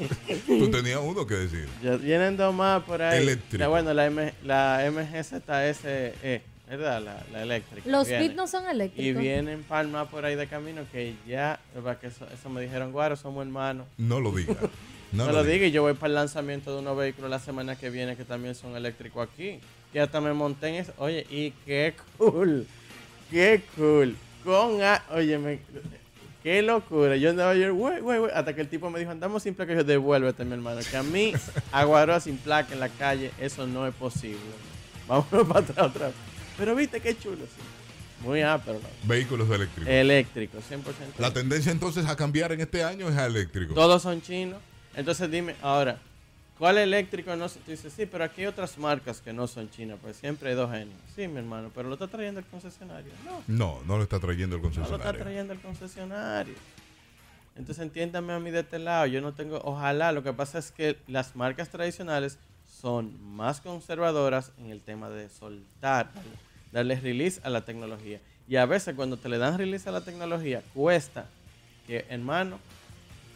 Tú 0.46 0.70
tenías 0.70 0.98
uno 1.02 1.26
que 1.26 1.34
decir. 1.34 1.68
Ya 1.82 1.96
vienen 1.96 2.36
dos 2.38 2.54
más 2.54 2.82
por 2.84 3.02
ahí. 3.02 3.22
Eléctrico. 3.22 3.58
La- 3.60 3.68
bueno, 3.68 3.92
la, 3.92 4.06
M, 4.06 4.32
la 4.44 4.82
MGZSE, 4.90 6.42
¿verdad? 6.68 7.02
La, 7.02 7.22
la 7.32 7.42
eléctrica. 7.42 7.88
Los 7.88 8.08
viene. 8.08 8.34
No 8.34 8.46
son 8.46 8.64
Y 8.64 8.70
eléctricos. 8.70 9.20
vienen 9.22 9.62
palmas 9.64 10.08
por 10.08 10.24
ahí 10.24 10.34
de 10.36 10.46
camino 10.46 10.82
que 10.92 11.14
ya, 11.26 11.58
que 12.00 12.06
eso, 12.06 12.26
eso 12.32 12.48
me 12.48 12.60
dijeron, 12.62 12.92
Guaro, 12.92 13.16
somos 13.16 13.44
hermanos. 13.44 13.86
No 13.98 14.20
lo 14.20 14.32
diga. 14.32 14.54
No, 15.12 15.26
No, 15.26 15.30
lo 15.30 15.38
lo 15.38 15.44
diga. 15.44 15.54
diga 15.54 15.66
y 15.68 15.70
yo 15.70 15.82
voy 15.82 15.94
para 15.94 16.08
el 16.08 16.14
lanzamiento 16.14 16.72
de 16.74 16.80
unos 16.80 16.96
vehículos 16.96 17.30
la 17.30 17.38
semana 17.38 17.76
que 17.76 17.88
viene 17.88 18.16
que 18.16 18.24
también 18.24 18.56
son 18.56 18.74
eléctricos 18.74 19.28
aquí. 19.28 19.60
Que 19.92 20.00
hasta 20.00 20.20
me 20.20 20.32
monté 20.32 20.68
en 20.70 20.74
eso. 20.74 20.92
Oye, 20.98 21.24
y 21.30 21.52
qué 21.64 21.94
cool. 22.18 22.66
Qué 23.30 23.62
cool. 23.76 24.16
Con 24.42 24.82
a, 24.82 25.04
oye, 25.12 25.38
me, 25.38 25.60
qué 26.42 26.62
locura. 26.62 27.16
Yo 27.16 27.30
andaba 27.30 27.54
yo, 27.54 27.72
güey, 27.76 28.00
güey, 28.00 28.18
güey, 28.18 28.32
hasta 28.34 28.56
que 28.56 28.60
el 28.62 28.68
tipo 28.68 28.90
me 28.90 28.98
dijo, 28.98 29.12
andamos 29.12 29.44
sin 29.44 29.54
placa. 29.54 29.72
Y 29.72 29.76
yo, 29.76 29.84
devuélvete, 29.84 30.44
mi 30.44 30.54
hermano. 30.54 30.80
Que 30.90 30.96
a 30.96 31.04
mí, 31.04 31.32
aguaró 31.70 32.18
sin 32.18 32.36
placa 32.36 32.74
en 32.74 32.80
la 32.80 32.88
calle, 32.88 33.30
eso 33.38 33.68
no 33.68 33.86
es 33.86 33.94
posible. 33.94 34.40
Vámonos 35.06 35.46
para 35.48 35.60
atrás 35.60 35.86
otra 35.86 36.06
vez. 36.08 36.16
Pero 36.56 36.74
viste 36.74 37.00
qué 37.00 37.16
chulo, 37.18 37.44
sí. 37.44 37.62
Muy 38.24 38.40
ápero. 38.42 38.78
¿no? 38.80 39.08
Vehículos 39.08 39.50
eléctricos. 39.50 39.88
Eléctrico, 39.92 40.58
100%. 40.58 40.82
La 41.18 41.32
tendencia 41.32 41.70
entonces 41.72 42.06
a 42.06 42.16
cambiar 42.16 42.52
en 42.52 42.60
este 42.60 42.82
año 42.82 43.08
es 43.08 43.16
a 43.16 43.26
eléctrico. 43.26 43.74
Todos 43.74 44.02
son 44.02 44.22
chinos. 44.22 44.60
Entonces 44.96 45.30
dime, 45.30 45.56
ahora, 45.60 45.98
¿cuál 46.58 46.78
eléctrico 46.78 47.34
no? 47.36 47.48
son? 47.48 47.60
Tú 47.62 47.72
dices, 47.72 47.92
sí, 47.92 48.06
pero 48.06 48.24
aquí 48.24 48.42
hay 48.42 48.46
otras 48.46 48.78
marcas 48.78 49.20
que 49.20 49.32
no 49.32 49.46
son 49.46 49.68
chinas, 49.70 49.98
pues 50.00 50.16
siempre 50.16 50.50
hay 50.50 50.54
dos 50.54 50.70
genios. 50.70 50.96
Sí, 51.14 51.26
mi 51.28 51.38
hermano, 51.38 51.70
pero 51.74 51.88
lo 51.88 51.94
está 51.94 52.06
trayendo 52.06 52.40
el 52.40 52.46
concesionario. 52.46 53.12
No, 53.24 53.42
No, 53.48 53.82
no 53.84 53.96
lo 53.98 54.04
está 54.04 54.18
trayendo 54.20 54.56
el 54.56 54.62
no 54.62 54.68
lo 54.68 54.72
está 54.72 54.82
concesionario. 54.82 55.20
trayendo 55.22 55.52
el 55.52 55.60
concesionario. 55.60 56.54
Entonces 57.56 57.82
entiéndame 57.82 58.32
a 58.32 58.38
mí 58.40 58.50
de 58.50 58.60
este 58.60 58.78
lado. 58.78 59.06
Yo 59.06 59.20
no 59.20 59.32
tengo, 59.32 59.60
ojalá, 59.64 60.12
lo 60.12 60.22
que 60.22 60.32
pasa 60.32 60.58
es 60.58 60.70
que 60.70 60.96
las 61.08 61.36
marcas 61.36 61.68
tradicionales 61.68 62.38
son 62.80 63.12
más 63.34 63.60
conservadoras 63.60 64.50
en 64.58 64.70
el 64.70 64.80
tema 64.80 65.08
de 65.10 65.28
soltar, 65.28 66.10
darle 66.72 66.98
release 67.00 67.40
a 67.44 67.50
la 67.50 67.64
tecnología. 67.64 68.20
Y 68.48 68.56
a 68.56 68.66
veces 68.66 68.94
cuando 68.94 69.16
te 69.16 69.28
le 69.28 69.38
dan 69.38 69.56
release 69.56 69.88
a 69.88 69.92
la 69.92 70.02
tecnología, 70.02 70.62
cuesta 70.74 71.26
que, 71.86 72.04
hermano, 72.10 72.58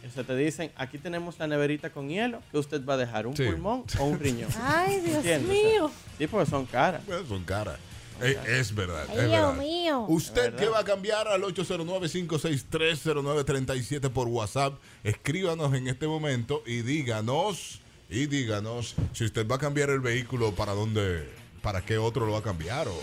o 0.07 0.11
sea, 0.13 0.23
te 0.23 0.35
dicen, 0.35 0.71
aquí 0.75 0.97
tenemos 0.97 1.37
la 1.39 1.47
neverita 1.47 1.89
con 1.89 2.09
hielo, 2.09 2.41
que 2.51 2.57
usted 2.57 2.85
va 2.85 2.93
a 2.93 2.97
dejar 2.97 3.27
un 3.27 3.35
Sí. 3.35 3.43
pulmón 3.45 3.83
o 3.99 4.03
un 4.05 4.19
riñón. 4.19 4.49
Ay, 4.61 4.99
Dios 5.01 5.17
¿Entiendes? 5.17 5.49
O 5.49 5.53
sea, 5.53 5.71
mío. 5.71 5.91
sí, 6.17 6.27
porque 6.27 6.49
son 6.49 6.65
caras. 6.65 7.05
Bueno, 7.05 7.25
son 7.27 7.43
caras. 7.43 7.77
Eh, 8.21 8.37
es 8.47 8.73
verdad. 8.75 9.05
Ay, 9.09 9.17
es 9.17 9.29
Dios 9.29 9.31
verdad. 9.31 9.55
mío. 9.57 10.05
Usted 10.09 10.43
verdad. 10.51 10.59
que 10.59 10.69
va 10.69 10.79
a 10.79 10.83
cambiar 10.83 11.27
al 11.27 11.41
809-563-0937 11.43 14.09
por 14.09 14.27
WhatsApp, 14.27 14.73
escríbanos 15.03 15.73
en 15.73 15.87
este 15.87 16.07
momento 16.07 16.61
y 16.65 16.81
díganos, 16.81 17.79
y 18.09 18.25
díganos 18.25 18.95
si 19.13 19.25
usted 19.25 19.47
va 19.47 19.55
a 19.55 19.59
cambiar 19.59 19.89
el 19.89 19.99
vehículo, 19.99 20.53
para 20.53 20.73
dónde, 20.73 21.29
para 21.61 21.81
qué 21.81 21.97
otro 21.97 22.25
lo 22.25 22.31
va 22.33 22.39
a 22.39 22.43
cambiar 22.43 22.87
o 22.87 22.93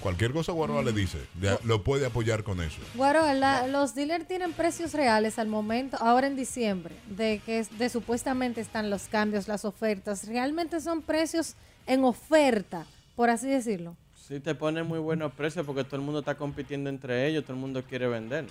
cualquier 0.00 0.32
cosa 0.32 0.52
Guaroa 0.52 0.82
le 0.82 0.92
dice, 0.92 1.18
le- 1.40 1.58
lo 1.64 1.82
puede 1.82 2.06
apoyar 2.06 2.44
con 2.44 2.60
eso. 2.60 2.78
Bueno, 2.94 3.32
la- 3.34 3.66
los 3.66 3.94
dealers 3.94 4.26
tienen 4.28 4.52
precios 4.52 4.92
reales 4.92 5.38
al 5.38 5.48
momento, 5.48 5.96
ahora 5.98 6.26
en 6.26 6.36
diciembre, 6.36 6.94
de 7.08 7.40
que 7.44 7.64
de 7.78 7.88
supuestamente 7.88 8.60
están 8.60 8.90
los 8.90 9.04
cambios, 9.08 9.48
las 9.48 9.64
ofertas. 9.64 10.26
Realmente 10.26 10.80
son 10.80 11.00
precios 11.02 11.54
en 11.86 12.04
oferta, 12.04 12.86
por 13.16 13.30
así 13.30 13.46
decirlo. 13.48 13.96
Sí, 14.28 14.40
te 14.40 14.54
pone 14.54 14.82
muy 14.82 14.98
buenos 14.98 15.32
precios 15.32 15.64
porque 15.66 15.84
todo 15.84 15.96
el 15.96 16.02
mundo 16.02 16.20
está 16.20 16.34
compitiendo 16.34 16.88
entre 16.90 17.26
ellos, 17.26 17.44
todo 17.44 17.54
el 17.54 17.60
mundo 17.60 17.82
quiere 17.82 18.06
vender. 18.08 18.46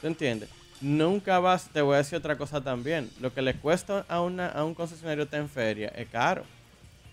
¿Tú 0.00 0.06
entiendes? 0.06 0.48
Nunca 0.80 1.38
vas, 1.38 1.68
te 1.72 1.80
voy 1.80 1.94
a 1.94 1.98
decir 1.98 2.18
otra 2.18 2.36
cosa 2.36 2.60
también. 2.60 3.10
Lo 3.20 3.32
que 3.32 3.42
le 3.42 3.54
cuesta 3.54 4.04
a, 4.08 4.20
una, 4.20 4.48
a 4.48 4.64
un 4.64 4.74
concesionario 4.74 5.24
está 5.24 5.38
en 5.38 5.48
feria 5.48 5.88
es 5.88 6.08
caro. 6.08 6.44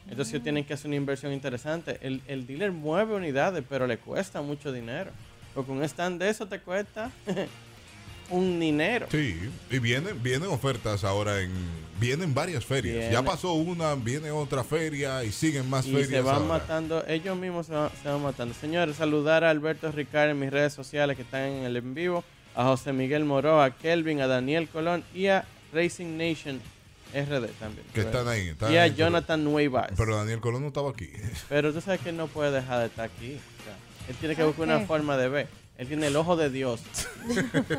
Entonces 0.09 0.33
ellos 0.33 0.43
tienen 0.43 0.65
que 0.65 0.73
hacer 0.73 0.87
una 0.87 0.97
inversión 0.97 1.31
interesante. 1.31 1.97
El, 2.01 2.21
el 2.27 2.45
dealer 2.45 2.71
mueve 2.71 3.15
unidades, 3.15 3.63
pero 3.69 3.87
le 3.87 3.97
cuesta 3.97 4.41
mucho 4.41 4.71
dinero. 4.73 5.11
Porque 5.53 5.71
un 5.71 5.83
stand 5.83 6.19
de 6.19 6.29
eso 6.29 6.45
te 6.47 6.59
cuesta 6.59 7.11
un 8.29 8.59
dinero. 8.59 9.07
Sí, 9.11 9.49
y 9.69 9.79
vienen, 9.79 10.21
vienen 10.21 10.49
ofertas 10.49 11.03
ahora 11.03 11.41
en. 11.41 11.51
Vienen 11.99 12.33
varias 12.33 12.65
ferias. 12.65 13.11
Ya 13.11 13.21
pasó 13.23 13.53
una, 13.53 13.95
viene 13.95 14.29
otra 14.31 14.63
feria 14.63 15.23
y 15.23 15.31
siguen 15.31 15.69
más 15.69 15.85
y 15.85 15.91
ferias. 15.91 16.09
se 16.09 16.21
van 16.21 16.35
ahora. 16.35 16.47
matando, 16.47 17.05
ellos 17.07 17.37
mismos 17.37 17.67
se 17.67 17.73
van, 17.73 17.89
se 18.01 18.09
van 18.09 18.21
matando. 18.21 18.53
Señores, 18.55 18.97
saludar 18.97 19.45
a 19.45 19.49
Alberto 19.49 19.89
Ricard 19.91 20.31
en 20.31 20.39
mis 20.39 20.51
redes 20.51 20.73
sociales 20.73 21.15
que 21.15 21.21
están 21.21 21.43
en 21.43 21.63
el 21.63 21.77
en 21.77 21.93
vivo, 21.93 22.23
a 22.55 22.63
José 22.65 22.93
Miguel 22.93 23.25
Moró, 23.25 23.61
a 23.61 23.71
Kelvin, 23.71 24.21
a 24.21 24.27
Daniel 24.27 24.67
Colón 24.69 25.03
y 25.13 25.27
a 25.27 25.45
Racing 25.73 26.17
Nation 26.17 26.61
RD 27.13 27.47
también. 27.59 27.85
Que 27.93 28.01
están 28.01 28.27
ahí, 28.27 28.49
están 28.49 28.71
y 28.73 28.77
a 28.77 28.83
ahí, 28.83 28.91
pero- 28.91 29.07
Jonathan 29.09 29.43
Nuevas. 29.43 29.91
Pero 29.95 30.15
Daniel 30.15 30.39
Colón 30.39 30.61
no 30.63 30.67
estaba 30.69 30.89
aquí. 30.91 31.09
Pero 31.49 31.71
tú 31.73 31.81
sabes 31.81 32.01
que 32.01 32.09
él 32.09 32.17
no 32.17 32.27
puede 32.27 32.51
dejar 32.51 32.79
de 32.81 32.85
estar 32.87 33.05
aquí. 33.05 33.35
O 33.37 33.63
sea, 33.63 33.75
él 34.09 34.15
tiene 34.17 34.35
que 34.35 34.43
buscar 34.43 34.65
una 34.65 34.79
forma 34.81 35.15
de 35.17 35.29
ver. 35.29 35.47
Él 35.77 35.87
tiene 35.87 36.07
el 36.07 36.15
ojo 36.15 36.35
de 36.35 36.49
Dios. 36.49 36.81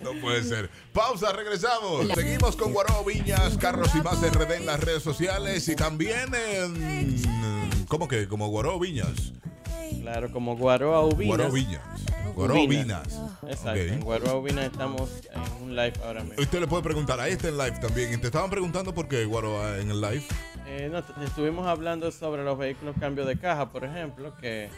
No 0.00 0.10
puede 0.20 0.42
ser. 0.42 0.68
Pausa, 0.92 1.32
regresamos. 1.32 2.06
Seguimos 2.14 2.56
con 2.56 2.72
Guarao 2.72 3.04
Viñas, 3.04 3.56
Carros 3.56 3.94
y 3.94 4.02
más 4.02 4.20
RD 4.20 4.52
en 4.56 4.66
las 4.66 4.78
redes 4.80 5.02
sociales 5.02 5.66
y 5.68 5.76
también 5.76 6.30
en. 6.34 7.86
¿Cómo 7.88 8.06
que? 8.06 8.28
Como 8.28 8.48
Guarao 8.48 8.78
Viñas. 8.78 9.32
Claro, 10.00 10.30
como 10.30 10.56
Guaroa 10.56 11.04
Ubinas. 11.06 11.50
Guarao 12.34 12.66
Vinas. 12.66 13.20
Exacto. 13.48 13.80
En 13.80 14.00
Guaroa 14.00 14.34
Ubinas 14.36 14.64
estamos 14.66 15.10
en 15.32 15.62
un 15.62 15.76
live 15.76 15.92
ahora 16.04 16.22
mismo. 16.24 16.42
Usted 16.42 16.60
le 16.60 16.66
puede 16.66 16.82
preguntar, 16.82 17.20
ahí 17.20 17.32
está 17.32 17.48
en 17.48 17.56
live 17.58 17.78
también. 17.80 18.12
Y 18.12 18.16
te 18.18 18.26
estaban 18.26 18.50
preguntando 18.50 18.92
por 18.94 19.06
qué 19.08 19.24
Guarao 19.24 19.76
en 19.76 19.90
el 19.90 20.00
live. 20.00 20.24
Eh, 20.66 20.88
no, 20.90 20.98
estuvimos 21.24 21.66
hablando 21.66 22.10
sobre 22.10 22.42
los 22.44 22.58
vehículos 22.58 22.96
cambio 22.98 23.24
de 23.24 23.36
caja, 23.38 23.70
por 23.70 23.84
ejemplo, 23.84 24.34
que, 24.40 24.68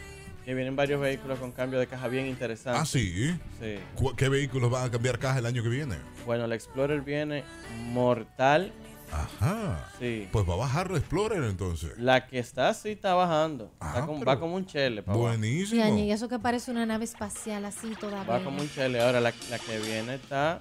que 0.45 0.53
vienen 0.53 0.75
varios 0.75 1.01
vehículos 1.01 1.39
con 1.39 1.51
cambio 1.51 1.79
de 1.79 1.87
caja 1.87 2.07
bien 2.07 2.27
interesantes. 2.27 2.81
Ah, 2.81 2.85
sí. 2.85 3.35
Sí. 3.59 3.75
¿Cu- 3.95 4.15
¿Qué 4.15 4.29
vehículos 4.29 4.69
van 4.69 4.85
a 4.85 4.91
cambiar 4.91 5.17
caja 5.17 5.39
el 5.39 5.45
año 5.45 5.63
que 5.63 5.69
viene? 5.69 5.95
Bueno, 6.25 6.45
el 6.45 6.51
Explorer 6.51 7.01
viene 7.01 7.43
mortal. 7.91 8.71
Ajá. 9.11 9.89
Sí. 9.99 10.27
Pues 10.31 10.47
va 10.47 10.53
a 10.53 10.57
bajar 10.57 10.89
el 10.91 10.97
Explorer 10.97 11.43
entonces. 11.43 11.97
La 11.97 12.27
que 12.27 12.39
está 12.39 12.69
así 12.69 12.89
está 12.89 13.13
bajando. 13.13 13.65
Está 13.73 14.03
Ah, 14.03 14.05
como- 14.05 14.25
va 14.25 14.39
como 14.39 14.55
un 14.55 14.65
chele. 14.65 15.01
pa'. 15.03 15.13
Buenísimo. 15.13 15.97
Y 15.97 16.11
eso 16.11 16.27
que 16.27 16.39
parece 16.39 16.71
una 16.71 16.85
nave 16.85 17.05
espacial 17.05 17.65
así 17.65 17.89
todavía. 17.99 18.23
Va 18.31 18.43
como 18.43 18.61
un 18.61 18.69
chele. 18.69 19.01
Ahora 19.01 19.19
la, 19.21 19.33
la 19.49 19.59
que 19.59 19.79
viene 19.79 20.15
está. 20.15 20.59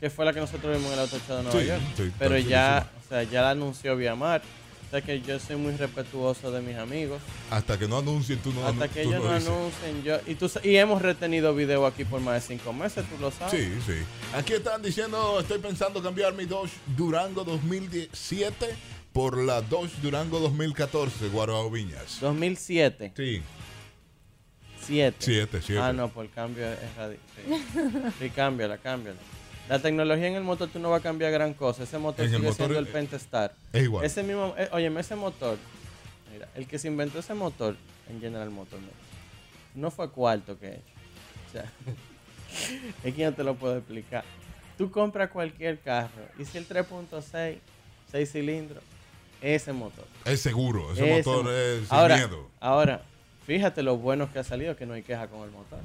Que 0.00 0.10
fue 0.10 0.24
la 0.24 0.32
que 0.32 0.38
nosotros 0.40 0.76
vimos 0.76 0.92
en 0.92 0.92
el 0.94 0.98
auto 1.00 1.16
de 1.18 1.42
Nueva 1.42 1.60
Sí, 1.60 1.66
York. 1.66 1.82
sí, 1.96 2.12
Pero 2.20 2.38
ya, 2.38 2.88
o 3.04 3.08
sea, 3.08 3.24
ya 3.24 3.42
la 3.42 3.50
anunció 3.50 3.96
Viamar. 3.96 4.42
O 4.88 4.90
sea 4.90 5.02
que 5.02 5.20
yo 5.20 5.38
soy 5.38 5.56
muy 5.56 5.76
respetuoso 5.76 6.50
de 6.50 6.62
mis 6.62 6.76
amigos. 6.76 7.20
Hasta 7.50 7.78
que 7.78 7.86
no 7.86 7.98
anuncien, 7.98 8.38
tú 8.38 8.52
no 8.54 8.66
Hasta 8.66 8.86
anu- 8.86 8.88
que 8.90 9.02
tú 9.02 9.08
ellos 9.10 9.22
no 9.22 9.34
dices. 9.34 9.48
anuncien, 9.48 10.02
yo. 10.02 10.16
Y, 10.26 10.34
tú, 10.34 10.50
y 10.64 10.76
hemos 10.76 11.02
retenido 11.02 11.54
video 11.54 11.84
aquí 11.84 12.06
por 12.06 12.20
más 12.22 12.34
de 12.42 12.56
cinco 12.56 12.72
meses, 12.72 13.04
tú 13.08 13.20
lo 13.20 13.30
sabes. 13.30 13.52
Sí, 13.52 13.70
sí. 13.86 13.98
Aquí 14.34 14.54
están 14.54 14.80
diciendo, 14.80 15.38
estoy 15.40 15.58
pensando 15.58 16.02
cambiar 16.02 16.32
mi 16.32 16.46
Dodge 16.46 16.72
Durango 16.96 17.44
2017 17.44 18.74
por 19.12 19.36
la 19.36 19.60
Dodge 19.60 19.92
Durango 20.00 20.40
2014, 20.40 21.28
Guarao 21.28 21.70
Viñas. 21.70 22.18
2007. 22.20 23.12
Sí. 23.14 23.42
7. 24.86 25.16
Siete, 25.20 25.60
siete. 25.60 25.82
Ah, 25.82 25.92
no, 25.92 26.08
por 26.08 26.24
el 26.24 26.30
cambio 26.30 26.64
es 26.66 26.78
radi- 26.96 27.18
Sí, 27.36 27.82
sí 28.20 28.30
cámbiala, 28.30 28.78
cámbiala. 28.78 29.18
La 29.68 29.78
tecnología 29.80 30.28
en 30.28 30.34
el 30.34 30.44
motor 30.44 30.68
tú 30.68 30.78
no 30.78 30.90
vas 30.90 31.00
a 31.00 31.02
cambiar 31.02 31.30
gran 31.32 31.52
cosa. 31.54 31.82
Ese 31.82 31.98
motor 31.98 32.24
En 32.24 32.30
el 32.32 32.36
sigue 32.38 32.48
motor 32.48 32.66
siendo 32.68 32.78
el 32.78 32.86
Pentastar. 32.86 33.54
es 33.72 33.82
igual. 33.82 34.04
Ese 34.04 34.22
mismo, 34.22 34.54
eh, 34.56 34.68
óyeme, 34.72 35.00
ese 35.00 35.14
motor, 35.14 35.58
mira, 36.32 36.48
el 36.54 36.66
que 36.66 36.78
se 36.78 36.88
inventó 36.88 37.18
ese 37.18 37.34
motor 37.34 37.76
en 38.08 38.20
General 38.20 38.48
Motors, 38.50 38.82
no 39.74 39.90
fue 39.90 40.10
cuarto 40.10 40.58
que 40.58 40.66
he 40.66 40.72
hecho. 40.74 40.82
O 41.48 41.52
sea, 41.52 41.72
es 43.04 43.14
que 43.14 43.24
no 43.24 43.32
te 43.34 43.44
lo 43.44 43.54
puedo 43.56 43.76
explicar. 43.76 44.24
Tú 44.78 44.90
compras 44.90 45.30
cualquier 45.30 45.78
carro 45.80 46.22
y 46.38 46.44
si 46.44 46.56
el 46.56 46.66
3.6, 46.68 47.58
6 48.10 48.32
cilindros, 48.32 48.82
ese 49.42 49.72
motor. 49.72 50.06
Es 50.24 50.40
seguro, 50.40 50.92
ese, 50.92 51.16
motor 51.18 51.44
mo- 51.44 51.50
es 51.50 51.88
sin 51.88 51.96
ahora, 51.96 52.16
miedo. 52.16 52.48
Ahora, 52.60 53.02
fíjate 53.46 53.82
lo 53.82 53.96
bueno 53.98 54.32
que 54.32 54.38
ha 54.38 54.44
salido, 54.44 54.76
que 54.76 54.86
no 54.86 54.94
hay 54.94 55.02
queja 55.02 55.26
con 55.28 55.42
el 55.42 55.50
motor. 55.50 55.80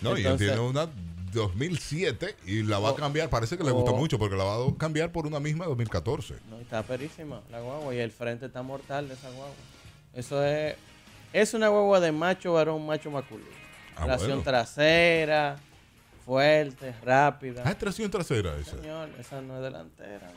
No, 0.00 0.16
y 0.16 0.22
Entonces- 0.22 0.48
tiene 0.48 0.62
una 0.62 0.88
2007 1.36 2.34
y 2.46 2.62
la 2.64 2.78
va 2.78 2.88
a 2.88 2.92
Oh. 2.92 2.96
cambiar, 2.96 3.28
parece 3.30 3.56
que 3.56 3.64
le 3.64 3.70
gusta 3.70 3.92
Oh. 3.92 3.96
mucho 3.96 4.18
porque 4.18 4.36
la 4.36 4.44
va 4.44 4.54
a 4.56 4.74
cambiar 4.76 5.12
por 5.12 5.26
una 5.26 5.38
misma 5.40 5.66
2014. 5.66 6.34
No, 6.50 6.58
está 6.58 6.82
perísima 6.82 7.40
la 7.50 7.60
guagua 7.60 7.94
y 7.94 7.98
el 7.98 8.10
frente 8.10 8.46
está 8.46 8.62
mortal 8.62 9.06
de 9.08 9.14
esa 9.14 9.28
guagua. 9.30 9.54
Eso 10.14 10.44
es 10.44 10.74
es 11.32 11.52
una 11.54 11.68
guagua 11.68 12.00
de 12.00 12.12
macho 12.12 12.54
varón, 12.54 12.86
macho 12.86 13.10
masculino. 13.10 13.48
Ah, 13.96 14.04
Tracción 14.06 14.30
bueno. 14.30 14.42
trasera, 14.44 15.56
fuerte, 16.24 16.94
rápida. 17.04 17.62
Ah, 17.64 17.70
es 17.70 17.78
tracción 17.78 18.10
trasera 18.10 18.56
esa. 18.58 18.72
Señor, 18.80 19.08
esa 19.20 19.40
no 19.42 19.56
es 19.56 19.62
delantera. 19.62 20.30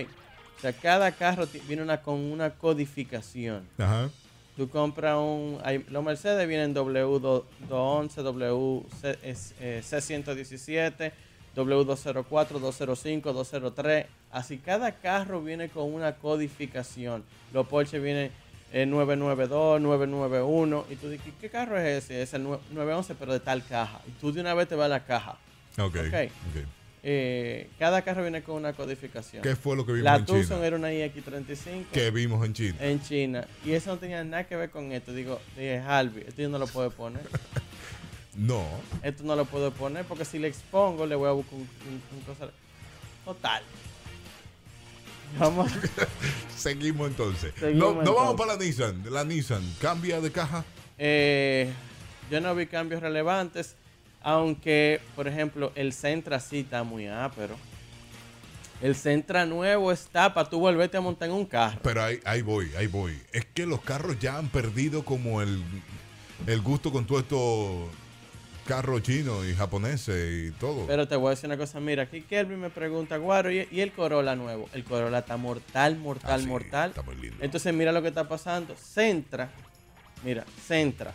O 0.58 0.62
sea, 0.62 0.74
cada 0.74 1.12
carro 1.12 1.48
viene 1.68 1.82
una, 1.84 2.02
con 2.02 2.16
una 2.20 2.52
codificación. 2.52 3.64
Ajá. 3.78 4.10
Tú 4.56 4.70
compras 4.70 5.18
un. 5.18 5.60
hay- 5.64 5.86
los 5.90 6.04
Mercedes 6.04 6.48
vienen 6.48 6.74
W211, 6.74 8.24
WC117, 8.24 11.12
W204, 11.56 12.60
205, 12.60 13.34
203. 13.34 14.06
Así 14.32 14.58
cada 14.58 14.92
carro 14.92 15.42
viene 15.42 15.70
con 15.70 15.94
una 15.94 16.16
codificación. 16.16 17.24
Los 17.54 17.68
Porsche 17.68 18.00
vienen 18.00 18.32
eh, 18.74 18.86
992, 18.86 19.80
991. 19.82 20.86
Y 20.90 20.96
tú 20.98 21.10
dices, 21.10 21.34
¿qué 21.40 21.50
carro 21.50 21.78
es 21.80 22.04
ese? 22.04 22.22
Es 22.22 22.34
el 22.34 22.44
nue- 22.46 22.60
911, 22.72 23.16
pero 23.16 23.34
de 23.34 23.40
tal 23.40 23.66
caja. 23.66 24.02
Y 24.08 24.12
tú 24.20 24.32
de 24.34 24.42
una 24.42 24.54
vez 24.54 24.68
te 24.68 24.76
vas 24.76 24.86
a 24.86 24.90
la 24.90 25.06
caja. 25.06 25.38
Ok, 25.80 25.96
Ok. 25.96 25.96
ok. 25.96 26.64
Eh, 27.10 27.70
cada 27.80 28.02
carro 28.02 28.24
viene 28.24 28.42
con 28.44 28.56
una 28.56 28.74
codificación. 28.74 29.42
¿Qué 29.42 29.56
fue 29.56 29.78
lo 29.78 29.86
que 29.86 29.94
vimos 29.94 30.04
La 30.04 30.18
en 30.18 30.26
Tucson 30.26 30.58
China? 30.58 30.66
era 30.66 30.76
una 30.76 30.92
iX35 30.92 31.86
Que 31.94 32.12
vimos 32.12 32.46
en 32.46 32.54
China. 32.54 32.76
en 32.82 33.02
China. 33.02 33.48
Y 33.64 33.72
eso 33.72 33.92
no 33.92 33.98
tenía 33.98 34.22
nada 34.26 34.44
que 34.46 34.58
ver 34.58 34.70
con 34.72 34.92
esto. 34.92 35.14
Digo, 35.14 35.40
dije, 35.56 35.78
Harvey, 35.78 36.26
esto 36.28 36.42
yo 36.42 36.50
no 36.50 36.58
lo 36.60 36.68
puedo 36.68 36.92
poner. 36.92 37.22
No. 38.36 38.64
Esto 39.02 39.24
no 39.24 39.36
lo 39.36 39.46
puedo 39.46 39.72
poner 39.72 40.06
porque 40.06 40.24
si 40.24 40.38
le 40.38 40.48
expongo 40.48 41.08
le 41.08 41.16
voy 41.16 41.28
a 41.28 41.32
buscar 41.32 41.56
un, 41.56 41.62
un- 41.62 42.02
un 42.18 42.22
cosa. 42.24 42.52
Total. 43.26 43.64
Vamos. 45.40 45.72
Seguimos 46.58 47.08
entonces. 47.08 47.54
Seguimos 47.60 47.96
no, 47.98 48.04
no 48.04 48.14
vamos 48.16 48.36
para 48.36 48.54
la 48.56 48.64
Nissan. 48.64 49.04
La 49.12 49.24
Nissan 49.24 49.64
cambia 49.82 50.22
de 50.22 50.32
caja. 50.32 50.64
Eh, 50.98 51.72
yo 52.32 52.42
no 52.42 52.56
vi 52.56 52.68
cambios 52.68 53.02
relevantes. 53.02 53.76
Aunque, 54.22 55.00
por 55.16 55.28
ejemplo, 55.28 55.72
el 55.76 55.94
Centra 55.94 56.40
sí 56.40 56.60
está 56.60 56.84
muy 56.84 57.08
ápero. 57.08 57.56
El 58.82 58.96
Centra 58.96 59.46
nuevo 59.46 59.92
está 59.92 60.34
para 60.34 60.50
tú 60.50 60.60
volverte 60.60 60.98
a 60.98 61.02
montar 61.02 61.30
en 61.30 61.36
un 61.36 61.46
carro. 61.46 61.80
Pero 61.82 62.04
ahí, 62.04 62.20
ahí 62.26 62.42
voy, 62.42 62.72
ahí 62.78 62.88
voy. 62.88 63.20
Es 63.32 63.46
que 63.46 63.66
los 63.66 63.82
carros 63.82 64.20
ya 64.20 64.38
han 64.38 64.50
perdido 64.50 65.04
como 65.04 65.42
el, 65.42 65.64
el 66.46 66.62
gusto 66.62 66.92
con 66.92 67.06
todo 67.06 67.20
estos 67.20 67.90
carros 68.68 69.02
chinos 69.02 69.46
y 69.48 69.56
japoneses 69.56 70.48
y 70.50 70.52
todo. 70.60 70.86
Pero 70.86 71.08
te 71.08 71.16
voy 71.16 71.28
a 71.28 71.30
decir 71.32 71.48
una 71.48 71.58
cosa, 71.58 71.80
mira, 71.80 72.04
aquí 72.04 72.22
Kelvin 72.22 72.60
me 72.60 72.70
pregunta, 72.70 73.18
Guaro, 73.18 73.52
¿y, 73.52 73.68
y 73.72 73.82
el 73.82 73.92
Corolla 73.94 74.36
nuevo? 74.36 74.70
El 74.74 74.84
Corolla 74.84 75.20
está 75.20 75.38
mortal, 75.38 75.98
mortal, 75.98 76.46
mortal. 76.46 76.94
Entonces 77.40 77.74
mira 77.74 77.92
lo 77.92 78.02
que 78.02 78.10
está 78.10 78.28
pasando. 78.28 78.76
Centra, 78.76 79.50
mira, 80.24 80.46
Centra, 80.68 81.14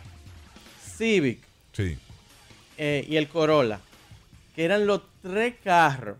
Civic, 0.97 1.39
Sí. 1.71 1.97
eh, 2.77 3.05
y 3.07 3.15
el 3.15 3.27
Corolla, 3.29 3.79
que 4.55 4.65
eran 4.65 4.85
los 4.85 5.01
tres 5.21 5.55
carros 5.63 6.17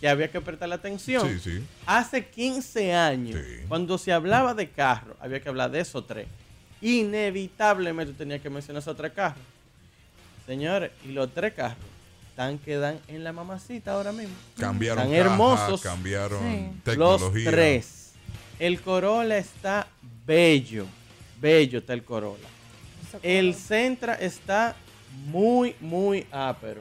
que 0.00 0.08
había 0.08 0.30
que 0.30 0.40
prestar 0.40 0.68
la 0.68 0.74
atención. 0.76 1.28
Sí, 1.28 1.38
sí. 1.38 1.64
Hace 1.86 2.26
15 2.26 2.92
años, 2.92 3.40
cuando 3.68 3.98
se 3.98 4.12
hablaba 4.12 4.52
de 4.54 4.68
carro, 4.70 5.16
había 5.20 5.40
que 5.40 5.48
hablar 5.48 5.70
de 5.70 5.80
esos 5.80 6.06
tres. 6.06 6.26
Inevitablemente 6.80 8.12
tenía 8.12 8.38
que 8.40 8.50
mencionar 8.50 8.82
esos 8.82 8.96
tres 8.96 9.12
carros. 9.12 9.42
Señores, 10.46 10.90
y 11.04 11.12
los 11.12 11.32
tres 11.32 11.54
carros 11.54 11.76
están 12.30 12.58
que 12.58 12.76
dan 12.76 12.98
en 13.08 13.24
la 13.24 13.32
mamacita 13.32 13.92
ahora 13.92 14.12
mismo. 14.12 14.34
Cambiaron 14.58 15.04
Están 15.04 15.16
caja, 15.18 15.30
hermosos. 15.30 15.80
cambiaron 15.82 16.42
Los 16.74 16.84
tecnología. 16.84 17.50
tres. 17.50 18.12
El 18.58 18.80
Corolla 18.80 19.38
está 19.38 19.86
bello. 20.26 20.86
Bello 21.40 21.78
está 21.80 21.92
el 21.92 22.04
Corolla. 22.04 22.48
El 23.22 23.54
Sentra 23.54 24.14
está 24.14 24.74
muy, 25.26 25.74
muy 25.80 26.26
ápero. 26.30 26.80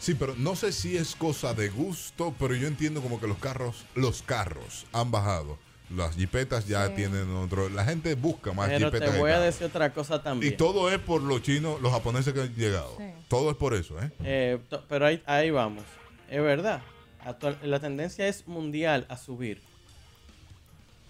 Sí, 0.00 0.14
pero 0.14 0.34
no 0.36 0.56
sé 0.56 0.72
si 0.72 0.96
es 0.96 1.14
cosa 1.14 1.54
de 1.54 1.68
gusto, 1.68 2.34
pero 2.38 2.54
yo 2.56 2.66
entiendo 2.66 3.00
como 3.02 3.20
que 3.20 3.26
los 3.28 3.38
carros, 3.38 3.84
los 3.94 4.22
carros 4.22 4.86
han 4.92 5.10
bajado. 5.10 5.58
Las 5.96 6.14
jipetas 6.16 6.66
ya 6.66 6.86
Sí. 6.88 6.94
tienen 6.96 7.30
otro. 7.36 7.68
La 7.68 7.84
gente 7.84 8.14
busca 8.14 8.52
más 8.52 8.68
Pero 8.68 8.90
te 8.90 8.96
jipetas. 8.96 9.14
que 9.14 9.20
voy 9.20 9.30
a 9.32 9.40
decir 9.40 9.66
otra 9.66 9.92
cosa 9.92 10.22
también. 10.22 10.52
Y 10.52 10.56
todo 10.56 10.90
es 10.90 10.98
por 10.98 11.22
los 11.22 11.42
chinos, 11.42 11.80
los 11.82 11.92
japoneses 11.92 12.32
que 12.32 12.40
han 12.42 12.54
llegado. 12.54 12.96
Todo 13.28 13.50
es 13.50 13.56
por 13.56 13.74
eso, 13.74 14.00
¿eh? 14.02 14.10
Eh, 14.24 14.58
to- 14.70 14.82
pero 14.88 15.06
ahí, 15.06 15.22
ahí 15.26 15.50
vamos. 15.50 15.84
Es 16.30 16.40
verdad. 16.42 16.80
Actual- 17.24 17.58
la 17.62 17.78
tendencia 17.78 18.26
es 18.26 18.46
mundial 18.48 19.06
a 19.08 19.16
subir. 19.16 19.60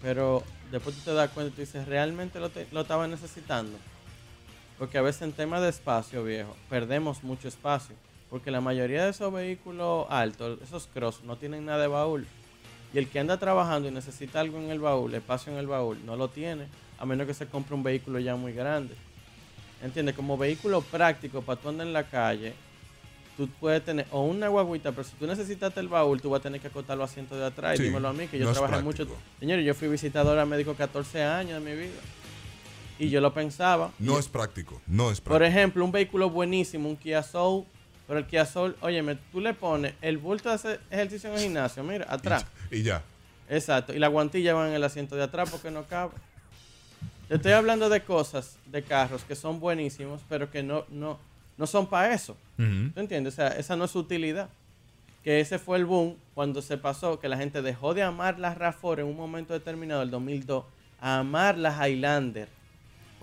Pero 0.01 0.43
después 0.71 0.95
tú 0.97 1.01
te 1.03 1.13
das 1.13 1.29
cuenta 1.31 1.51
y 1.51 1.55
tú 1.55 1.61
dices, 1.61 1.87
¿realmente 1.87 2.39
lo, 2.39 2.49
te- 2.49 2.67
lo 2.71 2.81
estaba 2.81 3.07
necesitando? 3.07 3.77
Porque 4.77 4.97
a 4.97 5.01
veces 5.01 5.21
en 5.21 5.31
tema 5.31 5.61
de 5.61 5.69
espacio, 5.69 6.23
viejo, 6.23 6.55
perdemos 6.69 7.23
mucho 7.23 7.47
espacio. 7.47 7.95
Porque 8.29 8.51
la 8.51 8.59
mayoría 8.61 9.03
de 9.05 9.11
esos 9.11 9.31
vehículos 9.31 10.07
altos, 10.09 10.59
esos 10.61 10.87
cross, 10.87 11.23
no 11.23 11.37
tienen 11.37 11.65
nada 11.65 11.79
de 11.83 11.87
baúl. 11.87 12.27
Y 12.93 12.99
el 12.99 13.07
que 13.07 13.19
anda 13.19 13.37
trabajando 13.37 13.87
y 13.87 13.91
necesita 13.91 14.39
algo 14.39 14.59
en 14.59 14.69
el 14.69 14.79
baúl, 14.79 15.13
espacio 15.15 15.51
en 15.51 15.57
el 15.57 15.67
baúl, 15.67 15.97
no 16.05 16.15
lo 16.15 16.27
tiene. 16.27 16.67
A 16.99 17.05
menos 17.05 17.25
que 17.25 17.33
se 17.33 17.47
compre 17.47 17.73
un 17.73 17.83
vehículo 17.83 18.19
ya 18.19 18.35
muy 18.35 18.53
grande. 18.53 18.93
¿Entiendes? 19.81 20.15
Como 20.15 20.37
vehículo 20.37 20.81
práctico 20.81 21.41
para 21.41 21.59
tú 21.59 21.69
andar 21.69 21.87
en 21.87 21.93
la 21.93 22.03
calle, 22.03 22.53
tú 23.35 23.49
puedes 23.59 23.83
tener 23.83 24.05
o 24.11 24.21
una 24.21 24.47
guaguita, 24.47 24.91
pero 24.91 25.03
si 25.03 25.15
tú 25.15 25.25
necesitas 25.27 25.75
el 25.77 25.87
baúl, 25.87 26.21
tú 26.21 26.29
vas 26.29 26.39
a 26.39 26.43
tener 26.43 26.61
que 26.61 26.67
acotar 26.67 26.97
los 26.97 27.09
asientos 27.09 27.37
de 27.37 27.45
atrás. 27.45 27.77
Sí, 27.77 27.83
y 27.83 27.85
dímelo 27.87 28.09
a 28.09 28.13
mí, 28.13 28.27
que 28.27 28.37
yo 28.37 28.45
no 28.45 28.51
trabajé 28.51 28.81
mucho. 28.81 29.07
Señores, 29.39 29.65
yo 29.65 29.73
fui 29.73 29.87
visitadora 29.87 30.45
médico 30.45 30.73
14 30.75 31.23
años 31.23 31.63
de 31.63 31.69
mi 31.71 31.75
vida. 31.75 31.99
Y 32.99 33.09
yo 33.09 33.19
lo 33.21 33.33
pensaba. 33.33 33.91
No 33.99 34.19
es 34.19 34.29
práctico, 34.29 34.81
no 34.85 35.09
es 35.09 35.19
práctico. 35.19 35.33
Por 35.33 35.43
ejemplo, 35.43 35.83
un 35.83 35.91
vehículo 35.91 36.29
buenísimo, 36.29 36.87
un 36.87 36.95
Kia 36.95 37.23
Soul. 37.23 37.65
Pero 38.07 38.19
el 38.19 38.25
Kia 38.25 38.45
Soul, 38.45 38.75
óyeme, 38.81 39.17
tú 39.31 39.39
le 39.39 39.53
pones 39.53 39.93
el 40.01 40.17
bulto 40.17 40.49
de 40.49 40.55
hacer 40.55 40.81
ejercicio 40.91 41.29
en 41.29 41.35
el 41.35 41.41
gimnasio, 41.41 41.83
mira, 41.83 42.05
atrás. 42.07 42.45
Y 42.73 42.83
ya. 42.83 43.03
Exacto. 43.49 43.93
Y 43.93 43.99
la 43.99 44.07
guantilla 44.07 44.53
va 44.53 44.67
en 44.67 44.73
el 44.73 44.83
asiento 44.83 45.15
de 45.15 45.23
atrás 45.23 45.49
porque 45.49 45.71
no 45.71 45.83
cabe. 45.83 46.13
Te 47.27 47.35
estoy 47.35 47.53
hablando 47.53 47.89
de 47.89 48.01
cosas, 48.01 48.57
de 48.65 48.83
carros 48.83 49.23
que 49.23 49.35
son 49.35 49.59
buenísimos, 49.59 50.21
pero 50.27 50.51
que 50.51 50.63
no, 50.63 50.85
no, 50.89 51.19
no 51.57 51.67
son 51.67 51.87
para 51.87 52.13
eso. 52.13 52.35
Ujú. 52.57 52.91
¿Tú 52.93 52.99
entiendes? 52.99 53.33
O 53.33 53.35
sea, 53.37 53.47
esa 53.49 53.75
no 53.75 53.85
es 53.85 53.91
su 53.91 53.99
utilidad. 53.99 54.49
Que 55.23 55.39
ese 55.39 55.57
fue 55.57 55.77
el 55.77 55.85
boom 55.85 56.17
cuando 56.33 56.61
se 56.61 56.77
pasó, 56.77 57.19
que 57.19 57.29
la 57.29 57.37
gente 57.37 57.61
dejó 57.61 57.93
de 57.93 58.03
amar 58.03 58.39
las 58.39 58.57
RAV4 58.57 58.99
en 58.99 59.05
un 59.05 59.15
momento 59.15 59.53
determinado, 59.53 60.01
el 60.01 60.11
2002, 60.11 60.65
a 60.99 61.19
amar 61.19 61.57
las 61.57 61.79
Highlander. 61.79 62.49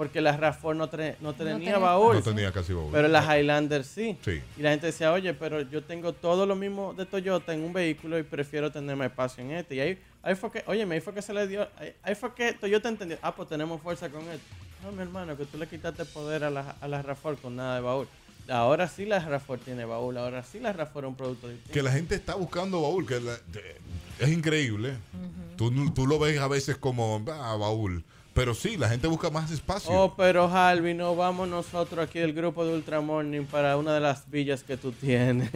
Porque 0.01 0.23
las 0.23 0.41
RAV4 0.41 0.77
no, 0.77 0.91
tre- 0.91 1.17
no 1.21 1.35
tenía 1.35 1.53
tenía 1.57 1.77
baúl. 1.79 2.15
No 2.17 2.23
tenía 2.23 2.51
casi 2.51 2.73
baúl. 2.73 2.89
Pero 2.91 3.07
las 3.09 3.27
Highlander 3.27 3.85
sí. 3.85 4.17
Sí. 4.25 4.41
Y 4.57 4.63
la 4.63 4.71
gente 4.71 4.87
decía, 4.87 5.13
oye, 5.13 5.35
pero 5.35 5.61
yo 5.61 5.83
tengo 5.85 6.15
todo 6.15 6.47
lo 6.47 6.57
mismo 6.57 6.95
de 6.95 7.05
Toyota 7.05 7.53
en 7.53 7.63
un 7.63 7.75
vehículo 7.75 8.19
y 8.19 8.23
prefiero 8.23 8.73
tener 8.73 8.97
más 8.97 9.09
espacio 9.11 9.45
en 9.45 9.51
este. 9.51 9.75
Y 9.75 9.81
ahí, 9.81 9.99
ahí 10.23 10.35
fue 10.37 10.51
que, 10.51 10.65
oye, 10.69 10.85
ahí 10.91 11.01
fue 11.03 11.13
que 11.13 11.21
se 11.21 11.35
le 11.35 11.47
dio, 11.47 11.69
ahí, 11.77 11.93
ahí 12.03 12.15
fue 12.15 12.33
que 12.35 12.55
Toyota 12.55 12.89
entendió, 12.89 13.19
ah, 13.21 13.35
pues 13.37 13.47
tenemos 13.51 13.79
fuerza 13.83 14.09
con 14.09 14.23
esto. 14.23 14.41
No, 14.83 14.91
mi 14.91 15.03
hermano, 15.03 15.37
que 15.37 15.45
tú 15.45 15.59
le 15.59 15.67
quitaste 15.69 16.07
poder 16.07 16.45
a 16.45 16.51
la, 16.51 16.77
a 16.81 16.89
la 16.89 17.03
RAV4 17.05 17.37
con 17.43 17.57
nada 17.57 17.75
de 17.75 17.83
baúl. 17.83 18.09
Ahora 18.49 18.89
sí 18.89 19.05
la 19.05 19.21
RAV4 19.23 19.59
tiene 19.67 19.85
baúl, 19.85 20.17
ahora 20.17 20.43
sí 20.45 20.61
la 20.61 20.73
RAV4 20.75 20.99
es 21.01 21.05
un 21.05 21.15
producto 21.15 21.47
distinto. 21.51 21.75
Que 21.75 21.83
la 21.83 21.93
gente 21.93 22.15
está 22.15 22.37
buscando 22.37 22.81
baúl, 22.81 23.07
que 23.07 23.21
la- 23.21 23.37
de- 23.53 23.77
es 24.19 24.29
increíble. 24.31 24.95
tú, 25.59 25.93
tú 25.93 26.07
lo 26.07 26.19
ves 26.19 26.41
a 26.41 26.49
veces 26.49 26.79
como 26.79 27.23
ah, 27.31 27.57
baúl. 27.61 28.03
Pero 28.33 28.55
sí, 28.55 28.77
la 28.77 28.89
gente 28.89 29.09
busca 29.09 29.29
más 29.29 29.51
espacio. 29.51 29.91
Oh, 29.93 30.15
pero 30.17 30.45
Harvey, 30.47 30.95
no 30.95 31.17
vamos 31.17 31.49
nosotros 31.49 32.09
aquí 32.09 32.21
del 32.21 32.33
grupo 32.33 32.65
de 32.65 32.75
Ultramorning 32.75 33.45
para 33.47 33.77
una 33.77 33.93
de 33.93 34.01
las 34.01 34.31
villas 34.31 34.63
que 34.63 34.77
tú 34.77 34.93
tienes. 34.93 35.51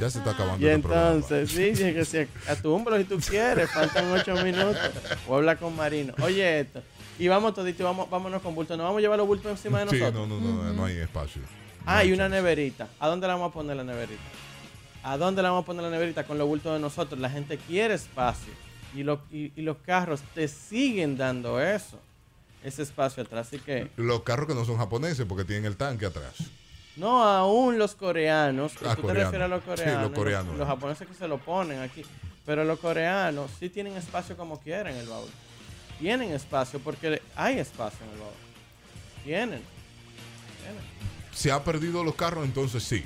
Ya 0.00 0.08
se 0.10 0.18
está 0.18 0.30
acabando 0.30 0.64
Y 0.64 0.68
este 0.68 0.80
programa. 0.82 1.10
entonces, 1.16 1.50
sí, 1.50 1.76
sí, 1.76 1.92
que 1.92 2.04
si 2.06 2.18
a 2.50 2.56
tu 2.56 2.72
hombro 2.72 2.96
si 2.96 3.04
tú 3.04 3.18
quieres, 3.18 3.70
faltan 3.70 4.10
ocho 4.12 4.34
minutos. 4.42 4.78
O 5.28 5.36
habla 5.36 5.56
con 5.56 5.76
Marino. 5.76 6.14
Oye 6.22 6.60
esto. 6.60 6.82
Y 7.18 7.28
vamos 7.28 7.52
todito, 7.54 7.84
vamos, 7.84 8.08
vámonos 8.08 8.40
con 8.40 8.54
bulto. 8.54 8.76
¿No 8.78 8.84
vamos 8.84 8.98
a 8.98 9.00
llevar 9.02 9.18
los 9.18 9.26
bultos 9.26 9.50
encima 9.52 9.84
de 9.84 9.90
Sí, 9.90 9.98
nosotros? 9.98 10.26
no, 10.26 10.40
no, 10.40 10.62
no, 10.64 10.72
no 10.72 10.84
hay 10.86 10.96
espacio. 10.96 11.42
Ah, 11.84 12.02
y 12.02 12.12
una 12.12 12.30
neverita. 12.30 12.88
¿A 12.98 13.08
dónde 13.08 13.26
la 13.26 13.34
vamos 13.34 13.50
a 13.50 13.52
poner 13.52 13.76
la 13.76 13.84
neverita? 13.84 14.22
¿A 15.02 15.18
dónde 15.18 15.42
la 15.42 15.50
vamos 15.50 15.64
a 15.64 15.66
poner 15.66 15.82
la 15.82 15.90
neverita 15.90 16.24
con 16.24 16.38
los 16.38 16.48
bultos 16.48 16.72
de 16.72 16.78
nosotros? 16.80 17.20
La 17.20 17.28
gente 17.28 17.58
quiere 17.58 17.92
espacio. 17.94 18.52
Y, 18.94 19.02
lo- 19.04 19.22
y, 19.30 19.52
y 19.56 19.62
los 19.62 19.76
carros 19.78 20.20
te 20.34 20.48
siguen 20.48 21.16
dando 21.16 21.60
eso. 21.60 21.98
Ese 22.64 22.82
espacio 22.82 23.22
atrás. 23.22 23.46
Así 23.48 23.58
que, 23.58 23.90
Los 23.96 24.22
carros 24.22 24.46
que 24.46 24.54
no 24.54 24.64
son 24.64 24.76
japoneses 24.76 25.24
porque 25.26 25.44
tienen 25.44 25.64
el 25.64 25.76
tanque 25.76 26.06
atrás. 26.06 26.34
no 26.96 27.22
aún 27.24 27.78
los 27.78 27.94
coreanos. 27.94 28.72
Ah, 28.84 28.94
tú 28.96 29.02
te 29.02 29.08
coreanos. 29.08 29.32
refieres 29.32 29.44
a 29.44 29.48
los 29.48 29.60
Sí, 29.62 29.68
los 29.68 29.78
coreanos. 29.80 30.12
coreanos. 30.12 30.58
Los, 30.58 30.68
japoneses 30.68 31.08
que 31.08 31.14
se 31.14 31.28
lo 31.28 31.38
ponen 31.38 31.80
aquí. 31.80 32.02
Pero 32.44 32.64
los 32.64 32.78
coreanos 32.80 33.50
sí 33.58 33.68
tienen 33.70 33.96
espacio 33.96 34.36
como 34.36 34.60
quieren 34.60 34.94
en 34.94 35.00
el 35.00 35.06
baúl. 35.08 35.28
Tienen 35.98 36.32
espacio 36.32 36.80
porque 36.80 37.22
hay 37.36 37.58
espacio 37.58 37.98
en 38.06 38.12
el 38.12 38.18
baúl. 38.18 38.32
Tienen. 39.24 39.62
Tienen. 40.62 40.82
Se 41.32 41.52
ha 41.52 41.62
perdido 41.64 42.02
los 42.04 42.14
carros, 42.16 42.44
entonces 42.44 42.82
sí. 42.82 43.04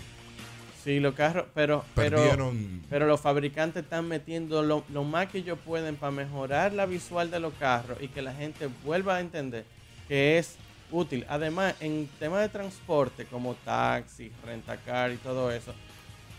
Sí, 0.85 1.01
los 1.01 1.15
carros, 1.15 1.47
pero, 1.55 1.83
pero, 1.95 2.19
Perdieron- 2.19 2.83
pero 2.91 3.07
los 3.07 3.19
fabricantes 3.19 3.85
están 3.85 4.07
metiendo 4.07 4.63
lo, 4.63 4.85
lo 4.91 5.03
más 5.03 5.29
que 5.31 5.39
ellos 5.39 5.59
pueden 5.65 5.97
para 5.97 6.11
mejorar 6.13 6.75
la 6.75 6.85
visual 6.85 7.31
de 7.31 7.41
los 7.41 7.55
carros 7.55 7.97
y 8.03 8.09
que 8.09 8.21
la 8.21 8.35
gente 8.35 8.69
vuelva 8.85 9.17
a 9.17 9.21
entender 9.21 9.65
que 10.09 10.37
es 10.39 10.57
útil. 10.91 11.25
Además, 11.31 11.75
en 11.81 12.07
temas 12.19 12.43
de 12.43 12.51
transporte 12.51 13.25
como 13.25 13.55
taxi, 13.55 14.31
rentacar 14.45 15.11
y 15.11 15.17
todo 15.17 15.51
eso, 15.51 15.73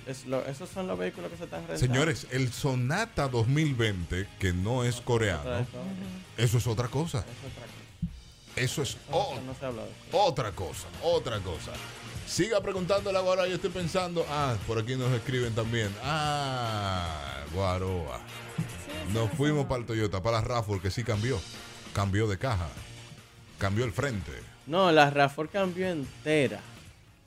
es 0.05 0.27
lo- 0.27 0.45
esos 0.45 0.69
son 0.69 0.85
los 0.85 0.99
vehículos 0.99 1.31
que 1.31 1.37
se 1.37 1.45
están 1.45 1.61
rentando. 1.61 1.79
Señores, 1.79 2.27
el 2.29 2.53
Sonata 2.53 3.27
2020, 3.27 4.27
que 4.37 4.53
no 4.53 4.83
es 4.83 5.01
coreano, 5.01 5.65
eso 6.37 6.57
es 6.59 6.67
otra 6.67 6.87
cosa. 6.87 7.25
Eso 8.55 8.83
es 8.83 8.95
o- 9.11 9.39
no 9.45 9.53
se 9.55 9.65
habla 9.65 9.81
de 9.83 9.89
eso. 9.89 9.97
otra 10.23 10.51
cosa, 10.51 10.87
otra 11.01 11.39
cosa. 11.39 11.71
Siga 12.27 12.59
preguntándole 12.61 13.17
ahora, 13.17 13.47
yo 13.47 13.55
estoy 13.55 13.69
pensando. 13.69 14.25
Ah, 14.29 14.55
por 14.67 14.79
aquí 14.79 14.95
nos 14.95 15.11
escriben 15.13 15.53
también. 15.53 15.89
Ah, 16.03 17.43
Guaroa. 17.53 18.19
Nos 19.13 19.29
fuimos 19.31 19.65
para 19.67 19.81
el 19.81 19.85
Toyota, 19.85 20.21
para 20.21 20.41
la 20.41 20.47
RAV4, 20.47 20.81
que 20.81 20.91
sí 20.91 21.03
cambió. 21.03 21.39
Cambió 21.93 22.27
de 22.27 22.37
caja. 22.37 22.67
Cambió 23.59 23.85
el 23.85 23.93
frente. 23.93 24.31
No, 24.67 24.91
la 24.91 25.13
RAV4 25.13 25.49
cambió 25.49 25.87
entera. 25.87 26.59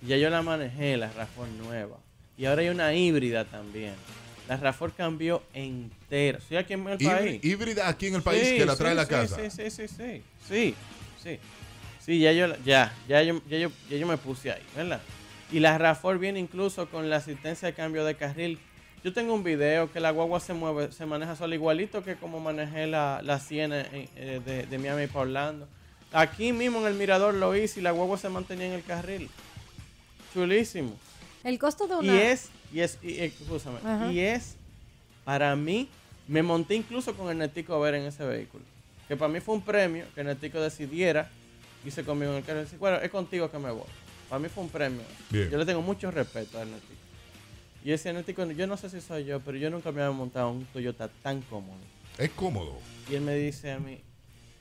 Ya 0.02 0.16
yo 0.16 0.28
la 0.30 0.42
manejé, 0.42 0.96
la 0.96 1.10
RAV4 1.12 1.48
nueva. 1.64 1.96
Y 2.36 2.46
ahora 2.46 2.62
hay 2.62 2.68
una 2.68 2.92
híbrida 2.92 3.44
también. 3.44 3.94
La 4.48 4.60
RAV4 4.60 4.92
cambió 4.96 5.42
entera. 5.54 6.38
Estoy 6.38 6.56
aquí 6.56 6.72
en 6.74 6.88
el 6.88 6.98
país. 6.98 7.44
híbrida 7.44 7.88
aquí 7.88 8.08
en 8.08 8.16
el 8.16 8.22
país 8.22 8.46
Sí, 8.46 8.56
que 8.58 8.66
la 8.66 8.76
trae 8.76 8.92
a 8.92 8.94
la 8.94 9.04
sí, 9.04 9.10
casa. 9.10 9.36
Sí, 9.36 9.50
sí, 9.50 9.70
sí, 9.70 9.88
sí. 9.88 10.22
Sí, 10.48 10.74
sí. 11.22 11.38
Sí, 12.08 12.20
ya 12.20 12.32
yo, 12.32 12.46
ya, 12.64 12.90
ya 13.06 13.22
yo, 13.22 13.38
ya 13.50 13.58
yo, 13.58 13.70
ya 13.90 13.96
yo 13.98 14.06
me 14.06 14.16
puse 14.16 14.50
ahí, 14.50 14.62
¿verdad? 14.74 15.02
Y 15.52 15.60
la 15.60 15.78
RAV4 15.78 16.18
viene 16.18 16.40
incluso 16.40 16.88
con 16.88 17.10
la 17.10 17.16
asistencia 17.16 17.68
de 17.68 17.74
cambio 17.74 18.02
de 18.06 18.14
carril. 18.14 18.58
Yo 19.04 19.12
tengo 19.12 19.34
un 19.34 19.44
video 19.44 19.92
que 19.92 20.00
la 20.00 20.10
guagua 20.10 20.40
se 20.40 20.54
mueve, 20.54 20.90
se 20.90 21.04
maneja 21.04 21.36
sola 21.36 21.54
igualito 21.54 22.02
que 22.02 22.16
como 22.16 22.40
manejé 22.40 22.86
la, 22.86 23.20
la 23.22 23.38
Siena 23.38 23.82
en- 23.82 24.08
eh, 24.16 24.40
de, 24.42 24.64
de 24.64 24.78
Miami 24.78 25.06
para 25.06 25.20
Orlando. 25.20 25.68
Aquí 26.10 26.54
mismo 26.54 26.78
en 26.80 26.86
el 26.86 26.94
mirador 26.94 27.34
lo 27.34 27.54
hice 27.54 27.80
y 27.80 27.82
la 27.82 27.90
guagua 27.90 28.16
se 28.16 28.30
mantenía 28.30 28.68
en 28.68 28.72
el 28.72 28.84
carril. 28.84 29.28
Chulísimo. 30.32 30.96
El 31.44 31.58
costo 31.58 31.86
de 31.86 31.94
una... 31.96 32.14
Y 32.14 32.16
es, 32.16 32.48
y 32.72 32.80
es, 32.80 32.98
y, 33.02 33.20
escúchame, 33.20 33.80
Ajá. 33.84 34.10
y 34.10 34.20
es, 34.20 34.56
para 35.24 35.54
mí, 35.56 35.90
me 36.26 36.42
monté 36.42 36.74
incluso 36.74 37.14
con 37.14 37.30
el 37.30 37.36
Netico 37.36 37.74
a 37.74 37.78
ver 37.80 37.96
en 37.96 38.04
ese 38.06 38.24
vehículo. 38.24 38.64
Que 39.08 39.14
para 39.16 39.30
mí 39.30 39.40
fue 39.40 39.54
un 39.56 39.60
premio 39.62 40.06
que 40.14 40.22
el 40.22 40.26
Netico 40.28 40.58
decidiera 40.58 41.30
irse 41.84 42.04
conmigo 42.04 42.32
en 42.32 42.38
el 42.38 42.44
carro 42.44 42.60
y 42.60 42.62
decir, 42.64 42.78
bueno, 42.78 42.96
es 42.98 43.10
contigo 43.10 43.50
que 43.50 43.58
me 43.58 43.70
voy. 43.70 43.84
Para 44.28 44.38
mí 44.40 44.48
fue 44.48 44.64
un 44.64 44.70
premio. 44.70 45.02
Bien. 45.30 45.48
Yo 45.50 45.58
le 45.58 45.64
tengo 45.64 45.80
mucho 45.82 46.10
respeto 46.10 46.58
al 46.60 46.70
Netico. 46.70 46.92
Y 47.84 47.92
ese 47.92 48.12
Netico, 48.12 48.44
yo 48.50 48.66
no 48.66 48.76
sé 48.76 48.90
si 48.90 49.00
soy 49.00 49.24
yo, 49.24 49.40
pero 49.40 49.56
yo 49.56 49.70
nunca 49.70 49.90
me 49.92 50.02
había 50.02 50.14
montado 50.16 50.50
un 50.50 50.64
Toyota 50.66 51.08
tan 51.22 51.40
cómodo. 51.42 51.78
Es 52.18 52.30
cómodo. 52.30 52.76
Y 53.10 53.14
él 53.14 53.22
me 53.22 53.34
dice 53.36 53.72
a 53.72 53.78
mí, 53.78 54.00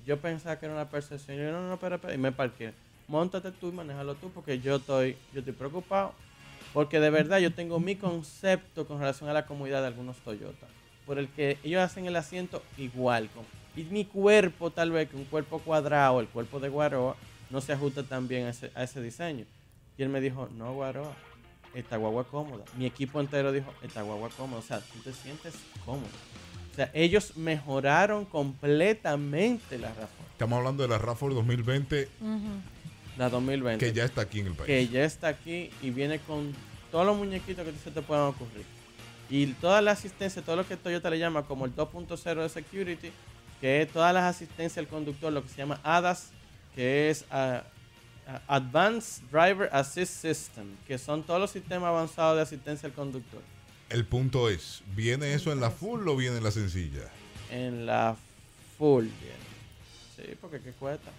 yo 0.05 0.17
pensaba 0.19 0.57
que 0.59 0.67
era 0.67 0.75
una 0.75 0.89
percepción. 0.89 1.35
Y 1.37 1.41
yo, 1.41 1.51
no, 1.51 1.67
no, 1.67 1.73
espera, 1.73 1.95
espera. 1.95 2.13
Y 2.13 2.17
me 2.17 2.31
parqué. 2.31 2.73
Móntate 3.07 3.51
tú 3.51 3.69
y 3.69 3.71
manéjalo 3.71 4.15
tú 4.15 4.29
porque 4.31 4.59
yo 4.59 4.75
estoy, 4.77 5.17
yo 5.33 5.39
estoy 5.39 5.53
preocupado. 5.53 6.13
Porque 6.73 6.99
de 6.99 7.09
verdad 7.09 7.39
yo 7.39 7.51
tengo 7.53 7.79
mi 7.79 7.95
concepto 7.95 8.85
con 8.87 8.99
relación 8.99 9.29
a 9.29 9.33
la 9.33 9.45
comodidad 9.45 9.81
de 9.81 9.87
algunos 9.87 10.17
Toyota. 10.17 10.67
Por 11.05 11.17
el 11.17 11.27
que 11.29 11.57
ellos 11.63 11.81
hacen 11.81 12.05
el 12.05 12.15
asiento 12.15 12.61
igual. 12.77 13.29
con- 13.33 13.45
y 13.77 13.83
mi 13.85 14.05
cuerpo, 14.05 14.71
tal 14.71 14.91
vez, 14.91 15.09
que 15.09 15.15
un 15.15 15.25
cuerpo 15.25 15.59
cuadrado, 15.59 16.19
el 16.19 16.27
cuerpo 16.27 16.59
de 16.59 16.69
Guaroa, 16.69 17.15
no 17.49 17.61
se 17.61 17.73
ajusta 17.73 18.03
tan 18.03 18.27
bien 18.27 18.47
a 18.47 18.49
ese, 18.49 18.71
a 18.75 18.83
ese 18.83 19.01
diseño. 19.01 19.45
Y 19.97 20.03
él 20.03 20.09
me 20.09 20.19
dijo, 20.19 20.49
no, 20.57 20.73
Guaroa, 20.73 21.15
esta 21.73 21.97
guagua 21.97 22.23
cómoda. 22.25 22.65
Mi 22.75 22.85
equipo 22.85 23.19
entero 23.19 23.51
dijo, 23.51 23.71
esta 23.83 24.01
guagua 24.01 24.29
cómoda. 24.35 24.59
O 24.59 24.63
sea, 24.63 24.79
tú 24.79 24.99
te 25.03 25.13
sientes 25.13 25.53
cómodo. 25.85 26.07
O 26.71 26.75
sea, 26.75 26.91
ellos 26.93 27.37
mejoraron 27.37 28.25
completamente 28.25 29.77
la 29.77 29.89
RAV4. 29.89 30.07
Estamos 30.31 30.57
hablando 30.57 30.83
de 30.83 30.89
la 30.89 30.99
RAV4 30.99 31.33
2020 31.33 32.09
La 33.17 33.29
2020. 33.29 33.85
que 33.85 33.93
ya 33.93 34.05
está 34.05 34.21
aquí 34.21 34.39
en 34.41 34.47
el 34.47 34.53
país. 34.53 34.67
que 34.67 34.87
ya 34.87 35.03
está 35.03 35.27
aquí 35.29 35.71
y 35.81 35.89
viene 35.89 36.19
con 36.19 36.53
todos 36.91 37.05
los 37.05 37.17
muñequitos 37.17 37.65
que 37.65 37.73
se 37.83 37.91
te 37.91 38.01
puedan 38.01 38.25
ocurrir. 38.25 38.65
Y 39.29 39.47
toda 39.53 39.81
la 39.81 39.91
asistencia, 39.91 40.41
todo 40.41 40.55
lo 40.55 40.67
que 40.67 40.77
Toyota 40.77 41.09
le 41.09 41.19
llama 41.19 41.43
como 41.43 41.65
el 41.65 41.75
2.0 41.75 42.43
de 42.43 42.49
security, 42.49 43.11
que 43.61 43.81
es 43.81 43.91
todas 43.91 44.13
las 44.13 44.23
asistencias 44.23 44.77
al 44.77 44.87
conductor, 44.87 45.31
lo 45.31 45.43
que 45.43 45.49
se 45.49 45.57
llama 45.57 45.79
ADAS, 45.83 46.31
que 46.75 47.09
es 47.09 47.25
ah, 47.31 47.63
ah, 48.27 48.41
Advanced 48.47 49.23
Driver 49.31 49.69
Assist 49.71 50.21
System, 50.21 50.75
que 50.87 50.97
son 50.97 51.23
todos 51.23 51.39
los 51.39 51.51
sistemas 51.51 51.87
avanzados 51.87 52.37
de 52.37 52.43
asistencia 52.43 52.87
al 52.87 52.93
conductor. 52.93 53.41
El 53.89 54.05
punto 54.05 54.49
es, 54.49 54.83
¿viene 54.95 55.33
eso 55.33 55.51
en 55.51 55.59
la 55.59 55.71
full 55.71 56.07
o 56.07 56.15
viene 56.15 56.37
en 56.37 56.43
la 56.43 56.51
sencilla? 56.51 57.09
En 57.49 57.85
la 57.85 58.15
full, 58.77 59.05
bien. 59.05 59.47
Sí, 60.15 60.35
porque 60.41 60.59
qué 60.59 60.71
cuesta. 60.71 61.11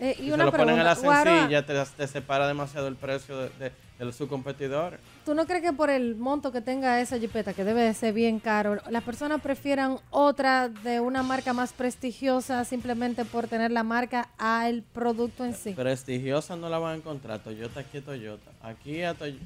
Eh, 0.00 0.14
y 0.18 0.22
si 0.24 0.30
una 0.30 0.44
se 0.44 0.50
lo 0.52 0.56
ponen 0.56 0.78
a 0.78 0.84
la 0.84 0.94
sencilla, 0.94 1.66
te, 1.66 1.74
te 1.96 2.06
separa 2.06 2.46
demasiado 2.46 2.86
el 2.86 2.94
precio 2.96 3.36
de, 3.38 3.48
de, 3.58 3.72
de 4.04 4.12
sus 4.12 4.28
competidores. 4.28 5.00
¿Tú 5.24 5.34
no 5.34 5.44
crees 5.46 5.62
que 5.62 5.72
por 5.72 5.90
el 5.90 6.14
monto 6.14 6.52
que 6.52 6.60
tenga 6.60 7.00
esa 7.00 7.18
jipeta, 7.18 7.52
que 7.52 7.64
debe 7.64 7.82
de 7.82 7.92
ser 7.94 8.12
bien 8.14 8.38
caro, 8.38 8.78
las 8.90 9.02
personas 9.02 9.40
prefieran 9.40 9.98
otra 10.10 10.68
de 10.68 11.00
una 11.00 11.22
marca 11.24 11.52
más 11.52 11.72
prestigiosa 11.72 12.64
simplemente 12.64 13.24
por 13.24 13.48
tener 13.48 13.72
la 13.72 13.82
marca 13.82 14.28
al 14.38 14.82
producto 14.82 15.44
en 15.44 15.54
sí? 15.54 15.72
Prestigiosa 15.72 16.54
no 16.54 16.68
la 16.68 16.78
van 16.78 16.92
a 16.92 16.96
encontrar. 16.98 17.40
Toyota 17.40 17.80
aquí 17.80 17.98
es 17.98 18.04
Toyota. 18.04 18.50
Aquí 18.62 19.02
a 19.02 19.14
Toy- 19.14 19.38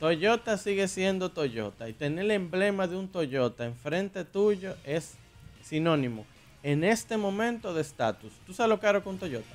Toyota 0.00 0.56
sigue 0.56 0.88
siendo 0.88 1.30
Toyota. 1.30 1.88
Y 1.88 1.92
tener 1.92 2.24
el 2.24 2.30
emblema 2.30 2.86
de 2.86 2.96
un 2.96 3.08
Toyota 3.08 3.66
enfrente 3.66 4.24
tuyo 4.24 4.74
es 4.84 5.14
sinónimo 5.62 6.24
en 6.62 6.82
este 6.82 7.16
momento 7.16 7.74
de 7.74 7.82
estatus. 7.82 8.32
¿Tú 8.46 8.54
sabes 8.54 8.70
lo 8.70 8.80
caro 8.80 9.02
que 9.02 9.08
un 9.08 9.18
Toyota? 9.18 9.46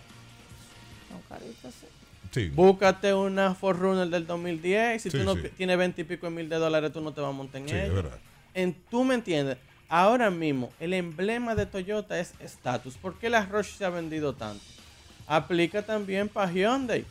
Son 1.61 1.71
sí. 1.71 1.87
Sí. 2.31 2.49
Búscate 2.49 3.13
una 3.13 3.53
Forerunner 3.53 4.07
del 4.07 4.25
2010. 4.25 5.01
Si 5.01 5.11
Sí, 5.11 5.17
tú 5.17 5.23
no 5.23 5.35
sí. 5.35 5.49
tienes 5.55 5.77
20 5.77 6.01
y 6.01 6.03
pico 6.03 6.25
de 6.27 6.31
mil 6.31 6.49
de 6.49 6.55
dólares, 6.55 6.91
tú 6.91 6.99
no 7.01 7.11
te 7.13 7.21
vas 7.21 7.29
a 7.29 7.33
montar 7.33 7.61
en 7.61 7.69
Sí, 7.69 7.75
es 7.75 7.83
ella. 7.85 7.93
verdad. 7.93 8.17
En, 8.55 8.73
¿Tú 8.89 9.03
me 9.03 9.15
entiendes? 9.15 9.57
Ahora 9.89 10.31
mismo, 10.31 10.71
el 10.79 10.93
emblema 10.93 11.53
de 11.53 11.65
Toyota 11.67 12.19
es 12.19 12.33
estatus. 12.39 12.95
¿Por 12.95 13.19
qué 13.19 13.29
la 13.29 13.45
Rush 13.45 13.75
se 13.77 13.85
ha 13.85 13.89
vendido 13.89 14.33
tanto? 14.33 14.63
Aplica 15.27 15.83
también 15.83 16.27
para 16.29 16.51
Hyundai. 16.51 17.05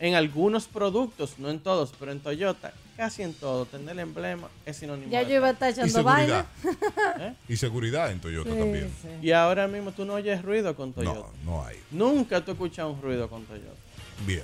En 0.00 0.14
algunos 0.14 0.66
productos, 0.66 1.38
no 1.38 1.50
en 1.50 1.60
todos, 1.60 1.92
pero 1.98 2.10
en 2.12 2.20
Toyota, 2.20 2.72
casi 2.98 3.22
en 3.22 3.32
todo, 3.32 3.64
tener 3.64 3.90
el 3.90 4.00
emblema 4.00 4.48
es 4.66 4.76
sinónimo 4.76 5.08
Ya 5.10 5.20
de 5.20 5.26
yo 5.30 5.36
iba 5.36 5.46
a 5.46 5.50
estar 5.52 5.70
Y 5.70 5.72
echando 5.72 6.02
vaina. 6.02 6.46
seguridad. 6.60 7.20
¿Eh? 7.20 7.34
Y 7.48 7.56
seguridad 7.56 8.10
en 8.10 8.20
Toyota 8.20 8.50
Sí, 8.50 8.58
también. 8.58 8.92
sí. 9.00 9.08
Y 9.22 9.30
ahora 9.30 9.68
mismo 9.68 9.92
tú 9.92 10.04
no 10.04 10.14
oyes 10.14 10.42
ruido 10.42 10.74
con 10.74 10.92
Toyota. 10.92 11.30
No, 11.44 11.52
no 11.52 11.64
hay. 11.64 11.76
Nunca 11.92 12.44
tú 12.44 12.50
escuchas 12.50 12.86
un 12.86 13.00
ruido 13.00 13.30
con 13.30 13.44
Toyota. 13.44 13.70
Bien. 14.26 14.42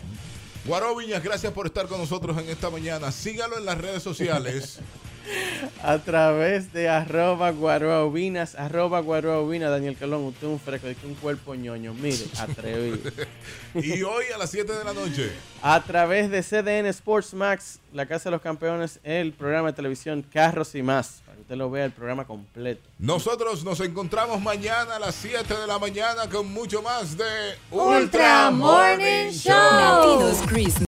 Guaro 0.64 0.94
Viñas, 0.96 1.22
gracias 1.22 1.52
por 1.52 1.66
estar 1.66 1.88
con 1.88 1.98
nosotros 1.98 2.38
en 2.38 2.48
esta 2.48 2.70
mañana. 2.70 3.10
Sígalo 3.12 3.58
en 3.58 3.66
las 3.66 3.76
redes 3.76 4.02
sociales. 4.02 4.78
A 5.82 5.98
través 5.98 6.72
de 6.72 6.88
arroba 6.88 7.50
guarobinas, 7.50 8.54
arroba 8.54 9.00
guarobinas, 9.00 9.70
Daniel 9.70 9.96
Colón, 9.96 10.24
usted 10.24 10.46
es 10.46 10.52
un 10.52 10.60
fresco, 10.60 10.86
de 10.86 10.94
que 10.94 11.06
un 11.06 11.14
cuerpo 11.14 11.54
ñoño, 11.54 11.94
mire, 11.94 12.24
atrevido. 12.38 13.10
y 13.74 14.02
hoy 14.02 14.24
a 14.34 14.38
las 14.38 14.50
7 14.50 14.72
de 14.72 14.84
la 14.84 14.92
noche. 14.92 15.32
A 15.62 15.82
través 15.82 16.30
de 16.30 16.42
CDN 16.42 16.86
Sports 16.86 17.34
Max, 17.34 17.80
la 17.92 18.06
Casa 18.06 18.24
de 18.24 18.32
los 18.32 18.42
Campeones, 18.42 19.00
el 19.02 19.32
programa 19.32 19.68
de 19.68 19.74
televisión 19.74 20.22
Carros 20.22 20.74
y 20.74 20.82
más, 20.82 21.22
para 21.24 21.36
que 21.36 21.42
usted 21.42 21.56
lo 21.56 21.70
vea 21.70 21.84
el 21.84 21.92
programa 21.92 22.26
completo. 22.26 22.88
Nosotros 22.98 23.64
nos 23.64 23.80
encontramos 23.80 24.40
mañana 24.40 24.96
a 24.96 24.98
las 24.98 25.14
7 25.14 25.54
de 25.54 25.66
la 25.66 25.78
mañana 25.78 26.28
con 26.30 26.52
mucho 26.52 26.82
más 26.82 27.16
de 27.16 27.24
Ultra 27.70 28.50
Morning 28.50 29.30
Show. 29.30 30.34
Christmas. 30.46 30.82